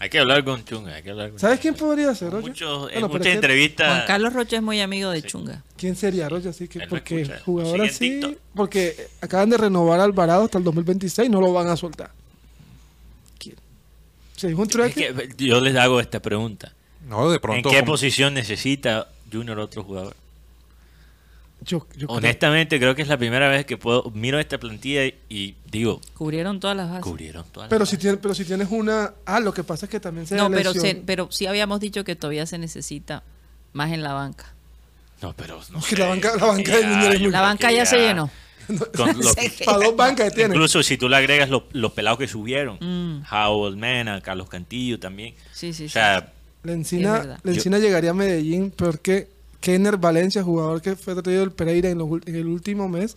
Hay 0.00 0.10
que 0.10 0.18
hablar 0.18 0.44
con 0.44 0.64
Chunga, 0.64 0.94
hay 0.96 1.02
que 1.02 1.10
hablar 1.10 1.30
con 1.30 1.38
¿Sabes 1.38 1.60
Chunga. 1.60 1.76
quién 1.76 1.86
podría 1.88 2.14
ser, 2.14 2.30
Roger? 2.32 2.48
Muchos- 2.50 2.82
Bueno, 2.92 3.06
en 3.06 3.12
muchas 3.12 3.34
entrevistas 3.34 3.86
Juan 3.88 4.06
Carlos 4.06 4.32
Rocha 4.32 4.56
es 4.56 4.62
muy 4.62 4.80
amigo 4.80 5.10
de 5.10 5.22
Chunga. 5.22 5.62
¿Quién 5.76 5.96
sería, 5.96 6.28
Roger? 6.28 6.50
Así 6.50 6.68
que, 6.68 6.80
Él 6.80 6.88
porque 6.88 7.22
escucha. 7.22 7.40
jugador 7.44 7.80
así, 7.82 8.36
porque 8.54 9.08
acaban 9.20 9.50
de 9.50 9.56
renovar 9.56 10.00
a 10.00 10.04
Alvarado 10.04 10.44
hasta 10.44 10.58
el 10.58 10.64
2026, 10.64 11.30
no 11.30 11.40
lo 11.40 11.52
van 11.52 11.68
a 11.68 11.76
soltar. 11.76 12.10
¿Quién? 13.38 13.54
¿Se 14.36 14.48
dijo 14.48 14.62
un 14.62 14.68
Es 14.68 14.94
que 14.94 15.28
yo 15.38 15.60
les 15.60 15.76
hago 15.76 16.00
esta 16.00 16.20
pregunta. 16.20 16.72
No, 17.08 17.30
de 17.30 17.36
¿En 17.42 17.62
qué 17.62 17.80
como- 17.80 17.84
posición 17.84 18.34
necesita 18.34 19.08
Junior 19.32 19.58
otro 19.60 19.84
jugador? 19.84 20.16
Honestamente, 22.08 22.78
creo... 22.78 22.94
que 22.94 23.02
es 23.02 23.08
la 23.08 23.18
primera 23.18 23.48
vez 23.48 23.66
que 23.66 23.76
puedo 23.76 24.10
miro 24.14 24.38
esta 24.38 24.58
plantilla 24.58 25.04
y, 25.28 25.54
digo. 25.70 26.00
Cubrieron 26.14 26.60
todas 26.60 26.76
las 26.76 26.88
bases. 26.88 27.04
Cubrieron 27.04 27.44
todas 27.50 27.68
pero 27.68 27.86
si 27.86 27.96
tienes, 27.96 28.20
pero 28.20 28.34
si 28.34 28.44
tienes 28.44 28.68
una. 28.70 29.14
Ah, 29.24 29.40
lo 29.40 29.52
que 29.52 29.64
pasa 29.64 29.86
es 29.86 29.90
que 29.90 30.00
también 30.00 30.26
se. 30.26 30.36
No, 30.36 30.50
pero, 30.50 30.72
pero 31.06 31.28
sí 31.30 31.46
habíamos 31.46 31.80
dicho 31.80 32.04
que 32.04 32.16
todavía 32.16 32.46
se 32.46 32.58
necesita 32.58 33.22
más 33.72 33.92
en 33.92 34.02
la 34.02 34.12
banca. 34.12 34.54
No, 35.22 35.32
pero. 35.34 35.60
No 35.70 35.80
la 35.96 36.06
banca, 36.06 36.36
la 36.36 36.46
banca, 36.46 36.80
ya, 36.80 37.14
la 37.30 37.40
banca 37.40 37.72
ya, 37.72 37.86
se 37.86 37.98
llenó. 37.98 38.30
para 39.64 39.78
dos 39.78 39.96
bancas 39.96 40.32
tiene. 40.34 40.54
Incluso 40.54 40.82
si 40.82 40.96
tú 40.96 41.08
le 41.08 41.16
agregas 41.16 41.50
los, 41.50 41.92
pelados 41.92 42.18
que 42.18 42.28
subieron, 42.28 42.78
mm. 42.80 43.24
Howell 43.32 43.76
Mena, 43.76 44.20
Carlos 44.20 44.48
Cantillo 44.48 44.98
también. 44.98 45.34
Sí, 45.52 45.72
sí, 45.72 45.86
o 45.86 45.88
sea, 45.88 46.32
La 46.62 46.72
encina, 46.72 47.38
la 47.42 47.52
encina 47.52 47.78
llegaría 47.78 48.10
a 48.10 48.14
Medellín 48.14 48.70
porque 48.70 49.33
Kenner 49.64 49.96
Valencia, 49.96 50.42
jugador 50.42 50.82
que 50.82 50.94
fue 50.94 51.14
traído 51.22 51.40
del 51.40 51.50
Pereira 51.50 51.88
en, 51.88 51.98
el 51.98 52.46
último 52.46 52.86
mes, 52.86 53.16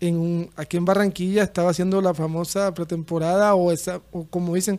en 0.00 0.18
un, 0.18 0.50
aquí 0.54 0.76
en 0.76 0.84
Barranquilla 0.84 1.44
estaba 1.44 1.70
haciendo 1.70 2.02
la 2.02 2.12
famosa 2.12 2.74
pretemporada 2.74 3.54
o, 3.54 3.72
esa, 3.72 4.02
o 4.10 4.26
como 4.26 4.54
dicen, 4.54 4.78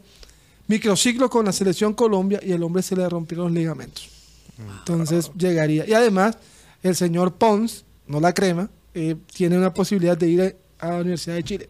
microciclo 0.68 1.32
con 1.32 1.45
la 1.45 1.52
selección 1.52 1.95
Colombia 1.95 2.40
y 2.44 2.52
el 2.52 2.61
hombre 2.61 2.84
se 2.84 2.95
le 2.95 3.10
rompieron 3.10 3.48
los 3.48 3.53
ligamentos. 3.56 4.07
Entonces 4.60 5.32
llegaría. 5.36 5.84
Y 5.90 5.94
además, 5.94 6.38
el 6.84 6.95
señor 6.95 7.34
Pons, 7.38 7.86
no 8.06 8.20
la 8.20 8.32
crema, 8.32 8.70
eh, 8.94 9.15
tiene 9.34 9.57
una 9.57 9.74
posibilidad 9.74 10.15
de 10.15 10.28
ir 10.30 10.56
a 10.78 10.90
la 10.90 10.98
Universidad 10.98 11.38
de 11.38 11.44
Chile. 11.44 11.70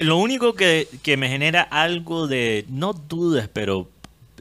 Lo, 0.00 0.18
único 0.18 0.52
que, 0.52 0.86
que, 1.02 1.16
me 1.16 1.30
genera 1.30 1.62
algo 1.62 2.26
de, 2.26 2.66
no 2.68 2.92
dudas, 2.92 3.48
pero 3.50 3.88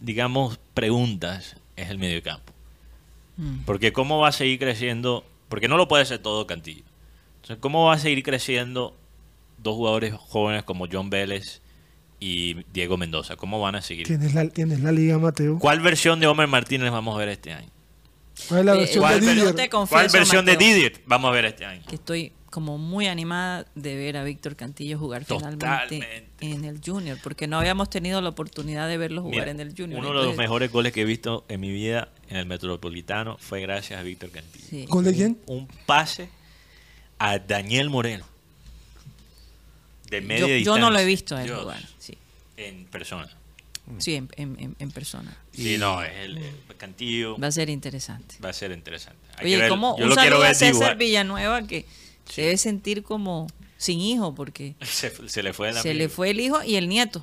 digamos 0.01 0.59
preguntas, 0.73 1.55
es 1.77 1.89
el 1.89 1.99
mediocampo. 1.99 2.56
Mm. 3.37 3.59
Porque 3.65 3.93
cómo 3.93 4.19
va 4.19 4.29
a 4.29 4.31
seguir 4.31 4.59
creciendo, 4.59 5.25
porque 5.49 5.67
no 5.67 5.77
lo 5.77 5.87
puede 5.87 6.05
ser 6.05 6.19
todo 6.19 6.47
Cantillo. 6.47 6.83
Entonces, 7.37 7.57
¿cómo 7.59 7.85
va 7.85 7.93
a 7.93 7.99
seguir 7.99 8.23
creciendo 8.23 8.95
dos 9.57 9.75
jugadores 9.75 10.13
jóvenes 10.13 10.63
como 10.63 10.87
John 10.91 11.09
Vélez 11.09 11.61
y 12.19 12.55
Diego 12.73 12.97
Mendoza? 12.97 13.35
¿Cómo 13.35 13.61
van 13.61 13.75
a 13.75 13.81
seguir? 13.81 14.07
¿Tienes 14.07 14.33
la, 14.33 14.47
tienes 14.49 14.81
la 14.81 14.91
liga, 14.91 15.17
Mateo? 15.17 15.59
¿Cuál 15.59 15.79
versión 15.79 16.19
de 16.19 16.27
Homer 16.27 16.47
Martínez 16.47 16.91
vamos 16.91 17.15
a 17.15 17.19
ver 17.19 17.29
este 17.29 17.53
año? 17.53 17.69
¿Cuál 18.47 18.59
es 18.59 18.65
la 18.65 18.73
versión 18.73 19.09
de 19.09 19.19
Didier? 19.19 19.69
¿Cuál 19.69 20.09
versión 20.09 20.45
de 20.45 20.57
Didier 20.57 21.01
vamos 21.05 21.29
a 21.29 21.31
ver 21.31 21.45
este 21.45 21.65
año? 21.65 21.83
Que 21.87 21.95
estoy 21.95 22.33
como 22.49 22.77
muy 22.77 23.07
animada 23.07 23.65
de 23.75 23.95
ver 23.95 24.17
a 24.17 24.23
Víctor 24.23 24.55
Cantillo 24.55 24.97
jugar 24.97 25.25
finalmente 25.25 26.27
en 26.39 26.65
el 26.65 26.81
Junior, 26.83 27.17
porque 27.21 27.47
no 27.47 27.59
habíamos 27.59 27.89
tenido 27.89 28.21
la 28.21 28.29
oportunidad 28.29 28.87
de 28.87 28.97
verlo 28.97 29.21
jugar 29.21 29.49
en 29.49 29.59
el 29.59 29.73
Junior. 29.75 29.99
Uno 29.99 30.19
de 30.19 30.25
los 30.27 30.37
mejores 30.37 30.71
goles 30.71 30.93
que 30.93 31.01
he 31.01 31.05
visto 31.05 31.45
en 31.49 31.59
mi 31.59 31.71
vida 31.71 32.09
en 32.29 32.37
el 32.37 32.45
Metropolitano 32.45 33.37
fue 33.39 33.61
gracias 33.61 33.99
a 33.99 34.03
Víctor 34.03 34.31
Cantillo. 34.31 34.87
¿Gol 34.87 35.03
de 35.03 35.13
quién? 35.13 35.37
Un 35.45 35.67
pase 35.85 36.29
a 37.19 37.39
Daniel 37.39 37.89
Moreno. 37.89 38.25
De 40.09 40.21
media 40.21 40.39
yo, 40.39 40.45
distancia. 40.47 40.65
Yo 40.65 40.79
no 40.79 40.91
lo 40.91 40.99
he 40.99 41.05
visto 41.05 41.35
a 41.35 41.43
él 41.43 41.53
jugar. 41.53 41.81
Sí. 41.97 42.17
En 42.55 42.85
persona. 42.85 43.29
Sí, 43.99 44.15
en, 44.15 44.29
en, 44.35 44.75
en, 44.77 44.91
persona. 44.91 45.37
Sí, 45.53 45.77
no, 45.77 46.03
es 46.03 46.11
el, 46.17 46.41
Cantillo. 46.77 47.37
Va 47.37 47.47
a 47.47 47.51
ser 47.51 47.69
interesante. 47.69 48.35
Va 48.43 48.49
a 48.49 48.53
ser 48.53 48.71
interesante. 48.71 49.19
Oye, 49.41 49.69
¿cómo 49.69 49.95
un 49.95 50.13
saludo 50.13 50.43
a 50.43 50.53
César 50.53 50.97
Villanueva 50.97 51.65
que 51.65 51.85
se 52.29 52.41
debe 52.41 52.57
sentir 52.57 53.03
como 53.03 53.47
sin 53.77 53.99
hijo 53.99 54.33
porque 54.35 54.75
se, 54.81 55.11
le 55.43 55.53
fue 55.53 55.69
el 55.69 55.75
se 55.75 55.93
le 55.93 56.09
fue 56.09 56.31
el 56.31 56.39
hijo 56.39 56.63
y 56.63 56.75
el 56.75 56.89
nieto 56.89 57.21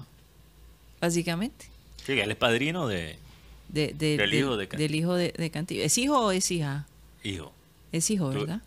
básicamente. 1.00 1.66
Sí 2.04 2.12
él 2.12 2.30
es 2.30 2.36
padrino 2.36 2.86
de, 2.86 3.18
del, 3.68 4.34
hijo 4.34 4.56
de 4.56 4.66
del 4.66 4.94
hijo 4.94 5.14
de, 5.14 5.50
Cantillo. 5.50 5.82
Es 5.82 5.96
hijo 5.98 6.18
o 6.18 6.30
es 6.30 6.50
hija 6.50 6.86
hijo. 7.22 7.52
Es 7.92 8.10
hijo 8.10 8.28
verdad 8.28 8.60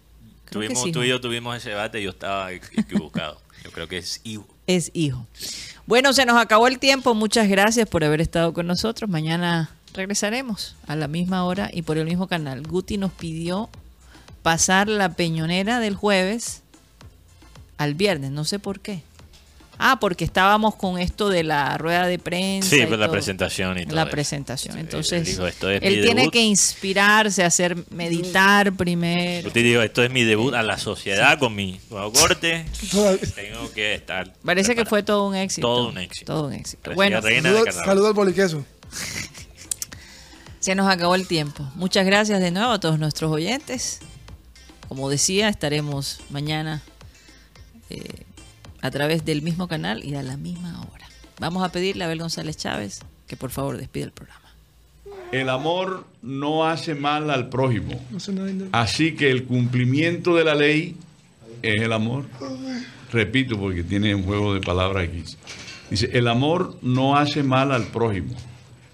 tuvimos, 0.49 0.91
tú 0.91 1.03
y 1.03 1.09
yo 1.09 1.22
tuvimos 1.22 1.55
ese 1.57 1.69
debate 1.69 1.99
y 1.99 2.03
yo 2.03 2.11
estaba 2.11 2.51
equivocado. 2.51 3.39
Yo 3.64 3.72
creo 3.72 3.88
que 3.88 3.97
es 3.97 4.22
hijo. 4.23 4.47
Es 4.68 4.91
hijo. 4.93 5.26
Bueno 5.88 6.14
se 6.14 6.26
nos 6.26 6.38
acabó 6.38 6.68
el 6.68 6.80
tiempo. 6.80 7.15
Muchas 7.15 7.49
gracias 7.49 7.89
por 7.89 8.03
haber 8.03 8.22
estado 8.22 8.53
con 8.53 8.68
nosotros. 8.68 9.09
Mañana 9.09 9.72
regresaremos 9.93 10.76
a 10.85 10.95
la 10.95 11.07
misma 11.07 11.43
hora 11.43 11.69
y 11.73 11.81
por 11.81 11.97
el 11.97 12.05
mismo 12.05 12.27
canal. 12.27 12.61
Guti 12.61 12.97
nos 12.97 13.11
pidió 13.11 13.69
pasar 14.48 14.88
la 14.88 15.10
peñonera 15.10 15.82
del 15.82 15.94
jueves 15.94 16.61
al 17.78 17.95
viernes, 17.95 18.32
no 18.32 18.45
sé 18.45 18.60
por 18.60 18.80
qué. 18.80 19.02
Ah, 19.78 19.98
porque 19.99 20.24
estábamos 20.24 20.74
con 20.76 20.99
esto 20.99 21.28
de 21.28 21.44
la 21.44 21.78
rueda 21.78 22.07
de 22.07 22.18
prensa. 22.18 22.69
Sí, 22.69 22.86
pues 22.88 22.98
la 22.98 23.11
presentación 23.11 23.78
y 23.78 23.86
todo. 23.86 23.98
La 23.98 24.10
presentación. 24.10 24.78
Entonces, 24.78 25.38
él, 25.38 26.02
tiene 26.02 26.32
que 26.32 26.41
inspirarse, 26.41 27.44
hacer 27.44 27.76
meditar 27.90 28.72
primero. 28.72 29.49
Yo 29.49 29.52
te 29.52 29.64
digo, 29.64 29.82
esto 29.82 30.02
es 30.02 30.11
mi 30.11 30.24
debut 30.24 30.53
a 30.53 30.64
la 30.64 30.78
sociedad 30.78 31.38
con 31.40 31.53
mi 31.53 31.82
nuevo 31.90 32.14
corte. 32.14 32.65
Tengo 33.36 33.69
que 33.74 33.95
estar. 33.95 34.32
Parece 34.45 34.76
que 34.76 34.86
fue 34.86 35.03
todo 35.03 35.28
un 35.28 35.36
éxito. 35.36 35.68
Todo 35.68 35.90
un 35.90 35.98
éxito. 35.98 36.34
Todo 36.34 36.48
un 36.48 36.53
éxito. 36.53 36.94
Bueno, 36.95 37.22
saludos 37.22 38.07
al 38.07 38.15
poliqueso. 38.15 38.64
Se 40.61 40.74
nos 40.74 40.90
acabó 40.90 41.15
el 41.15 41.28
tiempo. 41.28 41.69
Muchas 41.76 42.06
gracias 42.06 42.40
de 42.40 42.52
nuevo 42.52 42.72
a 42.72 42.80
todos 42.80 42.98
nuestros 42.98 43.30
oyentes. 43.30 43.99
Como 44.88 45.09
decía, 45.09 45.49
estaremos 45.49 46.22
mañana 46.30 46.81
eh, 47.89 48.23
a 48.81 48.91
través 48.91 49.26
del 49.26 49.41
mismo 49.41 49.68
canal 49.68 50.03
y 50.03 50.15
a 50.15 50.23
la 50.23 50.38
misma 50.38 50.81
hora. 50.81 51.07
Vamos 51.39 51.64
a 51.64 51.72
pedirle 51.72 52.03
a 52.03 52.07
Abel 52.07 52.19
González 52.19 52.57
Chávez 52.57 53.01
que 53.27 53.35
por 53.35 53.51
favor 53.51 53.77
despida 53.77 54.05
el 54.05 54.11
programa. 54.11 54.47
El 55.31 55.49
amor 55.49 56.05
no 56.22 56.65
hace 56.65 56.95
mal 56.95 57.30
al 57.30 57.49
prójimo. 57.49 57.99
Así 58.72 59.14
que 59.15 59.30
el 59.30 59.43
cumplimiento 59.43 60.35
de 60.35 60.43
la 60.45 60.55
ley 60.55 60.95
es 61.61 61.81
el 61.81 61.91
amor. 61.91 62.26
Repito 63.11 63.59
porque 63.59 63.84
tiene 63.84 64.15
un 64.15 64.23
juego 64.23 64.53
de 64.53 64.61
palabras 64.61 65.09
aquí. 65.09 65.23
Dice, 65.89 66.09
el 66.14 66.27
amor 66.27 66.77
no 66.81 67.18
hace 67.18 67.43
mal 67.43 67.72
al 67.72 67.88
prójimo. 67.88 68.34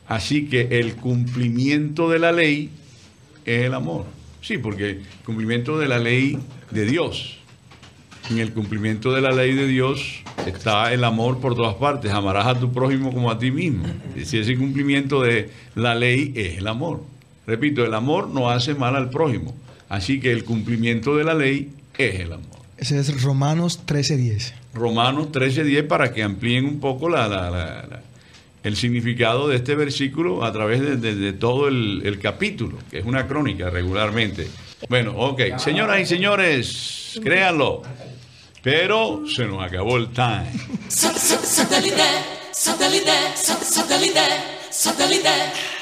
Así 0.07 0.47
que 0.47 0.79
el 0.79 0.95
cumplimiento 0.95 2.09
de 2.09 2.19
la 2.19 2.31
ley 2.31 2.71
es 3.45 3.65
el 3.65 3.73
amor. 3.73 4.05
Sí, 4.43 4.57
porque 4.57 4.89
el 4.89 5.05
cumplimiento 5.25 5.79
de 5.79 5.87
la 5.87 5.99
ley 5.99 6.37
de 6.69 6.85
Dios. 6.85 7.37
En 8.29 8.39
el 8.39 8.51
cumplimiento 8.51 9.13
de 9.13 9.21
la 9.21 9.31
ley 9.31 9.53
de 9.53 9.67
Dios 9.67 10.21
está 10.45 10.93
el 10.93 11.05
amor 11.05 11.39
por 11.39 11.55
todas 11.55 11.75
partes. 11.75 12.11
Amarás 12.11 12.47
a 12.47 12.59
tu 12.59 12.71
prójimo 12.71 13.13
como 13.13 13.31
a 13.31 13.39
ti 13.39 13.51
mismo. 13.51 13.85
Si 14.21 14.37
ese 14.37 14.57
cumplimiento 14.57 15.21
de 15.21 15.49
la 15.75 15.95
ley 15.95 16.33
es 16.35 16.57
el 16.57 16.67
amor. 16.67 17.03
Repito, 17.47 17.85
el 17.85 17.93
amor 17.93 18.27
no 18.27 18.49
hace 18.49 18.75
mal 18.75 18.97
al 18.97 19.09
prójimo. 19.09 19.55
Así 19.87 20.19
que 20.19 20.33
el 20.33 20.43
cumplimiento 20.43 21.15
de 21.15 21.23
la 21.23 21.35
ley 21.35 21.71
es 21.97 22.19
el 22.19 22.33
amor. 22.33 22.59
Ese 22.77 22.99
es 22.99 23.23
Romanos 23.23 23.79
13.10. 23.87 24.53
Romanos 24.73 25.29
13.10 25.31 25.87
para 25.87 26.11
que 26.11 26.21
amplíen 26.21 26.65
un 26.65 26.79
poco 26.81 27.07
la, 27.07 27.29
la 27.29 28.03
el 28.63 28.77
significado 28.77 29.49
de 29.49 29.57
este 29.57 29.75
versículo 29.75 30.43
a 30.43 30.51
través 30.51 31.01
de, 31.01 31.33
todo 31.33 31.67
el, 31.67 32.19
capítulo, 32.21 32.77
que 32.89 32.99
es 32.99 33.05
una 33.05 33.27
crónica 33.27 33.69
regularmente. 33.69 34.47
Bueno, 34.89 35.13
ok, 35.17 35.57
señoras 35.57 35.99
y 35.99 36.05
señores, 36.05 37.19
créanlo, 37.21 37.81
pero 38.61 39.23
se 39.27 39.45
nos 39.45 39.61
acabó 39.63 39.97
el 39.97 40.09
time. 40.09 40.51
Satélite, 40.87 42.03
satélite, 42.51 43.11
satélite, 43.35 44.21
satélite. 44.69 45.72